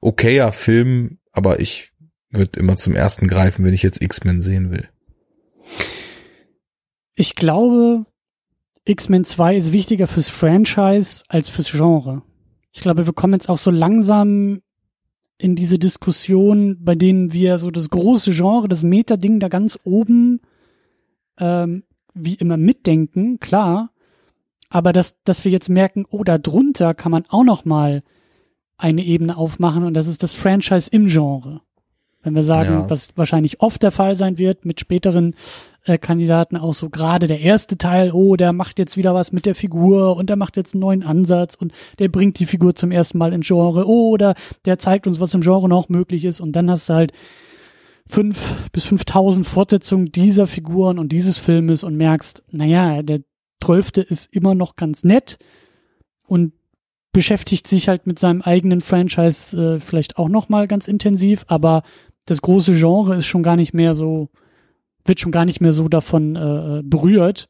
okayer 0.00 0.52
Film, 0.52 1.18
aber 1.32 1.60
ich 1.60 1.92
würde 2.30 2.58
immer 2.58 2.76
zum 2.76 2.94
ersten 2.96 3.26
greifen, 3.26 3.64
wenn 3.64 3.74
ich 3.74 3.82
jetzt 3.82 4.02
X-Men 4.02 4.40
sehen 4.40 4.70
will. 4.70 4.88
Ich 7.14 7.36
glaube, 7.36 8.06
X-Men 8.84 9.24
2 9.24 9.56
ist 9.56 9.72
wichtiger 9.72 10.06
fürs 10.06 10.28
Franchise 10.28 11.22
als 11.28 11.48
fürs 11.48 11.70
Genre. 11.70 12.22
Ich 12.72 12.80
glaube, 12.80 13.06
wir 13.06 13.12
kommen 13.12 13.34
jetzt 13.34 13.48
auch 13.48 13.58
so 13.58 13.70
langsam 13.70 14.60
in 15.38 15.56
diese 15.56 15.78
Diskussion, 15.78 16.78
bei 16.84 16.94
denen 16.94 17.32
wir 17.32 17.58
so 17.58 17.70
das 17.70 17.90
große 17.90 18.32
Genre, 18.32 18.68
das 18.68 18.82
Meta-Ding 18.82 19.40
da 19.40 19.48
ganz 19.48 19.78
oben 19.84 20.40
ähm, 21.38 21.84
wie 22.14 22.34
immer 22.34 22.56
mitdenken, 22.56 23.40
klar, 23.40 23.90
aber 24.68 24.92
dass, 24.92 25.22
dass 25.24 25.44
wir 25.44 25.52
jetzt 25.52 25.68
merken, 25.68 26.04
oh, 26.10 26.24
da 26.24 26.38
drunter 26.38 26.94
kann 26.94 27.12
man 27.12 27.24
auch 27.28 27.44
noch 27.44 27.64
mal 27.64 28.02
eine 28.76 29.04
Ebene 29.04 29.36
aufmachen 29.36 29.84
und 29.84 29.94
das 29.94 30.06
ist 30.06 30.22
das 30.22 30.32
Franchise 30.32 30.88
im 30.90 31.06
Genre. 31.06 31.60
Wenn 32.22 32.34
wir 32.34 32.42
sagen, 32.42 32.72
ja. 32.72 32.90
was 32.90 33.10
wahrscheinlich 33.16 33.60
oft 33.60 33.82
der 33.82 33.90
Fall 33.90 34.16
sein 34.16 34.38
wird 34.38 34.64
mit 34.64 34.80
späteren 34.80 35.34
äh, 35.84 35.98
Kandidaten, 35.98 36.56
auch 36.56 36.72
so 36.72 36.88
gerade 36.88 37.26
der 37.26 37.40
erste 37.40 37.76
Teil, 37.76 38.12
oh, 38.12 38.36
der 38.36 38.54
macht 38.54 38.78
jetzt 38.78 38.96
wieder 38.96 39.14
was 39.14 39.30
mit 39.30 39.44
der 39.44 39.54
Figur 39.54 40.16
und 40.16 40.30
der 40.30 40.36
macht 40.36 40.56
jetzt 40.56 40.74
einen 40.74 40.80
neuen 40.80 41.02
Ansatz 41.02 41.54
und 41.54 41.72
der 41.98 42.08
bringt 42.08 42.38
die 42.38 42.46
Figur 42.46 42.74
zum 42.74 42.90
ersten 42.90 43.18
Mal 43.18 43.34
ins 43.34 43.46
Genre, 43.46 43.86
oh, 43.86 44.08
oder 44.08 44.34
der 44.64 44.78
zeigt 44.78 45.06
uns, 45.06 45.20
was 45.20 45.34
im 45.34 45.42
Genre 45.42 45.68
noch 45.68 45.90
möglich 45.90 46.24
ist 46.24 46.40
und 46.40 46.52
dann 46.52 46.70
hast 46.70 46.88
du 46.88 46.94
halt 46.94 47.12
fünf 48.06 48.54
bis 48.72 48.84
fünftausend 48.84 49.46
Fortsetzungen 49.46 50.10
dieser 50.10 50.46
Figuren 50.46 50.98
und 50.98 51.12
dieses 51.12 51.36
Filmes 51.36 51.84
und 51.84 51.96
merkst, 51.96 52.42
naja, 52.50 53.02
der 53.02 53.20
Zwölfte 53.62 54.02
ist 54.02 54.34
immer 54.34 54.54
noch 54.54 54.76
ganz 54.76 55.04
nett 55.04 55.38
und 56.26 56.52
beschäftigt 57.14 57.66
sich 57.68 57.88
halt 57.88 58.06
mit 58.06 58.18
seinem 58.18 58.42
eigenen 58.42 58.82
Franchise 58.82 59.76
äh, 59.76 59.80
vielleicht 59.80 60.18
auch 60.18 60.28
noch 60.28 60.50
mal 60.50 60.66
ganz 60.66 60.88
intensiv, 60.88 61.44
aber 61.46 61.82
das 62.26 62.42
große 62.42 62.74
Genre 62.74 63.14
ist 63.14 63.26
schon 63.26 63.42
gar 63.42 63.56
nicht 63.56 63.72
mehr 63.72 63.94
so, 63.94 64.28
wird 65.06 65.20
schon 65.20 65.32
gar 65.32 65.44
nicht 65.46 65.60
mehr 65.60 65.72
so 65.72 65.88
davon 65.88 66.36
äh, 66.36 66.82
berührt, 66.84 67.48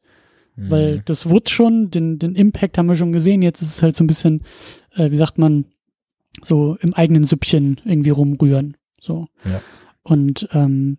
mhm. 0.55 0.71
weil 0.71 1.03
das 1.05 1.29
wurde 1.29 1.51
schon, 1.51 1.91
den, 1.91 2.19
den 2.19 2.35
Impact 2.35 2.77
haben 2.77 2.89
wir 2.89 2.95
schon 2.95 3.13
gesehen, 3.13 3.43
jetzt 3.43 3.63
ist 3.63 3.77
es 3.77 3.83
halt 3.83 3.97
so 3.97 4.05
ein 4.05 4.07
bisschen, 4.07 4.45
äh, 4.95 5.11
wie 5.11 5.17
sagt 5.17 5.39
man, 5.39 5.65
so 6.43 6.77
im 6.81 6.93
eigenen 6.93 7.25
Süppchen 7.25 7.81
irgendwie 7.85 8.11
rumrühren, 8.11 8.77
so. 9.01 9.27
Ja. 9.45 9.63
Und 10.03 10.47
ähm, 10.53 10.99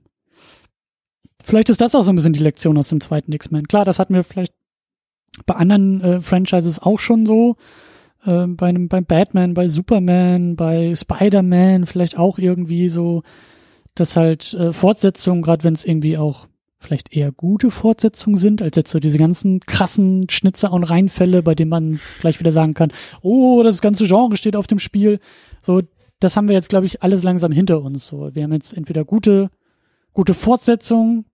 vielleicht 1.43 1.69
ist 1.69 1.81
das 1.81 1.93
auch 1.93 2.03
so 2.03 2.11
ein 2.11 2.15
bisschen 2.15 2.33
die 2.33 2.39
Lektion 2.39 2.77
aus 2.79 2.89
dem 2.89 2.99
zweiten 2.99 3.31
X-Men. 3.31 3.67
Klar, 3.67 3.85
das 3.85 3.99
hatten 3.99 4.15
wir 4.15 4.23
vielleicht 4.23 4.53
bei 5.45 5.53
anderen 5.53 6.01
äh, 6.01 6.21
Franchises 6.21 6.79
auch 6.79 6.99
schon 6.99 7.27
so, 7.27 7.57
äh, 8.25 8.47
bei 8.47 8.67
einem, 8.67 8.87
beim 8.87 9.05
Batman, 9.05 9.53
bei 9.53 9.67
Superman, 9.67 10.55
bei 10.55 10.93
Spider-Man 10.95 11.85
vielleicht 11.85 12.17
auch 12.17 12.37
irgendwie 12.37 12.89
so, 12.89 13.23
dass 13.93 14.15
halt 14.15 14.53
äh, 14.53 14.73
Fortsetzungen, 14.73 15.41
gerade 15.41 15.63
wenn 15.63 15.73
es 15.73 15.85
irgendwie 15.85 16.17
auch 16.17 16.47
vielleicht 16.77 17.15
eher 17.15 17.31
gute 17.31 17.71
Fortsetzungen 17.71 18.37
sind, 18.37 18.61
als 18.61 18.75
jetzt 18.75 18.91
so 18.91 18.99
diese 18.99 19.17
ganzen 19.17 19.59
krassen 19.61 20.29
Schnitzer 20.29 20.71
und 20.71 20.83
Reinfälle, 20.83 21.41
bei 21.41 21.55
denen 21.55 21.69
man 21.69 21.95
vielleicht 21.95 22.39
wieder 22.39 22.51
sagen 22.51 22.73
kann, 22.73 22.91
oh, 23.21 23.63
das 23.63 23.81
ganze 23.81 24.05
Genre 24.05 24.37
steht 24.37 24.55
auf 24.55 24.67
dem 24.67 24.79
Spiel. 24.79 25.19
So, 25.61 25.81
das 26.19 26.37
haben 26.37 26.47
wir 26.47 26.55
jetzt, 26.55 26.69
glaube 26.69 26.85
ich, 26.85 27.01
alles 27.01 27.23
langsam 27.23 27.51
hinter 27.51 27.81
uns. 27.81 28.07
So, 28.07 28.33
wir 28.33 28.43
haben 28.43 28.53
jetzt 28.53 28.73
entweder 28.73 29.03
gute, 29.03 29.49
gute 30.13 30.33
Fortsetzungen, 30.33 31.25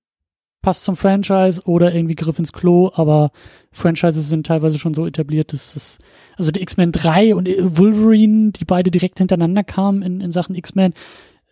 passt 0.61 0.83
zum 0.83 0.95
Franchise 0.95 1.61
oder 1.65 1.93
irgendwie 1.93 2.15
Griff 2.15 2.39
ins 2.39 2.53
Klo, 2.53 2.91
aber 2.93 3.31
Franchises 3.71 4.29
sind 4.29 4.45
teilweise 4.45 4.79
schon 4.79 4.93
so 4.93 5.05
etabliert, 5.05 5.53
dass 5.53 5.73
das, 5.73 5.99
also 6.37 6.51
die 6.51 6.61
X-Men 6.61 6.91
3 6.91 7.35
und 7.35 7.47
Wolverine, 7.47 8.51
die 8.51 8.65
beide 8.65 8.91
direkt 8.91 9.17
hintereinander 9.17 9.63
kamen 9.63 10.01
in, 10.01 10.21
in 10.21 10.31
Sachen 10.31 10.55
X-Men, 10.55 10.93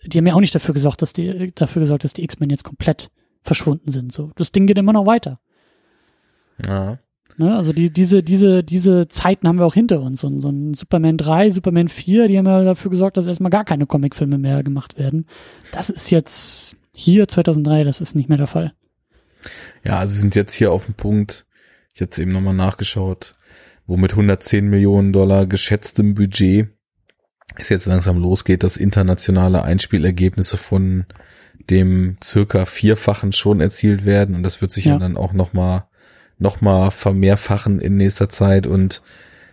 die 0.06 0.18
haben 0.18 0.28
ja 0.28 0.34
auch 0.34 0.40
nicht 0.40 0.56
dafür 0.56 0.74
gesorgt, 0.74 1.02
dass 1.02 1.14
die, 1.14 1.52
dafür 1.54 1.82
gesorgt, 1.82 2.04
dass 2.04 2.14
die 2.14 2.24
X-Men 2.24 2.50
jetzt 2.50 2.64
komplett 2.64 3.12
verschwunden 3.42 3.92
sind, 3.92 4.12
so. 4.12 4.32
Das 4.36 4.52
Ding 4.52 4.68
geht 4.68 4.78
immer 4.78 4.94
noch 4.94 5.06
weiter. 5.06 5.40
Ja. 6.66 7.00
Ne? 7.38 7.56
Also 7.56 7.72
die, 7.72 7.90
diese, 7.90 8.22
diese, 8.22 8.66
diese 8.66 9.08
Zeiten 9.08 9.48
haben 9.48 9.60
wir 9.60 9.66
auch 9.66 9.74
hinter 9.74 10.02
uns. 10.02 10.26
Und 10.26 10.42
so 10.42 10.50
ein 10.50 10.74
Superman 10.74 11.18
3, 11.18 11.52
Superman 11.52 11.88
4, 11.88 12.28
die 12.28 12.38
haben 12.38 12.46
ja 12.46 12.64
dafür 12.66 12.92
gesorgt, 12.92 13.16
dass 13.16 13.28
erstmal 13.28 13.50
gar 13.50 13.64
keine 13.64 13.86
Comicfilme 13.86 14.38
mehr 14.38 14.62
gemacht 14.62 15.00
werden. 15.00 15.26
Das 15.72 15.90
ist 15.90 16.12
jetzt 16.12 16.76
hier 16.94 17.30
2003, 17.30 17.86
das 17.86 18.02
ist 18.02 18.14
nicht 18.14 18.28
mehr 18.28 18.38
der 18.38 18.48
Fall. 18.48 18.74
Ja, 19.84 20.00
also 20.00 20.14
sie 20.14 20.20
sind 20.20 20.36
jetzt 20.36 20.54
hier 20.54 20.72
auf 20.72 20.86
dem 20.86 20.96
Punkt, 20.96 21.46
ich 21.94 22.02
hatte 22.02 22.22
eben 22.22 22.32
nochmal 22.32 22.54
nachgeschaut, 22.54 23.36
wo 23.88 23.98
mit 23.98 24.12
110 24.12 24.68
Millionen 24.70 25.14
Dollar 25.14 25.46
geschätztem 25.46 26.14
Budget 26.14 26.70
es 27.56 27.70
jetzt 27.70 27.88
langsam 27.88 28.20
losgeht, 28.20 28.64
dass 28.64 28.78
internationale 28.78 29.64
Einspielergebnisse 29.64 30.58
von 30.58 31.06
dem 31.70 32.18
circa 32.24 32.66
vierfachen 32.66 33.32
schon 33.32 33.62
erzielt 33.62 34.06
werden. 34.06 34.36
Und 34.36 34.44
das 34.44 34.62
wird 34.62 34.72
sich 34.72 34.86
ja, 34.86 34.94
ja. 34.94 35.00
dann 35.00 35.18
auch 35.18 35.34
nochmal 35.34 35.86
noch 36.38 36.62
mal 36.62 36.90
vermehrfachen 36.90 37.80
in 37.80 37.98
nächster 37.98 38.30
Zeit. 38.30 38.66
Und 38.66 39.02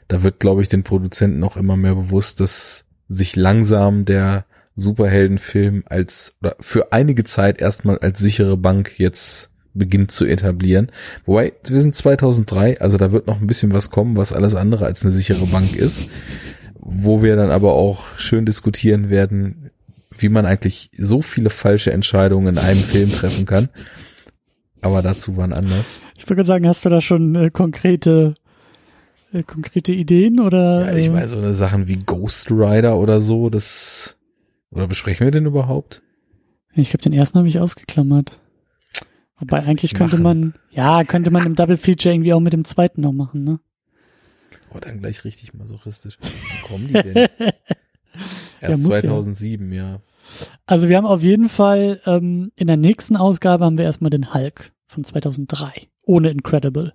da 0.09 0.23
wird, 0.23 0.39
glaube 0.39 0.63
ich, 0.63 0.69
den 0.69 0.85
Produzenten 0.85 1.43
auch 1.43 1.57
immer 1.57 1.77
mehr 1.77 1.95
bewusst, 1.95 2.41
dass 2.41 2.85
sich 3.09 3.37
langsam 3.37 4.05
der 4.05 4.47
Superheldenfilm 4.77 5.85
als 5.87 6.37
oder 6.41 6.57
für 6.61 6.93
einige 6.93 7.25
Zeit 7.25 7.61
erstmal 7.61 7.99
als 7.99 8.19
sichere 8.19 8.57
Bank 8.57 8.99
jetzt 8.99 9.53
beginnt 9.79 10.11
zu 10.11 10.25
etablieren. 10.25 10.91
Wobei, 11.25 11.53
wir 11.67 11.81
sind 11.81 11.95
2003, 11.95 12.81
also 12.81 12.99
da 12.99 13.13
wird 13.13 13.27
noch 13.27 13.41
ein 13.41 13.47
bisschen 13.47 13.73
was 13.73 13.91
kommen, 13.91 14.17
was 14.17 14.33
alles 14.33 14.55
andere 14.55 14.87
als 14.87 15.03
eine 15.03 15.13
sichere 15.13 15.47
Bank 15.47 15.77
ist, 15.77 16.09
wo 16.75 17.23
wir 17.23 17.37
dann 17.37 17.51
aber 17.51 17.75
auch 17.75 18.19
schön 18.19 18.47
diskutieren 18.47 19.11
werden, 19.11 19.71
wie 20.17 20.29
man 20.29 20.47
eigentlich 20.47 20.91
so 20.97 21.23
viele 21.23 21.51
falsche 21.51 21.93
Entscheidungen 21.93 22.57
in 22.57 22.59
einem 22.59 22.81
Film 22.81 23.13
treffen 23.13 23.45
kann. 23.45 23.69
Aber 24.81 25.03
dazu 25.03 25.37
waren 25.37 25.53
anders. 25.53 26.01
Ich 26.17 26.29
würde 26.29 26.45
sagen, 26.45 26.67
hast 26.69 26.85
du 26.85 26.89
da 26.89 27.01
schon 27.01 27.35
äh, 27.35 27.51
konkrete 27.51 28.35
äh, 29.33 29.43
konkrete 29.43 29.93
Ideen 29.93 30.41
oder? 30.41 30.93
Ja, 30.93 30.97
ich 30.97 31.11
meine 31.11 31.29
so 31.29 31.39
eine 31.39 31.55
Sachen 31.55 31.89
wie 31.89 31.97
Ghost 31.97 32.51
Rider 32.51 32.97
oder 32.97 33.21
so, 33.21 33.51
das 33.51 34.17
oder 34.71 34.87
besprechen 34.87 35.27
wir 35.27 35.31
den 35.31 35.47
überhaupt? 35.47 36.03
Ich 36.75 36.91
glaube, 36.91 37.03
den 37.03 37.13
ersten 37.13 37.39
habe 37.39 37.49
ich 37.49 37.59
ausgeklammert. 37.59 38.41
Wobei 39.39 39.63
eigentlich 39.65 39.95
könnte 39.95 40.19
man, 40.19 40.55
ja, 40.71 41.05
könnte 41.05 41.31
man 41.31 41.45
im 41.45 41.55
Double 41.55 41.77
Feature 41.77 42.15
irgendwie 42.15 42.33
auch 42.33 42.41
mit 42.41 42.55
dem 42.55 42.65
zweiten 42.65 43.03
noch 43.03 43.13
machen, 43.13 43.45
ne? 43.45 43.61
Oh, 44.75 44.79
dann 44.81 44.99
gleich 44.99 45.25
richtig 45.25 45.53
masochistisch. 45.55 46.19
Wo 46.21 46.67
kommen 46.67 46.89
die 46.89 46.95
denn? 46.95 47.15
Erst 48.61 48.85
ja, 48.85 48.91
2007, 48.91 49.73
ja. 49.73 49.91
ja. 49.91 50.01
Also 50.65 50.89
wir 50.89 50.97
haben 50.97 51.07
auf 51.07 51.23
jeden 51.23 51.49
Fall, 51.49 52.01
ähm, 52.07 52.51
in 52.57 52.67
der 52.67 52.79
nächsten 52.79 53.17
Ausgabe 53.17 53.65
haben 53.65 53.77
wir 53.79 53.85
erstmal 53.85 54.11
den 54.11 54.33
Hulk 54.33 54.73
von 54.87 55.05
2003. 55.05 55.87
Ohne 56.05 56.31
Incredible. 56.31 56.95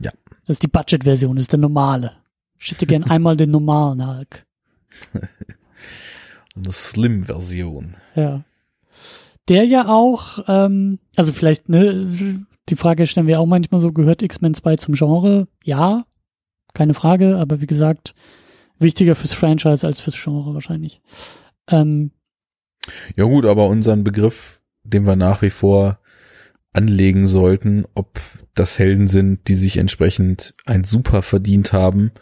Ja. 0.00 0.12
Das 0.46 0.56
ist 0.56 0.62
die 0.62 0.68
Budget-Version, 0.68 1.36
das 1.36 1.44
ist 1.44 1.52
der 1.52 1.58
normale. 1.58 2.12
Ich 2.58 2.70
hätte 2.70 2.86
gern 2.86 3.04
einmal 3.10 3.36
den 3.36 3.50
normalen 3.50 4.06
Hulk. 4.06 4.46
Eine 6.56 6.72
Slim-Version. 6.72 7.96
Ja 8.16 8.44
der 9.50 9.64
ja 9.64 9.88
auch, 9.88 10.44
ähm, 10.48 11.00
also 11.16 11.32
vielleicht, 11.32 11.68
ne, 11.68 12.46
die 12.68 12.76
Frage 12.76 13.06
stellen 13.06 13.26
wir 13.26 13.40
auch 13.40 13.46
manchmal 13.46 13.80
so, 13.80 13.92
gehört 13.92 14.22
X-Men 14.22 14.54
2 14.54 14.76
zum 14.76 14.94
Genre? 14.94 15.48
Ja, 15.64 16.04
keine 16.72 16.94
Frage, 16.94 17.36
aber 17.36 17.60
wie 17.60 17.66
gesagt, 17.66 18.14
wichtiger 18.78 19.16
fürs 19.16 19.32
Franchise 19.32 19.86
als 19.86 20.00
fürs 20.00 20.22
Genre 20.22 20.54
wahrscheinlich. 20.54 21.02
Ähm, 21.68 22.12
ja 23.16 23.24
gut, 23.24 23.44
aber 23.44 23.68
unseren 23.68 24.04
Begriff, 24.04 24.60
den 24.84 25.04
wir 25.04 25.16
nach 25.16 25.42
wie 25.42 25.50
vor 25.50 25.98
anlegen 26.72 27.26
sollten, 27.26 27.84
ob 27.94 28.20
das 28.54 28.78
Helden 28.78 29.08
sind, 29.08 29.48
die 29.48 29.54
sich 29.54 29.76
entsprechend 29.76 30.54
ein 30.64 30.84
Super 30.84 31.22
verdient 31.22 31.72
haben, 31.72 32.12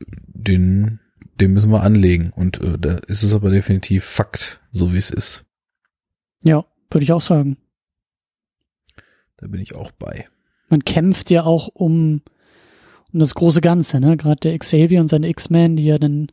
den, 0.00 1.00
den 1.40 1.52
müssen 1.52 1.72
wir 1.72 1.82
anlegen. 1.82 2.32
Und 2.34 2.60
äh, 2.60 2.78
da 2.78 2.98
ist 2.98 3.24
es 3.24 3.34
aber 3.34 3.50
definitiv 3.50 4.04
Fakt, 4.04 4.60
so 4.70 4.92
wie 4.92 4.98
es 4.98 5.10
ist. 5.10 5.47
Ja, 6.44 6.64
würde 6.90 7.04
ich 7.04 7.12
auch 7.12 7.20
sagen. 7.20 7.56
Da 9.36 9.46
bin 9.46 9.60
ich 9.60 9.74
auch 9.74 9.90
bei. 9.92 10.26
Man 10.68 10.84
kämpft 10.84 11.30
ja 11.30 11.44
auch 11.44 11.68
um, 11.68 12.22
um 13.12 13.18
das 13.18 13.34
große 13.34 13.60
Ganze, 13.60 14.00
ne? 14.00 14.16
Gerade 14.16 14.40
der 14.40 14.58
Xavier 14.58 15.00
und 15.00 15.08
seine 15.08 15.28
X-Men, 15.28 15.76
die 15.76 15.86
ja 15.86 15.98
dann 15.98 16.28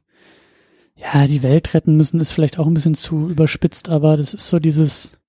ja 0.95 1.27
die 1.27 1.43
Welt 1.43 1.73
retten 1.73 1.95
müssen, 1.95 2.19
ist 2.19 2.31
vielleicht 2.31 2.57
auch 2.57 2.67
ein 2.67 2.73
bisschen 2.73 2.95
zu 2.95 3.29
überspitzt, 3.29 3.89
aber 3.89 4.17
das 4.17 4.33
ist 4.33 4.47
so 4.47 4.59
dieses, 4.59 5.19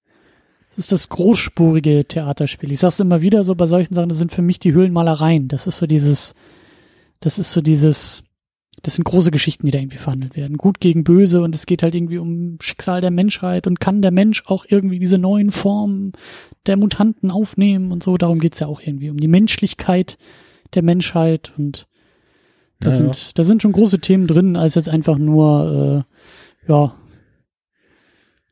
das 0.70 0.84
ist 0.84 0.92
das 0.92 1.08
großspurige 1.08 2.04
Theaterspiel. 2.06 2.72
Ich 2.72 2.80
sag's 2.80 3.00
immer 3.00 3.20
wieder 3.20 3.44
so 3.44 3.54
bei 3.54 3.66
solchen 3.66 3.94
Sachen, 3.94 4.08
das 4.08 4.18
sind 4.18 4.32
für 4.32 4.42
mich 4.42 4.60
die 4.60 4.72
Höhlenmalereien. 4.72 5.48
Das 5.48 5.66
ist 5.66 5.78
so 5.78 5.86
dieses, 5.86 6.34
das 7.20 7.38
ist 7.38 7.52
so 7.52 7.60
dieses, 7.60 8.24
das 8.82 8.94
sind 8.94 9.04
große 9.04 9.30
Geschichten, 9.30 9.66
die 9.66 9.72
da 9.72 9.78
irgendwie 9.78 9.98
verhandelt 9.98 10.36
werden. 10.36 10.56
Gut 10.58 10.80
gegen 10.80 11.02
böse 11.02 11.42
und 11.42 11.54
es 11.54 11.66
geht 11.66 11.82
halt 11.82 11.94
irgendwie 11.94 12.18
um 12.18 12.58
Schicksal 12.60 13.00
der 13.00 13.10
Menschheit 13.10 13.66
und 13.66 13.80
kann 13.80 14.02
der 14.02 14.10
Mensch 14.10 14.44
auch 14.46 14.64
irgendwie 14.68 14.98
diese 14.98 15.18
neuen 15.18 15.50
Formen 15.50 16.12
der 16.66 16.76
Mutanten 16.76 17.30
aufnehmen 17.30 17.90
und 17.90 18.02
so. 18.02 18.16
Darum 18.16 18.38
geht's 18.38 18.60
ja 18.60 18.66
auch 18.66 18.80
irgendwie 18.80 19.10
um 19.10 19.16
die 19.16 19.28
Menschlichkeit 19.28 20.18
der 20.74 20.82
Menschheit 20.82 21.52
und 21.56 21.86
da 22.80 22.90
ja, 22.90 22.96
sind, 22.96 23.16
ja. 23.16 23.30
da 23.34 23.44
sind 23.44 23.62
schon 23.62 23.72
große 23.72 24.00
Themen 24.00 24.26
drin, 24.26 24.56
als 24.56 24.74
jetzt 24.74 24.88
einfach 24.88 25.16
nur, 25.16 26.06
äh, 26.66 26.70
ja, 26.70 26.94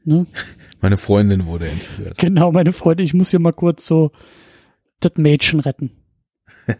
ne? 0.05 0.27
Meine 0.81 0.97
Freundin 0.99 1.47
wurde 1.47 1.69
entführt. 1.69 2.19
Genau, 2.19 2.53
meine 2.53 2.75
Freundin. 2.75 3.07
Ich 3.07 3.15
muss 3.15 3.31
hier 3.31 3.41
mal 3.41 3.55
kurz 3.55 3.87
so 3.87 4.13
das 5.01 5.13
Mädchen 5.17 5.61
retten. 5.61 5.93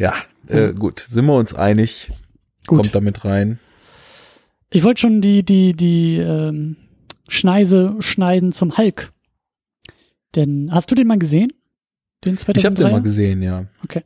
ja, 0.00 0.14
äh, 0.48 0.72
gut, 0.72 1.00
sind 1.00 1.26
wir 1.26 1.34
uns 1.34 1.54
einig. 1.54 2.10
Gut. 2.66 2.78
Kommt 2.78 2.94
damit 2.94 3.22
rein. 3.26 3.58
Ich 4.70 4.82
wollte 4.82 5.02
schon 5.02 5.20
die, 5.20 5.42
die, 5.42 5.74
die 5.74 6.16
ähm, 6.16 6.76
Schneise 7.28 7.96
schneiden 8.00 8.52
zum 8.54 8.78
Hulk. 8.78 9.12
Denn 10.36 10.70
hast 10.72 10.90
du 10.90 10.94
den 10.94 11.06
mal 11.06 11.18
gesehen? 11.18 11.52
Den 12.24 12.38
2003? 12.38 12.58
Ich 12.58 12.64
habe 12.64 12.74
den 12.76 12.92
mal 12.92 13.02
gesehen, 13.02 13.42
ja. 13.42 13.66
Okay. 13.84 14.02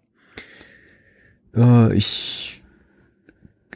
Äh, 1.55 1.95
ich 1.95 2.61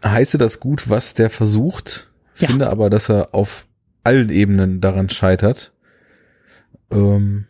heiße 0.04 0.38
das 0.38 0.58
gut, 0.58 0.90
was 0.90 1.14
der 1.14 1.30
versucht, 1.30 2.10
ja. 2.38 2.48
finde 2.48 2.68
aber, 2.68 2.90
dass 2.90 3.08
er 3.08 3.32
auf 3.32 3.68
allen 4.02 4.30
Ebenen 4.30 4.80
daran 4.80 5.08
scheitert. 5.08 5.72
Ähm, 6.90 7.46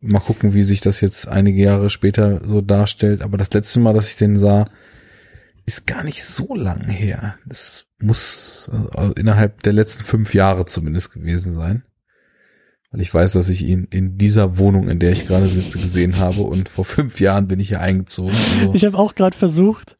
mal 0.00 0.20
gucken, 0.20 0.54
wie 0.54 0.62
sich 0.62 0.80
das 0.80 1.00
jetzt 1.00 1.28
einige 1.28 1.62
Jahre 1.62 1.90
später 1.90 2.40
so 2.44 2.60
darstellt. 2.60 3.22
Aber 3.22 3.36
das 3.38 3.52
letzte 3.52 3.80
Mal, 3.80 3.94
dass 3.94 4.08
ich 4.08 4.16
den 4.16 4.38
sah, 4.38 4.66
ist 5.66 5.86
gar 5.86 6.04
nicht 6.04 6.24
so 6.24 6.54
lang 6.54 6.88
her. 6.88 7.36
Das 7.46 7.86
muss 7.98 8.70
also 8.94 9.12
innerhalb 9.14 9.62
der 9.62 9.72
letzten 9.72 10.04
fünf 10.04 10.34
Jahre 10.34 10.66
zumindest 10.66 11.12
gewesen 11.12 11.52
sein. 11.52 11.82
Weil 12.90 13.02
ich 13.02 13.12
weiß, 13.12 13.32
dass 13.32 13.50
ich 13.50 13.62
ihn 13.62 13.86
in 13.90 14.16
dieser 14.16 14.56
Wohnung, 14.56 14.88
in 14.88 14.98
der 14.98 15.12
ich 15.12 15.26
gerade 15.26 15.46
sitze, 15.46 15.78
gesehen 15.78 16.18
habe 16.18 16.40
und 16.40 16.70
vor 16.70 16.86
fünf 16.86 17.20
Jahren 17.20 17.46
bin 17.46 17.60
ich 17.60 17.68
hier 17.68 17.80
eingezogen. 17.80 18.34
Also 18.60 18.72
ich 18.72 18.84
habe 18.86 18.96
auch 18.96 19.14
gerade 19.14 19.36
versucht, 19.36 19.98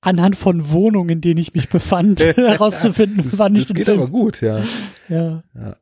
anhand 0.00 0.34
von 0.36 0.70
Wohnungen, 0.70 1.10
in 1.10 1.20
denen 1.20 1.38
ich 1.38 1.54
mich 1.54 1.68
befand, 1.68 2.18
herauszufinden, 2.36 3.24
wann 3.36 3.54
ich 3.54 3.68
Das 3.68 3.74
geht 3.74 3.84
Film. 3.84 4.00
aber 4.00 4.10
gut, 4.10 4.40
ja. 4.40 4.64
Ja. 5.08 5.44
ja. 5.54 5.76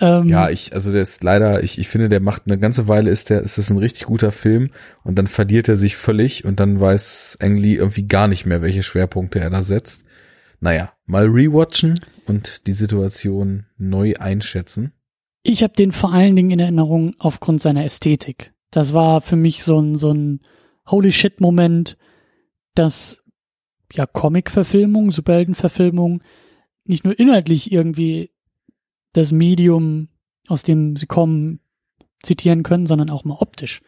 Ähm, 0.00 0.26
ja, 0.26 0.50
ich, 0.50 0.72
also 0.74 0.92
der 0.92 1.02
ist 1.02 1.22
leider, 1.22 1.62
ich, 1.62 1.78
ich 1.78 1.88
finde, 1.88 2.08
der 2.08 2.20
macht 2.20 2.42
eine 2.46 2.58
ganze 2.58 2.88
Weile 2.88 3.10
ist 3.10 3.30
der, 3.30 3.42
ist 3.42 3.58
das 3.58 3.70
ein 3.70 3.78
richtig 3.78 4.06
guter 4.06 4.32
Film 4.32 4.70
und 5.04 5.16
dann 5.16 5.28
verliert 5.28 5.68
er 5.68 5.76
sich 5.76 5.96
völlig 5.96 6.44
und 6.44 6.58
dann 6.58 6.80
weiß 6.80 7.38
Ang 7.40 7.56
Lee 7.56 7.76
irgendwie 7.76 8.06
gar 8.06 8.26
nicht 8.26 8.44
mehr, 8.44 8.60
welche 8.60 8.82
Schwerpunkte 8.82 9.38
er 9.38 9.50
da 9.50 9.62
setzt. 9.62 10.04
Naja, 10.60 10.92
mal 11.06 11.26
rewatchen 11.26 11.94
und 12.26 12.66
die 12.66 12.72
Situation 12.72 13.66
neu 13.76 14.14
einschätzen. 14.18 14.92
Ich 15.42 15.62
habe 15.62 15.74
den 15.74 15.92
vor 15.92 16.12
allen 16.12 16.34
Dingen 16.34 16.50
in 16.50 16.58
Erinnerung 16.58 17.14
aufgrund 17.18 17.60
seiner 17.62 17.84
Ästhetik. 17.84 18.52
Das 18.70 18.94
war 18.94 19.20
für 19.20 19.36
mich 19.36 19.62
so 19.62 19.78
ein, 19.78 19.96
so 19.96 20.12
ein 20.12 20.40
Holy 20.86 21.12
shit 21.12 21.40
Moment, 21.40 21.96
dass 22.74 23.22
ja 23.92 24.06
Comic-Verfilmung, 24.06 25.12
Superhelden-Verfilmung 25.12 26.22
nicht 26.84 27.04
nur 27.04 27.18
inhaltlich 27.18 27.70
irgendwie 27.70 28.33
das 29.14 29.32
Medium, 29.32 30.08
aus 30.48 30.62
dem 30.62 30.96
sie 30.96 31.06
kommen, 31.06 31.60
zitieren 32.22 32.62
können, 32.62 32.86
sondern 32.86 33.08
auch 33.10 33.24
mal 33.24 33.36
optisch. 33.40 33.80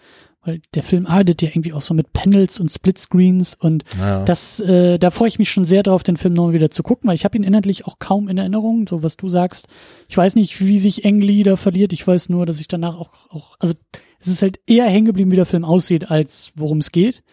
weil 0.43 0.61
der 0.75 0.85
Film 0.85 1.07
arbeitet 1.07 1.43
ja 1.43 1.49
irgendwie 1.49 1.73
auch 1.73 1.81
so 1.81 1.93
mit 1.93 2.13
Panels 2.13 2.61
und 2.61 2.69
Splitscreens 2.71 3.55
und 3.59 3.83
Ja. 3.99 4.25
das, 4.25 4.61
äh, 4.61 4.97
da 4.97 5.11
freue 5.11 5.27
ich 5.27 5.41
mich 5.41 5.51
schon 5.51 5.65
sehr 5.65 5.83
darauf, 5.83 6.05
den 6.05 6.17
Film 6.17 6.35
noch 6.35 6.53
wieder 6.53 6.71
zu 6.71 6.85
gucken, 6.85 7.09
weil 7.09 7.17
ich 7.17 7.25
habe 7.25 7.37
ihn 7.37 7.43
inhaltlich 7.43 7.85
auch 7.85 7.99
kaum 7.99 8.29
in 8.29 8.39
Erinnerung, 8.39 8.87
so 8.87 9.03
was 9.03 9.17
du 9.17 9.29
sagst. 9.29 9.67
Ich 10.07 10.17
weiß 10.17 10.37
nicht, 10.37 10.61
wie 10.65 10.79
sich 10.79 11.05
Ang 11.05 11.21
Lee 11.21 11.43
da 11.43 11.57
verliert. 11.57 11.93
Ich 11.93 12.07
weiß 12.07 12.29
nur, 12.29 12.47
dass 12.47 12.61
ich 12.61 12.69
danach 12.69 12.95
auch, 12.97 13.11
auch 13.29 13.57
also 13.59 13.75
es 14.21 14.29
ist 14.29 14.41
halt 14.43 14.61
eher 14.69 14.85
hängen 14.89 15.07
geblieben, 15.07 15.33
wie 15.33 15.37
der 15.37 15.47
Film 15.47 15.65
aussieht, 15.65 16.13
als 16.13 16.53
worum 16.55 16.79
es 16.79 16.93
geht. 16.93 17.25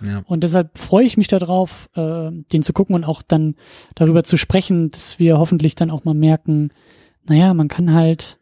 ja. 0.00 0.22
Und 0.26 0.44
deshalb 0.44 0.78
freue 0.78 1.04
ich 1.06 1.16
mich 1.16 1.26
darauf, 1.26 1.88
äh, 1.96 2.30
den 2.52 2.62
zu 2.62 2.72
gucken 2.72 2.94
und 2.94 3.02
auch 3.02 3.22
dann 3.22 3.56
darüber 3.96 4.22
zu 4.22 4.36
sprechen, 4.36 4.92
dass 4.92 5.18
wir 5.18 5.38
hoffentlich 5.38 5.74
dann 5.74 5.90
auch 5.90 6.04
mal 6.04 6.14
merken, 6.14 6.70
naja, 7.28 7.54
man 7.54 7.68
kann 7.68 7.92
halt, 7.92 8.38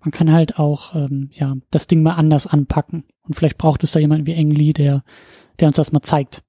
man 0.00 0.10
kann 0.10 0.32
halt 0.32 0.58
auch, 0.58 0.94
ähm, 0.94 1.30
ja, 1.32 1.54
das 1.70 1.86
Ding 1.86 2.02
mal 2.02 2.14
anders 2.14 2.46
anpacken. 2.46 3.04
Und 3.22 3.34
vielleicht 3.34 3.58
braucht 3.58 3.84
es 3.84 3.92
da 3.92 3.98
jemanden 3.98 4.26
wie 4.26 4.36
Ang 4.36 4.50
Lee, 4.50 4.72
der, 4.72 5.04
der 5.60 5.68
uns 5.68 5.76
das 5.76 5.92
mal 5.92 6.02
zeigt. 6.02 6.42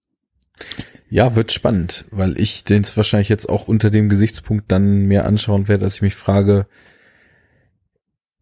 Ja, 1.10 1.36
wird 1.36 1.52
spannend, 1.52 2.06
weil 2.12 2.40
ich 2.40 2.64
den 2.64 2.86
wahrscheinlich 2.96 3.30
jetzt 3.30 3.50
auch 3.50 3.68
unter 3.68 3.90
dem 3.90 4.10
Gesichtspunkt 4.10 4.72
dann 4.72 5.06
mehr 5.06 5.26
anschauen 5.26 5.68
werde, 5.68 5.84
dass 5.84 5.96
ich 5.96 6.02
mich 6.02 6.16
frage, 6.16 6.68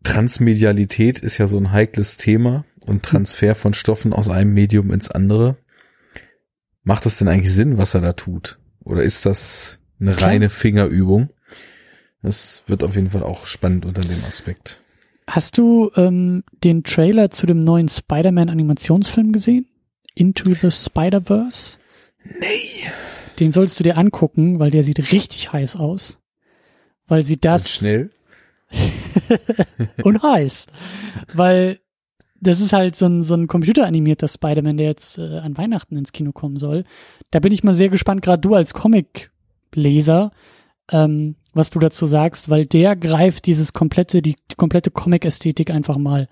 Transmedialität 0.03 1.19
ist 1.19 1.38
ja 1.38 1.48
so 1.48 1.57
ein 1.57 1.72
heikles 1.72 2.18
Thema 2.18 2.65
und 2.85 3.03
Transfer 3.03 3.56
von 3.56 3.73
Stoffen 3.73 4.14
aus 4.14 4.30
einem 4.30 4.53
Medium 4.53 4.91
ins 4.91 5.10
andere. 5.10 5.57
Macht 6.84 7.06
das 7.06 7.18
denn 7.18 7.27
eigentlich 7.27 7.53
Sinn, 7.53 7.77
was 7.77 7.94
er 7.94 8.02
da 8.02 8.14
tut? 8.14 8.60
Oder 8.84 9.03
ist 9.03 9.26
das 9.26 9.80
eine 9.99 10.14
Klar. 10.14 10.31
reine 10.31 10.49
Fingerübung? 10.49 11.30
Das 12.23 12.63
wird 12.67 12.83
auf 12.83 12.95
jeden 12.95 13.09
Fall 13.09 13.23
auch 13.23 13.45
spannend 13.45 13.85
unter 13.85 14.01
dem 14.01 14.23
Aspekt. 14.23 14.79
Hast 15.27 15.57
du 15.57 15.91
ähm, 15.95 16.43
den 16.63 16.83
Trailer 16.83 17.29
zu 17.29 17.45
dem 17.45 17.63
neuen 17.63 17.89
Spider-Man-Animationsfilm 17.89 19.31
gesehen? 19.31 19.67
Into 20.15 20.53
the 20.53 20.71
Spider-Verse? 20.71 21.77
Nee. 22.23 22.89
Den 23.39 23.51
sollst 23.51 23.79
du 23.79 23.83
dir 23.83 23.97
angucken, 23.97 24.59
weil 24.59 24.71
der 24.71 24.83
sieht 24.83 25.11
richtig 25.11 25.51
heiß 25.51 25.75
aus. 25.75 26.19
Weil 27.07 27.23
sie 27.23 27.37
das 27.37 27.63
Und 27.63 27.69
schnell? 27.69 28.11
und 30.03 30.23
heiß. 30.23 30.67
Weil 31.33 31.79
das 32.39 32.59
ist 32.59 32.73
halt 32.73 32.95
so 32.95 33.05
ein, 33.05 33.23
so 33.23 33.35
ein 33.35 33.47
computeranimierter 33.47 34.27
Spider-Man, 34.27 34.77
der 34.77 34.87
jetzt 34.87 35.17
äh, 35.17 35.39
an 35.39 35.57
Weihnachten 35.57 35.97
ins 35.97 36.11
Kino 36.11 36.31
kommen 36.31 36.57
soll. 36.57 36.83
Da 37.31 37.39
bin 37.39 37.53
ich 37.53 37.63
mal 37.63 37.73
sehr 37.73 37.89
gespannt, 37.89 38.21
gerade 38.21 38.41
du 38.41 38.53
als 38.55 38.73
Comic-Leser, 38.73 40.31
ähm, 40.91 41.35
was 41.53 41.69
du 41.69 41.80
dazu 41.80 42.05
sagst, 42.05 42.49
weil 42.49 42.65
der 42.65 42.95
greift 42.95 43.45
dieses 43.45 43.73
komplette, 43.73 44.21
die, 44.21 44.35
die 44.51 44.55
komplette 44.55 44.91
Comic-Ästhetik 44.91 45.69
einfach 45.69 45.97
mal 45.97 46.27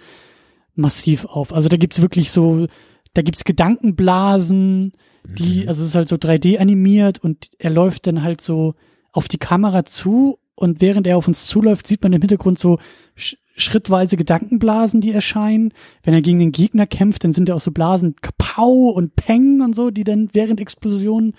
massiv 0.76 1.26
auf. 1.26 1.54
Also 1.54 1.70
da 1.70 1.78
gibt's 1.78 2.02
wirklich 2.02 2.32
so, 2.32 2.68
da 3.14 3.22
gibt's 3.22 3.44
Gedankenblasen, 3.44 4.94
die, 5.24 5.68
also 5.68 5.84
es 5.84 5.90
ist 5.90 5.96
halt 5.96 6.10
so 6.10 6.16
3D 6.16 6.58
animiert 6.58 7.20
und 7.20 7.50
er 7.60 7.70
läuft 7.70 8.08
dann 8.08 8.24
halt 8.24 8.42
so 8.42 8.74
auf 9.12 9.28
die 9.28 9.38
Kamera 9.38 9.86
zu 9.86 10.40
und 10.56 10.82
während 10.82 11.08
er 11.08 11.18
auf 11.18 11.28
uns 11.28 11.46
zuläuft, 11.48 11.88
sieht 11.88 12.02
man 12.04 12.14
im 12.14 12.22
Hintergrund 12.22 12.60
so 12.60 12.80
sch 13.16 13.38
schrittweise 13.58 14.16
Gedankenblasen, 14.16 15.02
die 15.02 15.12
erscheinen. 15.12 15.74
Wenn 16.04 16.14
er 16.14 16.22
gegen 16.22 16.40
den 16.40 16.54
Gegner 16.54 16.88
kämpft, 16.88 17.26
dann 17.26 17.34
sind 17.34 17.50
ja 17.50 17.56
auch 17.56 17.60
so 17.60 17.72
Blasen 17.72 18.16
Kapau 18.22 18.90
und 18.90 19.16
Peng 19.18 19.62
und 19.62 19.76
so, 19.76 19.92
die 19.92 20.06
dann 20.06 20.30
während 20.32 20.62
Explosionen 20.62 21.34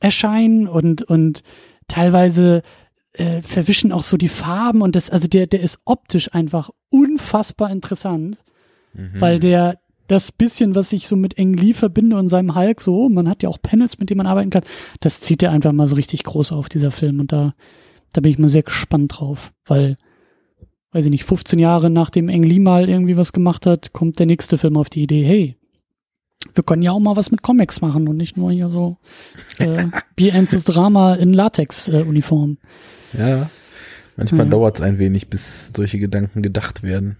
erscheinen 0.00 0.66
und, 0.66 1.02
und 1.02 1.44
teilweise 1.86 2.62
äh, 3.18 3.42
verwischen 3.42 3.92
auch 3.92 4.02
so 4.02 4.16
die 4.16 4.28
Farben 4.28 4.82
und 4.82 4.96
das, 4.96 5.10
also 5.10 5.28
der, 5.28 5.46
der 5.46 5.60
ist 5.60 5.78
optisch 5.84 6.32
einfach 6.32 6.70
unfassbar 6.90 7.70
interessant, 7.70 8.38
Mhm. 8.94 9.20
weil 9.20 9.40
der 9.40 9.78
das 10.08 10.30
bisschen, 10.30 10.74
was 10.74 10.92
ich 10.92 11.08
so 11.08 11.16
mit 11.16 11.36
Eng 11.36 11.54
Lee 11.54 11.72
verbinde 11.72 12.16
und 12.16 12.28
seinem 12.28 12.54
Hulk, 12.54 12.80
so, 12.80 13.08
man 13.08 13.28
hat 13.28 13.42
ja 13.42 13.48
auch 13.48 13.60
Panels, 13.60 13.98
mit 13.98 14.08
denen 14.08 14.18
man 14.18 14.26
arbeiten 14.26 14.50
kann, 14.50 14.62
das 15.00 15.20
zieht 15.20 15.42
er 15.42 15.50
einfach 15.50 15.72
mal 15.72 15.86
so 15.86 15.96
richtig 15.96 16.22
groß 16.22 16.52
auf, 16.52 16.68
dieser 16.68 16.92
Film. 16.92 17.18
Und 17.20 17.32
da, 17.32 17.54
da 18.12 18.20
bin 18.20 18.30
ich 18.30 18.38
mal 18.38 18.48
sehr 18.48 18.62
gespannt 18.62 19.18
drauf, 19.18 19.52
weil, 19.66 19.96
weiß 20.92 21.06
ich 21.06 21.10
nicht, 21.10 21.24
15 21.24 21.58
Jahre 21.58 21.90
nachdem 21.90 22.28
Eng 22.28 22.44
Lee 22.44 22.60
mal 22.60 22.88
irgendwie 22.88 23.16
was 23.16 23.32
gemacht 23.32 23.66
hat, 23.66 23.92
kommt 23.92 24.18
der 24.20 24.26
nächste 24.26 24.58
Film 24.58 24.76
auf 24.76 24.88
die 24.90 25.02
Idee, 25.02 25.24
hey, 25.24 25.56
wir 26.54 26.62
können 26.62 26.82
ja 26.82 26.92
auch 26.92 27.00
mal 27.00 27.16
was 27.16 27.32
mit 27.32 27.42
Comics 27.42 27.80
machen 27.80 28.06
und 28.06 28.16
nicht 28.16 28.36
nur 28.36 28.52
hier 28.52 28.68
so 28.68 28.98
äh, 29.58 29.86
BNs 30.14 30.64
Drama 30.64 31.14
in 31.14 31.32
Latex-Uniform. 31.32 32.58
Ja. 33.18 33.50
Manchmal 34.16 34.46
Ja. 34.46 34.50
dauert 34.50 34.76
es 34.76 34.82
ein 34.82 34.98
wenig, 34.98 35.28
bis 35.28 35.72
solche 35.72 35.98
Gedanken 35.98 36.42
gedacht 36.42 36.82
werden. 36.82 37.16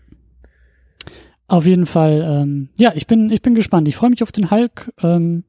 Auf 1.48 1.64
jeden 1.66 1.86
Fall, 1.86 2.23
ähm, 2.27 2.70
ja, 2.77 2.93
ich 2.94 3.06
bin, 3.06 3.31
ich 3.31 3.43
bin 3.43 3.55
gespannt. 3.55 3.86
Ich 3.86 3.97
freue 3.97 4.10
mich 4.10 4.23
auf 4.23 4.32
den 4.32 4.51
Hulk. 4.51 4.93
Ähm, 5.02 5.44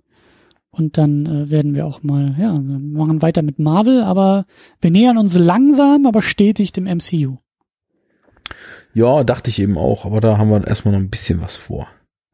und 0.69 0.97
dann 0.97 1.25
äh, 1.25 1.49
werden 1.49 1.73
wir 1.73 1.87
auch 1.87 2.03
mal, 2.03 2.35
ja, 2.37 2.53
wir 2.53 2.79
machen 2.79 3.21
weiter 3.23 3.41
mit 3.41 3.57
Marvel, 3.57 4.03
aber 4.03 4.45
wir 4.79 4.91
nähern 4.91 5.17
uns 5.17 5.35
langsam, 5.37 6.05
aber 6.05 6.21
stetig 6.21 6.71
dem 6.71 6.83
MCU. 6.83 7.37
Ja, 8.93 9.23
dachte 9.23 9.49
ich 9.49 9.59
eben 9.59 9.77
auch, 9.77 10.05
aber 10.05 10.21
da 10.21 10.37
haben 10.37 10.49
wir 10.51 10.67
erstmal 10.67 10.93
noch 10.93 10.99
ein 11.01 11.09
bisschen 11.09 11.41
was 11.41 11.57
vor. 11.57 11.87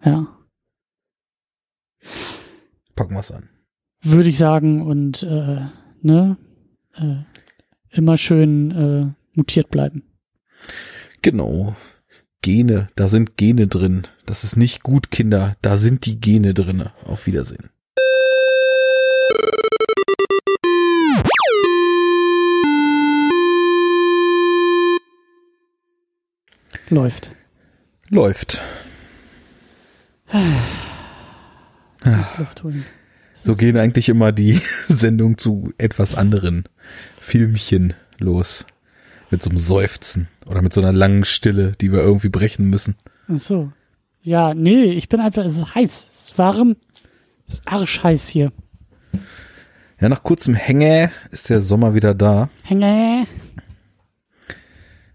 Ja, 0.04 0.28
Packen 2.96 3.16
wir's 3.16 3.32
an. 3.32 3.50
würde 4.02 4.30
ich 4.30 4.38
sagen. 4.38 4.82
Und 4.82 5.24
äh, 5.24 5.62
ne, 6.02 6.38
äh, 6.96 7.24
immer 7.94 8.18
schön 8.18 8.72
äh, 8.72 9.38
mutiert 9.38 9.70
bleiben. 9.70 10.04
Genau. 11.22 11.76
Gene, 12.42 12.90
da 12.96 13.08
sind 13.08 13.38
Gene 13.38 13.68
drin. 13.68 14.04
Das 14.26 14.44
ist 14.44 14.58
nicht 14.58 14.84
gut, 14.84 15.12
Kinder. 15.12 15.56
Da 15.62 15.78
sind 15.78 16.06
die 16.06 16.20
Gene 16.20 16.54
drinne. 16.54 16.92
Auf 17.06 17.26
Wiedersehen. 17.26 17.70
Läuft. 26.90 27.32
Läuft. 28.10 28.62
Luft 32.38 32.64
holen. 32.64 32.86
So 33.44 33.56
gehen 33.56 33.78
eigentlich 33.78 34.08
immer 34.08 34.32
die 34.32 34.62
Sendungen 34.88 35.38
zu 35.38 35.74
etwas 35.78 36.16
anderen 36.16 36.64
Filmchen 37.20 37.94
los. 38.18 38.66
Mit 39.32 39.44
so 39.44 39.50
einem 39.50 39.60
Seufzen 39.60 40.28
oder 40.46 40.62
mit 40.62 40.74
so 40.74 40.82
einer 40.82 40.94
langen 40.94 41.26
Stille, 41.26 41.74
die 41.82 41.92
wir 41.92 42.00
irgendwie 42.00 42.30
brechen 42.30 42.70
müssen. 42.70 42.96
Ach 43.28 43.40
so. 43.40 43.72
Ja, 44.22 44.54
nee, 44.54 44.86
ich 44.94 45.10
bin 45.10 45.20
einfach, 45.20 45.44
es 45.44 45.58
ist 45.58 45.76
heiß, 45.76 46.10
es 46.14 46.26
ist 46.26 46.38
warm, 46.38 46.78
es 47.48 47.56
ist 47.56 47.68
arschheiß 47.68 48.28
hier. 48.30 48.54
Ja, 50.00 50.08
nach 50.08 50.24
kurzem 50.24 50.54
Hänge 50.54 51.12
ist 51.32 51.50
der 51.50 51.60
Sommer 51.60 51.96
wieder 51.96 52.14
da. 52.14 52.50
Hänge. 52.64 53.28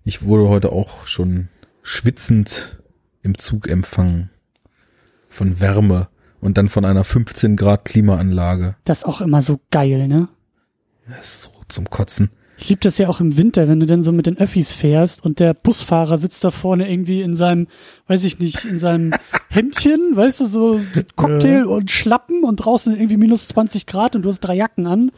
Ich 0.05 0.23
wurde 0.23 0.49
heute 0.49 0.73
auch 0.73 1.07
schon 1.07 1.49
schwitzend 1.83 2.79
im 3.23 3.39
Zug 3.39 3.69
empfangen. 3.69 4.31
Von 5.29 5.61
Wärme 5.61 6.09
und 6.41 6.59
dann 6.59 6.69
von 6.69 6.85
einer 6.85 7.05
15 7.05 7.57
Grad 7.57 7.85
Klimaanlage. 7.85 8.77
Das 8.85 8.99
ist 8.99 9.05
auch 9.05 9.21
immer 9.21 9.43
so 9.43 9.61
geil, 9.71 10.09
ne? 10.09 10.29
Das 11.09 11.27
ist 11.27 11.43
so 11.45 11.51
zum 11.69 11.91
Kotzen. 11.91 12.31
Ich 12.61 12.69
liebe 12.69 12.81
das 12.81 12.99
ja 12.99 13.09
auch 13.09 13.21
im 13.21 13.37
Winter, 13.39 13.69
wenn 13.69 13.79
du 13.79 13.87
dann 13.87 14.03
so 14.03 14.11
mit 14.11 14.27
den 14.27 14.37
Öffis 14.37 14.73
fährst 14.73 15.25
und 15.25 15.39
der 15.39 15.55
Busfahrer 15.55 16.19
sitzt 16.19 16.43
da 16.43 16.51
vorne 16.51 16.91
irgendwie 16.91 17.23
in 17.23 17.37
seinem, 17.37 17.69
weiß 18.09 18.25
ich 18.25 18.41
nicht, 18.41 18.65
in 18.65 18.81
seinem 18.81 19.13
Hemdchen, 19.49 20.17
weißt 20.17 20.41
du, 20.41 20.47
so 20.47 20.81
mit 20.95 21.15
Cocktail 21.15 21.67
und 21.67 21.91
Schlappen 21.93 22.43
und 22.43 22.57
draußen 22.57 22.95
irgendwie 22.97 23.17
minus 23.17 23.47
20 23.49 23.87
Grad 23.87 24.17
und 24.17 24.23
du 24.23 24.29
hast 24.29 24.41
drei 24.41 24.57
Jacken 24.57 24.89
an 24.89 25.13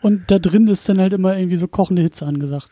und 0.00 0.30
da 0.30 0.38
drin 0.38 0.68
ist 0.68 0.88
dann 0.88 1.00
halt 1.00 1.12
immer 1.12 1.36
irgendwie 1.36 1.56
so 1.56 1.66
kochende 1.66 2.02
Hitze 2.02 2.24
angesagt. 2.24 2.68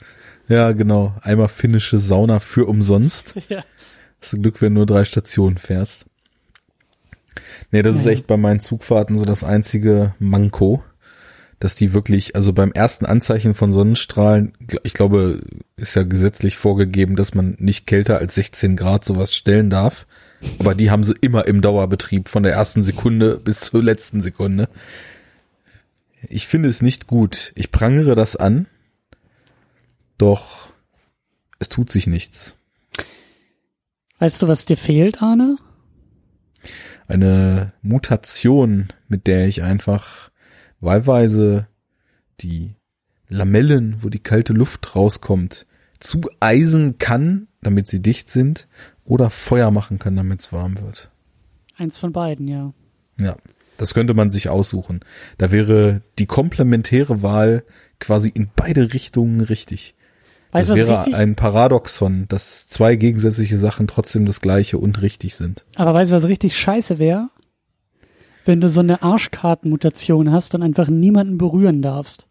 Ja, 0.48 0.72
genau. 0.72 1.14
Einmal 1.22 1.48
finnische 1.48 1.98
Sauna 1.98 2.38
für 2.38 2.66
umsonst. 2.66 3.34
Ja. 3.48 3.64
Hast 4.20 4.32
du 4.32 4.40
Glück, 4.40 4.62
wenn 4.62 4.74
du 4.74 4.78
nur 4.78 4.86
drei 4.86 5.04
Stationen 5.04 5.58
fährst. 5.58 6.06
Nee, 7.70 7.82
das 7.82 7.96
ist 7.96 8.06
Ja. 8.06 8.12
echt 8.12 8.26
bei 8.26 8.36
meinen 8.36 8.60
Zugfahrten 8.60 9.18
so 9.18 9.24
das 9.24 9.42
einzige 9.44 10.14
Manko, 10.18 10.82
dass 11.60 11.74
die 11.74 11.92
wirklich, 11.94 12.36
also 12.36 12.52
beim 12.52 12.72
ersten 12.72 13.06
Anzeichen 13.06 13.54
von 13.54 13.72
Sonnenstrahlen, 13.72 14.52
ich 14.82 14.94
glaube, 14.94 15.40
ist 15.76 15.96
ja 15.96 16.02
gesetzlich 16.02 16.56
vorgegeben, 16.56 17.16
dass 17.16 17.34
man 17.34 17.56
nicht 17.58 17.86
kälter 17.86 18.18
als 18.18 18.34
16 18.34 18.76
Grad 18.76 19.04
sowas 19.04 19.34
stellen 19.34 19.70
darf. 19.70 20.06
Aber 20.58 20.74
die 20.74 20.90
haben 20.90 21.04
sie 21.04 21.14
immer 21.20 21.46
im 21.46 21.62
Dauerbetrieb 21.62 22.28
von 22.28 22.42
der 22.42 22.52
ersten 22.52 22.82
Sekunde 22.82 23.38
bis 23.38 23.60
zur 23.60 23.82
letzten 23.82 24.20
Sekunde. 24.22 24.68
Ich 26.28 26.46
finde 26.46 26.68
es 26.68 26.82
nicht 26.82 27.06
gut. 27.06 27.52
Ich 27.54 27.70
prangere 27.70 28.14
das 28.14 28.36
an. 28.36 28.66
Doch 30.18 30.72
es 31.58 31.68
tut 31.68 31.90
sich 31.90 32.06
nichts. 32.06 32.56
Weißt 34.18 34.42
du, 34.42 34.48
was 34.48 34.64
dir 34.66 34.76
fehlt, 34.76 35.22
Arne? 35.22 35.56
Eine 37.06 37.72
Mutation, 37.82 38.88
mit 39.08 39.26
der 39.26 39.46
ich 39.46 39.62
einfach 39.62 40.30
wahlweise 40.80 41.68
die 42.40 42.74
Lamellen, 43.28 43.96
wo 44.02 44.08
die 44.08 44.22
kalte 44.22 44.52
Luft 44.52 44.94
rauskommt, 44.94 45.66
zueisen 46.00 46.98
kann, 46.98 47.48
damit 47.62 47.88
sie 47.88 48.02
dicht 48.02 48.30
sind, 48.30 48.68
oder 49.04 49.30
Feuer 49.30 49.70
machen 49.70 49.98
kann, 49.98 50.16
damit 50.16 50.40
es 50.40 50.52
warm 50.52 50.80
wird. 50.80 51.10
Eins 51.76 51.98
von 51.98 52.12
beiden, 52.12 52.48
ja. 52.48 52.72
Ja, 53.18 53.36
das 53.78 53.94
könnte 53.94 54.14
man 54.14 54.30
sich 54.30 54.48
aussuchen. 54.48 55.00
Da 55.38 55.52
wäre 55.52 56.02
die 56.18 56.26
komplementäre 56.26 57.22
Wahl 57.22 57.64
quasi 57.98 58.28
in 58.28 58.50
beide 58.54 58.92
Richtungen 58.92 59.40
richtig. 59.40 59.94
Weißt 60.54 60.68
das 60.70 60.76
wäre 60.76 60.98
richtig, 60.98 61.14
ein 61.14 61.34
Paradoxon, 61.34 62.26
dass 62.28 62.66
zwei 62.68 62.96
gegensätzliche 62.96 63.58
Sachen 63.58 63.86
trotzdem 63.88 64.24
das 64.24 64.40
gleiche 64.40 64.78
und 64.78 65.02
richtig 65.02 65.34
sind. 65.34 65.64
aber 65.76 65.92
weißt 65.94 66.10
du, 66.12 66.16
was 66.16 66.28
richtig 66.28 66.58
scheiße 66.58 66.98
wäre? 66.98 67.28
Wenn 68.44 68.60
du 68.60 68.68
so 68.68 68.80
eine 68.80 69.02
Arschkartenmutation 69.02 70.30
hast 70.30 70.54
und 70.54 70.62
einfach 70.62 70.88
niemanden 70.88 71.38
berühren 71.38 71.82
darfst. 71.82 72.26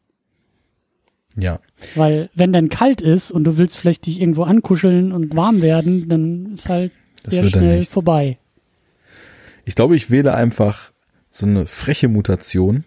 Ja, 1.35 1.59
Weil 1.95 2.29
wenn 2.35 2.53
dann 2.53 2.69
kalt 2.69 3.01
ist 3.01 3.31
und 3.31 3.43
du 3.43 3.57
willst 3.57 3.77
vielleicht 3.77 4.05
dich 4.05 4.21
irgendwo 4.21 4.43
ankuscheln 4.43 5.11
und 5.11 5.35
warm 5.35 5.61
werden, 5.63 6.07
dann 6.07 6.53
ist 6.53 6.69
halt 6.69 6.91
Das 7.23 7.33
sehr 7.33 7.43
schnell 7.45 7.83
vorbei. 7.85 8.37
ich 9.65 9.73
glaube, 9.75 9.95
ich 9.95 10.11
wähle 10.11 10.33
einfach 10.35 10.91
so 11.31 11.47
eine 11.47 11.65
freche 11.65 12.07
Mutation, 12.07 12.83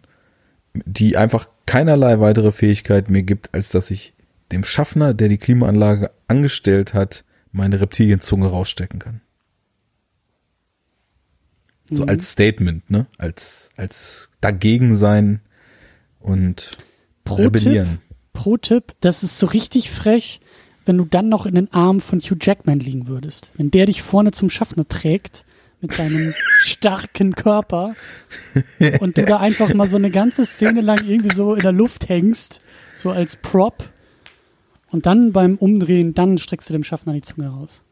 die 0.85 1.17
einfach 1.17 1.49
keinerlei 1.67 2.21
weitere 2.21 2.53
Fähigkeit 2.53 3.11
mir 3.11 3.25
gibt, 3.25 3.53
als 3.53 3.71
dass 3.71 3.91
ich 3.91 4.15
dem 4.53 4.65
Schaffner, 4.65 5.15
der 5.15 5.29
die 5.29 5.39
Klimaanlage 5.39 6.11
angestellt 6.29 6.95
hat, 6.95 7.25
meine 7.53 7.81
Reptilienzunge 7.81 8.47
rausstecken 8.47 8.99
kann. 8.99 9.21
So 11.91 12.03
Mhm. 12.03 12.09
als 12.09 12.33
Statement, 12.33 12.91
ne? 12.91 13.07
Als, 13.19 13.71
als 13.77 14.31
dagegen 14.41 14.95
sein 14.95 15.41
und 16.21 16.73
Pro 17.25 17.37
rebellieren. 17.37 18.01
Pro-Tipp, 18.33 18.95
das 19.01 19.23
ist 19.23 19.39
so 19.39 19.47
richtig 19.47 19.91
frech, 19.91 20.41
wenn 20.85 20.99
du 20.99 21.05
dann 21.05 21.29
noch 21.29 21.47
in 21.47 21.55
den 21.55 21.73
Armen 21.73 22.01
von 22.01 22.21
Hugh 22.21 22.37
Jackman 22.41 22.81
liegen 22.81 23.07
würdest. 23.09 23.51
Wenn 23.55 23.71
der 23.71 23.87
dich 23.87 24.03
vorne 24.03 24.33
zum 24.33 24.51
Schaffner 24.51 24.87
trägt 24.87 25.45
mit 25.81 25.95
seinem 25.95 26.33
starken 26.61 27.35
Körper 27.35 27.95
und 29.01 29.17
du 29.17 29.25
da 29.25 29.39
einfach 29.39 29.73
mal 29.75 29.89
so 29.89 29.97
eine 29.97 30.11
ganze 30.11 30.45
Szene 30.47 30.81
lang 30.81 31.05
irgendwie 31.07 31.35
so 31.35 31.55
in 31.55 31.63
der 31.63 31.73
Luft 31.73 32.09
hängst, 32.09 32.61
so 32.97 33.11
als 33.11 33.37
Prop 33.37 33.89
und 34.97 35.05
dann 35.05 35.33
beim 35.33 35.57
Umdrehen, 35.57 36.15
dann 36.15 36.39
streckst 36.39 36.71
du 36.71 36.73
dem 36.73 36.83
Schaffner 36.83 37.13
die 37.13 37.21
Zunge 37.21 37.49
raus. 37.49 37.83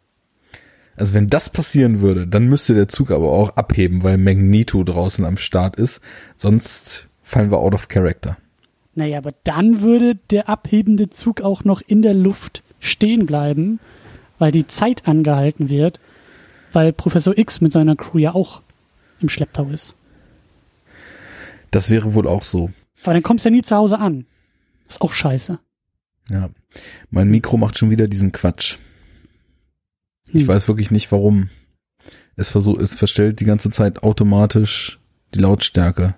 Also 0.96 1.12
wenn 1.12 1.28
das 1.28 1.50
passieren 1.50 2.00
würde, 2.00 2.26
dann 2.26 2.46
müsste 2.46 2.72
der 2.72 2.88
Zug 2.88 3.10
aber 3.10 3.30
auch 3.30 3.56
abheben, 3.56 4.02
weil 4.02 4.16
Magneto 4.16 4.82
draußen 4.82 5.22
am 5.26 5.36
Start 5.36 5.76
ist. 5.76 6.00
Sonst 6.38 7.06
fallen 7.22 7.50
wir 7.50 7.58
out 7.58 7.74
of 7.74 7.88
character. 7.88 8.38
Naja, 8.94 9.18
aber 9.18 9.32
dann 9.44 9.82
würde 9.82 10.14
der 10.30 10.48
abhebende 10.48 11.10
Zug 11.10 11.42
auch 11.42 11.64
noch 11.64 11.82
in 11.82 12.00
der 12.00 12.14
Luft 12.14 12.62
stehen 12.80 13.26
bleiben, 13.26 13.80
weil 14.38 14.50
die 14.50 14.66
Zeit 14.66 15.06
angehalten 15.06 15.68
wird, 15.68 16.00
weil 16.72 16.94
Professor 16.94 17.36
X 17.36 17.60
mit 17.60 17.72
seiner 17.72 17.96
Crew 17.96 18.16
ja 18.16 18.34
auch 18.34 18.62
im 19.20 19.28
Schlepptau 19.28 19.66
ist. 19.66 19.94
Das 21.70 21.90
wäre 21.90 22.14
wohl 22.14 22.26
auch 22.26 22.44
so. 22.44 22.70
Aber 23.02 23.12
dann 23.12 23.22
kommst 23.22 23.44
du 23.44 23.50
ja 23.50 23.56
nie 23.56 23.62
zu 23.62 23.76
Hause 23.76 23.98
an. 23.98 24.24
Ist 24.88 25.02
auch 25.02 25.12
scheiße. 25.12 25.58
Ja. 26.30 26.50
Mein 27.10 27.28
Mikro 27.28 27.56
macht 27.56 27.78
schon 27.78 27.90
wieder 27.90 28.08
diesen 28.08 28.32
Quatsch. 28.32 28.78
Ich 30.28 30.42
Hm. 30.42 30.48
weiß 30.48 30.68
wirklich 30.68 30.90
nicht 30.90 31.12
warum. 31.12 31.50
Es 32.36 32.50
versucht, 32.50 32.80
es 32.80 32.96
verstellt 32.96 33.40
die 33.40 33.44
ganze 33.44 33.70
Zeit 33.70 34.02
automatisch 34.02 34.98
die 35.34 35.38
Lautstärke. 35.38 36.14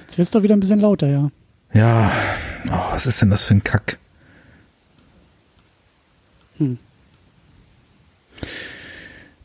Jetzt 0.00 0.18
wird's 0.18 0.30
doch 0.30 0.42
wieder 0.42 0.54
ein 0.56 0.60
bisschen 0.60 0.80
lauter, 0.80 1.08
ja. 1.08 1.30
Ja, 1.74 2.12
oh, 2.66 2.92
was 2.92 3.06
ist 3.06 3.20
denn 3.20 3.30
das 3.30 3.44
für 3.44 3.54
ein 3.54 3.64
Kack? 3.64 3.98
Hm. 6.58 6.78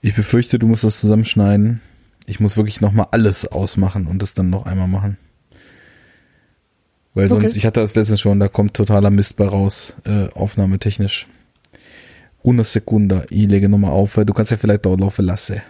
Ich 0.02 0.14
befürchte, 0.16 0.60
du 0.60 0.68
musst 0.68 0.84
das 0.84 1.00
zusammenschneiden. 1.02 1.82
Ich 2.26 2.40
muss 2.40 2.58
wirklich 2.58 2.82
noch 2.82 2.92
mal 2.92 3.08
alles 3.12 3.46
ausmachen 3.46 4.08
und 4.08 4.22
das 4.22 4.34
dann 4.34 4.50
noch 4.50 4.66
einmal 4.66 4.88
machen. 4.88 5.18
Weil 7.14 7.30
sonst, 7.30 7.44
Okay. 7.46 7.58
ich 7.58 7.66
hatte 7.66 7.80
das 7.80 7.96
letztens 7.96 8.22
schon, 8.22 8.40
da 8.40 8.48
kommt 8.48 8.74
totaler 8.74 9.12
Mist 9.12 9.36
bei 9.38 9.46
raus, 9.46 9.96
äh, 10.06 10.28
aufnahmetechnisch. 10.34 11.28
Una 12.42 12.64
Sekunda, 12.64 13.24
ich 13.30 13.48
lege 13.48 13.70
nochmal 13.70 13.92
auf, 13.92 14.18
weil 14.18 14.26
du 14.26 14.34
kannst 14.34 14.52
ja 14.52 14.58
vielleicht 14.58 14.86
dort 14.86 15.00
laufen 15.00 15.26
lassen. 15.26 15.62